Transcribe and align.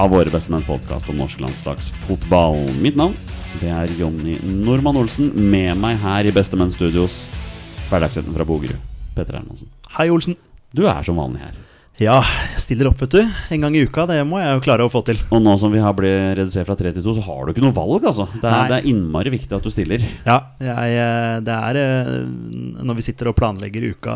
av 0.00 0.10
Våre 0.14 0.30
bestemenn 0.32 0.64
podkast 0.64 1.10
om 1.12 1.18
norsk 1.20 1.42
landslagsfotball. 1.42 2.62
Mitt 2.80 2.96
navn 2.96 3.12
det 3.60 3.68
er 3.68 3.90
Jonny 3.98 4.38
Normann 4.48 4.96
Olsen. 4.96 5.28
Med 5.52 5.76
meg 5.76 5.98
her 6.00 6.24
i 6.24 6.32
Bestemenn 6.32 6.72
Studios, 6.72 7.26
hverdagshelten 7.90 8.32
fra 8.32 8.46
Bogerud, 8.48 8.78
Petter 9.16 9.36
Hermansen. 9.36 9.68
Hei, 9.98 10.08
Olsen. 10.08 10.38
Du 10.72 10.86
er 10.88 11.04
som 11.04 11.20
vanlig 11.20 11.42
her. 11.44 11.58
Ja, 12.00 12.22
jeg 12.54 12.62
stiller 12.64 12.88
opp, 12.88 13.02
vet 13.02 13.12
du. 13.12 13.32
En 13.52 13.60
gang 13.60 13.74
i 13.76 13.82
uka. 13.84 14.06
Det 14.08 14.22
må 14.24 14.38
jeg 14.40 14.54
jo 14.56 14.62
klare 14.64 14.86
å 14.86 14.88
få 14.88 15.02
til. 15.04 15.18
Og 15.36 15.42
nå 15.44 15.52
som 15.60 15.68
vi 15.68 15.82
har 15.84 15.92
blitt 15.92 16.30
redusert 16.38 16.64
fra 16.64 16.76
tre 16.80 16.94
til 16.96 17.04
to, 17.04 17.12
så 17.12 17.24
har 17.26 17.42
du 17.44 17.52
ikke 17.52 17.60
noe 17.60 17.76
valg, 17.76 18.06
altså. 18.08 18.24
Det 18.40 18.48
er, 18.48 18.70
det 18.70 18.78
er 18.78 18.86
innmari 18.88 19.32
viktig 19.34 19.52
at 19.52 19.66
du 19.66 19.68
stiller. 19.68 20.06
Ja, 20.24 20.38
jeg, 20.64 20.94
eh, 20.96 21.34
det 21.44 21.58
er 21.58 21.78
eh, 21.82 22.14
Når 22.88 22.96
vi 23.02 23.04
sitter 23.04 23.28
og 23.28 23.36
planlegger 23.36 23.84
uka 23.92 24.14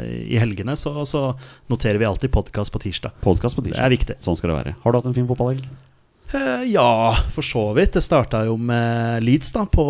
i 0.00 0.40
helgene, 0.40 0.78
så, 0.80 0.94
så 1.04 1.26
noterer 1.68 2.00
vi 2.00 2.08
alltid 2.08 2.32
podkast 2.32 2.72
på 2.72 2.80
tirsdag. 2.86 3.20
Podkast 3.26 3.60
på 3.60 3.66
tirsdag. 3.66 3.82
Det 3.82 3.84
er 3.84 3.96
viktig. 3.98 4.16
Sånn 4.24 4.40
skal 4.40 4.54
det 4.54 4.58
være. 4.62 4.74
Har 4.80 4.96
du 4.96 5.00
hatt 5.02 5.10
en 5.12 5.18
fin 5.20 5.28
fotballhelg? 5.28 5.68
Eh, 6.34 6.64
Ja, 6.72 7.14
for 7.30 7.42
så 7.42 7.72
vidt. 7.76 7.92
Det 7.94 8.02
starta 8.02 8.42
jo 8.48 8.56
med 8.58 9.22
Leeds 9.24 9.52
da 9.54 9.64
på 9.70 9.84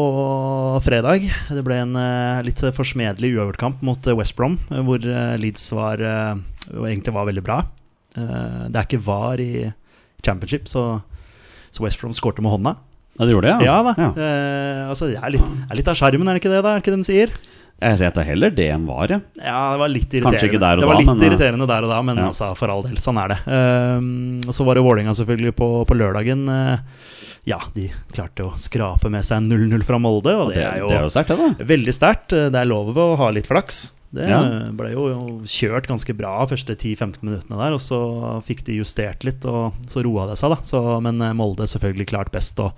fredag. 0.84 1.24
Det 1.48 1.62
ble 1.64 1.78
en 1.84 1.96
eh, 1.96 2.42
litt 2.46 2.60
forsmedelig 2.76 3.32
uavgjortkamp 3.36 3.80
mot 3.86 4.06
eh, 4.06 4.16
West 4.18 4.36
Brom, 4.36 4.58
hvor 4.68 5.00
Leeds 5.40 5.70
var, 5.76 6.02
egentlig 6.02 7.14
var 7.16 7.28
veldig 7.30 7.44
bra. 7.46 7.62
Det 8.16 8.72
er 8.72 8.84
ikke 8.86 9.02
VAR 9.04 9.40
i 9.44 9.66
championship, 10.24 10.68
så, 10.70 11.02
så 11.70 11.84
West 11.84 12.00
Brom 12.00 12.14
skårte 12.16 12.40
med 12.44 12.54
hånda. 12.54 12.72
Ja, 13.16 13.24
det 13.24 13.32
gjorde 13.34 13.50
det, 13.50 13.64
Ja 13.66 13.74
da. 13.84 13.92
Ja. 13.96 14.08
Altså, 14.92 15.08
det 15.10 15.18
er 15.20 15.32
litt, 15.34 15.44
er 15.70 15.78
litt 15.78 15.88
av 15.92 15.96
sjarmen, 15.96 16.28
er 16.28 16.36
det 16.36 16.42
ikke 16.42 16.52
det? 16.52 16.62
da? 16.64 16.72
Er 16.72 16.80
det 16.80 16.84
ikke 16.86 16.96
de 16.96 17.08
sier? 17.08 17.32
Jeg 17.76 17.98
sier 18.00 18.08
at 18.08 18.16
det 18.16 18.22
er 18.22 18.28
heller 18.30 18.52
det 18.56 18.66
enn 18.72 18.86
var, 18.88 19.10
ja. 19.12 19.18
Ja, 19.36 19.58
det 19.74 19.80
var 19.82 19.90
litt 19.92 20.06
irriterende. 20.08 20.38
Kanskje 20.38 20.48
ikke 20.48 20.60
der 20.62 20.78
og 20.78 20.80
det 20.80 20.88
var 20.88 20.96
da, 20.96 21.00
litt 21.02 21.10
men, 21.10 21.18
eh, 21.20 21.28
irriterende 21.28 21.66
der 21.68 21.84
og 21.84 21.90
da, 21.92 21.98
men 22.08 22.20
ja. 22.22 22.28
altså, 22.30 22.48
for 22.56 22.72
all 22.72 22.86
del, 22.86 22.96
sånn 23.04 23.18
er 23.20 23.34
det. 23.34 23.36
Ehm, 23.52 24.08
og 24.48 24.56
så 24.56 24.64
var 24.64 24.78
det 24.78 24.84
Vålerenga 24.86 25.12
selvfølgelig 25.18 25.52
på, 25.58 25.68
på 25.90 25.98
lørdagen. 25.98 26.46
Uh, 26.48 26.78
ja, 27.46 27.58
de 27.76 27.90
klarte 28.16 28.46
å 28.46 28.54
skrape 28.58 29.10
med 29.12 29.28
seg 29.28 29.44
0-0 29.44 29.84
fra 29.86 30.00
Molde, 30.00 30.32
og 30.40 30.54
det, 30.54 30.62
Det, 30.62 30.64
er 30.70 30.80
jo, 30.80 30.88
det 30.88 30.96
er 30.96 31.04
jo 31.04 31.12
sterkt, 31.12 31.34
det, 31.34 31.36
da. 31.60 31.68
veldig 31.74 31.94
sterkt. 31.94 32.34
Det 32.56 32.62
er 32.62 32.72
lov 32.72 32.96
å 32.96 33.06
ha 33.20 33.28
litt 33.36 33.46
flaks. 33.52 33.82
Det 34.16 34.24
Ja. 34.30 34.40
ble 34.72 34.94
jo 34.94 35.04
kjørt 35.44 35.86
ganske 35.90 36.16
bra 36.16 36.32
de 36.46 36.54
første 36.54 36.74
10-15 36.78 37.20
minuttene 37.26 37.60
der, 37.60 37.76
og 37.76 37.82
så 37.84 38.00
fikk 38.46 38.64
de 38.64 38.80
justert 38.80 39.26
litt, 39.28 39.44
og 39.44 39.76
så 39.92 40.00
roa 40.06 40.26
det 40.30 40.38
seg, 40.40 40.54
da. 40.56 40.58
Så, 40.64 40.80
men 41.04 41.20
eh, 41.20 41.36
Molde 41.36 41.68
selvfølgelig 41.68 42.08
klart 42.08 42.32
best, 42.32 42.58
og 42.62 42.72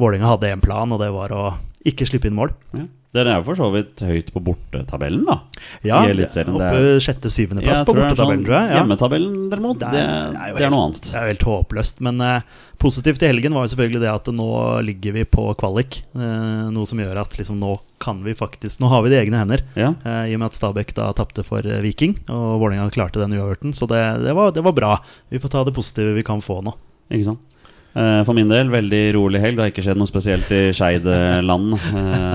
Vålerenga 0.00 0.34
hadde 0.34 0.50
en 0.56 0.64
plan, 0.64 0.90
og 0.90 0.98
det 1.02 1.12
var 1.14 1.32
å 1.36 1.44
ikke 1.86 2.06
slippe 2.08 2.26
inn 2.26 2.36
mål. 2.38 2.50
Ja. 2.74 2.88
Dere 3.16 3.32
er 3.32 3.38
jo 3.40 3.44
for 3.46 3.56
så 3.56 3.66
vidt 3.72 4.02
høyt 4.04 4.26
på 4.34 4.40
bortetabellen, 4.44 5.22
da. 5.24 5.38
Ja, 5.86 6.02
I 6.04 6.10
Eliteserien. 6.12 6.52
Det 6.60 6.66
oppe 6.68 6.80
er- 6.92 7.00
sjette-syvendeplass 7.00 7.78
Jeg 7.80 7.86
på 7.88 7.94
det 7.96 8.02
er 8.02 8.08
bortetabellen, 8.10 8.42
sånn- 8.42 8.44
tror 8.44 8.56
jeg. 8.58 8.68
Ja. 8.68 8.76
Hjemmetabellen, 8.82 9.36
derimot, 9.48 9.78
det, 9.80 10.02
jo 10.04 10.56
det 10.58 10.66
er 10.66 10.70
noe 10.74 10.84
annet. 10.90 11.00
Det 11.08 11.14
er 11.16 11.24
jo 11.24 11.32
helt 11.32 11.46
håpløst. 11.48 12.00
Men 12.04 12.20
eh, 12.20 12.42
positivt 12.78 13.22
i 13.24 13.30
helgen 13.32 13.56
var 13.56 13.64
jo 13.64 13.72
selvfølgelig 13.72 14.02
det 14.04 14.12
at 14.12 14.28
nå 14.36 14.48
ligger 14.84 15.16
vi 15.16 15.24
på 15.24 15.46
kvalik. 15.56 16.02
Eh, 16.20 16.68
noe 16.76 16.84
som 16.86 17.00
gjør 17.00 17.16
at 17.24 17.38
liksom, 17.40 17.56
nå 17.58 17.78
kan 17.98 18.20
vi 18.22 18.34
faktisk 18.36 18.78
Nå 18.84 18.88
har 18.92 19.02
vi 19.02 19.08
det 19.08 19.16
i 19.18 19.24
egne 19.24 19.40
hender. 19.40 19.64
Ja. 19.74 19.94
Eh, 20.04 20.28
I 20.28 20.34
og 20.36 20.40
med 20.44 20.52
at 20.52 20.60
Stabæk 20.60 20.92
da 20.94 21.08
tapte 21.16 21.42
for 21.48 21.62
Viking, 21.64 22.18
og 22.28 22.60
Vålerenga 22.60 22.92
klarte 22.92 23.24
den 23.24 23.32
uavgjorten. 23.40 23.72
Så 23.74 23.88
det, 23.88 24.04
det, 24.22 24.36
var, 24.36 24.52
det 24.52 24.62
var 24.62 24.72
bra. 24.76 24.92
Vi 25.32 25.40
får 25.40 25.48
ta 25.56 25.64
det 25.64 25.72
positive 25.74 26.12
vi 26.14 26.22
kan 26.28 26.44
få 26.44 26.60
nå. 26.62 26.76
Ikke 27.10 27.24
sant? 27.32 27.40
Eh, 27.96 28.20
For 28.26 28.36
min 28.36 28.48
del, 28.50 28.68
veldig 28.70 29.00
rolig 29.16 29.40
helg. 29.42 29.56
Det 29.56 29.62
har 29.64 29.70
ikke 29.72 29.82
skjedd 29.86 29.98
noe 29.98 30.10
spesielt 30.10 30.50
i 30.54 30.60
Skeid-land 30.76 31.72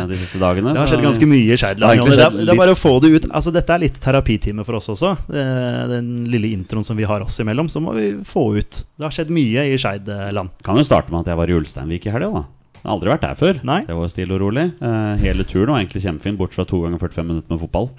de 0.10 0.18
siste 0.20 0.42
dagene. 0.42 0.74
Det 0.74 0.82
har 0.82 0.90
skjedd 0.92 1.06
ganske 1.06 1.28
mye 1.30 1.54
i 1.54 1.60
Skeid-land. 1.60 2.02
Skeidland. 2.04 2.40
Det, 2.40 2.48
det 2.50 2.56
er 2.56 2.60
bare 2.64 2.74
å 2.76 2.80
få 2.80 2.96
det 3.04 3.12
ut. 3.14 3.28
Altså, 3.32 3.54
dette 3.56 3.76
er 3.76 3.84
litt 3.86 4.00
terapitime 4.04 4.66
for 4.68 4.80
oss 4.80 4.90
også. 4.96 5.14
Eh, 5.30 5.84
Den 5.94 6.10
lille 6.34 6.52
introen 6.58 6.84
som 6.88 6.98
vi 7.00 7.06
har 7.08 7.24
oss 7.24 7.38
imellom, 7.44 7.70
så 7.72 7.80
må 7.84 7.94
vi 7.96 8.10
få 8.28 8.48
ut. 8.58 8.84
Det 8.98 9.08
har 9.08 9.16
skjedd 9.16 9.32
mye 9.34 9.68
i 9.72 9.78
Skeideland. 9.80 10.56
Kan 10.66 10.80
jo 10.82 10.84
starte 10.88 11.14
med 11.14 11.22
at 11.24 11.32
jeg 11.34 11.40
var 11.44 11.54
i 11.54 11.58
Ulsteinvik 11.62 12.10
i 12.10 12.16
helga, 12.18 12.32
da. 12.42 12.46
Jeg 12.84 12.90
har 12.90 12.98
aldri 12.98 13.12
vært 13.14 13.22
der 13.24 13.38
før. 13.40 13.60
Nei. 13.64 13.82
Det 13.88 13.96
var 13.96 14.10
stille 14.12 14.36
og 14.36 14.42
rolig. 14.44 14.66
Eh, 14.84 15.14
hele 15.24 15.46
turen 15.48 15.72
var 15.72 15.80
egentlig 15.80 16.04
kjempefin, 16.04 16.36
bort 16.42 16.58
fra 16.58 16.66
to 16.68 16.82
ganger 16.84 17.00
45 17.00 17.30
minutter 17.30 17.54
med 17.56 17.62
fotball. 17.64 17.94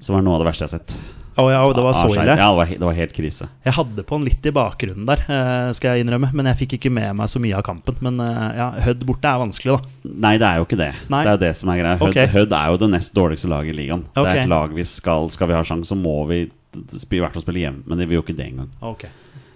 Som 0.00 0.16
var 0.16 0.24
noe 0.24 0.38
av 0.38 0.46
det 0.46 0.48
verste 0.48 0.64
jeg 0.64 0.72
har 0.72 0.78
sett. 0.80 0.94
Å 1.40 1.44
ja, 1.48 1.60
det 1.72 1.84
var 1.84 1.96
så 1.96 2.08
ille. 2.12 2.34
Ja, 2.36 2.50
det 2.50 2.58
var, 2.58 2.72
det 2.72 2.84
var 2.84 2.96
helt 2.96 3.14
krise. 3.16 3.48
Jeg 3.64 3.76
hadde 3.78 4.04
på 4.04 4.18
den 4.18 4.26
litt 4.28 4.48
i 4.48 4.52
bakgrunnen 4.54 5.06
der, 5.08 5.22
eh, 5.24 5.70
skal 5.76 5.96
jeg 5.96 6.04
innrømme. 6.04 6.28
Men 6.36 6.50
jeg 6.50 6.60
fikk 6.64 6.76
ikke 6.78 6.92
med 6.92 7.16
meg 7.20 7.30
så 7.32 7.40
mye 7.42 7.56
av 7.56 7.64
kampen. 7.66 7.96
Men 8.04 8.20
eh, 8.20 8.48
ja, 8.58 8.68
Hødd 8.88 9.06
borte 9.08 9.30
er 9.30 9.40
vanskelig, 9.40 9.78
da. 9.78 10.12
Nei, 10.26 10.34
det 10.42 10.48
er 10.50 10.60
jo 10.60 10.68
ikke 10.68 10.80
det. 10.82 10.90
Nei. 11.12 11.22
Det 11.24 11.32
er 11.32 11.38
jo 11.38 11.42
det 11.44 11.54
som 11.62 11.72
er 11.72 11.80
greia. 11.80 12.00
Hødd, 12.02 12.10
okay. 12.10 12.32
Hødd 12.36 12.56
er 12.58 12.74
jo 12.74 12.82
det 12.84 12.90
nest 12.98 13.16
dårligste 13.16 13.52
laget 13.52 13.72
i 13.72 13.78
ligaen. 13.80 14.04
Det 14.12 14.26
er 14.26 14.42
et 14.44 14.52
lag 14.52 14.76
vi 14.76 14.84
skal 14.88 15.30
Skal 15.32 15.48
vi 15.48 15.56
ha 15.56 15.64
sjanse, 15.66 15.88
så 15.92 15.98
må 15.98 16.18
vi 16.28 16.44
i 16.44 17.20
hvert 17.20 17.34
fall 17.34 17.44
spille 17.44 17.64
hjemme. 17.64 17.84
Men 17.88 18.00
vi 18.00 18.10
vil 18.10 18.20
jo 18.20 18.26
ikke 18.26 18.36
det 18.36 18.50
engang. 18.52 18.70
Okay. 18.92 19.12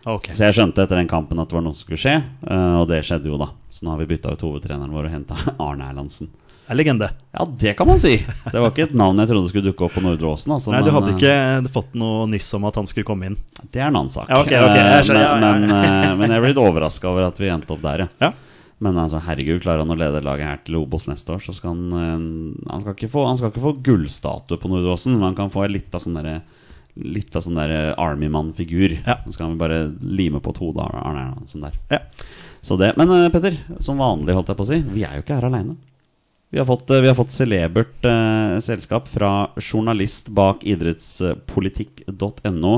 Okay. 0.07 0.37
Så 0.39 0.47
jeg 0.47 0.55
skjønte 0.55 0.85
etter 0.85 1.01
den 1.01 1.09
kampen 1.11 1.41
at 1.43 1.51
det 1.51 1.57
var 1.57 1.65
noe 1.67 1.75
som 1.75 1.83
skulle 1.83 1.99
skje, 1.99 2.15
eh, 2.23 2.75
og 2.79 2.87
det 2.89 3.01
skjedde 3.05 3.27
jo 3.27 3.39
da. 3.41 3.51
Så 3.75 3.83
nå 3.83 3.91
har 3.91 3.99
vi 3.99 4.07
bytta 4.13 4.37
ut 4.37 4.45
hovedtreneren 4.47 4.93
vår 4.95 5.09
og 5.09 5.17
henta 5.17 5.39
Arne 5.67 5.89
Erlandsen. 5.91 6.31
Er 6.67 6.75
legende. 6.75 7.09
Ja, 7.31 7.45
det 7.47 7.77
kan 7.79 7.87
man 7.87 8.01
si! 8.03 8.17
Det 8.51 8.59
var 8.59 8.73
ikke 8.73 8.89
et 8.89 8.95
navn 8.99 9.21
jeg 9.23 9.31
trodde 9.31 9.51
skulle 9.53 9.69
dukke 9.69 9.87
opp 9.87 9.93
på 9.95 10.03
Nordre 10.03 10.33
Åsen. 10.33 10.55
Altså, 10.57 10.73
Nei, 10.75 10.81
du 10.83 10.91
hadde 10.91 11.13
men, 11.13 11.21
ikke 11.21 11.75
fått 11.77 11.93
noe 11.99 12.25
nyss 12.33 12.49
om 12.59 12.67
at 12.67 12.79
han 12.81 12.89
skulle 12.91 13.07
komme 13.07 13.31
inn? 13.31 13.37
Det 13.71 13.79
er 13.79 13.87
en 13.87 13.99
annen 14.01 14.11
sak. 14.11 14.27
Ja, 14.33 14.41
okay, 14.43 14.59
ok, 14.59 14.75
Eh, 14.75 14.91
jeg 14.97 15.07
skjønner, 15.07 15.37
men, 15.39 15.47
ja, 15.47 15.53
ja. 15.53 15.61
Men, 15.61 16.09
eh, 16.11 16.17
men 16.19 16.35
jeg 16.35 16.43
ble 16.43 16.51
litt 16.51 16.63
overraska 16.65 17.11
over 17.13 17.29
at 17.29 17.39
vi 17.39 17.53
endte 17.55 17.77
opp 17.77 17.85
der, 17.85 18.09
ja. 18.23 18.33
Men 18.83 18.99
altså, 19.01 19.23
herregud, 19.25 19.63
klarer 19.63 19.85
han 19.85 19.95
å 19.95 19.99
lede 19.99 20.25
laget 20.27 20.51
her 20.51 20.59
til 20.67 20.81
Obos 20.83 21.07
neste 21.09 21.37
år, 21.37 21.45
så 21.47 21.55
skal 21.57 21.73
han 21.73 21.95
eh, 22.01 22.73
Han 22.73 22.83
skal 22.83 22.99
ikke 22.99 23.13
få, 23.15 23.29
han 23.31 23.39
skal 23.39 23.55
ikke 23.55 23.63
få 23.63 23.77
gullstatue 23.87 24.59
på 24.59 24.73
Nordre 24.73 24.97
Åsen, 24.97 25.15
men 25.15 25.31
han 25.31 25.39
kan 25.39 25.55
få 25.55 25.69
litt 25.71 25.95
av 25.95 26.03
sånn 26.03 26.19
derre 26.19 26.41
Litt 26.97 27.35
av 27.37 27.43
sånn 27.45 27.59
der 27.59 27.91
Army-mann-figur. 28.01 28.95
Ja. 29.05 29.19
Så 29.27 29.35
skal 29.35 29.51
vi 29.51 29.59
bare 29.61 29.83
lime 30.01 30.41
på 30.41 30.55
et 30.55 30.61
hode 30.63 30.87
Sånn 31.45 31.67
der. 31.67 31.75
Ja. 31.93 31.99
Så 32.67 32.75
det, 32.81 32.95
Men 32.99 33.11
eh, 33.15 33.29
Petter, 33.31 33.55
som 33.79 34.01
vanlig, 34.03 34.35
holdt 34.35 34.49
jeg 34.51 34.59
på 34.59 34.65
å 34.65 34.71
si, 34.73 34.81
vi 34.91 35.05
er 35.07 35.19
jo 35.19 35.23
ikke 35.23 35.37
her 35.39 35.47
aleine. 35.47 35.77
Vi 36.57 36.61
har 36.61 36.67
fått, 36.67 36.91
eh, 36.91 37.01
vi 37.01 37.09
har 37.09 37.15
fått 37.15 37.31
celebert 37.31 38.05
eh, 38.09 38.59
selskap 38.65 39.09
fra 39.13 39.51
journalist 39.61 40.31
bak 40.33 40.63
idrettspolitikk.no. 40.65 42.71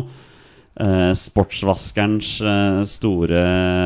Eh, 0.80 1.12
sportsvaskerens 1.14 2.40
eh, 2.40 2.82
store 2.90 3.44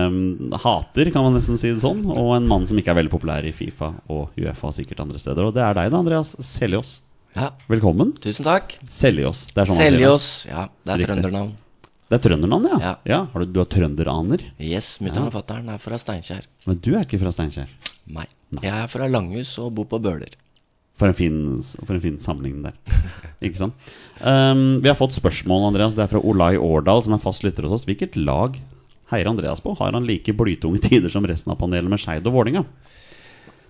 mm, 0.08 0.54
hater, 0.64 1.10
kan 1.12 1.26
man 1.26 1.36
nesten 1.36 1.60
si 1.60 1.74
det 1.74 1.82
sånn. 1.84 2.00
Og 2.08 2.32
en 2.38 2.48
mann 2.48 2.64
som 2.64 2.80
ikke 2.80 2.88
er 2.94 3.02
veldig 3.02 3.12
populær 3.12 3.44
i 3.44 3.52
Fifa 3.52 3.90
og 4.08 4.32
Uefa 4.40 4.70
og 4.70 4.74
sikkert 4.78 5.04
andre 5.04 5.20
steder. 5.20 5.44
Og 5.44 5.52
det 5.52 5.60
er 5.66 5.76
deg, 5.76 5.92
da, 5.92 6.00
Andreas 6.00 6.32
Seljås. 6.40 7.02
Ja, 7.36 7.52
Velkommen. 7.68 8.16
tusen 8.16 8.48
takk. 8.48 8.72
Seljås. 8.88 9.44
Det 9.52 9.60
er 9.60 9.74
sånn. 9.74 9.80
Seljås. 9.82 10.32
Ja, 10.48 10.70
det 10.88 10.96
er 10.96 11.04
trøndernavn. 11.04 11.52
Det 12.08 12.16
er 12.16 12.24
trøndernavn, 12.30 12.72
ja? 12.80 12.96
Ja. 13.12 13.20
Har 13.36 13.44
du, 13.44 13.52
du 13.52 13.60
har 13.60 13.68
trønderaner? 13.68 14.48
Yes, 14.56 14.94
mutter'n 15.04 15.28
og 15.28 15.36
fatter'n 15.36 15.68
er 15.76 15.84
fra 15.84 16.00
Steinkjer. 16.00 16.48
Men 16.64 16.80
du 16.80 16.94
er 16.96 17.04
ikke 17.04 17.20
fra 17.20 17.36
Steinkjer? 17.36 17.68
Meg. 18.06 18.30
Nei. 18.52 18.64
Jeg 18.66 18.74
er 18.84 18.88
fra 18.90 19.08
Langhus 19.08 19.54
og 19.62 19.74
bor 19.76 19.86
på 19.90 20.00
Bøler. 20.02 20.34
For 21.00 21.08
en 21.08 21.16
fin, 21.16 21.36
for 21.86 21.94
en 21.96 22.02
fin 22.04 22.18
sammenligning 22.20 22.66
der. 22.66 22.74
Ikke 23.42 23.58
sant? 23.58 23.74
Um, 24.20 24.78
vi 24.84 24.90
har 24.90 24.98
fått 24.98 25.16
spørsmål, 25.16 25.70
Andreas. 25.70 25.96
Det 25.96 26.04
er 26.04 26.10
fra 26.12 26.20
Olai 26.20 26.54
Årdal, 26.60 27.02
som 27.06 27.16
er 27.16 27.22
fast 27.22 27.42
lytter 27.46 27.64
hos 27.66 27.78
oss. 27.80 27.86
Hvilket 27.88 28.14
lag 28.20 28.58
heier 29.12 29.30
Andreas 29.30 29.60
på? 29.64 29.72
Har 29.78 29.92
han 29.96 30.06
like 30.08 30.34
blytunge 30.36 30.82
tider 30.84 31.10
som 31.12 31.24
resten 31.26 31.52
av 31.54 31.58
panelet 31.60 31.90
med 31.90 32.00
Skeid 32.02 32.28
og 32.28 32.36
Vålinga? 32.36 32.64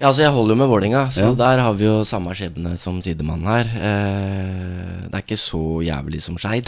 Ja, 0.02 0.08
altså 0.10 0.24
Jeg 0.24 0.32
holder 0.34 0.56
jo 0.56 0.58
med 0.58 0.68
Vålinga, 0.72 1.02
så 1.14 1.28
Ja. 1.30 1.34
der 1.38 1.60
har 1.62 1.74
vi 1.78 1.84
jo 1.86 2.02
samme 2.02 2.34
skjebne 2.34 2.76
som 2.76 2.98
sidemann 3.00 3.44
her. 3.46 3.68
Eh, 3.70 5.08
det 5.08 5.14
er 5.14 5.22
ikke 5.22 5.38
så 5.38 5.78
jævlig 5.86 6.20
som 6.26 6.34
Skeid. 6.42 6.66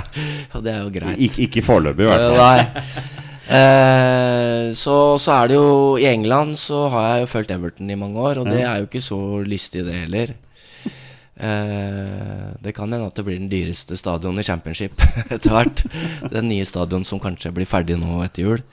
og 0.54 0.64
det 0.64 0.72
er 0.72 0.80
jo 0.86 0.90
greit. 0.94 1.20
Ik 1.20 1.36
ikke 1.44 1.62
foreløpig, 1.62 2.06
i 2.06 2.08
hvert 2.08 2.24
fall. 2.24 2.40
Eh, 2.40 2.40
Nei. 2.40 3.20
Eh, 3.50 4.70
så, 4.78 4.96
så 5.18 5.32
er 5.34 5.50
det 5.50 5.56
jo 5.58 5.98
I 5.98 6.06
England 6.12 6.54
så 6.60 6.84
har 6.92 7.08
jeg 7.08 7.24
jo 7.24 7.32
fulgt 7.32 7.50
Everton 7.50 7.90
i 7.90 7.98
mange 7.98 8.22
år, 8.22 8.42
og 8.42 8.50
det 8.50 8.62
er 8.62 8.78
jo 8.78 8.86
ikke 8.86 9.02
så 9.02 9.18
lystig, 9.42 9.82
det 9.88 10.04
heller. 10.04 10.36
Eh, 11.40 12.48
det 12.60 12.74
kan 12.76 12.90
hende 12.92 13.08
at 13.08 13.16
det 13.16 13.24
blir 13.26 13.38
den 13.40 13.50
dyreste 13.50 13.96
stadion 13.98 14.38
i 14.38 14.46
championship 14.46 15.00
etter 15.34 15.54
hvert. 15.54 15.84
Den 16.30 16.50
nye 16.52 16.66
stadion 16.68 17.06
som 17.06 17.22
kanskje 17.22 17.52
blir 17.56 17.68
ferdig 17.68 17.98
nå 17.98 18.20
etter 18.26 18.46
jul. 18.46 18.66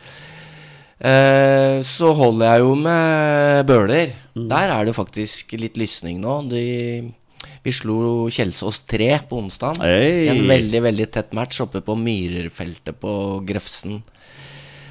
Eh, 0.97 1.77
så 1.85 2.11
holder 2.17 2.51
jeg 2.51 2.65
jo 2.65 2.73
med 2.81 3.69
Bøler. 3.69 4.13
Der 4.37 4.73
er 4.73 4.85
det 4.85 4.97
faktisk 4.97 5.55
litt 5.57 5.77
lysning 5.79 6.19
nå. 6.21 6.41
De, 6.51 6.65
vi 7.63 7.73
slo 7.73 8.27
Kjelsås 8.33 8.83
3 8.89 9.09
på 9.29 9.39
onsdag. 9.41 9.81
Hey. 9.81 10.27
En 10.33 10.43
veldig 10.49 10.83
veldig 10.89 11.09
tett 11.13 11.33
match 11.37 11.61
oppe 11.63 11.81
på 11.85 11.97
Myrerfeltet 11.97 12.99
på 13.01 13.13
Grefsen. 13.47 14.01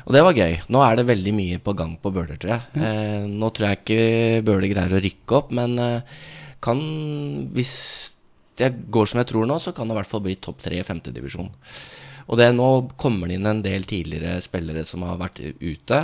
Og 0.06 0.14
det 0.14 0.22
var 0.22 0.38
gøy. 0.38 0.54
Nå 0.70 0.82
er 0.86 0.98
det 0.98 1.08
veldig 1.08 1.32
mye 1.34 1.60
på 1.62 1.74
gang 1.78 1.96
på 1.98 2.12
Bøler, 2.14 2.38
tror 2.38 2.54
jeg. 2.54 2.66
Eh, 2.78 3.24
nå 3.26 3.50
tror 3.50 3.68
jeg 3.68 3.80
ikke 3.80 4.44
Bøler 4.46 4.70
greier 4.70 4.94
å 4.94 5.02
rykke 5.02 5.38
opp, 5.40 5.54
men 5.58 5.74
eh, 5.82 6.20
kan 6.62 6.78
Hvis 7.54 7.72
det 8.56 8.70
går 8.90 9.10
som 9.10 9.20
jeg 9.20 9.28
tror 9.32 9.48
nå, 9.48 9.58
så 9.60 9.74
kan 9.74 9.88
det 9.88 9.96
i 9.96 9.98
hvert 9.98 10.08
fall 10.08 10.22
bli 10.24 10.36
topp 10.40 10.62
tre 10.64 10.78
i 10.80 10.86
femtedivisjon. 10.86 11.50
Og 12.26 12.38
det 12.40 12.48
nå 12.54 12.68
kommer 12.98 13.28
det 13.28 13.36
inn 13.36 13.50
en 13.50 13.60
del 13.62 13.84
tidligere 13.86 14.40
spillere 14.42 14.86
som 14.88 15.04
har 15.06 15.18
vært 15.20 15.42
ute. 15.60 16.00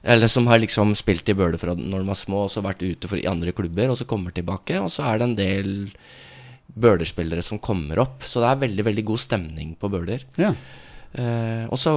Eller 0.00 0.30
som 0.32 0.46
har 0.48 0.62
liksom 0.62 0.94
spilt 0.96 1.28
i 1.28 1.36
Bøler 1.36 1.60
fra 1.60 1.74
når 1.76 2.00
de 2.00 2.08
var 2.08 2.18
små, 2.18 2.44
og 2.46 2.52
så 2.54 2.64
vært 2.64 2.86
ute 2.86 3.10
for, 3.10 3.20
i 3.20 3.28
andre 3.28 3.52
klubber, 3.52 3.92
og 3.92 3.98
så 4.00 4.08
kommer 4.08 4.32
tilbake. 4.34 4.78
Og 4.80 4.88
så 4.94 5.04
er 5.10 5.20
det 5.20 5.28
en 5.28 5.38
del 5.38 5.72
Bøler-spillere 6.70 7.44
som 7.44 7.60
kommer 7.62 8.00
opp. 8.00 8.24
Så 8.24 8.40
det 8.40 8.48
er 8.48 8.62
veldig, 8.64 8.86
veldig 8.86 9.04
god 9.10 9.22
stemning 9.26 9.74
på 9.78 9.90
Bøler. 9.92 10.24
Ja. 10.40 10.54
Eh, 11.18 11.64
og 11.66 11.78
så 11.80 11.92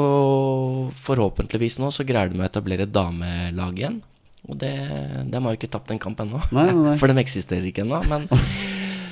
forhåpentligvis 1.06 1.77
nå 1.81 1.92
så 1.94 2.06
greier 2.07 2.31
de 2.33 2.42
å 2.42 2.48
etablere 2.48 2.88
et 2.88 2.94
damelag 2.94 3.77
igjen. 3.80 4.00
Og 4.50 4.57
det, 4.60 4.74
de 5.31 5.39
har 5.39 5.54
jo 5.54 5.60
ikke 5.60 5.71
tapt 5.71 5.94
en 5.94 6.01
kamp 6.01 6.19
ennå. 6.19 6.42
Nei, 6.51 6.68
nei, 6.71 6.83
nei. 6.92 6.95
For 7.01 7.12
de 7.12 7.21
eksisterer 7.21 7.65
ikke 7.69 7.86
ennå. 7.86 8.01
Men 8.12 8.27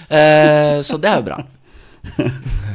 eh, 0.10 0.82
Så 0.84 1.00
det 1.02 1.12
er 1.12 1.22
jo 1.22 1.28
bra. 1.32 1.42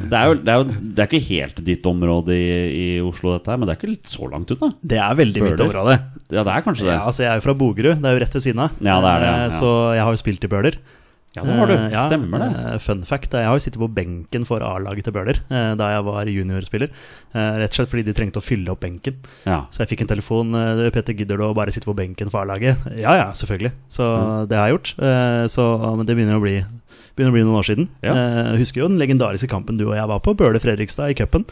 Det 0.06 0.14
er 0.14 0.28
jo 0.30 0.34
det 0.38 0.52
er, 0.52 0.60
jo, 0.60 0.66
det 0.94 1.02
er 1.02 1.08
ikke 1.08 1.26
helt 1.32 1.56
ditt 1.66 1.86
område 1.90 2.34
i, 2.38 2.50
i 2.70 2.84
Oslo, 3.02 3.32
dette 3.34 3.50
her, 3.50 3.56
men 3.58 3.66
det 3.66 3.72
er 3.74 3.78
ikke 3.80 3.88
litt 3.90 4.06
så 4.06 4.28
langt 4.30 4.52
ut, 4.52 4.60
da? 4.60 4.68
Det 4.92 5.00
er 5.02 5.16
veldig 5.18 5.40
mitt 5.42 5.62
område. 5.64 5.96
Ja, 6.30 6.44
det 6.46 6.52
er 6.52 6.62
kanskje 6.62 6.84
det. 6.86 6.92
Ja, 6.92 7.00
altså 7.08 7.24
Jeg 7.24 7.32
er 7.32 7.40
jo 7.40 7.44
fra 7.48 7.54
Bogerud, 7.58 7.96
det 8.04 8.06
er 8.06 8.14
jo 8.14 8.20
rett 8.22 8.36
ved 8.38 8.44
siden 8.44 8.62
av. 8.62 8.76
Ja, 8.78 9.00
det 9.02 9.10
er 9.10 9.24
det, 9.24 9.32
Eh, 9.32 9.40
ja. 9.48 9.56
Så 9.56 9.70
jeg 9.96 10.04
har 10.06 10.14
jo 10.14 10.20
spilt 10.22 10.46
i 10.46 10.50
Bøler. 10.52 10.78
Ja, 11.36 11.42
det 11.44 11.56
har 11.58 11.66
du. 11.68 11.74
Eh, 11.76 11.86
ja, 11.92 12.04
Stemmer 12.08 12.40
det. 12.42 12.48
eh, 12.72 12.78
Fun 12.80 13.02
fact, 13.04 13.34
jeg 13.36 13.44
har 13.46 13.54
jo 13.58 13.62
sittet 13.62 13.78
på 13.82 13.88
benken 13.92 14.46
for 14.48 14.64
A-laget 14.64 15.04
til 15.04 15.12
Bøhler 15.12 15.36
eh, 15.50 15.74
da 15.76 15.90
jeg 15.92 16.04
var 16.08 16.24
juniorspiller. 16.32 16.88
Rett 17.36 17.68
og 17.70 17.76
slett 17.76 17.92
fordi 17.92 18.04
de 18.08 18.14
trengte 18.16 18.40
å 18.40 18.44
fylle 18.44 18.72
opp 18.72 18.80
benken. 18.80 19.18
Ja. 19.44 19.60
Så 19.70 19.84
jeg 19.84 19.90
fikk 19.92 20.06
en 20.06 20.12
telefon. 20.14 20.52
'Petter, 20.96 21.12
gidder 21.14 21.36
du 21.36 21.44
å 21.44 21.54
bare 21.54 21.70
sitte 21.74 21.84
på 21.90 21.94
benken 21.96 22.30
for 22.32 22.40
A-laget?' 22.42 22.96
Ja 22.96 23.14
ja, 23.20 23.28
selvfølgelig. 23.36 23.72
Så 23.92 24.06
Mm. 24.16 24.48
det 24.48 24.56
har 24.56 24.68
jeg 24.68 24.74
gjort. 24.78 24.90
Så, 25.52 25.64
men 25.96 26.06
det 26.06 26.16
begynner 26.16 26.40
å 26.40 26.42
bli 26.42 26.64
Begynner 27.16 27.32
å 27.32 27.36
bli 27.36 27.44
noen 27.48 27.56
år 27.56 27.64
siden. 27.64 27.86
Ja. 28.04 28.12
Jeg 28.52 28.58
husker 28.60 28.80
jo 28.82 28.88
den 28.88 28.98
legendariske 29.00 29.48
kampen 29.48 29.78
du 29.78 29.86
og 29.88 29.94
jeg 29.96 30.04
var 30.08 30.20
på, 30.20 30.34
Bøhler-Fredrikstad 30.36 31.10
i 31.10 31.14
cupen. 31.16 31.46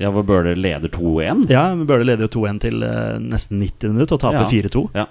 Ja, 0.00 0.10
hvor 0.10 0.24
Bøhler 0.26 0.56
leder 0.58 0.88
2-1. 0.90 1.44
Ja, 1.50 1.74
Bøhler 1.74 2.04
leder 2.04 2.26
jo 2.26 2.40
2-1 2.40 2.60
til 2.64 2.82
eh, 2.82 3.18
nesten 3.22 3.60
90 3.62 3.92
minutter 3.94 4.16
og 4.18 4.20
taper 4.24 4.42
Ja. 4.42 4.50
4-2. 4.50 4.84
Ja. 4.94 5.06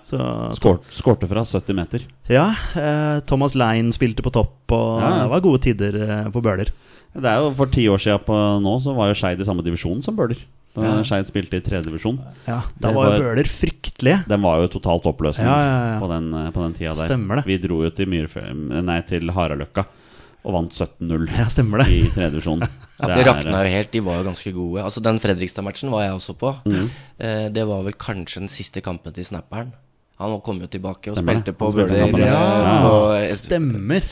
Skårte 0.92 1.28
fra 1.30 1.44
70 1.46 1.76
meter. 1.78 2.08
Ja, 2.30 2.50
eh, 2.76 3.20
Thomas 3.30 3.56
Lein 3.56 3.92
spilte 3.96 4.24
på 4.26 4.32
topp, 4.34 4.56
og 4.76 5.00
Ja, 5.02 5.14
det 5.24 5.30
var 5.32 5.42
gode 5.46 5.62
tider 5.64 5.96
eh, 6.04 6.30
på 6.34 6.42
Bøhler. 6.44 6.72
Det 7.14 7.30
er 7.30 7.44
jo 7.46 7.52
For 7.54 7.70
ti 7.70 7.86
år 7.88 8.02
siden 8.02 8.24
på 8.26 8.34
nå 8.64 8.76
så 8.82 8.96
var 8.98 9.12
jo 9.12 9.16
Skeid 9.20 9.40
i 9.40 9.46
samme 9.46 9.64
divisjon 9.66 10.02
som 10.02 10.16
Bøhler. 10.18 10.40
Da 10.74 10.82
Ja. 10.82 10.94
Skeid 11.06 11.28
spilte 11.30 11.60
i 11.60 11.62
tredje 11.62 11.86
divisjon. 11.86 12.18
Ja, 12.48 12.62
Da 12.82 12.92
var 12.92 13.12
var- 13.12 13.20
Bøler 13.22 13.46
fryktelige. 13.46 14.24
Den 14.28 14.42
var 14.42 14.58
jo 14.64 14.68
totalt 14.68 15.06
oppløsning 15.06 15.46
Ja, 15.46 15.94
ja. 15.94 16.00
På, 16.02 16.08
den, 16.10 16.34
eh, 16.34 16.50
på 16.50 16.64
den 16.64 16.74
tida 16.74 16.94
der. 16.98 17.08
Stemmer 17.08 17.36
det. 17.36 17.46
Vi 17.46 17.58
dro 17.62 17.84
jo 17.84 17.90
til, 17.92 18.08
Myrfe, 18.08 18.42
nei, 18.84 19.02
til 19.02 19.30
Haraløkka 19.30 19.86
og 20.44 20.54
vant 20.58 20.74
17-0 20.76 21.28
Ja, 21.38 21.46
stemmer 21.52 21.84
det. 21.84 21.88
i 21.96 22.02
tredje 22.14 22.32
divisjon. 22.38 22.64
Ja, 23.04 23.08
det 23.18 23.24
rakna 23.26 23.64
jo 23.66 23.72
helt. 23.74 23.90
De 23.92 24.00
var 24.06 24.20
jo 24.22 24.24
ganske 24.30 24.52
gode. 24.56 24.84
Altså 24.86 25.02
Den 25.04 25.18
Fredrikstad-matchen 25.20 25.90
var 25.92 26.04
jeg 26.06 26.14
også 26.16 26.36
på. 26.40 26.52
Mm. 26.70 26.86
Eh, 27.20 27.48
det 27.52 27.64
var 27.68 27.82
vel 27.84 27.96
kanskje 28.00 28.44
den 28.46 28.52
siste 28.54 28.80
kampen 28.86 29.12
til 29.16 29.26
snapperen. 29.28 29.74
Han 30.22 30.38
kom 30.46 30.62
jo 30.62 30.70
tilbake 30.72 31.12
og 31.12 31.18
Stemmer 31.18 31.42
spilte 31.42 31.56
på 31.58 31.72
Bøhler. 31.74 32.14
ja. 32.22 33.18
eh, 33.18 33.28
Stemmer. 33.34 34.06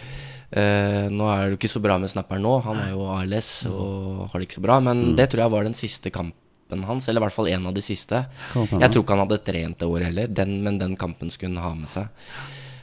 Eh, 0.51 1.07
nå 1.13 1.29
er 1.31 1.45
det 1.45 1.53
jo 1.53 1.59
ikke 1.61 1.71
så 1.71 1.79
bra 1.85 1.95
med 2.01 2.11
snapperen 2.11 2.43
nå. 2.43 2.55
Han 2.65 2.81
er 2.83 2.89
jo 2.97 3.05
ALS 3.13 3.51
og 3.69 4.25
har 4.33 4.41
det 4.41 4.49
ikke 4.49 4.57
så 4.59 4.65
bra. 4.65 4.79
Mm. 4.81 4.89
Men 4.89 5.15
det 5.21 5.29
tror 5.31 5.45
jeg 5.45 5.53
var 5.55 5.69
den 5.69 5.77
siste 5.77 6.11
kampen 6.11 6.83
hans, 6.89 7.07
eller 7.07 7.21
i 7.21 7.25
hvert 7.29 7.37
fall 7.37 7.47
en 7.53 7.69
av 7.71 7.77
de 7.77 7.85
siste. 7.85 8.25
Jeg 8.57 8.91
tror 8.91 9.05
ikke 9.05 9.15
han 9.15 9.23
hadde 9.27 9.39
trent 9.45 9.79
det 9.79 9.87
året 9.87 10.09
heller, 10.09 10.27
den, 10.41 10.57
men 10.65 10.81
den 10.81 10.97
kampen 10.99 11.31
skulle 11.31 11.53
han 11.55 11.63
ha 11.69 11.71
med 11.85 11.87
seg. 11.91 12.09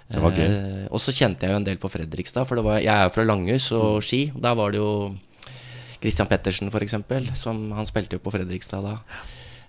Det 0.08 0.20
var 0.24 0.32
gøy. 0.32 0.46
Eh, 0.48 0.84
og 0.88 1.00
så 1.04 1.12
kjente 1.12 1.44
jeg 1.44 1.52
jo 1.52 1.60
en 1.60 1.66
del 1.66 1.80
på 1.80 1.90
Fredrikstad, 1.92 2.46
for 2.48 2.56
det 2.56 2.64
var, 2.64 2.78
jeg 2.80 2.94
er 2.94 3.08
jo 3.08 3.14
fra 3.14 3.26
Langhus 3.28 3.70
og 3.76 3.98
Ski. 4.04 4.22
Der 4.32 4.54
var 4.56 4.72
det 4.72 4.80
jo 4.80 4.92
Christian 6.00 6.28
Pettersen, 6.30 6.70
for 6.72 6.84
eksempel, 6.84 7.26
som 7.36 7.72
Han 7.76 7.88
spilte 7.88 8.16
jo 8.16 8.22
på 8.24 8.32
Fredrikstad 8.32 8.84
da. 8.86 8.96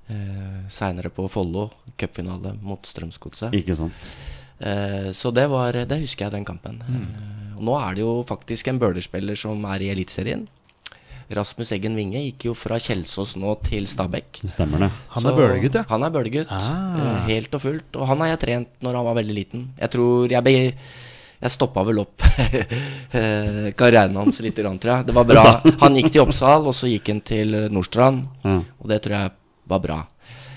Eh, 0.09 0.59
Seinere 0.71 1.12
på 1.13 1.27
Follo, 1.30 1.68
cupfinale 2.00 2.56
mot 2.62 2.86
Strømsgodset. 2.88 3.53
Ikke 3.59 3.75
sant. 3.77 4.07
Eh, 4.59 5.12
så 5.15 5.31
det 5.31 5.47
var 5.50 5.74
Det 5.74 6.00
husker 6.01 6.25
jeg, 6.25 6.31
den 6.38 6.45
kampen. 6.45 6.81
Eh, 6.88 7.57
og 7.57 7.63
nå 7.68 7.75
er 7.80 7.95
det 7.95 8.06
jo 8.06 8.24
faktisk 8.27 8.68
en 8.71 8.80
Bøhler-spiller 8.80 9.35
som 9.35 9.65
er 9.65 9.83
i 9.83 9.92
Eliteserien. 9.92 10.47
Rasmus 11.38 11.70
Eggen 11.76 11.94
Winge 11.98 12.22
gikk 12.24 12.48
jo 12.48 12.56
fra 12.58 12.80
Kjelsås 12.81 13.36
nå 13.38 13.52
til 13.66 13.86
Stabæk. 13.90 14.40
Det 14.42 14.50
stemmer, 14.50 14.88
det. 14.88 14.90
Han 15.14 15.24
Så 15.24 15.30
er 15.30 15.38
Bøhler-gutt, 15.38 15.78
ja. 15.78 15.84
Han 15.92 16.06
er 16.08 16.14
Bøhler-gutt. 16.16 16.50
Ah. 16.50 16.98
eh, 16.98 17.20
helt 17.30 17.54
og 17.54 17.62
fullt. 17.62 18.00
Og 18.00 18.10
han 18.10 18.24
har 18.24 18.31
jeg 18.34 18.42
trent 18.46 18.86
når 18.86 18.98
han 18.98 19.06
var 19.06 19.18
veldig 19.20 19.36
liten. 19.38 19.68
Jeg 19.78 19.94
tror 19.94 20.34
jeg 20.34 20.44
be, 20.44 20.56
Jeg 21.40 21.52
stoppa 21.54 21.86
vel 21.88 22.02
opp 22.02 22.20
eh, 23.16 23.70
karrieren 23.80 24.18
hans 24.20 24.42
litt, 24.44 24.58
tror 24.58 24.76
jeg. 24.81 25.06
Det 25.08 25.16
var 25.16 25.24
bra. 25.30 25.44
Han 25.86 25.96
gikk 25.96 26.10
til 26.12 26.26
Oppsal, 26.26 26.66
og 26.68 26.76
så 26.76 26.90
gikk 26.92 27.08
han 27.14 27.22
til 27.24 27.56
Nordstrand. 27.72 28.26
Ja. 28.44 28.58
Og 28.81 28.90
det 28.92 28.98
tror 29.06 29.16
jeg 29.16 29.31
var 29.72 29.80
bra. 29.80 30.00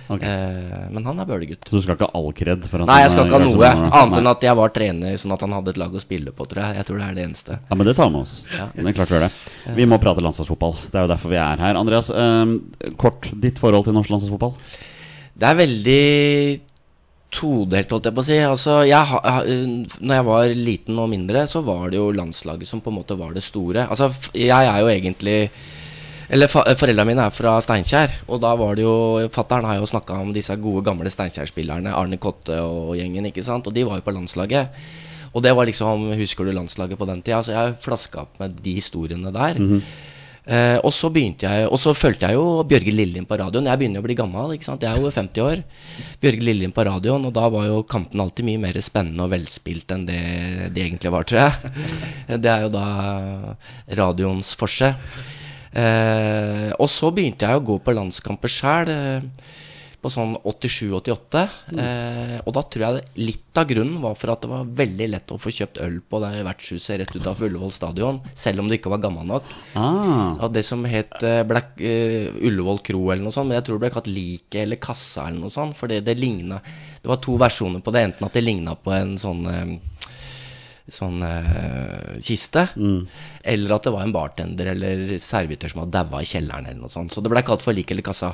Ok. 0.08 0.22
Eh, 0.22 0.86
men 0.90 1.06
han 1.06 1.22
er 1.22 1.28
Bøhler-gutt. 1.28 1.68
Så 1.68 1.78
du 1.78 1.84
skal 1.84 1.98
ikke 1.98 2.08
ha 2.10 2.18
all 2.18 2.32
kred? 2.36 2.66
For 2.70 2.82
at 2.82 2.90
Nei, 2.90 2.98
jeg 3.04 3.12
skal 3.14 3.28
ikke 3.28 3.38
ha 3.38 3.44
noe 3.46 3.70
annet 4.00 4.18
enn 4.20 4.32
at 4.32 4.46
jeg 4.48 4.58
var 4.58 4.74
trener, 4.74 5.20
sånn 5.20 5.36
at 5.36 5.44
han 5.46 5.56
hadde 5.58 5.74
et 5.74 5.82
lag 5.82 5.94
å 5.94 6.02
spille 6.02 6.34
på, 6.36 6.48
tror 6.50 6.64
jeg. 6.64 6.80
Jeg 6.80 6.88
tror 6.88 7.02
det 7.02 7.06
er 7.06 7.18
det 7.18 7.26
eneste. 7.28 7.58
Ja, 7.68 7.78
men 7.78 7.88
det 7.88 7.96
tar 7.98 8.10
vi 8.10 8.16
med 8.16 8.24
oss. 8.24 8.34
Ja. 8.56 8.66
Det 8.74 8.88
er 8.88 8.98
klart 8.98 9.12
vi 9.12 9.18
gjør 9.18 9.26
det. 9.28 9.32
Vi 9.78 9.88
må 9.88 10.00
prate 10.02 10.24
landslagsfotball. 10.24 10.76
Det 10.88 10.98
er 10.98 11.06
jo 11.06 11.12
derfor 11.14 11.34
vi 11.34 11.40
er 11.42 11.64
her. 11.66 11.80
Andreas, 11.80 12.10
eh, 12.10 12.92
kort 13.00 13.30
ditt 13.46 13.62
forhold 13.62 13.88
til 13.88 13.96
norsk 13.96 14.12
landslagsfotball? 14.14 14.58
Det 15.32 15.48
er 15.48 15.58
veldig 15.62 16.02
todelt, 17.32 17.92
holdt 17.92 18.08
jeg 18.08 18.16
på 18.16 18.22
å 18.22 18.26
si. 18.26 18.38
Altså, 18.44 18.78
jeg, 18.88 19.20
uh, 19.24 19.98
når 20.04 20.18
jeg 20.18 20.26
var 20.28 20.56
liten 20.56 20.98
og 21.00 21.10
mindre, 21.12 21.46
så 21.50 21.62
var 21.64 21.88
det 21.90 22.00
jo 22.00 22.10
landslaget 22.14 22.68
som 22.68 22.82
på 22.84 22.92
en 22.92 22.98
måte 23.00 23.16
var 23.18 23.32
det 23.36 23.44
store. 23.44 23.86
Altså, 23.88 24.10
jeg 24.36 24.52
er 24.52 24.82
jo 24.82 24.90
egentlig 24.92 25.38
Eller 26.30 26.50
Foreldra 26.50 27.04
mine 27.08 27.26
er 27.26 27.34
fra 27.34 27.56
Steinkjer, 27.64 28.20
og 28.28 28.40
da 28.44 28.52
var 28.58 28.76
det 28.78 28.84
jo 28.84 28.94
Fattern 29.34 29.66
har 29.68 29.80
jo 29.80 29.88
snakka 29.88 30.20
om 30.22 30.30
disse 30.34 30.54
gode, 30.60 30.84
gamle 30.86 31.10
Steinkjer-spillerne, 31.12 31.94
Arne 31.96 32.20
Kotte 32.22 32.60
og 32.62 32.94
gjengen, 32.98 33.26
ikke 33.30 33.44
sant, 33.46 33.66
og 33.66 33.74
de 33.74 33.84
var 33.88 34.00
jo 34.00 34.06
på 34.06 34.14
landslaget. 34.14 34.84
Og 35.32 35.40
det 35.44 35.52
var 35.56 35.68
liksom 35.68 36.10
Husker 36.18 36.44
du 36.44 36.52
landslaget 36.52 36.98
på 37.00 37.08
den 37.08 37.22
tida? 37.24 37.42
Så 37.44 37.54
jeg 37.54 37.76
flaska 37.80 38.26
opp 38.26 38.40
med 38.42 38.58
de 38.64 38.74
historiene 38.76 39.32
der. 39.32 39.60
Eh, 40.42 40.78
og 40.82 40.90
så 40.90 41.06
begynte 41.14 41.46
jeg 41.46 41.68
Og 41.70 41.78
så 41.78 41.92
fulgte 41.94 42.26
jeg 42.26 42.34
jo 42.34 42.64
Bjørge 42.66 42.90
Lillien 42.92 43.26
på 43.28 43.38
radioen. 43.38 43.68
Jeg 43.70 43.78
begynner 43.78 44.02
å 44.02 44.06
bli 44.06 44.16
gammel, 44.18 44.56
ikke 44.56 44.66
sant. 44.66 44.82
Jeg 44.82 44.92
er 44.92 45.00
jo 45.00 45.12
50 45.14 45.44
år. 45.46 45.62
Bjørge 46.20 46.46
Lillien 46.48 46.74
på 46.74 46.84
radioen, 46.88 47.28
og 47.28 47.32
da 47.36 47.46
var 47.52 47.68
jo 47.68 47.82
kampen 47.86 48.20
alltid 48.20 48.48
mye 48.48 48.62
mer 48.64 48.80
spennende 48.82 49.22
og 49.22 49.30
velspilt 49.32 49.94
enn 49.94 50.08
det 50.08 50.22
det 50.74 50.82
egentlig 50.82 51.12
var, 51.14 51.28
tror 51.28 51.46
jeg. 51.46 51.86
Det 52.42 52.50
er 52.50 52.66
jo 52.66 52.72
da 52.74 52.86
radioens 54.02 54.52
forse. 54.58 54.92
Eh, 55.72 56.70
og 56.78 56.88
så 56.92 57.10
begynte 57.14 57.48
jeg 57.48 57.60
å 57.60 57.66
gå 57.72 57.78
på 57.82 57.94
landskamper 57.96 58.52
sjæl. 58.52 58.92
Eh, 58.92 59.60
på 60.02 60.10
sånn 60.10 60.32
87-88. 60.42 61.42
Eh, 61.78 62.32
og 62.42 62.50
da 62.56 62.62
tror 62.66 62.82
jeg 62.88 63.20
litt 63.22 63.58
av 63.60 63.68
grunnen 63.70 64.00
var 64.02 64.16
for 64.18 64.32
at 64.32 64.42
det 64.42 64.50
var 64.50 64.70
veldig 64.80 65.06
lett 65.12 65.30
å 65.30 65.38
få 65.38 65.52
kjøpt 65.54 65.78
øl 65.84 66.00
på 66.10 66.18
det 66.24 66.40
vertshuset 66.42 66.98
rett 66.98 67.14
utenfor 67.14 67.46
Ullevål 67.46 67.70
stadion, 67.70 68.18
selv 68.34 68.64
om 68.64 68.70
du 68.70 68.74
ikke 68.74 68.90
var 68.90 69.02
gammel 69.04 69.28
nok. 69.30 69.46
Ah, 69.78 70.42
Og 70.42 70.48
det 70.56 70.64
som 70.66 70.82
het 70.90 71.14
eh, 71.22 71.44
Black, 71.46 71.76
eh, 71.78 72.34
Ullevål 72.34 72.82
kro 72.82 73.04
eller 73.12 73.22
noe 73.28 73.34
sånt, 73.34 73.46
men 73.52 73.60
jeg 73.60 73.68
tror 73.68 73.78
det 73.78 73.84
ble 73.86 73.92
kalt 73.94 74.10
Like 74.10 74.64
eller 74.64 74.82
Kassa 74.82 75.28
eller 75.28 75.44
noe 75.44 75.54
sånt, 75.54 75.78
fordi 75.78 76.00
det 76.02 76.18
ligna 76.18 76.58
Det 77.02 77.10
var 77.10 77.22
to 77.22 77.36
versjoner 77.38 77.82
på 77.82 77.94
det, 77.94 78.02
enten 78.08 78.26
at 78.26 78.34
det 78.34 78.42
ligna 78.42 78.74
på 78.78 78.90
en 78.98 79.14
sånn 79.22 79.46
eh, 79.50 79.76
Sånn 80.90 81.22
uh, 81.22 82.18
kiste, 82.18 82.64
eller 82.74 83.74
at 83.76 83.84
det 83.86 83.92
var 83.94 84.02
en 84.02 84.14
bartender 84.14 84.72
eller 84.72 85.12
servitør 85.22 85.70
som 85.70 85.84
hadde 85.84 86.00
daua 86.00 86.22
i 86.24 86.26
kjelleren 86.26 86.66
eller 86.66 86.80
noe 86.82 86.90
sånt. 86.92 87.14
Så 87.14 87.22
det 87.22 87.30
ble 87.30 87.44
kalt 87.46 87.62
for 87.62 87.76
Like 87.76 87.94
eller 87.94 88.06
Kassa. 88.06 88.32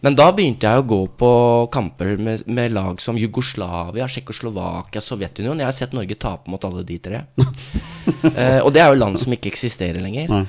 Men 0.00 0.16
da 0.16 0.30
begynte 0.32 0.66
jeg 0.66 0.80
å 0.80 0.88
gå 0.88 1.00
på 1.20 1.30
kamper 1.72 2.16
med, 2.16 2.46
med 2.48 2.72
lag 2.72 3.00
som 3.04 3.18
Jugoslavia, 3.20 4.08
Tsjekkoslovakia, 4.08 5.02
Sovjetunionen. 5.04 5.60
Jeg 5.62 5.68
har 5.68 5.76
sett 5.76 5.94
Norge 5.96 6.16
tape 6.18 6.50
mot 6.50 6.64
alle 6.66 6.82
de 6.88 6.96
tre. 7.04 7.22
uh, 7.38 8.60
og 8.64 8.72
det 8.74 8.82
er 8.82 8.90
jo 8.90 9.00
land 9.00 9.20
som 9.20 9.36
ikke 9.36 9.52
eksisterer 9.52 10.02
lenger. 10.02 10.32
Nei. 10.32 10.44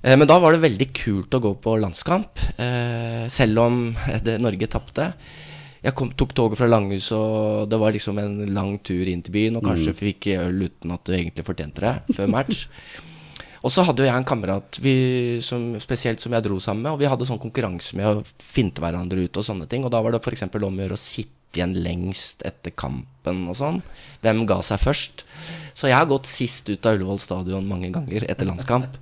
Eh, 0.00 0.16
men 0.16 0.28
da 0.28 0.38
var 0.40 0.56
det 0.56 0.62
veldig 0.64 0.88
kult 0.96 1.34
å 1.36 1.42
gå 1.44 1.54
på 1.60 1.76
landskamp, 1.76 2.40
selv 3.28 3.60
om 3.60 3.82
det, 4.24 4.38
Norge 4.40 4.68
tapte. 4.72 5.10
Jeg 5.80 5.96
kom, 5.96 6.10
tok 6.12 6.34
toget 6.36 6.60
fra 6.60 6.68
Langhus, 6.68 7.08
og 7.16 7.68
det 7.72 7.78
var 7.80 7.94
liksom 7.94 8.18
en 8.20 8.34
lang 8.52 8.74
tur 8.84 9.08
inn 9.08 9.22
til 9.24 9.32
byen. 9.36 9.56
Og 9.60 9.64
kanskje 9.64 9.96
fikk 9.96 10.28
øl 10.36 10.66
uten 10.66 10.92
at 10.92 11.06
du 11.06 11.14
egentlig 11.16 11.46
fortjente 11.46 11.84
det, 11.84 12.16
før 12.16 12.32
match. 12.34 12.66
og 13.64 13.72
så 13.72 13.84
hadde 13.88 14.04
jo 14.04 14.10
jeg 14.10 14.20
en 14.20 14.28
kamerat 14.28 14.80
vi, 14.84 14.94
som, 15.44 15.72
spesielt 15.80 16.20
som 16.20 16.36
jeg 16.36 16.44
dro 16.46 16.60
sammen 16.60 16.84
med, 16.84 16.92
og 16.94 17.00
vi 17.00 17.08
hadde 17.08 17.28
sånn 17.28 17.40
konkurranse 17.40 17.96
med 17.96 18.08
å 18.08 18.24
finte 18.44 18.84
hverandre 18.84 19.24
ut 19.24 19.40
og 19.40 19.46
sånne 19.46 19.68
ting. 19.70 19.86
Og 19.86 19.94
da 19.94 20.02
var 20.04 20.12
det 20.12 20.20
f.eks. 20.20 20.48
om 20.52 20.68
å 20.68 20.84
gjøre 20.84 20.98
å 20.98 21.00
sitte 21.00 21.36
igjen 21.58 21.74
lengst 21.82 22.44
etter 22.46 22.76
kampen 22.78 23.46
og 23.50 23.56
sånn. 23.58 23.80
Hvem 24.22 24.44
ga 24.46 24.60
seg 24.62 24.84
først? 24.84 25.24
Så 25.74 25.88
jeg 25.88 25.96
har 25.96 26.08
gått 26.10 26.28
sist 26.30 26.68
ut 26.70 26.86
av 26.86 26.98
Ullevål 26.98 27.22
stadion 27.24 27.66
mange 27.66 27.90
ganger 27.94 28.28
etter 28.28 28.46
landskamp. 28.46 29.00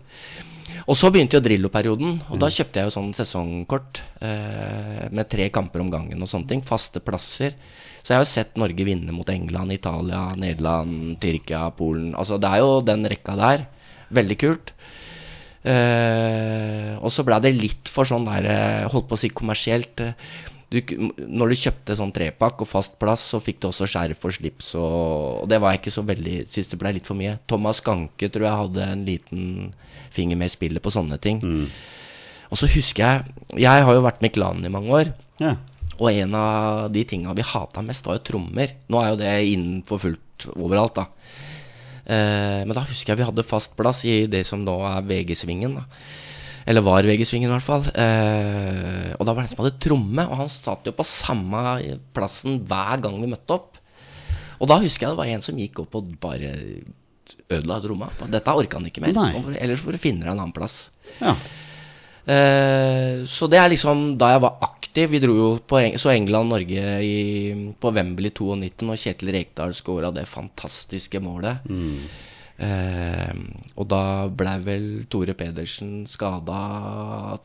Og 0.88 0.97
så 0.97 1.11
begynte 1.12 1.37
jo 1.37 1.45
Drillo-perioden, 1.45 2.14
og 2.33 2.38
da 2.40 2.49
kjøpte 2.49 2.80
jeg 2.80 2.88
jo 2.88 2.95
sånn 2.95 3.11
sesongkort 3.16 4.00
eh, 4.25 5.04
med 5.12 5.28
tre 5.28 5.50
kamper 5.52 5.83
om 5.85 5.90
gangen 5.92 6.25
og 6.25 6.30
sånne 6.30 6.49
ting. 6.49 6.62
Faste 6.64 7.02
plasser. 7.04 7.59
Så 8.00 8.14
jeg 8.14 8.16
har 8.16 8.25
jo 8.25 8.30
sett 8.30 8.57
Norge 8.57 8.87
vinne 8.88 9.12
mot 9.12 9.28
England, 9.28 9.75
Italia, 9.75 10.23
Nederland, 10.40 11.18
Tyrkia, 11.21 11.66
Polen. 11.76 12.14
Altså 12.16 12.40
det 12.40 12.49
er 12.49 12.64
jo 12.64 12.78
den 12.88 13.04
rekka 13.12 13.37
der. 13.37 13.66
Veldig 14.16 14.38
kult. 14.40 14.73
Eh, 15.68 16.95
og 16.97 17.12
så 17.12 17.26
blei 17.26 17.42
det 17.45 17.52
litt 17.59 17.90
for 17.92 18.09
sånn 18.09 18.25
der 18.25 18.47
eh, 18.49 18.85
Holdt 18.88 19.11
på 19.11 19.18
å 19.18 19.21
si 19.21 19.28
kommersielt. 19.28 20.00
Du, 20.68 20.82
når 21.16 21.52
du 21.52 21.56
kjøpte 21.56 21.94
sånn 21.96 22.10
trepakk 22.12 22.60
og 22.60 22.68
fast 22.68 22.98
plass, 23.00 23.22
så 23.32 23.40
fikk 23.40 23.62
du 23.62 23.70
også 23.70 23.87
skjerf 23.88 24.26
og 24.28 24.34
slips, 24.37 24.75
og, 24.76 25.44
og 25.44 25.46
det 25.48 25.60
var 25.62 25.72
jeg 25.72 25.80
ikke 25.80 25.94
så 25.94 26.04
veldig 26.04 26.34
Syns 26.44 26.68
det 26.68 26.78
ble 26.82 26.92
litt 26.98 27.08
for 27.08 27.16
mye. 27.16 27.38
Thomas 27.48 27.80
Ganke 27.84 28.28
tror 28.28 28.44
jeg 28.44 28.60
hadde 28.62 28.90
en 28.92 29.06
liten 29.06 29.46
finger 30.12 30.37
med 30.37 30.50
i 30.50 30.52
spillet 30.52 30.84
på 30.84 30.92
sånne 30.92 31.16
ting. 31.25 31.40
Og 32.48 32.60
så 32.60 32.68
husker 32.72 33.04
jeg 33.04 33.64
Jeg 33.64 33.84
har 33.84 33.96
jo 33.96 34.04
vært 34.04 34.22
med 34.25 34.32
i 34.32 34.37
klanen 34.37 34.68
i 34.68 34.72
mange 34.72 34.92
år. 35.00 35.12
Ja. 35.40 35.56
Og 35.98 36.12
en 36.12 36.37
av 36.37 36.87
de 36.92 37.02
tinga 37.08 37.32
vi 37.34 37.48
hata 37.48 37.82
mest, 37.82 38.06
var 38.06 38.20
jo 38.20 38.26
trommer. 38.28 38.76
Nå 38.92 39.00
er 39.00 39.12
jo 39.12 39.20
det 39.20 39.34
innenfor 39.50 40.04
fullt 40.04 40.50
overalt, 40.54 41.00
da. 41.00 41.08
Eh, 42.08 42.60
men 42.64 42.76
da 42.76 42.84
husker 42.87 43.12
jeg 43.12 43.20
vi 43.20 43.26
hadde 43.28 43.44
fast 43.44 43.75
plass 43.76 44.04
i 44.08 44.20
det 44.30 44.44
som 44.48 44.62
nå 44.64 44.76
er 44.92 45.08
VG-svingen. 45.08 45.80
da 45.80 45.88
Eller 46.68 46.84
var 46.84 47.06
VG-svingen, 47.08 47.48
i 47.48 47.54
hvert 47.54 47.64
fall. 47.64 47.87
Eh, 47.96 49.14
og 49.16 49.25
da 49.25 49.32
var 49.32 49.40
det 49.40 49.48
en 49.48 49.52
som 49.54 49.62
hadde 49.64 49.80
tromme, 49.80 50.25
og 50.28 50.40
han 50.42 50.50
satt 50.52 50.88
jo 50.88 50.92
på 50.96 51.06
samme 51.08 51.62
plassen 52.16 52.58
hver 52.68 53.00
gang 53.04 53.16
vi 53.22 53.30
møtte 53.30 53.56
opp. 53.56 53.78
Og 54.58 54.68
da 54.68 54.76
husker 54.82 55.06
jeg 55.06 55.14
det 55.14 55.20
var 55.22 55.30
en 55.32 55.44
som 55.46 55.58
gikk 55.58 55.80
opp 55.84 55.96
og 55.96 56.10
bare 56.20 56.50
ødela 57.48 57.78
tromma. 57.80 58.10
Dette 58.28 58.52
orka 58.60 58.80
han 58.80 58.90
ikke 58.90 59.04
mer. 59.04 59.16
Nei. 59.16 59.56
Ellers 59.62 59.80
får 59.84 59.96
du 59.96 60.02
finne 60.02 60.26
deg 60.26 60.34
en 60.34 60.42
annen 60.42 60.54
plass. 60.56 60.90
ja. 61.22 61.37
Eh, 62.28 63.25
så 63.25 63.46
det 63.48 63.56
er 63.56 63.70
liksom 63.72 64.18
da 64.20 64.34
jeg 64.34 64.42
var 64.44 64.58
aktiv. 64.66 65.08
Vi 65.14 65.20
dro 65.22 65.32
jo 65.38 65.46
på 65.64 65.78
Eng 65.80 65.94
så 65.96 66.10
England-Norge 66.12 66.82
på 67.80 67.92
Wembley 67.96 68.34
92 68.37 68.90
og 68.92 69.00
Kjetil 69.00 69.32
Rekdal 69.32 69.72
skåra 69.76 70.10
det 70.12 70.26
fantastiske 70.28 71.22
målet. 71.25 71.64
Eh, 72.59 73.35
og 73.79 73.87
da 73.87 74.27
blei 74.35 74.57
vel 74.65 74.87
Tore 75.11 75.35
Pedersen 75.38 76.03
skada, 76.11 76.62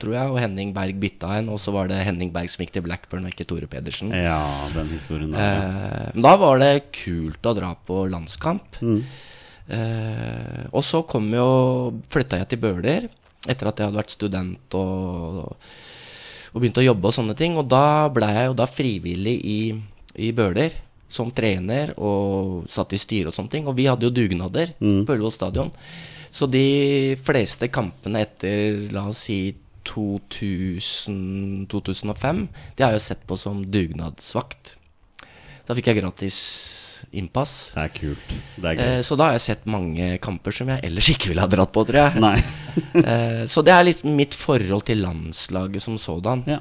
tror 0.01 0.15
jeg, 0.15 0.31
og 0.33 0.39
Henning 0.41 0.71
Berg 0.73 0.97
bytta 1.01 1.35
en. 1.37 1.51
Og 1.53 1.59
så 1.61 1.73
var 1.75 1.91
det 1.91 1.99
Henning 2.07 2.31
Berg 2.33 2.49
som 2.49 2.63
gikk 2.65 2.73
til 2.77 2.85
Blackburn, 2.87 3.27
og 3.27 3.33
ikke 3.35 3.45
Tore 3.49 3.69
Pedersen. 3.69 4.09
ja, 4.17 4.41
den 4.73 4.89
historien 4.89 5.31
der. 5.35 5.59
Eh, 5.61 6.11
men 6.15 6.25
da 6.25 6.33
var 6.41 6.57
det 6.63 6.71
kult 6.97 7.45
å 7.45 7.55
dra 7.57 7.73
på 7.77 8.03
landskamp. 8.09 8.81
Eh, 9.69 10.63
og 10.73 10.83
så 10.83 11.03
kom 11.07 11.29
jo 11.31 11.47
flytta 12.11 12.41
jeg 12.41 12.49
til 12.51 12.63
Bøler 12.65 13.05
etter 13.47 13.69
at 13.69 13.79
jeg 13.79 13.87
hadde 13.87 13.99
vært 13.99 14.11
student 14.15 14.75
og, 14.79 15.53
og 16.51 16.57
begynte 16.59 16.81
å 16.81 16.87
jobbe 16.89 17.09
og 17.09 17.15
sånne 17.15 17.35
ting. 17.37 17.55
Og 17.59 17.69
da 17.71 18.09
ble 18.13 18.27
jeg 18.33 18.49
jo 18.49 18.57
da 18.59 18.67
frivillig 18.67 19.37
i, 19.45 19.59
i 20.19 20.31
Bøler 20.35 20.75
som 21.13 21.31
trener 21.35 21.93
og 22.01 22.65
satt 22.71 22.95
i 22.95 23.01
styre 23.01 23.29
og 23.29 23.37
sånne 23.37 23.53
ting. 23.53 23.69
Og 23.69 23.77
vi 23.77 23.87
hadde 23.89 24.09
jo 24.09 24.15
dugnader 24.15 24.73
på 24.79 25.13
Ullevål 25.13 25.33
stadion. 25.35 25.71
Så 26.33 26.47
de 26.49 27.13
fleste 27.21 27.69
kampene 27.69 28.23
etter, 28.25 28.89
la 28.93 29.05
oss 29.11 29.27
si 29.27 29.53
2000, 29.85 31.67
2005, 31.69 32.47
de 32.75 32.83
har 32.83 32.93
jeg 32.93 33.01
jo 33.01 33.07
sett 33.07 33.27
på 33.29 33.37
som 33.37 33.59
dugnadsvakt. 33.69 34.75
Da 35.67 35.75
fikk 35.77 35.91
jeg 35.91 35.99
gratis 36.01 36.37
innpass. 37.13 37.53
Det 37.75 37.83
er 37.83 37.93
kult. 37.93 38.33
Det 38.55 38.71
er. 38.71 38.81
Eh, 38.81 39.01
så 39.05 39.17
da 39.19 39.29
har 39.29 39.37
jeg 39.37 39.45
sett 39.45 39.67
mange 39.69 40.15
kamper 40.23 40.55
som 40.55 40.71
jeg 40.71 40.81
ellers 40.87 41.09
ikke 41.13 41.31
ville 41.31 41.43
ha 41.43 41.51
dratt 41.51 41.73
på, 41.75 41.85
tror 41.89 42.05
jeg. 42.07 42.43
Eh, 42.73 43.43
så 43.45 43.61
det 43.61 43.69
er 43.69 43.83
litt 43.85 43.99
mitt 44.01 44.33
forhold 44.33 44.81
til 44.87 45.03
landslaget 45.03 45.83
som 45.83 45.99
sådan. 46.01 46.39
Ja. 46.49 46.57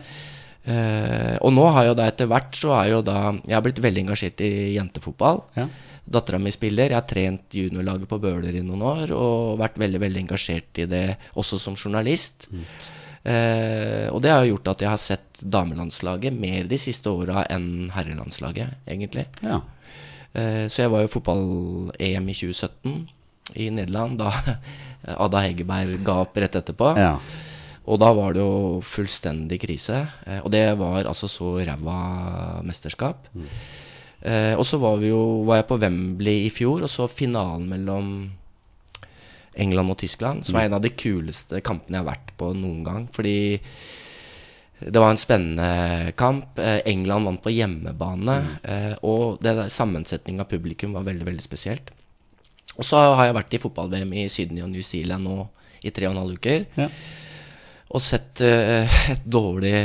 Eh, 0.65 1.37
og 1.43 1.51
nå 1.57 1.65
har 1.75 1.89
jo 1.89 1.95
da 1.99 2.05
etter 2.07 2.29
hvert 2.31 2.55
så 2.55 2.71
er 2.77 2.93
jo 2.93 3.01
da 3.03 3.33
Jeg 3.49 3.57
har 3.57 3.65
blitt 3.65 3.81
veldig 3.83 4.05
engasjert 4.05 4.43
i 4.47 4.51
jentefotball. 4.77 5.43
Ja. 5.59 5.67
Dattera 6.13 6.39
mi 6.43 6.51
spiller. 6.55 6.91
Jeg 6.91 6.99
har 6.99 7.07
trent 7.09 7.55
juniorlaget 7.57 8.09
på 8.11 8.19
Bøler 8.23 8.55
i 8.59 8.63
noen 8.67 8.83
år 8.87 9.13
og 9.17 9.59
vært 9.63 9.79
veldig 9.83 10.01
veldig 10.03 10.25
engasjert 10.27 10.83
i 10.83 10.87
det 10.91 11.05
også 11.39 11.59
som 11.63 11.75
journalist. 11.79 12.49
Eh, 13.23 14.09
og 14.11 14.19
det 14.23 14.33
har 14.35 14.47
gjort 14.49 14.73
at 14.75 14.83
jeg 14.83 14.91
har 14.91 14.99
sett 15.03 15.43
damelandslaget 15.43 16.35
mer 16.35 16.67
de 16.71 16.79
siste 16.79 17.11
åra 17.11 17.45
enn 17.51 17.91
herrelandslaget, 17.95 18.83
egentlig. 18.87 19.27
ja. 19.43 19.61
Eh, 20.35 20.65
så 20.73 20.87
jeg 20.87 20.91
var 20.91 21.03
jo 21.05 21.11
fotball-EM 21.13 22.29
i 22.33 22.35
2017 22.35 23.09
i 23.61 23.67
Nederland, 23.69 24.17
da 24.23 24.31
Ada 25.27 25.43
Hegerberg 25.45 25.99
ga 26.07 26.15
opp 26.23 26.39
rett 26.41 26.57
etterpå. 26.57 26.95
ja. 26.97 27.17
Og 27.91 27.99
da 27.99 28.13
var 28.15 28.35
det 28.35 28.43
jo 28.43 28.81
fullstendig 28.87 29.59
krise. 29.65 30.05
Eh, 30.27 30.41
og 30.43 30.53
det 30.55 30.67
var 30.79 31.09
altså 31.09 31.31
så 31.31 31.57
ræva 31.67 31.97
mesterskap. 32.67 33.27
Eh, 34.23 34.55
og 34.55 34.63
så 34.67 34.79
var, 34.79 35.01
vi 35.03 35.11
jo, 35.11 35.43
var 35.49 35.63
jeg 35.63 35.69
på 35.71 35.81
Wembley 35.83 36.45
i 36.47 36.53
fjor, 36.55 36.85
og 36.87 36.91
så 36.91 37.09
finalen 37.11 37.67
mellom 37.71 38.13
England 39.59 39.93
og 39.93 39.99
Tyskland, 40.01 40.47
som 40.47 40.57
er 40.57 40.69
en 40.69 40.79
av 40.79 40.85
de 40.85 40.93
kuleste 40.95 41.61
kampene 41.65 41.99
jeg 41.99 42.05
har 42.05 42.13
vært 42.15 42.31
på 42.41 42.53
noen 42.57 42.85
gang. 42.87 43.09
Fordi 43.13 43.35
det 44.83 44.99
var 45.03 45.13
en 45.13 45.21
spennende 45.21 46.13
kamp. 46.19 46.59
Eh, 46.59 46.81
England 46.91 47.29
vant 47.29 47.43
på 47.43 47.53
hjemmebane. 47.53 48.37
Eh, 48.63 48.95
og 49.07 49.43
sammensetningen 49.71 50.43
av 50.43 50.51
publikum 50.51 50.95
var 50.97 51.07
veldig 51.07 51.27
veldig 51.29 51.45
spesielt. 51.45 51.93
Og 52.79 52.87
så 52.89 53.03
har 53.13 53.29
jeg 53.29 53.37
vært 53.37 53.55
i 53.55 53.61
fotball-VM 53.61 54.15
i 54.17 54.29
Sydney 54.33 54.65
og 54.65 54.71
New 54.73 54.87
Zealand 54.87 55.27
nå 55.29 55.37
i 55.83 55.91
tre 55.91 56.09
og 56.09 56.15
en 56.15 56.23
halv 56.23 56.39
uker. 56.39 56.65
Ja. 56.79 56.89
Og 57.93 58.03
sett 58.03 58.41
eh, 58.45 59.01
et 59.15 59.25
dårlig 59.25 59.77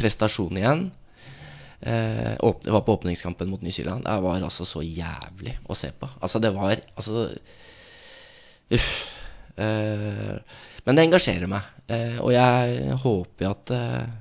prestasjon 0.00 0.58
igjen. 0.58 0.88
Eh, 1.80 2.34
det 2.36 2.72
var 2.74 2.84
på 2.86 2.96
åpningskampen 2.98 3.50
mot 3.50 3.62
New 3.62 3.72
Zealand. 3.72 4.04
Det 4.04 4.16
var 4.24 4.40
altså 4.40 4.66
så 4.68 4.82
jævlig 4.84 5.56
å 5.66 5.76
se 5.78 5.92
på. 5.96 6.08
Altså, 6.20 6.42
det 6.42 6.52
var 6.56 6.76
Altså 6.94 7.28
Uff. 8.70 8.90
Eh, 9.56 10.34
men 10.84 10.96
det 10.96 11.06
engasjerer 11.06 11.50
meg. 11.50 11.66
Eh, 11.90 12.18
og 12.22 12.32
jeg 12.34 12.98
håper 13.02 13.48
at 13.50 13.72
eh, 13.74 14.12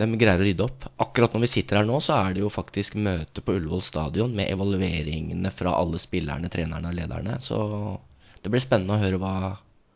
de 0.00 0.08
greier 0.20 0.40
å 0.40 0.46
rydde 0.46 0.66
opp. 0.66 0.86
Akkurat 1.02 1.34
når 1.34 1.44
vi 1.46 1.52
sitter 1.54 1.80
her 1.80 1.88
nå, 1.88 1.96
så 2.04 2.18
er 2.20 2.36
det 2.36 2.44
jo 2.44 2.52
faktisk 2.52 2.98
møte 3.00 3.42
på 3.44 3.56
Ullevål 3.56 3.82
stadion 3.84 4.36
med 4.36 4.52
evalueringene 4.52 5.52
fra 5.54 5.74
alle 5.80 6.00
spillerne, 6.00 6.52
trenerne 6.52 6.92
og 6.92 6.96
lederne. 6.96 7.40
Så 7.42 7.58
det 8.40 8.52
blir 8.52 8.62
spennende 8.62 8.96
å 8.96 9.02
høre 9.02 9.20
hva, 9.20 9.34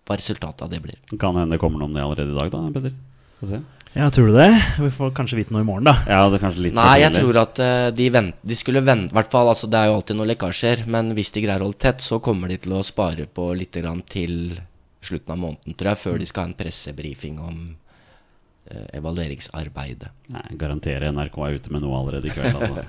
hva 0.05 0.19
resultatet 0.21 0.67
av 0.67 0.73
det 0.73 0.83
blir. 0.85 0.99
Kan 1.17 1.39
hende 1.39 1.57
det 1.57 1.63
kommer 1.63 1.81
noe 1.81 1.91
om 1.91 1.97
det 1.97 2.05
allerede 2.05 2.35
i 2.35 2.37
dag, 2.37 2.53
da, 2.53 2.63
Petter? 2.75 2.97
Få 3.41 3.49
se. 3.51 3.61
Ja, 3.95 4.09
tror 4.11 4.27
du 4.27 4.35
det? 4.35 4.51
Vi 4.83 4.91
får 4.91 5.13
kanskje 5.15 5.39
vite 5.39 5.55
noe 5.55 5.63
i 5.63 5.67
morgen, 5.67 5.87
da. 5.87 5.95
Ja, 6.11 6.25
det 6.27 6.41
er 6.41 6.43
kanskje 6.43 6.65
litt 6.65 6.75
Nei, 6.75 6.97
jeg 6.99 7.15
tror 7.15 7.37
at 7.45 7.61
uh, 7.63 7.91
de, 7.95 8.09
vent, 8.11 8.41
de 8.43 8.57
skulle 8.59 8.83
vente 8.83 9.15
hvert 9.15 9.31
fall, 9.31 9.53
altså 9.53 9.69
Det 9.71 9.79
er 9.79 9.91
jo 9.91 10.01
alltid 10.01 10.19
noen 10.19 10.31
lekkasjer, 10.33 10.83
men 10.91 11.13
hvis 11.15 11.31
de 11.37 11.45
greier 11.45 11.63
å 11.63 11.69
holde 11.69 11.83
tett, 11.85 12.03
så 12.03 12.19
kommer 12.25 12.51
de 12.51 12.59
til 12.65 12.75
å 12.75 12.83
spare 12.83 13.29
på 13.31 13.53
litt 13.55 13.79
grann 13.79 14.03
til 14.11 14.57
slutten 15.05 15.37
av 15.37 15.39
måneden, 15.39 15.79
tror 15.79 15.93
jeg, 15.93 16.03
før 16.03 16.19
de 16.19 16.27
skal 16.27 16.43
ha 16.43 16.51
en 16.51 16.59
pressebrifing 16.59 17.39
om 17.39 17.63
uh, 17.71 18.87
evalueringsarbeidet. 18.99 20.11
Nei, 20.35 20.45
jeg 20.51 20.61
garanterer 20.65 21.15
NRK 21.15 21.39
er 21.47 21.59
ute 21.61 21.77
med 21.77 21.87
noe 21.87 22.03
allerede 22.03 22.33
i 22.33 22.35
kveld. 22.35 22.59
Altså. 22.59 22.85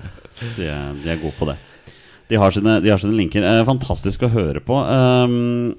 De, 0.58 0.66
er, 0.66 0.90
de 1.04 1.14
er 1.14 1.22
gode 1.22 1.36
på 1.38 1.48
det. 1.52 1.58
De 2.26 2.40
har 2.42 2.50
sine, 2.50 2.80
de 2.82 2.90
har 2.90 2.98
sine 2.98 3.14
linker. 3.14 3.44
Eh, 3.46 3.62
fantastisk 3.68 4.26
å 4.26 4.32
høre 4.32 4.62
på. 4.64 4.74
Um, 4.74 5.70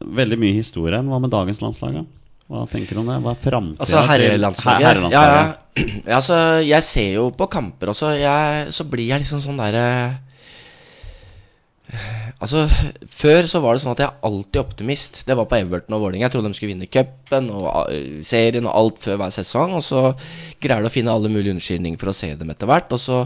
veldig 0.00 0.38
mye 0.40 0.56
historie. 0.56 0.98
Men 1.00 1.12
hva 1.14 1.20
med 1.24 1.32
dagens 1.34 1.62
landslag? 1.64 2.00
da? 2.00 2.04
Hva 2.46 2.62
tenker 2.70 2.94
du 2.94 3.02
om 3.02 3.08
det? 3.10 3.16
Hva 3.24 3.32
er 3.34 3.40
framtida 3.42 3.82
Altså 3.82 4.02
herrelandslaget? 4.06 4.84
Her- 4.84 4.92
herrelandslaget. 4.92 5.14
Ja, 5.16 5.82
ja. 5.82 5.86
ja, 6.06 6.14
altså, 6.20 6.36
jeg 6.62 6.86
ser 6.86 7.10
jo 7.18 7.30
på 7.36 7.48
kamper 7.52 7.90
også, 7.92 8.12
jeg, 8.20 8.70
så 8.72 8.86
blir 8.88 9.10
jeg 9.10 9.24
liksom 9.24 9.42
sånn 9.44 9.58
derre 9.60 9.86
Altså, 12.42 12.64
Før 13.08 13.46
så 13.48 13.60
var 13.64 13.76
det 13.76 13.82
sånn 13.84 13.94
at 13.94 14.02
jeg 14.02 14.24
alltid 14.28 14.58
optimist. 14.60 15.20
Det 15.26 15.36
var 15.38 15.46
på 15.48 15.56
Everton 15.56 15.96
og 15.96 16.02
Vålerenga. 16.02 16.26
Jeg 16.26 16.34
trodde 16.34 16.50
de 16.50 16.58
skulle 16.58 16.72
vinne 16.74 16.88
cupen 16.90 17.46
og 17.54 17.68
uh, 17.88 18.18
serien 18.26 18.66
og 18.68 18.74
alt 18.76 18.98
før 19.04 19.20
hver 19.22 19.32
sesong. 19.32 19.76
Og 19.78 19.84
så 19.86 20.02
greier 20.60 20.84
du 20.84 20.90
å 20.90 20.92
finne 20.92 21.14
alle 21.14 21.30
mulige 21.32 21.54
unnskyldninger 21.54 22.00
for 22.02 22.12
å 22.12 22.16
se 22.16 22.32
dem 22.36 22.52
etter 22.52 22.68
hvert. 22.68 22.92
Og 22.92 23.00
så, 23.00 23.22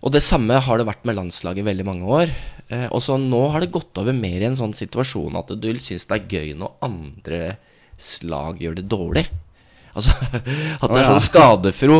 Og 0.00 0.12
det 0.14 0.22
samme 0.24 0.56
har 0.64 0.80
det 0.80 0.86
vært 0.88 1.04
med 1.08 1.18
landslaget 1.18 1.66
veldig 1.66 1.84
mange 1.84 2.08
år. 2.08 2.32
Eh, 2.70 2.86
og 2.88 3.02
så 3.04 3.18
nå 3.20 3.40
har 3.52 3.60
det 3.64 3.72
gått 3.74 3.98
over 4.00 4.16
mer 4.16 4.40
i 4.40 4.48
en 4.48 4.56
sånn 4.58 4.72
situasjon 4.76 5.36
at 5.40 5.52
du 5.60 5.68
syns 5.76 6.06
det 6.08 6.16
er 6.16 6.30
gøy 6.38 6.52
når 6.60 6.76
andre 6.86 7.40
slag 8.00 8.62
gjør 8.62 8.78
det 8.78 8.86
dårlig. 8.88 9.26
Altså 9.90 10.14
at 10.82 10.88
det 10.88 11.00
er 11.02 11.08
sånn 11.10 11.26
skadefro. 11.26 11.98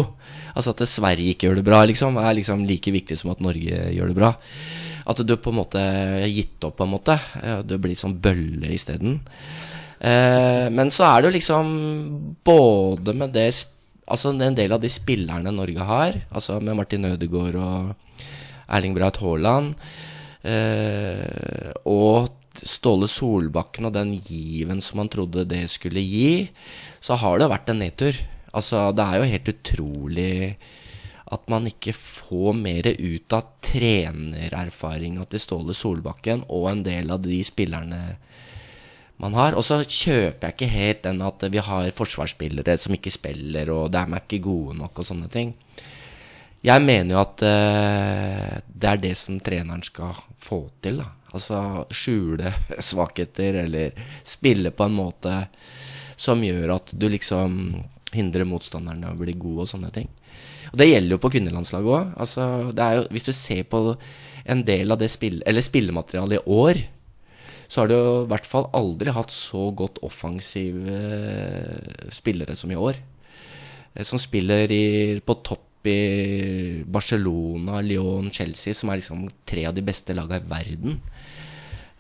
Altså 0.55 0.73
at 0.73 0.85
Sverige 0.89 1.35
ikke 1.35 1.49
gjør 1.51 1.61
det 1.61 1.67
bra, 1.67 1.83
liksom, 1.87 2.17
er 2.23 2.39
liksom 2.39 2.65
like 2.67 2.93
viktig 2.95 3.19
som 3.19 3.35
at 3.35 3.43
Norge 3.45 3.83
gjør 3.95 4.11
det 4.11 4.17
bra. 4.19 4.33
At 5.11 5.21
du 5.27 5.35
på 5.37 5.53
en 5.53 5.59
måte 5.61 5.81
har 5.83 6.31
gitt 6.31 6.63
opp, 6.67 6.77
på 6.79 6.87
en 6.87 6.95
måte. 6.95 7.17
Du 7.67 7.77
blir 7.83 7.99
sånn 7.99 8.17
bølle 8.23 8.71
isteden. 8.75 9.19
Eh, 10.01 10.67
men 10.73 10.89
så 10.95 11.05
er 11.11 11.21
det 11.21 11.31
jo 11.31 11.37
liksom 11.37 11.71
både 12.47 13.15
med 13.21 13.35
det 13.37 13.49
sp- 13.53 13.77
Altså 14.11 14.33
en 14.35 14.57
del 14.59 14.75
av 14.75 14.83
de 14.83 14.91
spillerne 14.91 15.53
Norge 15.55 15.87
har, 15.87 16.19
altså 16.35 16.59
med 16.63 16.79
Martin 16.79 17.07
Ødegaard 17.07 17.59
og 17.61 17.95
Erling 18.71 18.97
Braut 18.97 19.21
Haaland, 19.23 19.73
eh, 20.43 21.71
og 21.87 22.31
Ståle 22.61 23.07
Solbakken 23.09 23.87
og 23.87 23.95
den 23.95 24.17
given 24.27 24.83
som 24.83 24.99
man 25.01 25.11
trodde 25.13 25.47
det 25.49 25.63
skulle 25.71 26.03
gi, 26.03 26.51
så 27.01 27.17
har 27.21 27.39
det 27.39 27.51
vært 27.53 27.71
en 27.71 27.83
nedtur. 27.85 28.19
Altså, 28.51 28.91
det 28.91 29.07
er 29.07 29.21
jo 29.21 29.31
helt 29.31 29.51
utrolig 29.55 30.35
at 31.31 31.47
man 31.53 31.69
ikke 31.71 31.95
får 31.95 32.57
mer 32.59 32.89
ut 32.91 33.37
av 33.37 33.53
trenererfaringa 33.63 35.29
til 35.31 35.43
Ståle 35.43 35.77
Solbakken 35.79 36.43
og 36.51 36.67
en 36.73 36.83
del 36.87 37.13
av 37.15 37.23
de 37.23 37.39
spillerne 37.47 38.01
man 39.21 39.37
har. 39.37 39.57
Og 39.59 39.65
så 39.67 39.81
kjøper 39.85 40.49
jeg 40.49 40.57
ikke 40.57 40.71
helt 40.73 41.03
den 41.07 41.23
at 41.25 41.47
vi 41.53 41.63
har 41.65 41.91
forsvarsspillere 41.97 42.77
som 42.81 42.97
ikke 42.97 43.13
spiller, 43.15 43.73
og 43.75 43.91
de 43.95 44.03
er 44.03 44.23
ikke 44.23 44.43
gode 44.49 44.77
nok 44.79 45.03
og 45.03 45.09
sånne 45.11 45.31
ting. 45.33 45.55
Jeg 46.61 46.85
mener 46.85 47.15
jo 47.15 47.23
at 47.23 47.43
uh, 47.47 48.59
det 48.69 48.89
er 48.91 49.01
det 49.01 49.15
som 49.17 49.39
treneren 49.41 49.85
skal 49.85 50.17
få 50.41 50.67
til. 50.85 51.01
da 51.01 51.09
Altså 51.31 51.87
skjule 51.95 52.53
svakheter, 52.91 53.63
eller 53.65 53.97
spille 54.27 54.73
på 54.75 54.89
en 54.89 54.99
måte 54.99 55.37
som 56.21 56.43
gjør 56.45 56.75
at 56.77 56.93
du 56.93 57.07
liksom 57.09 57.55
hindrer 58.13 58.49
motstanderne 58.49 59.13
å 59.13 59.17
bli 59.17 59.33
gode 59.39 59.65
og 59.65 59.71
sånne 59.71 59.93
ting. 59.95 60.11
Og 60.71 60.79
det 60.79 60.91
gjelder 60.91 61.15
jo 61.15 61.23
på 61.23 61.31
kvinnelandslaget 61.33 61.95
òg. 61.95 62.11
Altså, 62.21 62.45
hvis 63.15 63.27
du 63.27 63.33
ser 63.35 63.65
på 63.71 63.95
en 64.51 64.65
del 64.67 64.93
av 64.93 65.01
det 65.01 65.09
spill, 65.13 65.41
eller 65.47 65.65
spillematerialet 65.65 66.41
i 66.41 66.59
år, 66.61 66.83
så 67.71 67.81
har 67.85 67.91
det 67.91 67.97
jo 68.01 68.15
i 68.25 68.31
hvert 68.33 68.47
fall 68.51 68.67
aldri 68.75 69.13
hatt 69.15 69.31
så 69.31 69.69
godt 69.79 70.01
offensive 70.03 70.91
eh, 70.91 72.09
spillere 72.11 72.57
som 72.59 72.73
i 72.75 72.79
år. 72.79 72.99
Eh, 73.95 74.03
Som 74.07 74.19
spiller 74.19 74.71
i, 74.75 75.21
på 75.23 75.37
topp 75.47 75.87
i 75.87 76.83
Barcelona, 76.85 77.79
Lyon, 77.81 78.33
Chelsea, 78.35 78.75
som 78.75 78.91
er 78.91 78.99
liksom 78.99 79.23
tre 79.47 79.69
av 79.71 79.77
de 79.79 79.87
beste 79.87 80.17
lagene 80.19 80.43
i 80.43 80.51
verden. 80.51 80.99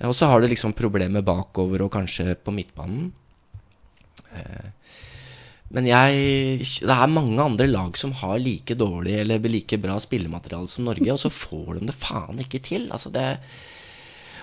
Eh, 0.01 0.09
Og 0.11 0.15
så 0.19 0.27
har 0.27 0.43
du 0.43 0.51
liksom 0.51 0.75
problemer 0.75 1.23
bakover 1.23 1.87
og 1.87 1.95
kanskje 1.95 2.35
på 2.35 2.55
midtbanen. 2.55 3.13
Men 5.71 5.87
jeg 5.87 6.63
Det 6.63 6.95
er 6.95 7.11
mange 7.11 7.43
andre 7.43 7.67
lag 7.67 7.97
som 7.99 8.13
har 8.13 8.39
like 8.39 8.75
dårlig 8.75 9.21
eller 9.21 9.39
like 9.39 9.79
bra 9.79 9.99
spillemateriale 9.99 10.69
som 10.69 10.85
Norge, 10.85 11.11
og 11.13 11.19
så 11.19 11.31
får 11.31 11.79
de 11.79 11.87
det 11.87 11.95
faen 11.95 12.39
ikke 12.43 12.63
til. 12.63 12.89
Altså 12.91 13.11
det 13.11 13.39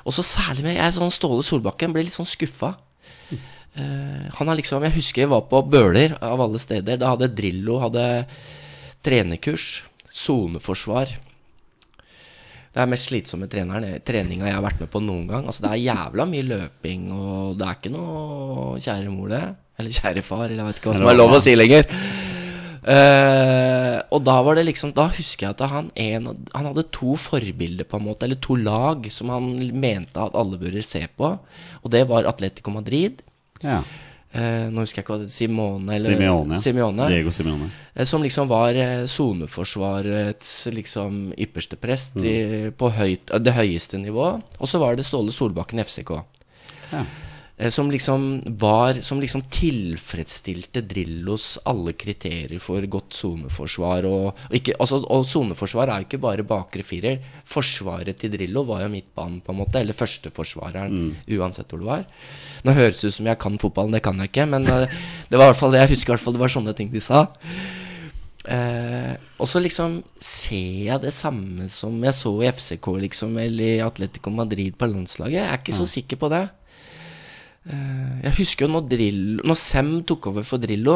Og 0.08 0.16
så 0.16 0.24
særlig 0.24 0.64
med 0.64 0.78
jeg, 0.78 0.96
sånn 0.96 1.12
Ståle 1.12 1.44
Solbakken 1.44 1.94
ble 1.96 2.06
litt 2.08 2.16
sånn 2.16 2.30
skuffa. 2.30 2.74
Uh, 3.78 4.26
han 4.34 4.50
har 4.50 4.58
liksom 4.58 4.82
Jeg 4.88 4.96
husker 4.96 5.22
jeg 5.26 5.30
var 5.30 5.44
på 5.52 5.60
Bøler, 5.70 6.16
av 6.24 6.42
alle 6.42 6.62
steder. 6.62 6.98
Da 7.02 7.14
hadde 7.14 7.34
Drillo 7.36 7.82
hadde 7.84 8.06
trenerkurs. 9.06 9.84
Soneforsvar. 10.18 11.12
Det 12.74 12.84
er 12.84 12.90
mest 12.90 13.10
slitsomme 13.10 13.48
treneren, 13.50 14.00
treninga 14.06 14.48
jeg 14.48 14.56
har 14.56 14.64
vært 14.66 14.82
med 14.84 14.90
på 14.94 15.02
noen 15.02 15.28
gang. 15.30 15.46
Altså 15.50 15.66
Det 15.66 15.72
er 15.74 15.84
jævla 15.88 16.28
mye 16.30 16.46
løping, 16.46 17.08
og 17.14 17.58
det 17.58 17.68
er 17.68 17.80
ikke 17.80 17.94
noe 17.94 18.78
kjære 18.82 19.14
mor, 19.14 19.32
det. 19.34 19.44
Eller 19.78 19.98
kjære 19.98 20.24
far, 20.26 20.46
eller 20.48 20.62
jeg 20.62 20.70
vet 20.70 20.82
ikke 20.82 20.92
hva 20.92 20.98
som 21.00 21.12
er 21.12 21.18
lov 21.18 21.36
å 21.38 21.42
si 21.44 21.56
lenger. 21.58 21.90
Eh, 22.88 23.98
og 24.16 24.22
da 24.24 24.36
var 24.46 24.56
det 24.56 24.62
liksom 24.64 24.94
Da 24.96 25.10
husker 25.12 25.50
jeg 25.50 25.56
at 25.58 25.64
han, 25.68 25.90
en, 26.00 26.30
han 26.54 26.68
hadde 26.70 26.86
to 26.96 27.18
forbilder, 27.20 27.88
på 27.88 28.00
en 28.00 28.06
måte, 28.06 28.28
eller 28.28 28.40
to 28.40 28.56
lag, 28.56 29.10
som 29.12 29.34
han 29.34 29.50
mente 29.76 30.24
at 30.24 30.38
alle 30.38 30.60
burde 30.62 30.84
se 30.86 31.04
på. 31.20 31.34
Og 31.84 31.92
det 31.92 32.06
var 32.08 32.30
Atletico 32.30 32.72
Madrid. 32.72 33.24
Ja. 33.64 33.82
Uh, 34.38 34.68
nå 34.70 34.84
husker 34.84 35.00
jeg 35.00 35.06
ikke 35.06 35.14
hva 35.16 35.24
det 35.24 35.34
Simone 35.34 35.94
eller 35.96 36.14
Simeone. 36.14 36.58
Simeone. 36.62 37.06
Diego 37.10 37.32
Simeone. 37.34 37.70
Uh, 37.96 38.04
Som 38.06 38.26
liksom 38.26 38.50
var 38.52 38.76
soneforsvarets 39.10 40.52
liksom 40.76 41.22
ypperste 41.40 41.80
prest 41.80 42.20
i, 42.22 42.36
på 42.76 42.92
høyt, 42.94 43.32
det 43.42 43.56
høyeste 43.56 44.00
nivå. 44.00 44.36
Og 44.60 44.70
så 44.70 44.84
var 44.84 45.00
det 45.00 45.08
Ståle 45.08 45.34
Solbakken 45.36 45.82
i 45.82 45.88
FCK. 45.88 46.14
Ja. 46.92 47.08
Eh, 47.58 47.70
Som 47.70 47.92
liksom 47.92 48.44
var 48.46 49.02
Som 49.02 49.20
liksom 49.20 49.42
tilfredsstilte 49.42 50.82
Drillos 50.82 51.58
alle 51.66 51.94
kriterier 51.94 52.60
for 52.60 52.82
godt 52.82 53.14
soneforsvar. 53.14 54.06
Og, 54.06 54.28
og, 54.52 54.70
altså, 54.80 55.02
soneforsvar 55.26 55.90
er 55.90 56.04
jo 56.04 56.08
ikke 56.08 56.22
bare 56.22 56.46
bakre 56.48 56.86
firer. 56.86 57.18
Forsvaret 57.46 58.18
til 58.18 58.32
Drillo 58.32 58.64
var 58.68 58.84
jo 58.86 58.92
midtbanen, 58.94 59.42
på 59.42 59.54
en 59.54 59.62
måte. 59.64 59.82
Eller 59.82 59.98
førsteforsvareren, 59.98 61.16
uansett 61.38 61.70
hvor 61.72 61.82
det 61.82 61.90
var. 61.90 62.06
Nå 62.64 62.78
høres 62.78 63.02
det 63.02 63.10
ut 63.10 63.18
som 63.18 63.32
jeg 63.32 63.42
kan 63.42 63.58
fotballen, 63.58 63.98
det 63.98 64.04
kan 64.06 64.22
jeg 64.22 64.32
ikke. 64.32 64.46
Men 64.54 64.68
eh, 64.68 64.88
det 65.30 65.38
var 65.40 65.50
i 65.50 65.54
hvert 65.54 65.62
fall 65.64 65.74
det 65.74 65.84
jeg 65.86 65.96
husker. 65.96 66.14
i 66.14 66.16
hvert 66.16 66.26
fall 66.28 66.38
Det 66.38 66.46
var 66.46 66.56
sånne 66.60 66.78
ting 66.78 66.94
de 66.94 67.02
sa. 67.02 67.26
Eh, 68.48 69.16
og 69.42 69.50
så 69.50 69.60
liksom 69.60 69.98
ser 70.24 70.86
jeg 70.88 71.02
det 71.04 71.12
samme 71.12 71.68
som 71.74 71.98
jeg 72.06 72.16
så 72.16 72.32
i 72.40 72.52
FCK, 72.54 72.94
liksom, 73.04 73.36
eller 73.42 73.74
i 73.74 73.84
Atletico 73.84 74.32
Madrid 74.32 74.78
på 74.78 74.88
landslaget. 74.88 75.42
Jeg 75.42 75.50
er 75.50 75.60
ikke 75.60 75.76
så 75.76 75.90
sikker 75.90 76.22
på 76.22 76.30
det. 76.32 76.46
Eh, 77.68 78.14
jeg 78.28 78.34
husker 78.42 78.62
jo 78.66 78.72
når, 78.76 78.84
Drillo, 78.92 79.42
når 79.48 79.58
Sem 79.60 79.90
tok 80.08 80.22
over 80.32 80.44
for 80.48 80.58
Drillo, 80.62 80.96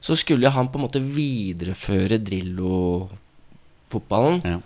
så 0.00 0.12
skulle 0.16 0.54
han 0.54 0.68
på 0.72 0.78
en 0.78 0.84
måte 0.86 1.00
videreføre 1.02 2.16
Drillo-fotballen. 2.24 4.36
Ja. 4.46 4.58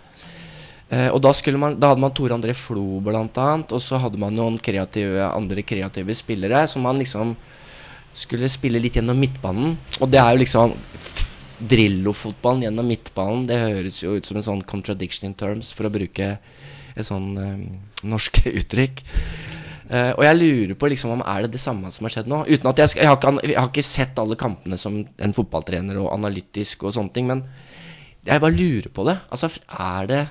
Eh, 0.89 1.09
og 1.09 1.21
da, 1.25 1.31
man, 1.57 1.79
da 1.81 1.87
hadde 1.91 2.03
man 2.03 2.13
Tore 2.15 2.33
André 2.37 2.53
Flo, 2.55 2.99
blant 3.03 3.37
annet. 3.41 3.71
Og 3.75 3.81
så 3.83 3.95
hadde 4.01 4.19
man 4.21 4.35
noen 4.37 4.57
kreative, 4.61 5.21
andre 5.27 5.61
kreative 5.65 6.13
spillere 6.15 6.67
som 6.71 6.81
man 6.85 6.99
liksom 7.01 7.35
skulle 8.15 8.47
spille 8.51 8.79
litt 8.79 8.95
gjennom 8.95 9.19
midtbanen. 9.19 9.77
Og 9.99 10.09
det 10.11 10.19
er 10.21 10.31
jo 10.31 10.43
liksom 10.43 10.75
Drillo-fotballen 11.55 12.63
gjennom 12.67 12.87
midtbanen. 12.87 13.47
Det 13.49 13.57
høres 13.59 14.03
jo 14.03 14.15
ut 14.15 14.25
som 14.27 14.37
en 14.39 14.47
sånn 14.47 14.63
contradiction 14.67 15.29
in 15.29 15.37
terms, 15.37 15.73
for 15.75 15.83
å 15.87 15.93
bruke 15.93 16.27
et 16.95 17.07
sånn 17.07 17.29
eh, 17.39 17.59
norsk 18.07 18.33
uttrykk. 18.61 18.95
Eh, 19.85 20.11
og 20.15 20.23
jeg 20.25 20.37
lurer 20.39 20.77
på 20.79 20.89
liksom 20.89 21.13
om 21.13 21.23
er 21.25 21.45
det 21.45 21.55
det 21.55 21.61
samme 21.61 21.91
som 21.93 22.07
har 22.07 22.15
skjedd 22.15 22.31
nå. 22.31 22.41
Uten 22.49 22.71
at 22.71 22.81
jeg, 22.81 22.93
skal, 22.93 23.03
jeg, 23.03 23.11
har 23.11 23.19
ikke, 23.19 23.51
jeg 23.51 23.59
har 23.59 23.69
ikke 23.69 23.85
sett 23.85 24.21
alle 24.21 24.39
kampene 24.39 24.79
som 24.81 24.97
en 25.03 25.35
fotballtrener 25.37 25.99
og 26.01 26.11
analytisk 26.15 26.87
og 26.87 26.95
sånne 26.97 27.13
ting, 27.15 27.29
men 27.29 27.45
jeg 28.25 28.41
bare 28.41 28.57
lurer 28.57 28.89
på 28.93 29.05
det. 29.05 29.19
Altså, 29.29 29.51
er 29.69 30.09
det 30.09 30.23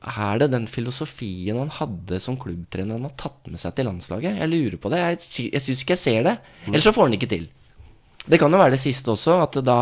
er 0.00 0.38
det 0.40 0.46
den 0.54 0.64
filosofien 0.70 1.58
han 1.60 1.72
hadde 1.76 2.16
som 2.24 2.38
klubbtrener 2.40 2.96
han 2.96 3.04
har 3.04 3.16
tatt 3.20 3.50
med 3.52 3.60
seg 3.60 3.74
til 3.76 3.84
landslaget? 3.90 4.38
Jeg 4.40 4.48
lurer 4.48 4.76
på 4.80 4.92
det. 4.92 5.00
Jeg, 5.02 5.50
jeg 5.50 5.64
syns 5.64 5.82
ikke 5.84 5.96
jeg 5.98 6.04
ser 6.06 6.22
det. 6.24 6.36
Ellers 6.70 6.86
så 6.88 6.94
får 6.96 7.10
han 7.10 7.16
ikke 7.18 7.28
til. 7.28 7.44
Det 8.24 8.38
kan 8.40 8.52
jo 8.52 8.60
være 8.60 8.76
det 8.76 8.80
siste 8.80 9.12
også, 9.12 9.36
at 9.44 9.58
da, 9.64 9.78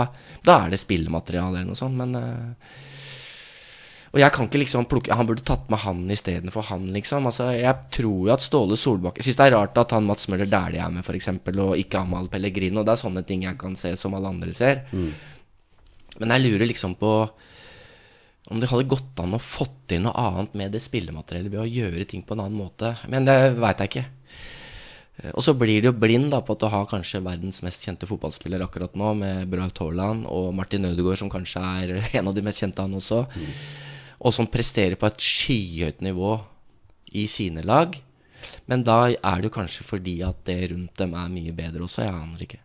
da 0.47 0.57
er 0.65 0.75
det 0.75 0.81
spillemateriale 0.83 1.61
eller 1.61 1.71
noe 1.71 1.79
sånt, 1.79 1.99
men 1.99 2.15
eh, 2.19 2.75
Og 4.15 4.21
jeg 4.23 4.33
kan 4.33 4.47
ikke 4.49 4.61
liksom 4.63 4.87
plukke 4.89 5.13
Han 5.13 5.29
burde 5.29 5.45
tatt 5.45 5.67
med 5.69 5.83
han 5.83 5.99
istedenfor 6.11 6.65
han, 6.71 6.87
liksom. 6.95 7.27
Altså, 7.29 7.51
jeg 7.53 7.91
tror 7.93 8.29
jo 8.29 8.33
at 8.33 8.45
Ståle 8.45 8.79
Solbakken 8.81 9.21
Jeg 9.21 9.29
syns 9.29 9.41
det 9.41 9.49
er 9.49 9.57
rart 9.59 9.77
at 9.83 9.93
han 9.93 10.07
Mats 10.09 10.31
Møller 10.33 10.49
Dæhlie 10.49 10.81
er 10.81 10.95
med, 10.95 11.05
f.eks., 11.05 11.29
og 11.29 11.75
ikke 11.77 12.01
Amal 12.01 12.31
Pellegrino. 12.33 12.85
Det 12.87 12.95
er 12.95 13.03
sånne 13.03 13.25
ting 13.29 13.45
jeg 13.45 13.59
kan 13.61 13.77
se 13.77 13.93
som 14.01 14.17
alle 14.17 14.33
andre 14.33 14.55
ser. 14.57 14.85
Men 16.19 16.35
jeg 16.35 16.47
lurer 16.47 16.67
liksom 16.71 16.97
på 16.99 17.13
om 18.49 18.61
det 18.63 18.71
hadde 18.71 18.89
gått 18.89 19.21
an 19.21 19.37
å 19.37 19.39
fått 19.43 19.75
til 19.93 20.01
noe 20.07 20.17
annet 20.17 20.55
med 20.57 20.73
det 20.73 20.81
spillemateriellet 20.81 21.53
ved 21.53 21.61
å 21.61 21.69
gjøre 21.69 22.07
ting 22.09 22.23
på 22.25 22.33
en 22.33 22.47
annen 22.47 22.57
måte. 22.57 22.95
Men 23.13 23.27
det 23.29 23.35
veit 23.61 23.83
jeg 23.85 23.91
ikke. 23.93 24.05
Og 25.35 25.43
så 25.45 25.53
blir 25.59 25.83
du 25.83 25.91
jo 25.91 25.99
blind 25.99 26.31
da 26.33 26.39
på 26.41 26.55
at 26.55 26.63
du 26.63 26.69
har 26.71 26.87
kanskje 26.89 27.21
verdens 27.25 27.59
mest 27.67 27.85
kjente 27.85 28.07
fotballspiller 28.09 28.63
akkurat 28.65 28.95
nå, 28.97 29.11
med 29.19 29.51
Braut 29.51 29.81
Haaland 29.83 30.29
og 30.31 30.53
Martin 30.57 30.87
Ødegaard, 30.89 31.19
som 31.21 31.29
kanskje 31.33 31.61
er 31.61 31.93
en 32.21 32.31
av 32.31 32.37
de 32.37 32.45
mest 32.47 32.63
kjente, 32.63 32.81
han 32.87 32.95
også. 32.97 33.25
Og 34.19 34.35
som 34.35 34.49
presterer 34.51 34.99
på 34.99 35.07
et 35.07 35.21
skyhøyt 35.23 36.01
nivå 36.03 36.37
i 37.15 37.27
sine 37.31 37.63
lag. 37.67 37.95
Men 38.71 38.83
da 38.87 39.05
er 39.11 39.41
det 39.43 39.49
jo 39.51 39.55
kanskje 39.55 39.85
fordi 39.87 40.19
at 40.27 40.41
det 40.49 40.71
rundt 40.73 40.97
dem 40.99 41.15
er 41.19 41.29
mye 41.33 41.53
bedre 41.55 41.85
også. 41.87 42.03
Jeg 42.05 42.15
aner 42.15 42.43
ikke. 42.47 42.59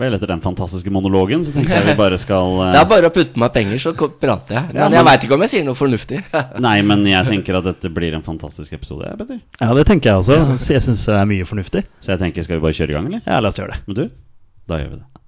Vel, 0.00 0.14
etter 0.16 0.30
den 0.30 0.40
fantastiske 0.40 0.88
monologen 0.88 1.42
så 1.44 1.52
tenker 1.52 1.74
jeg 1.76 1.90
vi 1.90 1.94
bare 1.98 2.16
skal 2.16 2.54
uh... 2.56 2.70
Det 2.72 2.78
er 2.80 2.86
bare 2.88 3.10
å 3.10 3.12
putte 3.12 3.36
meg 3.42 3.50
penger, 3.52 3.76
så 3.82 3.92
prater 3.92 4.56
jeg. 4.56 4.70
Men 4.70 4.78
Ja, 4.78 4.86
jeg 4.86 4.94
men- 4.96 5.08
veit 5.10 5.26
ikke 5.26 5.36
om 5.36 5.44
jeg 5.44 5.52
sier 5.52 5.66
noe 5.66 5.76
fornuftig. 5.76 6.22
Nei, 6.66 6.76
men 6.88 7.04
jeg 7.10 7.28
tenker 7.28 7.58
at 7.60 7.68
dette 7.68 7.90
blir 7.92 8.16
en 8.16 8.24
fantastisk 8.24 8.72
episode, 8.78 9.10
jeg, 9.10 9.20
Petter. 9.20 9.42
Ja, 9.60 9.74
det 9.76 9.84
tenker 9.90 10.12
jeg 10.14 10.22
også. 10.22 10.38
Så 10.56 10.72
jeg 10.78 10.86
syns 10.88 11.04
det 11.10 11.18
er 11.20 11.28
mye 11.28 11.48
fornuftig. 11.48 11.84
Så 12.00 12.14
jeg 12.14 12.22
tenker, 12.24 12.46
skal 12.48 12.56
vi 12.56 12.64
bare 12.64 12.78
kjøre 12.80 12.94
i 12.94 12.96
gang, 12.96 13.10
eller? 13.12 13.26
Ja, 13.28 13.42
la 13.44 13.52
oss 13.52 13.60
gjøre 13.60 13.76
det. 13.76 13.82
Men 13.90 13.98
du, 14.00 14.06
da 14.72 14.80
gjør 14.80 14.94
vi 14.94 15.00
det. 15.02 15.19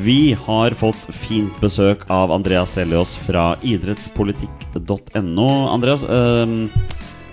Vi 0.00 0.32
har 0.46 0.70
fått 0.78 1.02
fint 1.12 1.56
besøk 1.60 2.06
av 2.10 2.32
Andreas 2.32 2.72
Seljås 2.76 3.16
fra 3.26 3.52
idrettspolitikk.no. 3.66 5.48
Andreas, 5.68 6.04
ehm, 6.08 6.70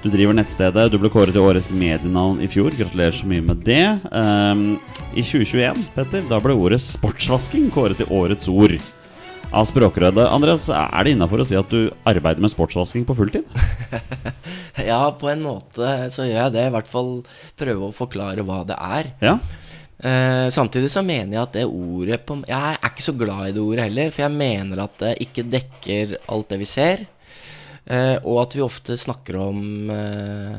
du 0.03 0.09
driver 0.11 0.35
nettstedet. 0.35 0.89
Du 0.91 0.97
ble 0.99 1.11
kåret 1.13 1.31
til 1.35 1.45
årets 1.47 1.69
medienavn 1.71 2.41
i 2.43 2.49
fjor. 2.51 2.75
Gratulerer 2.75 3.15
så 3.15 3.29
mye 3.29 3.45
med 3.45 3.63
det. 3.63 3.85
Ehm, 4.11 4.65
I 5.15 5.23
2021, 5.23 5.85
Petter, 5.95 6.25
da 6.27 6.41
ble 6.43 6.57
ordet 6.57 6.81
sportsvasking 6.83 7.69
kåret 7.71 8.01
til 8.01 8.11
årets 8.11 8.49
ord 8.51 8.75
av 9.53 9.63
Språkrådet. 9.69 10.27
Andreas, 10.27 10.67
er 10.67 11.03
det 11.05 11.15
innafor 11.15 11.39
å 11.39 11.47
si 11.47 11.55
at 11.55 11.71
du 11.71 11.93
arbeider 12.03 12.43
med 12.43 12.51
sportsvasking 12.51 13.07
på 13.07 13.15
fulltid? 13.15 13.47
Ja, 14.77 15.09
på 15.09 15.25
en 15.31 15.41
måte 15.41 15.87
så 16.13 16.27
gjør 16.27 16.43
jeg 16.43 16.53
det. 16.53 16.67
I 16.67 16.73
hvert 16.75 16.89
fall 16.91 17.23
prøve 17.57 17.87
å 17.87 17.95
forklare 17.95 18.43
hva 18.45 18.59
det 18.67 18.75
er. 18.77 19.09
Ja? 19.25 19.31
Eh, 19.97 20.47
samtidig 20.53 20.91
så 20.93 21.01
mener 21.01 21.33
jeg 21.33 21.41
at 21.41 21.55
det 21.57 21.63
ordet 21.65 22.19
på, 22.25 22.35
Jeg 22.45 22.77
er 22.77 22.89
ikke 22.91 23.05
så 23.07 23.15
glad 23.17 23.47
i 23.49 23.53
det 23.55 23.61
ordet 23.63 23.87
heller, 23.87 24.11
for 24.13 24.21
jeg 24.27 24.31
mener 24.37 24.83
at 24.83 24.97
det 25.01 25.13
ikke 25.25 25.47
dekker 25.49 26.17
alt 26.29 26.49
det 26.49 26.59
vi 26.61 26.69
ser. 26.69 27.05
Eh, 27.87 28.17
og 28.23 28.41
at 28.43 28.57
vi 28.57 28.61
ofte 28.61 28.97
snakker 28.99 29.37
om 29.39 29.89
eh, 29.89 30.57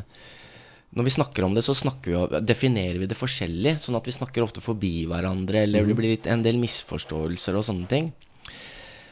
Når 0.96 1.04
vi 1.04 1.12
snakker 1.12 1.44
om 1.44 1.52
det, 1.54 1.62
så 1.62 1.74
snakker 1.76 2.14
vi, 2.14 2.40
definerer 2.48 2.98
vi 2.98 3.06
det 3.06 3.18
forskjellig. 3.18 3.76
Sånn 3.78 3.98
at 3.98 4.06
vi 4.08 4.16
snakker 4.16 4.42
ofte 4.42 4.64
forbi 4.64 5.04
hverandre, 5.06 5.62
eller 5.66 5.86
det 5.86 5.94
blir 5.98 6.16
litt, 6.16 6.26
en 6.26 6.42
del 6.42 6.56
misforståelser 6.58 7.54
og 7.54 7.66
sånne 7.68 7.86
ting. 7.86 8.08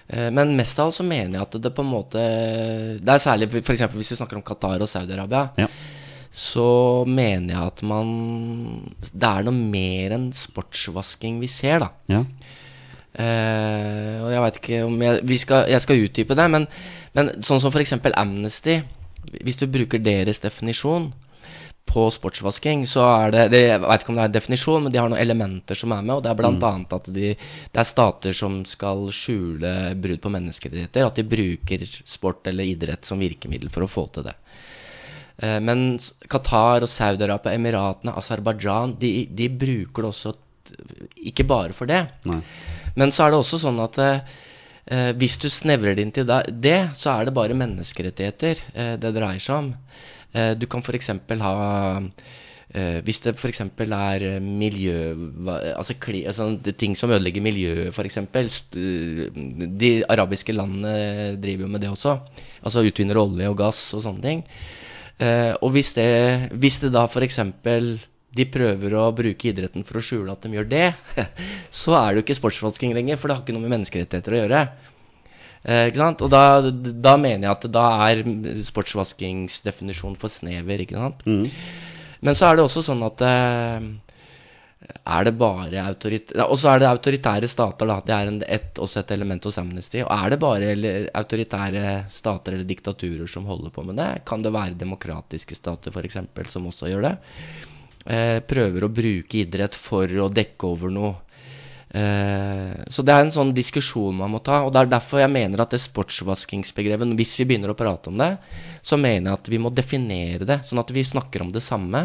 Eh, 0.08 0.30
Men 0.30 0.56
mest 0.56 0.78
av 0.80 0.88
alt 0.88 0.96
så 0.98 1.06
mener 1.06 1.38
jeg 1.38 1.46
at 1.46 1.60
det 1.62 1.74
på 1.74 1.84
en 1.84 1.92
måte 1.92 2.22
Det 2.98 3.12
er 3.12 3.22
særlig 3.22 3.50
f.eks. 3.52 3.86
hvis 3.92 4.12
vi 4.14 4.18
snakker 4.18 4.40
om 4.40 4.42
Qatar 4.42 4.80
og 4.80 4.90
Saudi-Arabia. 4.90 5.50
Ja. 5.60 5.68
Så 6.30 6.68
mener 7.08 7.54
jeg 7.54 7.72
at 7.72 7.82
man 7.86 8.08
Det 9.06 9.28
er 9.28 9.46
noe 9.46 9.56
mer 9.56 10.16
enn 10.16 10.30
sportsvasking 10.36 11.40
vi 11.42 11.50
ser, 11.50 11.84
da. 11.86 11.92
ja. 12.12 12.24
Uh, 13.16 14.26
og 14.26 14.28
jeg 14.28 14.40
veit 14.44 14.56
ikke 14.58 14.78
om 14.84 14.96
jeg, 15.00 15.20
vi 15.24 15.36
skal, 15.40 15.70
jeg 15.72 15.80
skal 15.80 16.02
utdype 16.04 16.36
det, 16.36 16.44
men, 16.52 16.66
men 17.16 17.30
sånn 17.40 17.62
som 17.62 17.72
f.eks. 17.72 17.94
Amnesty 18.12 18.74
Hvis 19.40 19.56
du 19.56 19.64
bruker 19.72 20.02
deres 20.04 20.42
definisjon 20.44 21.06
på 21.86 22.10
sportsvasking, 22.12 22.82
så 22.90 23.06
er 23.06 23.32
det, 23.32 23.44
det 23.54 23.60
Jeg 23.62 23.80
veit 23.80 24.02
ikke 24.02 24.12
om 24.12 24.18
det 24.18 24.24
er 24.24 24.30
en 24.30 24.36
definisjon, 24.36 24.84
men 24.84 24.92
de 24.92 25.00
har 25.00 25.08
noen 25.08 25.22
elementer 25.22 25.78
som 25.78 25.94
er 25.94 26.02
med. 26.02 26.16
Og 26.16 26.24
det 26.24 26.32
er 26.32 26.38
blant 26.40 26.66
annet 26.68 26.96
at 26.98 27.08
de, 27.14 27.30
det 27.72 27.80
er 27.80 27.88
stater 27.88 28.36
som 28.36 28.58
skal 28.68 29.06
skjule 29.14 29.72
brudd 30.02 30.20
på 30.24 30.32
menneskerettigheter. 30.34 31.06
At 31.06 31.20
de 31.20 31.24
bruker 31.30 31.86
sport 32.02 32.50
eller 32.50 32.68
idrett 32.68 33.06
som 33.06 33.22
virkemiddel 33.22 33.72
for 33.72 33.86
å 33.86 33.90
få 33.90 34.08
til 34.12 34.26
det. 34.26 34.34
Eh, 35.38 35.60
Men 35.60 35.98
Qatar 36.28 36.86
og 36.86 36.90
Saudi-Arabia, 36.90 37.54
Emiratene, 37.58 38.16
Aserbajdsjan, 38.16 38.96
de, 39.00 39.12
de 39.30 39.48
bruker 39.52 40.06
det 40.06 40.12
også 40.14 40.34
ikke 41.30 41.46
bare 41.46 41.76
for 41.76 41.86
det. 41.90 42.02
Nei. 42.26 42.40
Men 42.96 43.12
så 43.14 43.26
er 43.26 43.32
det 43.32 43.38
også 43.38 43.60
sånn 43.60 43.78
at 43.84 43.98
eh, 44.02 45.12
hvis 45.18 45.36
du 45.42 45.48
snevrer 45.52 45.96
det 45.96 46.06
inn 46.06 46.14
til 46.14 46.26
det, 46.26 46.78
så 46.96 47.12
er 47.18 47.28
det 47.28 47.36
bare 47.36 47.56
menneskerettigheter 47.58 48.62
eh, 48.74 48.94
det 49.00 49.14
dreier 49.14 49.42
seg 49.42 49.60
om. 49.60 49.72
Eh, 50.36 50.52
du 50.58 50.66
kan 50.70 50.82
f.eks. 50.84 51.12
ha 51.40 51.54
eh, 52.74 52.98
Hvis 53.06 53.22
det 53.24 53.36
f.eks. 53.36 53.62
er 53.86 54.26
eh, 54.26 54.40
miljø... 54.40 54.96
Altså, 55.76 55.96
altså 56.26 56.48
ting 56.72 56.96
som 56.98 57.12
ødelegger 57.14 57.44
miljøet, 57.44 57.92
f.eks. 57.92 58.18
De 58.72 59.92
arabiske 60.08 60.56
landene 60.56 61.36
driver 61.40 61.66
jo 61.68 61.70
med 61.72 61.84
det 61.84 61.92
også. 61.92 62.18
Altså 62.62 62.84
utvinner 62.86 63.20
olje 63.22 63.52
og 63.52 63.60
gass 63.60 63.86
og 63.94 64.04
sånne 64.04 64.24
ting. 64.24 64.44
Eh, 65.16 65.54
og 65.64 65.72
hvis 65.72 65.94
det, 65.96 66.08
hvis 66.60 66.80
det 66.82 66.92
da 66.94 67.06
f.eks. 67.08 67.40
de 68.36 68.46
prøver 68.52 68.96
å 69.00 69.06
bruke 69.16 69.48
idretten 69.48 69.86
for 69.86 70.00
å 70.00 70.04
skjule 70.04 70.34
at 70.34 70.44
de 70.44 70.58
gjør 70.58 70.68
det, 70.68 70.90
så 71.82 71.96
er 71.96 72.10
det 72.10 72.20
jo 72.20 72.26
ikke 72.26 72.38
sportsvasking 72.40 72.92
lenger, 72.96 73.20
for 73.20 73.28
det 73.28 73.38
har 73.38 73.44
ikke 73.44 73.56
noe 73.56 73.64
med 73.64 73.76
menneskerettigheter 73.78 74.36
å 74.36 74.42
gjøre. 74.42 74.62
Eh, 75.66 75.84
ikke 75.88 76.02
sant? 76.02 76.22
Og 76.26 76.30
da, 76.32 76.44
da 76.70 77.16
mener 77.20 77.48
jeg 77.48 77.54
at 77.56 77.68
da 77.74 77.86
er 78.06 78.22
sportsvaskingsdefinisjonen 78.68 80.18
for 80.20 80.32
snever, 80.32 80.84
ikke 80.84 81.00
sant. 81.00 81.24
Men 82.24 82.36
så 82.38 82.48
er 82.48 82.58
det 82.58 82.66
også 82.66 82.84
sånn 82.84 83.02
at 83.06 83.22
eh, 83.24 83.88
er 84.86 85.26
det 85.26 85.32
bare 85.38 85.82
autoritære 85.82 86.46
Og 86.50 86.58
så 86.60 86.72
er 86.72 86.82
det 86.82 86.88
autoritære 86.88 87.48
stater, 87.50 87.88
da. 87.90 87.98
Det 88.06 88.14
er 88.14 88.30
en, 88.30 88.40
et, 88.42 88.78
også 88.78 89.00
et 89.02 89.12
element 89.16 89.44
hos 89.48 89.58
Amnesty. 89.58 90.02
Og 90.04 90.10
er 90.14 90.34
det 90.34 90.40
bare 90.42 90.72
autoritære 91.14 91.94
stater 92.12 92.56
eller 92.56 92.68
diktaturer 92.68 93.30
som 93.30 93.48
holder 93.50 93.74
på 93.74 93.86
med 93.86 93.98
det? 94.00 94.10
Kan 94.28 94.44
det 94.46 94.54
være 94.54 94.78
demokratiske 94.78 95.58
stater, 95.58 95.94
f.eks., 95.94 96.20
som 96.52 96.68
også 96.70 96.90
gjør 96.92 97.08
det? 97.08 97.14
Eh, 98.06 98.38
prøver 98.46 98.86
å 98.86 98.92
bruke 98.94 99.40
idrett 99.42 99.74
for 99.74 100.06
å 100.06 100.28
dekke 100.30 100.68
over 100.68 100.92
noe. 100.94 101.14
Eh, 101.96 102.84
så 102.92 103.04
det 103.06 103.14
er 103.14 103.24
en 103.24 103.32
sånn 103.32 103.54
diskusjon 103.56 104.18
man 104.18 104.34
må 104.34 104.40
ta. 104.44 104.60
Og 104.66 104.72
det 104.74 104.82
er 104.82 104.90
derfor 104.92 105.22
jeg 105.22 105.32
mener 105.32 105.62
at 105.62 105.72
det 105.72 105.80
sportsvaskingsbegrepet, 105.80 107.14
hvis 107.16 107.36
vi 107.40 107.48
begynner 107.48 107.72
å 107.72 107.78
prate 107.78 108.12
om 108.12 108.20
det, 108.20 108.34
så 108.86 108.98
mener 109.00 109.30
jeg 109.30 109.40
at 109.40 109.50
vi 109.50 109.60
må 109.62 109.72
definere 109.74 110.48
det, 110.48 110.60
sånn 110.66 110.82
at 110.82 110.92
vi 110.94 111.06
snakker 111.06 111.46
om 111.46 111.52
det 111.54 111.64
samme. 111.64 112.04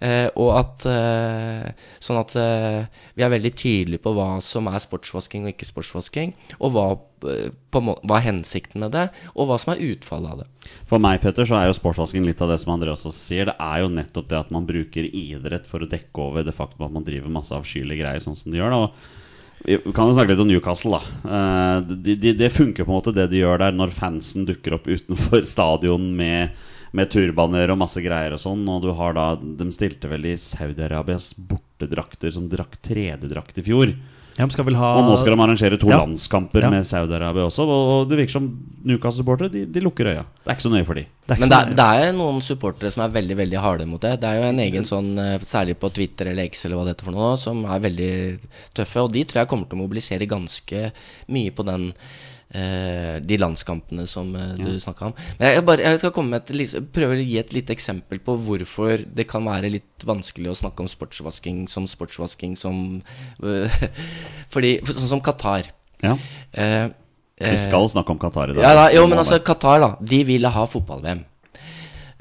Eh, 0.00 0.28
og 0.34 0.50
at 0.58 0.88
eh, 0.90 1.70
Sånn 2.04 2.18
at 2.20 2.34
eh, 2.36 2.84
vi 3.16 3.24
er 3.24 3.32
veldig 3.32 3.50
tydelige 3.56 4.02
på 4.04 4.12
hva 4.16 4.36
som 4.44 4.66
er 4.68 4.82
sportsvasking 4.82 5.46
og 5.46 5.54
ikke 5.54 5.68
sportsvasking, 5.68 6.34
og 6.58 6.74
hva, 6.74 6.86
hva 7.24 8.18
er 8.18 8.26
hensikten 8.28 8.84
med 8.84 8.94
det, 8.94 9.08
og 9.34 9.48
hva 9.48 9.58
som 9.60 9.72
er 9.74 9.82
utfallet 9.88 10.30
av 10.34 10.44
det. 10.44 10.70
For 10.90 11.02
meg 11.02 11.20
Petter, 11.24 11.48
så 11.48 11.58
er 11.58 11.68
jo 11.68 11.76
sportsvasking 11.76 12.26
litt 12.28 12.42
av 12.44 12.52
det 12.52 12.60
som 12.62 12.74
Andreas 12.76 13.04
også 13.04 13.16
sier. 13.16 13.50
Det 13.50 13.56
er 13.58 13.82
jo 13.82 13.92
nettopp 13.92 14.30
det 14.30 14.40
at 14.40 14.54
man 14.54 14.68
bruker 14.68 15.08
idrett 15.08 15.68
for 15.70 15.84
å 15.84 15.90
dekke 15.90 16.24
over 16.28 16.46
det 16.46 16.56
faktum 16.56 16.86
at 16.86 16.94
man 16.94 17.06
driver 17.06 17.32
masse 17.32 17.54
avskyelige 17.56 18.04
greier 18.04 18.24
sånn 18.24 18.38
som 18.38 18.52
de 18.52 18.60
gjør. 18.60 18.74
Da. 18.74 18.80
Og 18.84 19.24
vi 19.64 19.78
kan 19.96 20.10
jo 20.10 20.14
snakke 20.16 20.34
litt 20.34 20.42
om 20.44 20.50
Newcastle, 20.50 20.98
da. 20.98 21.80
Det 21.88 21.98
de, 22.04 22.16
de, 22.20 22.32
det 22.36 22.52
funker 22.52 22.84
på 22.84 22.92
en 22.92 22.98
måte 22.98 23.14
det 23.16 23.30
de 23.32 23.40
gjør 23.40 23.62
der 23.62 23.76
når 23.76 23.94
fansen 23.96 24.44
dukker 24.48 24.76
opp 24.76 24.88
utenfor 24.90 25.46
stadion 25.54 26.10
med, 26.18 26.52
med 26.92 27.12
turbaner 27.12 27.72
og 27.72 27.80
masse 27.80 28.02
greier 28.04 28.36
og 28.36 28.42
sånn. 28.42 28.66
Og 28.68 28.82
du 28.84 28.90
har 28.98 29.16
da 29.16 29.30
De 29.40 29.70
stilte 29.72 30.10
vel 30.10 30.28
i 30.28 30.36
Saudi-Arabias 30.40 31.32
bortedrakter 31.38 32.34
som 32.34 32.50
drakk 32.52 32.76
tredjedrakt 32.84 33.62
i 33.62 33.66
fjor. 33.70 33.94
Ja, 34.38 34.48
skal 34.50 34.64
vel 34.66 34.74
ha 34.74 34.88
Og 34.98 35.04
nå 35.06 35.16
skal 35.20 35.36
de 35.36 35.42
arrangere 35.44 35.78
to 35.78 35.88
Ja. 35.92 36.00
landskamper 36.02 36.62
Ja. 36.64 36.70
med 36.70 36.82
Saudi-Arabia 36.84 37.44
også. 37.46 37.62
Og 37.70 38.08
det 38.10 38.18
virker 38.18 38.32
som 38.32 38.48
Newcastle-supportere 38.84 39.50
de, 39.52 39.64
de 39.66 39.80
lukker 39.80 40.06
øya. 40.10 40.24
Det 40.42 40.50
er 40.50 40.56
ikke 40.56 40.66
så 40.66 40.72
nøye 40.74 40.84
for 40.88 40.94
de. 40.94 41.04
Det 41.26 41.36
er 41.36 41.40
Men 41.40 41.48
det 41.48 41.58
er, 41.58 41.70
det 41.78 41.86
er 42.08 42.12
noen 42.12 42.40
supportere 42.42 42.90
som 42.90 43.04
er 43.04 43.14
veldig 43.14 43.36
veldig 43.36 43.60
harde 43.62 43.86
mot 43.86 44.00
det. 44.00 44.20
Det 44.20 44.28
er 44.28 44.36
jo 44.42 44.48
en 44.50 44.58
egen 44.58 44.84
sånn, 44.84 45.18
eh, 45.18 45.38
særlig 45.38 45.76
på 45.78 45.92
Twitter 45.94 46.26
eller 46.32 46.44
X 46.50 46.64
eller 46.66 46.76
hva 46.76 46.84
det 46.84 46.96
heter 46.96 47.04
for 47.04 47.12
noe, 47.14 47.36
som 47.38 47.64
er 47.64 47.78
veldig 47.86 48.38
tøffe. 48.74 48.96
Og 49.04 49.12
de 49.12 49.24
tror 49.24 49.40
jeg 49.44 49.48
kommer 49.48 49.68
til 49.70 49.78
å 49.78 49.82
mobilisere 49.86 50.26
ganske 50.28 50.90
mye 51.30 51.50
på 51.54 51.64
den 51.64 51.92
de 53.24 53.38
landskampene 53.40 54.06
som 54.06 54.30
eh, 54.38 54.52
du 54.60 54.70
snakka 54.80 55.08
om. 55.10 55.14
Men 55.40 55.54
jeg, 55.56 55.64
bare, 55.66 55.82
jeg 55.82 56.00
skal 56.02 56.34
et, 56.38 56.74
prøve 56.94 57.16
å 57.16 57.20
gi 57.24 57.38
et 57.40 57.54
lite 57.56 57.74
eksempel 57.74 58.20
på 58.22 58.36
hvorfor 58.46 59.02
det 59.04 59.26
kan 59.30 59.46
være 59.48 59.72
litt 59.74 60.06
vanskelig 60.06 60.52
å 60.52 60.58
snakke 60.62 60.84
om 60.84 60.90
sportsvasking 60.90 61.64
som 61.70 61.88
sportsvasking 61.90 62.54
som 62.58 63.00
Fordi 64.54 64.76
Sånn 64.86 65.10
som 65.16 65.22
Qatar. 65.24 65.66
Ja. 66.04 66.14
Eh, 66.52 66.88
Vi 67.40 67.58
skal 67.58 67.88
snakke 67.90 68.14
om 68.14 68.20
Qatar 68.22 68.52
i 68.52 68.56
dag. 68.56 68.62
ja, 68.62 68.74
da, 68.78 68.88
jo, 68.94 69.06
men 69.10 69.18
altså. 69.18 69.40
Qatar, 69.42 69.80
da. 69.82 69.90
De 70.00 70.22
ville 70.28 70.50
ha 70.54 70.66
fotball-VM. 70.70 71.24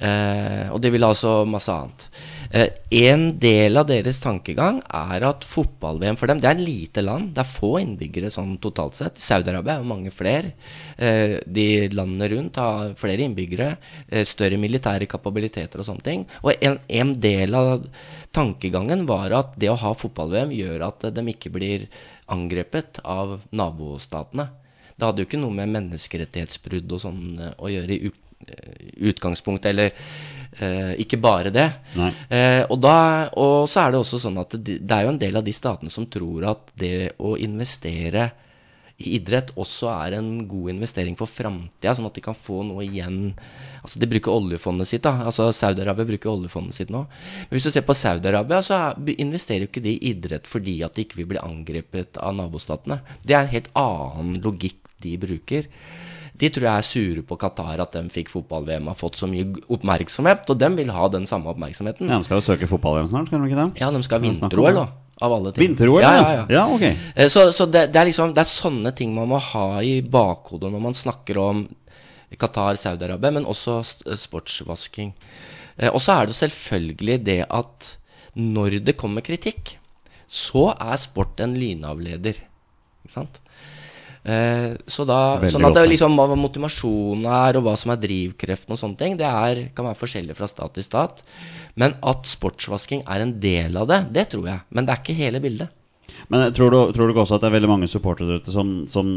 Eh, 0.03 0.71
og 0.73 0.81
de 0.81 0.89
ville 0.93 1.07
ha 1.07 1.15
så 1.17 1.43
masse 1.47 1.71
annet. 1.71 2.07
Eh, 2.53 2.69
en 3.09 3.23
del 3.41 3.79
av 3.81 3.87
deres 3.89 4.19
tankegang 4.21 4.77
er 4.85 5.23
at 5.25 5.45
fotball-VM 5.49 6.19
for 6.19 6.29
dem 6.29 6.37
Det 6.37 6.49
er 6.51 6.57
en 6.59 6.65
lite 6.67 7.01
land. 7.01 7.31
Det 7.33 7.41
er 7.41 7.49
få 7.49 7.71
innbyggere 7.81 8.29
sånn 8.29 8.59
totalt 8.61 8.93
sett. 8.93 9.17
Saudi-Arabia 9.17 9.79
er 9.79 9.81
jo 9.81 9.89
mange 9.89 10.11
flere. 10.13 10.53
Eh, 10.95 11.39
de 11.47 11.89
landene 11.89 12.29
rundt 12.29 12.59
har 12.61 12.93
flere 12.99 13.25
innbyggere. 13.25 13.77
Eh, 14.07 14.21
større 14.23 14.59
militære 14.61 15.09
kapabiliteter 15.09 15.81
og 15.81 15.87
sånne 15.87 16.05
ting. 16.05 16.27
Og 16.43 16.53
en, 16.61 16.77
en 16.87 17.15
del 17.19 17.57
av 17.57 17.87
tankegangen 18.31 19.07
var 19.09 19.33
at 19.33 19.57
det 19.57 19.71
å 19.73 19.79
ha 19.81 19.95
fotball-VM 19.97 20.53
gjør 20.53 20.85
at 20.91 21.07
de 21.09 21.23
ikke 21.33 21.49
blir 21.49 21.87
angrepet 22.29 23.01
av 23.01 23.39
nabostatene. 23.49 24.51
Det 24.93 25.07
hadde 25.07 25.25
jo 25.25 25.25
ikke 25.25 25.41
noe 25.41 25.57
med 25.57 25.73
menneskerettighetsbrudd 25.73 26.93
og 26.93 27.01
sånn 27.01 27.23
å 27.57 27.73
gjøre 27.73 27.97
i 27.97 28.13
utgangspunktet, 29.09 29.71
eller 29.71 29.93
eh, 30.59 30.93
ikke 31.03 31.19
bare 31.21 31.51
det. 31.53 31.69
Eh, 32.29 32.61
og, 32.67 32.77
da, 32.83 32.95
og 33.39 33.67
så 33.69 33.85
er 33.85 33.93
det 33.93 34.01
også 34.03 34.21
sånn 34.25 34.39
at 34.41 34.55
det, 34.59 34.79
det 34.81 34.95
er 34.95 35.07
jo 35.07 35.13
en 35.13 35.21
del 35.21 35.39
av 35.39 35.45
de 35.45 35.55
statene 35.55 35.93
som 35.93 36.07
tror 36.11 36.49
at 36.53 36.73
det 36.79 37.13
å 37.21 37.35
investere 37.41 38.31
i 39.01 39.15
idrett 39.17 39.51
også 39.59 39.89
er 39.89 40.17
en 40.19 40.29
god 40.47 40.75
investering 40.75 41.15
for 41.17 41.29
framtida, 41.29 41.95
sånn 41.95 42.07
at 42.07 42.17
de 42.17 42.23
kan 42.23 42.37
få 42.37 42.61
noe 42.67 42.85
igjen. 42.85 43.33
Altså 43.81 43.99
De 43.99 44.09
bruker 44.09 44.31
oljefondet 44.31 44.89
sitt. 44.89 45.03
da 45.03 45.25
Altså 45.25 45.49
Saudi-Arabia 45.51 46.07
bruker 46.13 46.31
oljefondet 46.31 46.77
sitt 46.77 46.93
nå. 46.93 47.03
Men 47.07 47.55
hvis 47.55 47.67
du 47.67 47.73
ser 47.73 47.85
på 47.87 47.97
Saudi-Arabia, 47.97 48.61
så 48.61 48.77
er, 48.77 49.15
investerer 49.17 49.65
jo 49.65 49.71
ikke 49.71 49.83
de 49.83 49.95
i 49.97 50.13
idrett 50.13 50.47
fordi 50.49 50.79
at 50.85 50.95
de 50.95 51.07
ikke 51.07 51.23
vil 51.23 51.31
bli 51.33 51.41
angrepet 51.41 52.21
av 52.21 52.37
nabostatene. 52.37 53.01
Det 53.25 53.35
er 53.35 53.43
en 53.43 53.53
helt 53.55 53.71
annen 53.79 54.37
logikk 54.45 54.79
de 55.03 55.17
bruker. 55.19 55.67
De 56.39 56.49
tror 56.49 56.65
jeg 56.65 56.73
er 56.81 56.85
sure 56.87 57.21
på 57.29 57.37
Qatar 57.37 57.79
at 57.83 57.93
de 57.93 58.01
fikk 58.09 58.31
fotball-VM 58.31 58.87
har 58.89 58.95
fått 58.97 59.19
så 59.19 59.27
mye 59.29 59.45
oppmerksomhet, 59.69 60.47
og 60.49 60.57
de 60.57 60.69
vil 60.79 60.89
ha 60.95 61.07
den 61.13 61.27
samme 61.29 61.51
oppmerksomheten. 61.51 62.09
Ja, 62.09 62.17
De 62.17 62.25
skal 62.25 62.39
jo 62.41 62.45
søke 62.47 62.67
fotball-VM 62.71 63.09
snart, 63.11 63.29
skal 63.29 63.43
de 63.43 63.51
ikke 63.51 63.59
det? 63.61 63.81
Ja, 63.83 63.91
de 63.93 64.01
skal 64.03 64.17
ha 64.19 64.23
vinter-OL, 64.25 64.73
da. 64.79 64.87
av 65.21 65.35
alle 65.37 65.51
ting. 65.53 65.67
Vinter-OL, 65.67 66.01
ja, 66.01 66.13
ja, 66.17 66.31
ja. 66.39 66.45
ja. 66.57 66.63
ok. 66.73 66.87
Eh, 67.15 67.29
Så, 67.29 67.45
så 67.53 67.67
det, 67.69 67.85
det, 67.93 68.01
er 68.01 68.09
liksom, 68.09 68.33
det 68.33 68.41
er 68.41 68.49
sånne 68.49 68.95
ting 68.97 69.13
man 69.13 69.29
må 69.29 69.37
ha 69.51 69.67
i 69.85 69.99
bakhodet 70.01 70.71
når 70.73 70.81
man 70.87 70.97
snakker 70.97 71.37
om 71.37 71.67
Qatar, 72.33 72.79
Saudi-Arabia, 72.81 73.29
men 73.37 73.45
også 73.45 73.77
sportsvasking. 74.17 75.13
Eh, 75.77 75.91
Og 75.93 76.01
så 76.01 76.17
er 76.17 76.31
det 76.31 76.35
selvfølgelig 76.39 77.19
det 77.29 77.39
at 77.49 77.93
når 78.33 78.79
det 78.81 78.97
kommer 78.97 79.21
kritikk, 79.21 79.75
så 80.25 80.71
er 80.81 80.97
sport 80.97 81.37
en 81.45 81.53
lynavleder. 81.53 82.39
Ikke 83.05 83.13
sant? 83.19 83.37
Eh, 84.23 84.73
så 84.87 85.03
da, 85.03 85.19
sånn 85.51 85.67
at 85.67 85.75
det 85.75 85.83
er 85.83 85.89
liksom, 85.91 86.15
hva 86.15 86.37
motivasjonen 86.39 87.27
er, 87.27 87.59
og 87.59 87.67
hva 87.67 87.75
som 87.79 87.91
er 87.91 88.01
drivkreften 88.03 88.75
og 88.75 88.79
sånne 88.79 88.99
ting, 88.99 89.17
det 89.19 89.27
er, 89.27 89.65
kan 89.75 89.89
være 89.89 89.99
forskjellig 89.99 90.37
fra 90.37 90.47
stat 90.49 90.75
til 90.77 90.87
stat. 90.87 91.23
Men 91.79 91.97
at 92.05 92.27
sportsvasking 92.29 93.03
er 93.03 93.25
en 93.25 93.37
del 93.43 93.79
av 93.79 93.89
det, 93.91 94.01
det 94.15 94.29
tror 94.33 94.47
jeg. 94.51 94.63
Men 94.71 94.87
det 94.87 94.95
er 94.95 95.03
ikke 95.03 95.19
hele 95.19 95.43
bildet. 95.43 95.73
Men 96.31 96.47
tror 96.55 96.71
du, 96.71 96.79
tror 96.95 97.07
du 97.07 97.13
ikke 97.13 97.25
også 97.25 97.37
at 97.37 97.43
det 97.43 97.49
er 97.49 97.57
veldig 97.57 97.71
mange 97.71 97.89
supportere 97.91 98.39
som, 98.47 98.83
som, 98.91 99.15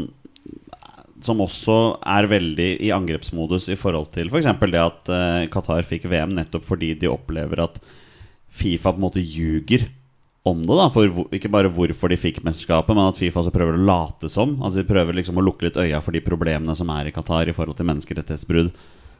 som 1.23 1.43
også 1.43 1.77
er 2.03 2.27
veldig 2.31 2.71
i 2.83 2.91
angrepsmodus 2.95 3.69
i 3.71 3.77
forhold 3.79 4.09
til 4.15 4.31
f.eks. 4.31 4.49
det 4.65 4.81
at 4.81 5.13
eh, 5.13 5.45
Qatar 5.53 5.87
fikk 5.87 6.09
VM 6.11 6.35
nettopp 6.35 6.65
fordi 6.67 6.93
de 6.99 7.11
opplever 7.11 7.63
at 7.63 7.79
Fifa 8.57 8.89
på 8.89 8.97
en 8.97 9.05
måte 9.05 9.21
ljuger 9.21 9.85
om 10.47 10.63
det. 10.65 10.75
da 10.79 10.87
For 10.93 11.23
Ikke 11.35 11.51
bare 11.53 11.71
hvorfor 11.73 12.11
de 12.11 12.19
fikk 12.19 12.41
mesterskapet, 12.45 12.95
men 12.95 13.09
at 13.09 13.19
Fifa 13.19 13.41
også 13.41 13.53
prøver 13.55 13.77
å 13.77 13.87
late 13.87 14.31
som. 14.31 14.57
Altså 14.61 14.81
De 14.81 14.89
prøver 14.89 15.19
liksom 15.19 15.39
å 15.39 15.45
lukke 15.45 15.67
litt 15.67 15.79
øya 15.79 16.01
for 16.03 16.15
de 16.15 16.23
problemene 16.25 16.75
som 16.77 16.89
er 16.95 17.09
i 17.09 17.15
Qatar 17.15 17.49
i 17.49 17.55
forhold 17.57 17.79
til 17.79 17.89
menneskerettighetsbrudd. 17.91 18.71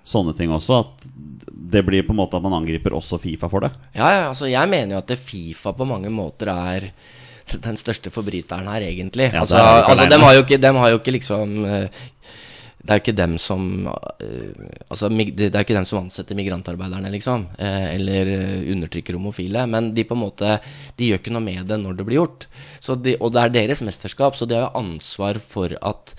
Sånne 0.07 0.33
ting 0.37 0.53
også. 0.55 0.81
At 0.85 1.07
det 1.47 1.83
blir 1.87 2.05
på 2.07 2.15
en 2.15 2.21
måte 2.21 2.39
at 2.39 2.45
man 2.45 2.55
angriper 2.61 2.95
også 2.95 3.19
Fifa 3.21 3.49
for 3.51 3.67
det. 3.67 3.73
Ja, 3.93 4.07
ja, 4.07 4.25
altså 4.31 4.49
jeg 4.51 4.71
mener 4.71 4.97
jo 4.97 5.03
at 5.03 5.15
Fifa 5.19 5.75
på 5.75 5.87
mange 5.87 6.11
måter 6.13 6.51
er 6.53 6.91
den 7.47 7.79
største 7.79 8.11
forbryteren 8.11 8.67
her, 8.67 8.83
egentlig. 8.83 9.29
Ja, 9.31 9.45
altså, 9.45 9.59
altså 9.59 10.03
de, 10.03 10.11
dem, 10.11 10.25
har 10.27 10.35
jo 10.35 10.43
ikke, 10.43 10.59
dem 10.59 10.79
har 10.81 10.91
jo 10.91 10.99
ikke 10.99 11.13
liksom 11.15 11.53
eh, 11.63 12.01
Det 12.87 12.93
er 12.93 12.99
jo 13.01 13.03
ikke 13.03 13.17
dem 13.19 13.35
som 13.41 13.63
eh, 13.89 14.67
Altså, 14.87 15.09
det 15.11 15.49
er 15.49 15.59
jo 15.59 15.65
ikke 15.65 15.75
dem 15.75 15.87
som 15.89 15.99
ansetter 15.99 16.37
migrantarbeiderne, 16.39 17.11
liksom. 17.11 17.43
eh, 17.59 17.89
eller 17.97 18.31
eh, 18.31 18.71
undertrykker 18.71 19.17
homofile. 19.17 19.65
Men 19.67 19.91
de 19.95 20.05
på 20.07 20.15
en 20.15 20.23
måte 20.23 20.57
De 20.95 21.09
gjør 21.11 21.19
ikke 21.19 21.35
noe 21.35 21.43
med 21.43 21.67
det 21.67 21.79
når 21.81 21.99
det 21.99 22.07
blir 22.07 22.21
gjort. 22.21 22.47
Så 22.79 22.95
de, 22.95 23.17
og 23.19 23.35
det 23.35 23.43
er 23.43 23.55
deres 23.57 23.83
mesterskap, 23.83 24.39
så 24.39 24.47
de 24.47 24.55
har 24.55 24.69
jo 24.69 24.79
ansvar 24.79 25.41
for 25.43 25.75
at 25.75 26.15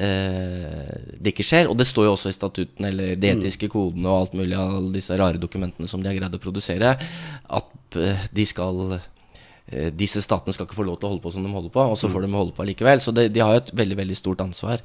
eh, 0.00 0.96
det 1.20 1.34
ikke 1.34 1.46
skjer. 1.46 1.68
Og 1.68 1.76
det 1.76 1.88
står 1.90 2.08
jo 2.08 2.16
også 2.16 2.32
i 2.32 2.38
statutten 2.38 2.88
eller 2.88 3.14
de 3.20 3.34
etiske 3.34 3.68
kodene 3.68 4.08
og 4.08 4.22
alt 4.22 4.40
mulig 4.40 4.56
av 4.56 4.88
disse 4.94 5.20
rare 5.20 5.42
dokumentene 5.42 5.90
som 5.90 6.00
de 6.00 6.08
har 6.08 6.16
greid 6.16 6.40
å 6.40 6.42
produsere, 6.42 6.96
at 7.60 8.00
de 8.30 8.44
skal 8.46 9.00
disse 9.94 10.22
statene 10.24 10.52
skal 10.56 10.66
ikke 10.66 10.78
få 10.80 10.84
lov 10.86 10.96
til 10.98 11.06
å 11.06 11.10
holde 11.12 11.22
på 11.22 11.30
som 11.34 11.44
de 11.46 11.50
holder 11.54 11.70
på, 11.74 11.82
og 11.92 11.98
så 11.98 12.08
får 12.10 12.24
de 12.26 12.30
holde 12.34 12.54
på 12.56 12.64
likevel. 12.66 13.00
Så 13.02 13.12
det, 13.14 13.28
de 13.34 13.42
har 13.44 13.54
jo 13.54 13.60
et 13.62 13.74
veldig 13.82 13.98
veldig 14.00 14.16
stort 14.18 14.40
ansvar. 14.42 14.82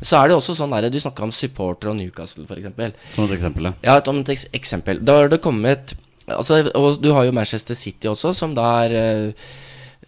Så 0.00 0.16
er 0.18 0.30
det 0.32 0.38
også 0.38 0.56
sånn 0.58 0.72
der, 0.74 0.88
Du 0.90 0.98
snakka 0.98 1.22
om 1.26 1.32
supportere 1.34 1.92
og 1.92 2.00
Newcastle, 2.00 2.44
f.eks. 2.48 2.96
Som 3.14 3.28
et 3.28 3.36
eksempel. 3.38 3.70
ja. 3.70 3.74
Ja, 3.86 3.98
et, 4.00 4.08
om 4.10 4.18
et 4.24 4.32
eksempel. 4.58 4.98
Da 5.06 5.20
har 5.20 5.28
det 5.30 5.38
kommet 5.44 5.94
altså, 6.26 6.62
Og 6.74 6.98
du 7.02 7.12
har 7.12 7.26
jo 7.28 7.32
Manchester 7.36 7.74
City 7.78 8.08
også, 8.10 8.32
som 8.34 8.54
da 8.56 8.64
er 8.86 8.94
eh, 8.98 9.46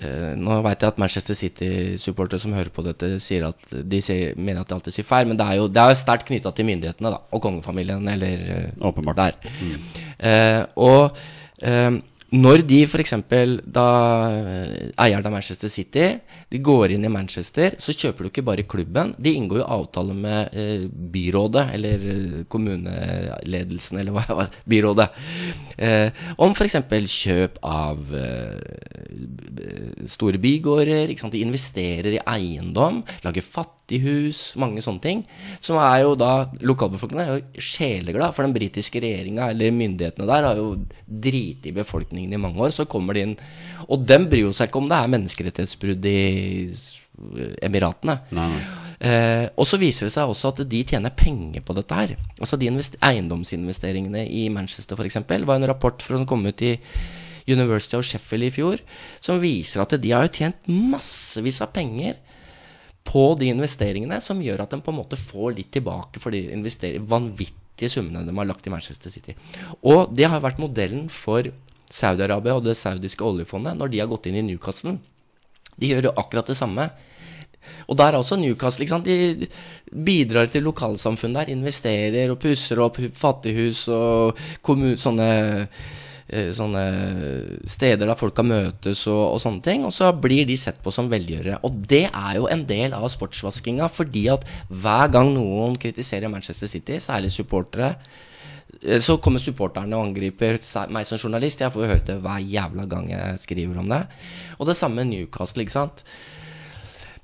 eh, 0.00 0.32
Nå 0.40 0.58
veit 0.64 0.82
jeg 0.82 0.88
at 0.94 0.98
Manchester 0.98 1.36
City-supportere 1.38 2.40
som 2.42 2.54
hører 2.56 2.72
på 2.74 2.82
dette, 2.86 3.12
sier 3.22 3.46
at 3.50 3.62
de 3.84 4.00
sier, 4.02 4.34
mener 4.36 4.62
at 4.64 4.68
de 4.72 4.74
alltid 4.78 4.96
sier 4.96 5.06
feil, 5.06 5.28
men 5.28 5.38
det 5.38 5.46
er 5.46 5.60
jo, 5.60 5.68
det 5.68 5.82
er 5.82 5.92
jo 5.94 6.00
sterkt 6.02 6.26
knytta 6.30 6.52
til 6.56 6.66
myndighetene 6.70 7.12
da, 7.14 7.20
og 7.30 7.42
kongefamilien, 7.46 8.08
eller 8.16 8.44
eh, 8.56 8.68
Åpenbart. 8.90 9.22
der. 9.22 9.38
Eh, 10.18 10.62
og 10.76 11.16
eh, 11.62 11.90
når 12.34 12.64
de 12.66 12.80
f.eks. 12.82 13.12
da 13.70 13.86
eh, 14.34 14.88
eieren 14.98 15.26
av 15.28 15.34
Manchester 15.36 15.70
City 15.70 16.06
De 16.50 16.58
går 16.58 16.96
inn 16.96 17.06
i 17.06 17.12
Manchester, 17.12 17.76
så 17.78 17.94
kjøper 17.94 18.26
du 18.26 18.30
ikke 18.32 18.44
bare 18.46 18.66
klubben. 18.66 19.12
De 19.18 19.34
inngår 19.38 19.60
jo 19.60 19.68
avtale 19.76 20.14
med 20.16 20.50
eh, 20.50 20.88
byrådet, 20.90 21.64
eller 21.78 22.06
eh, 22.10 22.40
kommuneledelsen, 22.50 24.00
eller 24.02 24.16
hva, 24.16 24.26
hva 24.40 24.48
byrådet, 24.66 25.08
eh, 25.78 26.26
om 26.42 26.56
f.eks. 26.56 26.80
kjøp 27.14 27.60
av 27.62 28.14
eh, 28.18 30.06
store 30.10 30.42
bygårder. 30.42 31.14
De 31.30 31.42
investerer 31.42 32.18
i 32.18 32.24
eiendom, 32.26 33.04
lager 33.22 33.46
fattighus, 33.86 34.56
mange 34.58 34.82
sånne 34.82 35.00
ting. 35.00 35.22
Som 35.60 35.78
er 35.78 36.02
jo 36.02 36.14
da 36.18 36.48
Lokalbefolkningen 36.60 37.24
er 37.26 37.38
jo 37.38 37.60
sjeleglad, 37.60 38.34
for 38.34 38.44
den 38.44 38.54
britiske 38.54 39.00
regjeringa 39.00 39.50
eller 39.50 39.70
myndighetene 39.72 40.26
der 40.26 40.46
har 40.50 40.56
jo 40.56 40.76
driti 41.06 41.70
i 41.70 41.76
befolkningen 41.76 42.32
i 42.32 42.40
mange 42.40 42.60
år. 42.60 42.70
Så 42.70 42.86
kommer 42.86 43.14
de 43.14 43.20
inn 43.22 43.36
Og 43.88 44.02
dem 44.02 44.26
bryr 44.26 44.48
jo 44.48 44.52
seg 44.52 44.68
ikke 44.68 44.80
om 44.80 44.88
det 44.88 44.96
er 44.96 45.12
menneskerettighetsbrudd 45.12 46.06
i 46.10 46.74
Emiratene. 47.62 48.18
Nei. 48.34 48.50
Eh, 48.98 49.46
og 49.56 49.66
så 49.68 49.78
viser 49.78 50.08
det 50.08 50.14
seg 50.14 50.26
også 50.26 50.50
at 50.50 50.62
de 50.68 50.80
tjener 50.82 51.12
penger 51.14 51.62
på 51.62 51.76
dette 51.76 51.94
her. 51.94 52.16
Altså 52.40 52.56
de 52.58 52.66
eiendomsinvesteringene 52.66 54.24
i 54.26 54.48
Manchester 54.48 54.96
f.eks. 54.96 55.20
var 55.28 55.56
en 55.56 55.68
rapport 55.68 56.02
fra, 56.02 56.16
som 56.16 56.26
kom 56.26 56.44
ut 56.48 56.64
i 56.64 56.74
University 57.46 57.94
of 57.94 58.04
Sheffield 58.04 58.48
i 58.48 58.50
fjor, 58.50 58.82
som 59.22 59.38
viser 59.38 59.84
at 59.84 59.94
de 60.02 60.10
har 60.10 60.26
jo 60.26 60.34
tjent 60.34 60.66
massevis 60.66 61.60
av 61.62 61.70
penger 61.76 62.18
på 63.06 63.22
de 63.38 63.50
investeringene, 63.54 64.18
som 64.24 64.42
gjør 64.42 64.64
at 64.64 64.74
de 64.74 64.82
på 64.82 64.92
en 64.92 65.00
måte 65.00 65.18
får 65.20 65.56
litt 65.60 65.72
tilbake 65.76 66.22
for 66.22 66.34
de 66.34 66.42
investerer 66.56 67.04
vanvittige 67.06 67.92
summene 67.92 68.24
de 68.26 68.34
har 68.36 68.48
lagt 68.48 68.66
i 68.66 68.72
Manchester 68.72 69.12
City. 69.14 69.36
Og 69.86 70.12
det 70.16 70.28
har 70.30 70.42
vært 70.44 70.62
modellen 70.62 71.06
for 71.12 71.46
Saudi-Arabia 71.92 72.56
og 72.58 72.64
det 72.66 72.76
saudiske 72.78 73.24
oljefondet 73.24 73.78
når 73.78 73.92
de 73.92 74.00
har 74.02 74.10
gått 74.10 74.26
inn 74.30 74.40
i 74.40 74.46
Newcastle. 74.46 74.96
De 75.76 75.92
gjør 75.92 76.08
jo 76.10 76.16
akkurat 76.18 76.50
det 76.50 76.58
samme. 76.58 76.88
Og 77.86 77.98
der 77.98 78.14
er 78.14 78.18
også 78.18 78.38
Newcastle. 78.40 78.86
De 79.04 79.48
bidrar 79.92 80.50
til 80.50 80.66
lokalsamfunn 80.66 81.36
der. 81.36 81.52
Investerer 81.52 82.32
og 82.32 82.40
pusser 82.42 82.80
opp 82.82 82.98
fattighus 83.14 83.86
og 83.92 84.40
sånne, 85.02 85.28
sånne 86.26 86.82
steder 87.70 88.08
der 88.08 88.18
folk 88.18 88.34
kan 88.34 88.48
møtes 88.50 89.04
og, 89.10 89.22
og 89.36 89.40
sånne 89.42 89.62
ting. 89.62 89.84
Og 89.86 89.94
så 89.94 90.10
blir 90.12 90.46
de 90.48 90.56
sett 90.58 90.80
på 90.82 90.92
som 90.94 91.10
velgjørere. 91.12 91.60
Og 91.66 91.80
det 91.88 92.06
er 92.10 92.38
jo 92.40 92.48
en 92.50 92.64
del 92.66 92.96
av 92.96 93.06
sportsvaskinga, 93.12 93.88
fordi 93.92 94.26
at 94.34 94.46
hver 94.68 95.12
gang 95.14 95.30
noen 95.36 95.76
kritiserer 95.80 96.32
Manchester 96.32 96.70
City, 96.70 96.98
særlig 97.02 97.30
supportere, 97.34 97.94
eh, 98.82 98.98
så 99.02 99.18
kommer 99.22 99.42
supporterne 99.42 99.98
og 99.98 100.08
angriper 100.10 100.58
meg 100.90 101.06
som 101.06 101.20
journalist. 101.20 101.62
Jeg 101.62 101.74
får 101.74 101.84
jo 101.84 101.92
høre 101.92 102.06
det 102.10 102.18
hver 102.24 102.48
jævla 102.56 102.88
gang 102.90 103.12
jeg 103.14 103.44
skriver 103.44 103.84
om 103.84 103.94
det. 103.94 104.02
Og 104.58 104.66
det 104.66 104.78
samme 104.78 105.04
med 105.04 105.12
Newcastle, 105.12 105.62
ikke 105.62 105.78
sant. 105.78 106.02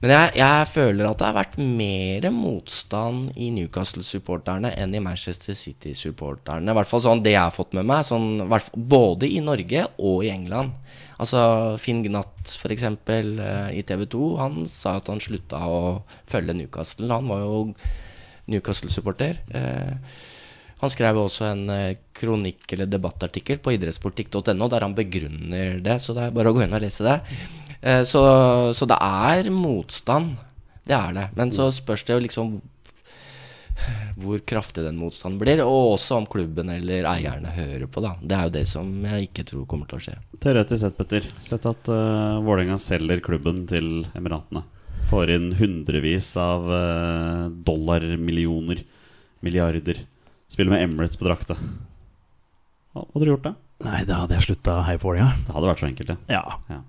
Men 0.03 0.11
jeg, 0.11 0.31
jeg 0.41 0.67
føler 0.67 1.07
at 1.07 1.21
det 1.21 1.27
har 1.29 1.37
vært 1.37 1.61
mer 1.63 2.25
motstand 2.35 3.37
i 3.39 3.53
Newcastle-supporterne 3.55 4.73
enn 4.75 4.97
i 4.99 5.03
Manchester 5.05 5.55
City-supporterne. 5.55 6.67
I 6.67 6.75
hvert 6.75 6.91
fall 6.91 7.05
sånn 7.05 7.23
det 7.23 7.37
jeg 7.37 7.45
har 7.45 7.55
fått 7.55 7.77
med 7.79 7.87
meg, 7.87 8.03
sånn, 8.09 8.43
både 8.75 9.31
i 9.31 9.39
Norge 9.47 9.87
og 10.03 10.27
i 10.27 10.33
England. 10.35 10.75
Altså 11.23 11.45
Finn 11.79 12.03
Gnatt, 12.03 12.51
f.eks., 12.51 12.89
i 13.79 13.87
TV 13.87 14.05
2, 14.11 14.27
han 14.43 14.61
sa 14.67 14.97
at 14.99 15.13
han 15.13 15.23
slutta 15.23 15.63
å 15.71 15.81
følge 16.27 16.59
Newcastle. 16.59 17.07
Han 17.15 17.31
var 17.31 17.47
jo 17.47 17.65
Newcastle-supporter. 18.51 19.39
Eh, 19.55 20.21
han 20.83 20.91
skrev 20.91 21.23
også 21.23 21.47
en 21.47 21.69
eh, 21.71 21.99
kronikk 22.19 22.73
eller 22.75 22.91
debattartikkel 22.91 23.63
på 23.63 23.77
idrettspolitikk.no 23.77 24.67
der 24.67 24.83
han 24.83 24.99
begrunner 24.99 25.79
det, 25.79 26.01
så 26.03 26.17
det 26.17 26.27
er 26.27 26.35
bare 26.35 26.51
å 26.51 26.59
gå 26.59 26.67
inn 26.67 26.75
og 26.75 26.83
lese 26.83 27.07
det. 27.07 27.21
Eh, 27.83 28.03
så, 28.09 28.23
så 28.75 28.89
det 28.89 28.99
er 29.03 29.51
motstand. 29.55 30.37
Det 30.87 30.95
er 30.97 31.17
det. 31.17 31.27
Men 31.39 31.53
så 31.55 31.69
spørs 31.75 32.07
det 32.07 32.17
jo 32.17 32.23
liksom 32.27 32.53
hvor 34.23 34.43
kraftig 34.47 34.85
den 34.85 34.99
motstanden 35.01 35.41
blir, 35.41 35.63
og 35.65 35.95
også 35.97 36.21
om 36.21 36.27
klubben 36.31 36.71
eller 36.71 37.07
eierne 37.09 37.51
hører 37.55 37.89
på. 37.91 38.03
da 38.05 38.13
Det 38.21 38.37
er 38.37 38.47
jo 38.47 38.55
det 38.55 38.65
som 38.71 38.91
jeg 39.09 39.29
ikke 39.29 39.47
tror 39.49 39.65
kommer 39.71 39.89
til 39.91 39.99
å 39.99 40.05
skje. 40.05 40.17
Teoretisk 40.45 40.83
sett, 40.85 40.99
Petter. 40.99 41.27
Sett 41.47 41.67
at 41.67 41.91
uh, 41.91 42.39
Vålerenga 42.45 42.79
selger 42.83 43.23
klubben 43.25 43.65
til 43.71 44.05
Emiratene. 44.19 44.63
Får 45.11 45.33
inn 45.35 45.51
hundrevis 45.59 46.31
av 46.41 46.69
uh, 46.69 47.49
dollarmillioner, 47.67 48.85
milliarder. 49.43 50.05
Spiller 50.53 50.77
med 50.77 50.85
Emirates 50.85 51.19
på 51.19 51.27
drakta. 51.27 51.57
Hva 52.93 53.09
hadde 53.09 53.27
du 53.27 53.33
gjort 53.33 53.49
da? 53.49 53.57
Nei, 53.83 54.05
da 54.07 54.23
hadde 54.23 54.37
jeg 54.37 54.51
slutta 54.51 54.79
å 54.79 54.87
heie 54.87 55.01
på 55.01 55.11
Vålerenga. 55.11 55.47
Det 55.49 55.57
hadde 55.57 55.73
vært 55.73 55.83
så 55.83 55.91
enkelt, 55.91 56.13
det. 56.13 56.37
Ja. 56.37 56.45
Ja. 56.71 56.83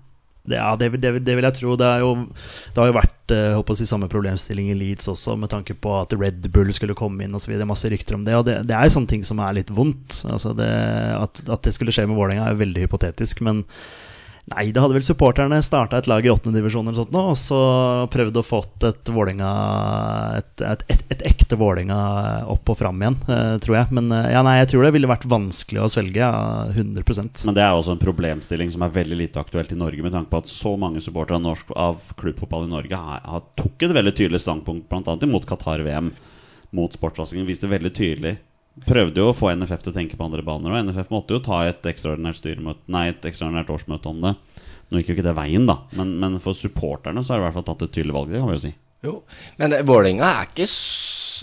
Det, 0.44 0.58
ja, 0.58 0.76
det, 0.76 0.90
det, 1.00 1.12
det 1.24 1.34
vil 1.38 1.46
jeg 1.48 1.56
tro. 1.56 1.74
Det, 1.80 1.88
jo, 2.02 2.10
det 2.74 2.82
har 2.82 2.90
jo 2.90 2.96
vært 2.98 3.32
eh, 3.32 3.54
håper 3.56 3.72
å 3.72 3.78
si, 3.78 3.86
samme 3.88 4.10
problemstilling 4.12 4.68
i 4.68 4.76
Leeds 4.76 5.08
også, 5.08 5.38
med 5.40 5.48
tanke 5.54 5.72
på 5.72 5.94
at 6.02 6.12
Red 6.20 6.50
Bull 6.52 6.72
skulle 6.76 6.96
komme 6.98 7.24
inn 7.24 7.36
osv. 7.36 7.54
Masse 7.64 7.88
rykter 7.88 8.18
om 8.18 8.26
det. 8.26 8.36
Og 8.36 8.44
det, 8.50 8.58
er 8.68 8.84
jo 8.84 8.96
sånne 8.98 9.12
ting 9.14 9.24
som 9.24 9.40
er 9.40 9.56
litt 9.56 9.72
vondt. 9.72 10.20
Altså 10.28 10.52
at, 10.58 11.44
at 11.48 11.64
det 11.64 11.72
skulle 11.76 11.94
skje 11.96 12.04
med 12.10 12.20
Vålerenga, 12.20 12.44
er 12.50 12.58
jo 12.58 12.64
veldig 12.64 12.84
hypotetisk. 12.84 13.40
Men 13.46 13.64
Nei, 14.52 14.66
det 14.76 14.80
hadde 14.82 14.92
vel 14.92 15.04
supporterne 15.06 15.56
starta 15.64 15.96
et 15.96 16.08
lag 16.10 16.26
i 16.26 16.28
åttendedivisjon 16.28 16.84
eller 16.90 16.98
sånt 16.98 17.14
og 17.16 17.36
så 17.40 17.60
prøvd 18.12 18.36
å 18.36 18.42
fått 18.44 18.84
et 18.84 19.08
Vålinga 19.14 19.52
et, 20.36 20.64
et, 20.68 20.84
et, 20.92 21.04
et 21.14 21.24
ekte 21.30 21.56
Vålinga 21.56 21.96
opp 22.52 22.68
og 22.68 22.76
fram 22.76 23.00
igjen, 23.00 23.16
eh, 23.24 23.54
tror 23.64 23.78
jeg. 23.78 23.96
Men 23.96 24.12
eh, 24.12 24.28
ja, 24.34 24.42
nei, 24.44 24.58
jeg 24.58 24.74
tror 24.74 24.84
det 24.84 24.92
ville 24.98 25.08
vært 25.08 25.24
vanskelig 25.32 25.86
å 25.86 25.88
svelge, 25.96 26.20
ja, 26.20 26.68
100% 26.76 27.46
Men 27.48 27.56
det 27.56 27.64
er 27.64 27.72
også 27.72 27.96
en 27.96 28.04
problemstilling 28.04 28.74
som 28.74 28.84
er 28.84 28.92
veldig 29.00 29.22
lite 29.22 29.40
aktuelt 29.40 29.72
i 29.72 29.80
Norge, 29.80 30.04
med 30.04 30.12
tanke 30.12 30.34
på 30.34 30.42
at 30.44 30.52
så 30.52 30.74
mange 30.80 31.00
supportere 31.00 31.40
av, 31.40 31.64
av 31.72 32.12
klubbfotball 32.20 32.68
i 32.68 32.74
Norge 32.74 33.00
har, 33.00 33.24
har 33.24 33.46
tok 33.56 33.88
et 33.88 33.96
veldig 33.96 34.12
tydelig 34.12 34.44
standpunkt, 34.44 34.90
bl.a. 34.92 35.16
imot 35.24 35.48
Qatar-VM, 35.48 36.12
mot 36.76 36.92
sportsvaskingen. 36.92 37.48
Viste 37.48 37.72
veldig 37.72 37.96
tydelig 37.96 38.36
Prøvde 38.82 39.22
jo 39.22 39.28
å 39.30 39.36
få 39.36 39.52
NFF 39.54 39.84
til 39.84 39.92
å 39.92 39.94
tenke 39.94 40.16
på 40.18 40.26
andre 40.26 40.42
baner, 40.42 40.72
og 40.74 40.88
NFF 40.88 41.12
måtte 41.14 41.36
jo 41.36 41.42
ta 41.44 41.60
et 41.68 41.86
ekstraordinært 41.86 42.64
Nei, 42.90 43.04
et 43.12 43.28
ekstraordinært 43.30 43.70
årsmøte 43.70 44.10
om 44.10 44.24
det. 44.24 44.34
Nå 44.90 44.98
gikk 44.98 45.12
jo 45.12 45.16
ikke 45.18 45.28
det 45.28 45.36
veien, 45.38 45.68
da, 45.68 45.78
men, 45.94 46.16
men 46.20 46.40
for 46.42 46.58
supporterne 46.58 47.22
så 47.22 47.34
har 47.34 47.40
de 47.40 47.44
i 47.44 47.46
hvert 47.46 47.58
fall 47.60 47.68
tatt 47.70 47.86
et 47.86 47.94
tydelig 47.94 48.16
valg, 48.16 48.32
det 48.34 48.42
kan 48.42 48.50
vi 48.50 48.58
jo 48.58 48.64
si. 48.64 48.72
Jo. 49.04 49.14
Men 49.60 49.76
Vålerenga 49.86 50.30
er 50.40 50.50
ikke 50.50 50.66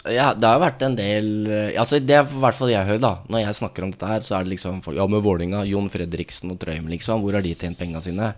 ja, 0.10 0.32
Det 0.38 0.48
har 0.48 0.58
jo 0.58 0.64
vært 0.64 0.84
en 0.86 0.96
del 0.98 1.28
eh, 1.50 1.80
Altså 1.80 2.00
Det 2.02 2.16
er 2.18 2.26
i 2.26 2.42
hvert 2.44 2.58
fall 2.58 2.72
jeg 2.72 2.88
hører, 2.88 3.02
da. 3.04 3.12
Når 3.32 3.44
jeg 3.44 3.58
snakker 3.60 3.86
om 3.86 3.94
dette 3.94 4.10
her, 4.10 4.24
så 4.26 4.38
er 4.38 4.46
det 4.46 4.54
liksom 4.56 4.82
folk 4.86 4.98
Ja, 5.00 5.08
med 5.12 5.24
Vålinga, 5.26 5.64
Jon 5.70 5.90
Fredriksen 5.92 6.54
og 6.54 6.60
Trøim, 6.62 6.90
liksom. 6.92 7.24
Hvor 7.24 7.38
har 7.38 7.46
de 7.46 7.54
tjent 7.56 7.80
penga 7.80 8.02
sine? 8.04 8.32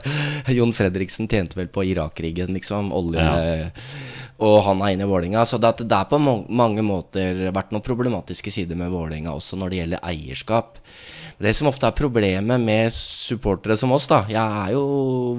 Jon 0.58 0.74
Fredriksen 0.76 1.30
tjente 1.30 1.58
vel 1.58 1.70
på 1.72 1.86
Irak-krigen, 1.90 2.54
liksom. 2.56 2.92
Olje 2.96 3.26
Og 4.44 4.56
han 4.68 4.82
er 4.84 4.94
inne 4.94 5.06
i 5.06 5.10
Vålinga. 5.10 5.44
Så 5.48 5.60
det, 5.62 5.74
det 5.84 5.98
er 5.98 6.10
på 6.10 6.20
mange 6.22 6.84
måter 6.86 7.48
vært 7.54 7.74
noen 7.74 7.86
problematiske 7.86 8.52
sider 8.54 8.78
med 8.78 8.92
Vålinga 8.94 9.34
også 9.34 9.58
når 9.58 9.72
det 9.72 9.82
gjelder 9.82 10.04
eierskap. 10.12 10.82
Det 11.38 11.52
som 11.54 11.68
ofte 11.70 11.86
er 11.86 11.94
problemet 11.94 12.58
med 12.58 12.90
supportere 12.94 13.76
som 13.78 13.92
oss, 13.94 14.08
da 14.10 14.24
Jeg 14.26 14.42
er 14.42 14.72
jo, 14.74 14.82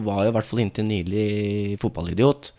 var 0.06 0.24
jo 0.24 0.32
i 0.32 0.36
hvert 0.38 0.48
fall 0.48 0.64
inntil 0.64 0.88
nylig 0.88 1.76
fotballidiot. 1.82 2.54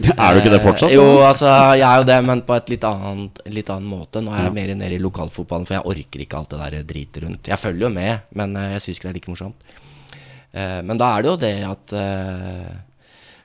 Er 0.20 0.34
du 0.34 0.40
ikke 0.40 0.52
det 0.52 0.62
fortsatt? 0.64 0.90
Eh, 0.90 0.96
jo, 0.96 1.20
altså, 1.24 1.50
jeg 1.76 1.86
er 1.86 2.00
jo 2.00 2.08
det, 2.08 2.18
men 2.24 2.42
på 2.46 2.56
et 2.56 2.72
litt, 2.72 2.84
annet, 2.88 3.40
litt 3.52 3.70
annen 3.72 3.90
måte. 3.90 4.22
Nå 4.24 4.32
er 4.34 4.46
jeg 4.46 4.56
mer 4.56 4.74
nede 4.80 4.96
i 4.96 5.02
lokalfotballen, 5.02 5.68
for 5.68 5.76
jeg 5.76 5.88
orker 5.92 6.24
ikke 6.24 6.40
alt 6.40 6.54
det 6.54 6.60
der 6.62 6.86
dritet 6.88 7.22
rundt. 7.24 7.50
Jeg 7.52 7.60
følger 7.60 7.86
jo 7.86 7.92
med, 7.94 8.28
men 8.40 8.56
eh, 8.56 8.74
jeg 8.76 8.84
syns 8.86 9.00
ikke 9.00 9.08
det 9.08 9.12
er 9.12 9.18
like 9.18 9.34
morsomt. 9.34 9.74
Eh, 10.50 10.78
men 10.86 11.00
da 11.00 11.10
er 11.14 11.24
det 11.24 11.30
jo 11.30 11.40
det 11.40 11.56
at 11.68 11.98
eh, 11.98 12.70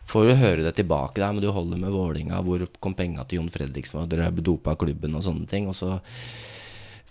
Får 0.05 0.27
du 0.29 0.35
høre 0.37 0.61
det 0.61 0.75
tilbake 0.77 1.17
der, 1.17 1.31
men 1.33 1.41
du 1.41 1.47
holder 1.49 1.79
med 1.81 1.89
Vålinga, 1.89 2.37
hvor 2.45 2.61
kom 2.77 2.93
penga 2.93 3.23
til 3.25 3.39
Jon 3.39 3.49
Fredriksen, 3.49 4.03
og 4.03 4.11
dere 4.11 4.29
dopa 4.37 4.75
klubben 4.77 5.17
og 5.17 5.23
sånne 5.25 5.49
ting. 5.49 5.65
Og 5.65 5.73
så 5.73 5.95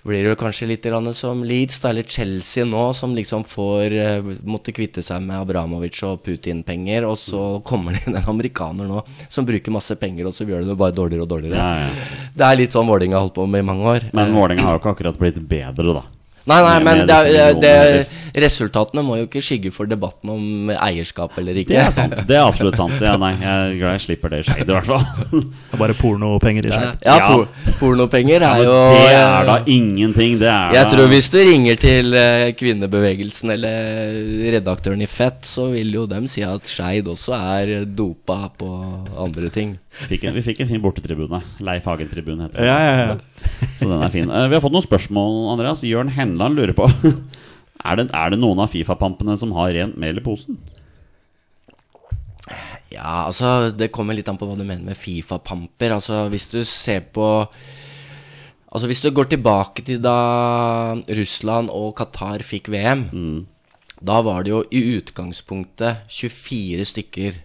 blir 0.04 0.26
det 0.28 0.34
kanskje 0.36 0.68
litt 0.68 0.86
som 1.16 1.42
Leeds 1.44 1.84
eller 1.84 2.02
Chelsea 2.02 2.64
nå, 2.64 2.92
som 2.92 3.14
liksom 3.16 3.44
får 3.48 3.92
eh, 3.92 4.26
måtte 4.44 4.72
kvitte 4.72 5.02
seg 5.02 5.22
med 5.24 5.38
Abramovic 5.40 6.02
og 6.04 6.22
Putin-penger, 6.24 7.06
og 7.08 7.16
så 7.18 7.60
kommer 7.64 7.96
det 7.96 8.04
inn 8.06 8.18
en 8.20 8.28
amerikaner 8.34 8.84
nå 8.90 9.00
som 9.28 9.46
bruker 9.48 9.72
masse 9.72 9.96
penger, 9.96 10.28
og 10.28 10.36
så 10.36 10.44
gjør 10.44 10.60
det 10.60 10.74
det 10.74 10.80
bare 10.80 10.96
dårligere 10.96 11.24
og 11.24 11.30
dårligere. 11.32 11.56
Ja, 11.56 11.86
ja. 11.86 12.28
Det 12.34 12.44
er 12.48 12.60
litt 12.60 12.76
sånn 12.76 12.88
Vålerenga 12.88 13.16
har 13.16 13.24
holdt 13.28 13.38
på 13.38 13.46
med 13.48 13.64
i 13.64 13.68
mange 13.70 13.94
år. 13.94 14.10
Men 14.12 14.36
Vålerenga 14.36 14.68
har 14.68 14.76
jo 14.76 14.82
ikke 14.82 14.94
akkurat 14.98 15.20
blitt 15.20 15.40
bedre, 15.48 15.96
da. 15.96 16.04
Nei, 16.44 16.58
nei, 16.60 16.76
men 16.84 17.06
det, 17.08 17.18
det, 17.62 17.74
resultatene 18.44 19.00
må 19.06 19.16
jo 19.16 19.24
ikke 19.28 19.40
skygge 19.44 19.70
for 19.72 19.88
debatten 19.88 20.28
om 20.34 20.72
eierskap 20.74 21.38
eller 21.40 21.56
ikke. 21.62 21.72
Det 21.72 21.80
er 21.80 21.94
sant. 21.94 22.16
Det 22.28 22.36
er 22.36 22.44
absolutt 22.44 22.76
sant. 22.76 22.98
Ja, 23.00 23.14
nei, 23.20 23.30
jeg 23.38 23.52
er 23.52 23.76
glad 23.78 23.96
jeg 23.96 24.02
slipper 24.04 24.34
det 24.34 24.42
i 24.42 24.46
skjegget, 24.48 24.68
i 24.68 24.76
hvert 24.76 24.90
fall. 24.90 25.06
Det 25.44 25.78
er 25.78 25.80
bare 25.80 25.96
pornopenger 25.98 26.68
i 26.68 26.72
Ja, 26.72 26.80
ja 27.02 27.14
Ja. 27.14 27.28
por 27.30 27.72
pornopenger 27.80 28.44
er 28.44 28.60
jo 28.62 28.74
det 28.94 29.06
er 29.14 29.48
da 29.48 29.56
ingenting. 29.66 30.36
Det 30.42 30.50
er 30.50 30.74
Jeg 30.76 30.90
da 30.90 30.92
tror 30.92 31.08
hvis 31.10 31.30
du 31.32 31.38
ringer 31.40 31.80
til 31.80 32.14
eh, 32.18 32.50
kvinnebevegelsen 32.58 33.54
eller 33.56 34.20
redaktøren 34.54 35.02
i 35.02 35.08
Fett, 35.10 35.42
så 35.48 35.70
vil 35.72 35.94
jo 35.96 36.04
dem 36.10 36.28
si 36.30 36.44
at 36.46 36.68
Skeid 36.68 37.08
også 37.10 37.34
er 37.38 37.74
dopa 37.88 38.50
på 38.58 38.70
andre 39.24 39.50
ting. 39.54 39.74
Fikk 40.08 40.24
en, 40.28 40.34
Vi 40.36 40.42
fikk 40.46 40.60
en 40.64 40.70
fin 40.70 40.82
bortetribune. 40.82 41.40
Leif 41.64 41.86
Hagen-tribune 41.88 42.46
heter 42.48 42.60
det. 42.60 42.66
Ja, 42.68 42.78
ja, 42.82 42.94
ja. 43.08 43.68
Så 43.78 43.88
den 43.88 44.02
er 44.02 44.12
fin. 44.14 44.30
Eh, 44.30 44.48
Vi 44.50 44.56
har 44.58 44.62
fått 44.64 44.74
noen 44.74 44.86
spørsmål, 44.86 45.40
Andreas. 45.54 45.84
Jørn 45.86 46.12
Henland 46.14 46.58
lurer 46.58 46.74
på 46.76 46.88
Er 47.84 47.98
det, 48.00 48.06
er 48.16 48.30
det 48.32 48.38
noen 48.40 48.62
av 48.64 48.70
Fifa-pampene 48.72 49.34
som 49.36 49.52
har 49.58 49.74
rent 49.76 49.98
mel 50.00 50.16
i 50.16 50.24
posen? 50.24 50.56
Ja, 52.92 53.24
altså 53.26 53.70
Det 53.74 53.90
kommer 53.92 54.16
litt 54.16 54.28
an 54.30 54.38
på 54.40 54.46
hva 54.48 54.56
du 54.56 54.64
mener 54.64 54.84
med 54.86 54.96
Fifa-pamper. 54.98 55.96
Altså 55.98 56.24
Hvis 56.32 56.48
du 56.52 56.60
ser 56.68 57.04
på 57.14 57.26
Altså 58.74 58.88
Hvis 58.90 59.02
du 59.04 59.10
går 59.14 59.28
tilbake 59.30 59.84
til 59.86 60.00
da 60.02 60.16
Russland 61.18 61.70
og 61.70 61.92
Qatar 62.00 62.42
fikk 62.42 62.72
VM, 62.74 63.04
da 64.02 64.16
var 64.26 64.42
det 64.42 64.50
jo 64.50 64.64
i 64.74 64.80
utgangspunktet 64.96 66.08
24 66.10 66.88
stykker 66.90 67.36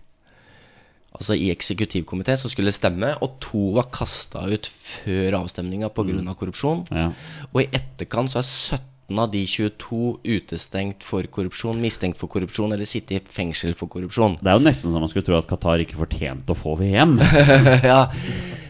Altså 1.10 1.34
i 1.34 1.50
eksekutivkomité 1.50 2.36
som 2.38 2.52
skulle 2.52 2.74
stemme, 2.76 3.15
og 3.26 3.39
to 3.41 3.72
var 3.76 3.89
kasta 3.93 4.45
ut 4.45 4.69
før 4.69 5.39
avstemninga 5.41 5.89
pga. 5.89 6.22
av 6.22 6.38
korrupsjon. 6.38 6.86
Ja. 6.93 7.10
Og 7.50 7.63
i 7.63 7.69
etterkant 7.74 8.32
så 8.32 8.43
er 8.43 8.48
17 8.48 9.19
av 9.19 9.32
de 9.34 9.41
22 9.50 10.19
utestengt 10.22 11.04
for 11.04 11.26
korrupsjon, 11.26 11.82
mistenkt 11.82 12.19
for 12.22 12.30
korrupsjon 12.30 12.76
eller 12.76 12.86
sitter 12.86 13.17
i 13.17 13.24
fengsel 13.26 13.74
for 13.74 13.89
korrupsjon. 13.89 14.38
Det 14.38 14.52
er 14.52 14.60
jo 14.60 14.67
nesten 14.67 14.93
som 14.93 15.02
man 15.02 15.10
skulle 15.10 15.26
tro 15.26 15.39
at 15.39 15.50
Qatar 15.50 15.82
ikke 15.82 15.98
fortjente 15.98 16.54
å 16.54 16.60
få 16.60 16.76
VM. 16.78 17.17
ja, 17.91 18.04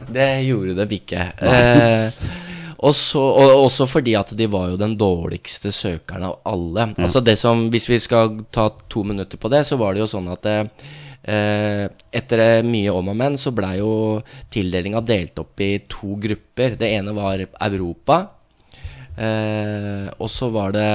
det 0.07 0.29
gjorde 0.47 0.77
dem 0.79 0.95
ikke. 0.95 1.25
Eh, 1.43 2.23
og 2.79 2.95
så, 2.95 3.19
og 3.19 3.65
også 3.65 3.89
fordi 3.91 4.15
at 4.15 4.31
de 4.39 4.47
var 4.47 4.71
jo 4.71 4.79
den 4.79 4.95
dårligste 4.99 5.73
søkeren 5.75 6.29
av 6.29 6.39
alle. 6.47 6.93
Altså 6.95 7.19
det 7.19 7.35
som, 7.35 7.67
Hvis 7.73 7.89
vi 7.91 7.99
skal 7.99 8.39
ta 8.55 8.69
to 8.87 9.03
minutter 9.03 9.37
på 9.37 9.51
det, 9.51 9.65
så 9.67 9.75
var 9.75 9.93
det 9.93 10.05
jo 10.05 10.09
sånn 10.15 10.31
at 10.31 10.47
eh, 10.47 10.63
etter 11.23 12.39
eh, 12.39 12.63
mye 12.65 12.93
om 12.95 13.11
og 13.11 13.17
men 13.19 13.37
så 13.37 13.51
blei 13.55 13.77
jo 13.81 14.21
tildelinga 14.51 15.01
delt 15.03 15.39
opp 15.41 15.59
i 15.61 15.73
to 15.91 16.15
grupper. 16.21 16.77
Det 16.79 16.89
ene 16.95 17.13
var 17.17 17.43
Europa, 17.43 18.21
eh, 19.17 20.07
og 20.17 20.31
så 20.31 20.49
var 20.53 20.73
det 20.77 20.89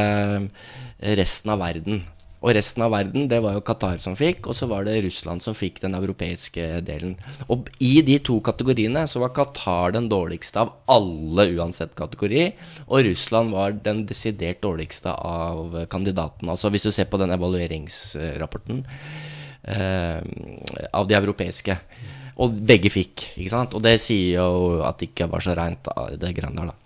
resten 1.21 1.53
av 1.53 1.61
verden. 1.61 2.03
Og 2.45 2.53
resten 2.53 2.83
av 2.85 2.93
verden, 2.93 3.25
det 3.29 3.39
var 3.41 3.55
jo 3.57 3.63
Qatar 3.65 3.97
som 4.03 4.17
fikk, 4.19 4.51
og 4.51 4.57
så 4.57 4.67
var 4.69 4.85
det 4.85 4.99
Russland 5.07 5.41
som 5.41 5.57
fikk 5.57 5.79
den 5.81 5.97
europeiske 5.97 6.83
delen. 6.85 7.15
Og 7.49 7.71
i 7.81 8.03
de 8.05 8.19
to 8.21 8.37
kategoriene 8.45 9.07
så 9.09 9.23
var 9.23 9.33
Qatar 9.33 9.95
den 9.97 10.11
dårligste 10.13 10.61
av 10.61 10.75
alle, 10.93 11.47
uansett 11.57 11.95
kategori. 11.97 12.51
Og 12.91 13.07
Russland 13.09 13.57
var 13.57 13.79
den 13.87 14.05
desidert 14.05 14.61
dårligste 14.61 15.15
av 15.17 15.87
kandidatene. 15.89 16.53
Altså 16.53 16.69
hvis 16.69 16.85
du 16.85 16.93
ser 16.93 17.09
på 17.09 17.21
den 17.23 17.33
evalueringsrapporten 17.33 18.85
av 19.65 21.07
de 21.09 21.17
europeiske. 21.17 21.77
Og 22.43 22.55
begge 22.67 22.91
fikk, 22.91 23.29
ikke 23.39 23.53
sant. 23.53 23.75
Og 23.77 23.83
det 23.85 23.95
sier 24.03 24.41
jo 24.41 24.81
at 24.85 24.99
det 25.01 25.13
ikke 25.13 25.31
var 25.31 25.45
så 25.45 25.55
reint, 25.57 25.89
det 26.21 26.35
greiene 26.37 26.61
der, 26.61 26.73
da. 26.73 26.85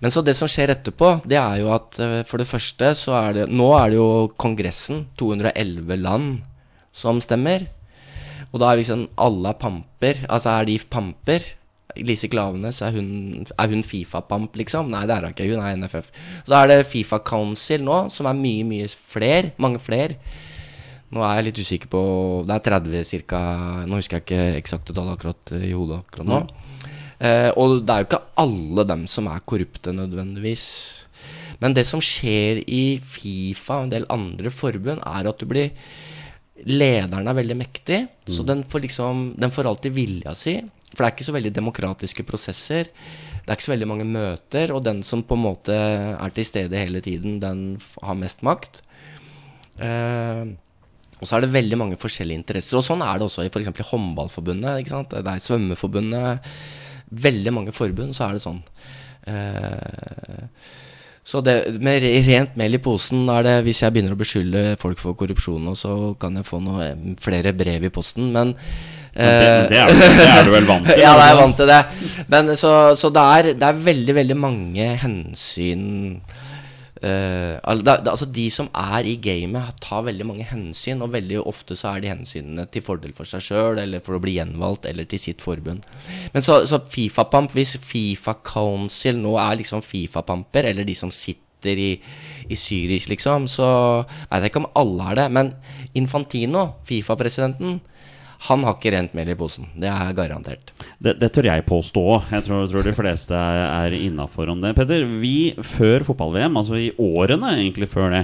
Men 0.00 0.12
så 0.12 0.22
det 0.24 0.34
som 0.36 0.48
skjer 0.48 0.72
etterpå, 0.74 1.12
det 1.28 1.36
er 1.40 1.60
jo 1.60 1.70
at 1.74 1.98
eh, 2.00 2.20
for 2.28 2.40
det 2.40 2.48
første 2.48 2.92
så 2.96 3.16
er 3.18 3.36
det 3.36 3.46
Nå 3.52 3.68
er 3.76 3.92
det 3.92 3.98
jo 3.98 4.10
Kongressen, 4.40 5.06
211 5.20 6.00
land, 6.00 6.28
som 6.92 7.20
stemmer. 7.20 7.66
Og 8.50 8.60
da 8.62 8.70
er 8.70 8.80
liksom 8.80 9.06
alle 9.20 9.52
er 9.52 9.58
pamper. 9.60 10.22
Altså, 10.26 10.56
er 10.56 10.68
de 10.68 10.78
pamper? 10.90 11.48
Lise 12.06 12.28
Klavenes, 12.30 12.78
er 12.86 12.94
hun, 12.94 13.42
hun 13.58 13.80
Fifa-pamp, 13.82 14.54
liksom? 14.56 14.92
Nei, 14.92 15.02
det 15.10 15.16
er 15.16 15.26
hun 15.26 15.34
ikke. 15.34 15.48
Hun 15.50 15.64
er 15.64 15.78
NFF. 15.80 16.12
Så 16.44 16.52
da 16.52 16.62
er 16.62 16.70
det 16.70 16.86
Fifa 16.86 17.18
Council 17.26 17.82
nå, 17.84 18.04
som 18.14 18.28
er 18.30 18.38
mye, 18.38 18.66
mye 18.68 18.88
fler. 18.88 19.50
Mange 19.60 19.82
flere. 19.82 20.16
Nå 21.10 21.22
er 21.26 21.38
jeg 21.40 21.48
litt 21.48 21.60
usikker 21.64 21.90
på 21.90 22.00
Det 22.46 22.56
er 22.56 22.66
30 22.80 23.24
ca. 23.26 23.42
Nå 23.88 23.98
husker 23.98 24.20
jeg 24.20 24.26
ikke 24.26 24.58
eksakte 24.60 24.94
tall 24.94 25.10
akkurat 25.12 25.54
eh, 25.56 25.70
i 25.70 25.74
hodet 25.74 26.02
akkurat 26.04 26.30
nå. 26.30 26.40
Eh, 27.20 27.50
og 27.60 27.80
det 27.84 27.94
er 27.94 28.02
jo 28.02 28.08
ikke 28.08 28.22
alle 28.40 28.84
dem 28.88 29.06
som 29.10 29.28
er 29.30 29.42
korrupte 29.48 29.94
nødvendigvis. 29.96 30.66
Men 31.60 31.74
det 31.76 31.84
som 31.88 32.00
skjer 32.00 32.62
i 32.64 32.84
Fifa 33.02 33.80
og 33.80 33.88
en 33.88 33.94
del 33.94 34.06
andre 34.12 34.52
forbund, 34.54 35.02
er 35.04 35.28
at 35.28 35.42
du 35.42 35.50
blir 35.50 35.74
Lederen 36.60 37.24
er 37.24 37.36
veldig 37.38 37.54
mektig, 37.56 38.02
så 38.28 38.44
den 38.44 38.66
får 38.68 38.82
liksom 38.84 39.20
Den 39.40 39.52
får 39.52 39.64
alltid 39.70 39.94
vilja 39.96 40.34
si. 40.36 40.58
For 40.90 41.00
det 41.00 41.06
er 41.06 41.14
ikke 41.14 41.28
så 41.30 41.34
veldig 41.36 41.52
demokratiske 41.56 42.24
prosesser. 42.28 42.90
Det 42.90 43.46
er 43.48 43.56
ikke 43.56 43.68
så 43.68 43.72
veldig 43.72 43.88
mange 43.88 44.04
møter, 44.04 44.72
og 44.74 44.82
den 44.84 45.00
som 45.06 45.22
på 45.24 45.38
en 45.38 45.44
måte 45.46 45.76
er 45.76 46.34
til 46.36 46.44
stede 46.44 46.82
hele 46.82 47.00
tiden, 47.00 47.38
den 47.40 47.78
har 48.02 48.18
mest 48.18 48.44
makt. 48.44 48.82
Eh, 49.80 50.52
og 51.20 51.28
så 51.28 51.36
er 51.36 51.44
det 51.44 51.52
veldig 51.54 51.78
mange 51.78 51.98
forskjellige 52.00 52.40
interesser. 52.40 52.78
Og 52.80 52.84
sånn 52.86 53.02
er 53.04 53.18
det 53.20 53.26
også 53.28 53.44
i 53.44 53.50
f.eks. 53.52 53.68
håndballforbundet. 53.92 54.80
ikke 54.80 54.94
sant? 54.94 55.12
Det 55.12 55.28
er 55.34 55.42
svømmeforbundet. 55.44 56.52
Veldig 57.10 57.52
mange 57.52 57.72
forbund, 57.76 58.14
så 58.16 58.28
er 58.30 58.38
det 58.38 58.44
sånn. 58.44 58.62
Eh, 59.28 60.46
så 61.30 61.42
det, 61.44 61.56
med 61.84 62.00
rent 62.26 62.54
mel 62.58 62.74
i 62.74 62.80
posen 62.82 63.28
er 63.28 63.44
det 63.44 63.52
Hvis 63.66 63.82
jeg 63.84 63.92
begynner 63.92 64.14
å 64.16 64.18
beskylde 64.18 64.62
folk 64.80 64.98
for 65.02 65.12
korrupsjon, 65.18 65.68
så 65.76 66.14
kan 66.18 66.38
jeg 66.40 66.48
få 66.48 66.62
noe, 66.64 66.86
eh, 66.88 67.12
flere 67.20 67.52
brev 67.54 67.84
i 67.86 67.92
posten. 67.92 68.32
Men 68.34 68.54
Det, 69.10 69.26
det, 69.68 69.76
er, 69.76 69.90
du- 69.90 69.98
det 70.16 70.26
er 70.30 70.44
du 70.46 70.50
vel 70.54 70.66
vant 70.68 70.86
til? 70.86 71.00
ja, 71.04 71.12
da 71.18 71.24
er 71.24 71.28
jeg 71.28 71.36
altså? 71.36 71.42
vant 71.44 71.56
til 71.60 71.70
det. 71.74 72.26
Men 72.30 72.52
så, 72.56 72.72
så 72.96 73.10
det, 73.12 73.24
er, 73.36 73.48
det 73.58 73.66
er 73.68 73.84
veldig, 73.90 74.14
veldig 74.22 74.36
mange 74.38 74.86
hensyn 75.02 75.84
da- 77.00 78.00
altså 78.10 78.26
De 78.30 78.50
som 78.50 78.68
er 78.74 79.06
i 79.08 79.16
gamet, 79.16 79.80
tar 79.80 80.02
veldig 80.04 80.26
mange 80.26 80.44
hensyn, 80.44 81.00
og 81.02 81.12
veldig 81.12 81.40
ofte 81.46 81.76
så 81.78 81.96
er 81.96 82.00
de 82.04 82.08
hensynene 82.12 82.66
til 82.70 82.82
fordel 82.82 83.14
for 83.16 83.24
seg 83.24 83.40
sjøl, 83.40 83.78
eller 83.80 84.00
for 84.04 84.18
å 84.18 84.20
bli 84.22 84.34
gjenvalgt, 84.36 84.84
eller 84.86 85.04
til 85.08 85.18
sitt 85.18 85.40
forbund. 85.40 85.82
Men 86.34 86.42
så, 86.42 86.60
så 86.68 86.80
Fifa-pamp, 86.84 87.52
hvis 87.56 87.76
Fifa 87.80 88.34
Council 88.44 89.16
nå 89.16 89.36
er 89.40 89.56
liksom 89.62 89.80
Fifa-pamper, 89.82 90.64
eller 90.70 90.84
de 90.84 90.94
som 90.94 91.10
sitter 91.10 91.76
i, 91.76 91.90
i 92.48 92.54
Zürich, 92.56 93.08
liksom, 93.08 93.46
så 93.48 93.66
veit 94.30 94.42
jeg 94.46 94.50
ikke 94.52 94.62
om 94.64 94.70
alle 94.80 95.10
er 95.10 95.14
det. 95.22 95.26
Men 95.32 95.54
Infantino, 95.94 96.66
Fifa-presidenten, 96.88 97.80
han 98.46 98.62
har 98.64 98.76
ikke 98.76 98.92
rent 98.94 99.16
mel 99.16 99.28
i 99.28 99.36
posen. 99.36 99.66
Det 99.76 99.88
er 99.90 100.14
garantert. 100.16 100.70
Det, 100.96 101.12
det 101.20 101.28
tør 101.34 101.50
jeg 101.50 101.64
påstå. 101.68 102.04
Jeg 102.32 102.46
tror, 102.46 102.68
tror 102.70 102.86
de 102.86 102.94
fleste 102.96 103.36
er 103.36 103.96
innafor 103.98 104.48
om 104.52 104.62
det. 104.62 104.72
Petter, 104.78 105.04
vi 105.20 105.52
før 105.60 106.06
fotball-VM, 106.08 106.56
altså 106.56 106.78
i 106.80 106.88
årene 106.96 107.52
egentlig 107.58 107.90
før 107.92 108.14
det, 108.14 108.22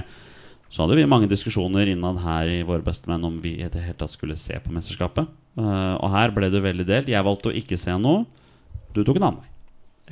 så 0.73 0.83
hadde 0.83 0.97
vi 0.97 1.05
mange 1.07 1.29
diskusjoner 1.31 1.87
innad 1.91 2.17
her 2.23 2.49
i 2.51 2.63
Våre 2.67 2.83
bestemenn 2.83 3.27
om 3.29 3.37
vi 3.43 3.55
i 3.61 3.69
det 3.71 3.83
hele 3.85 3.99
tatt 3.99 4.11
skulle 4.11 4.39
se 4.41 4.57
på 4.63 4.73
mesterskapet. 4.73 5.29
Eh, 5.57 5.93
og 5.95 6.09
her 6.11 6.33
ble 6.35 6.49
det 6.51 6.63
veldig 6.65 6.87
delt. 6.89 7.13
Jeg 7.13 7.27
valgte 7.27 7.53
å 7.53 7.55
ikke 7.61 7.79
se 7.79 7.93
noe. 8.01 8.25
Du 8.97 9.03
tok 9.03 9.21
en 9.21 9.29
annen 9.29 9.45
vei. 9.45 9.53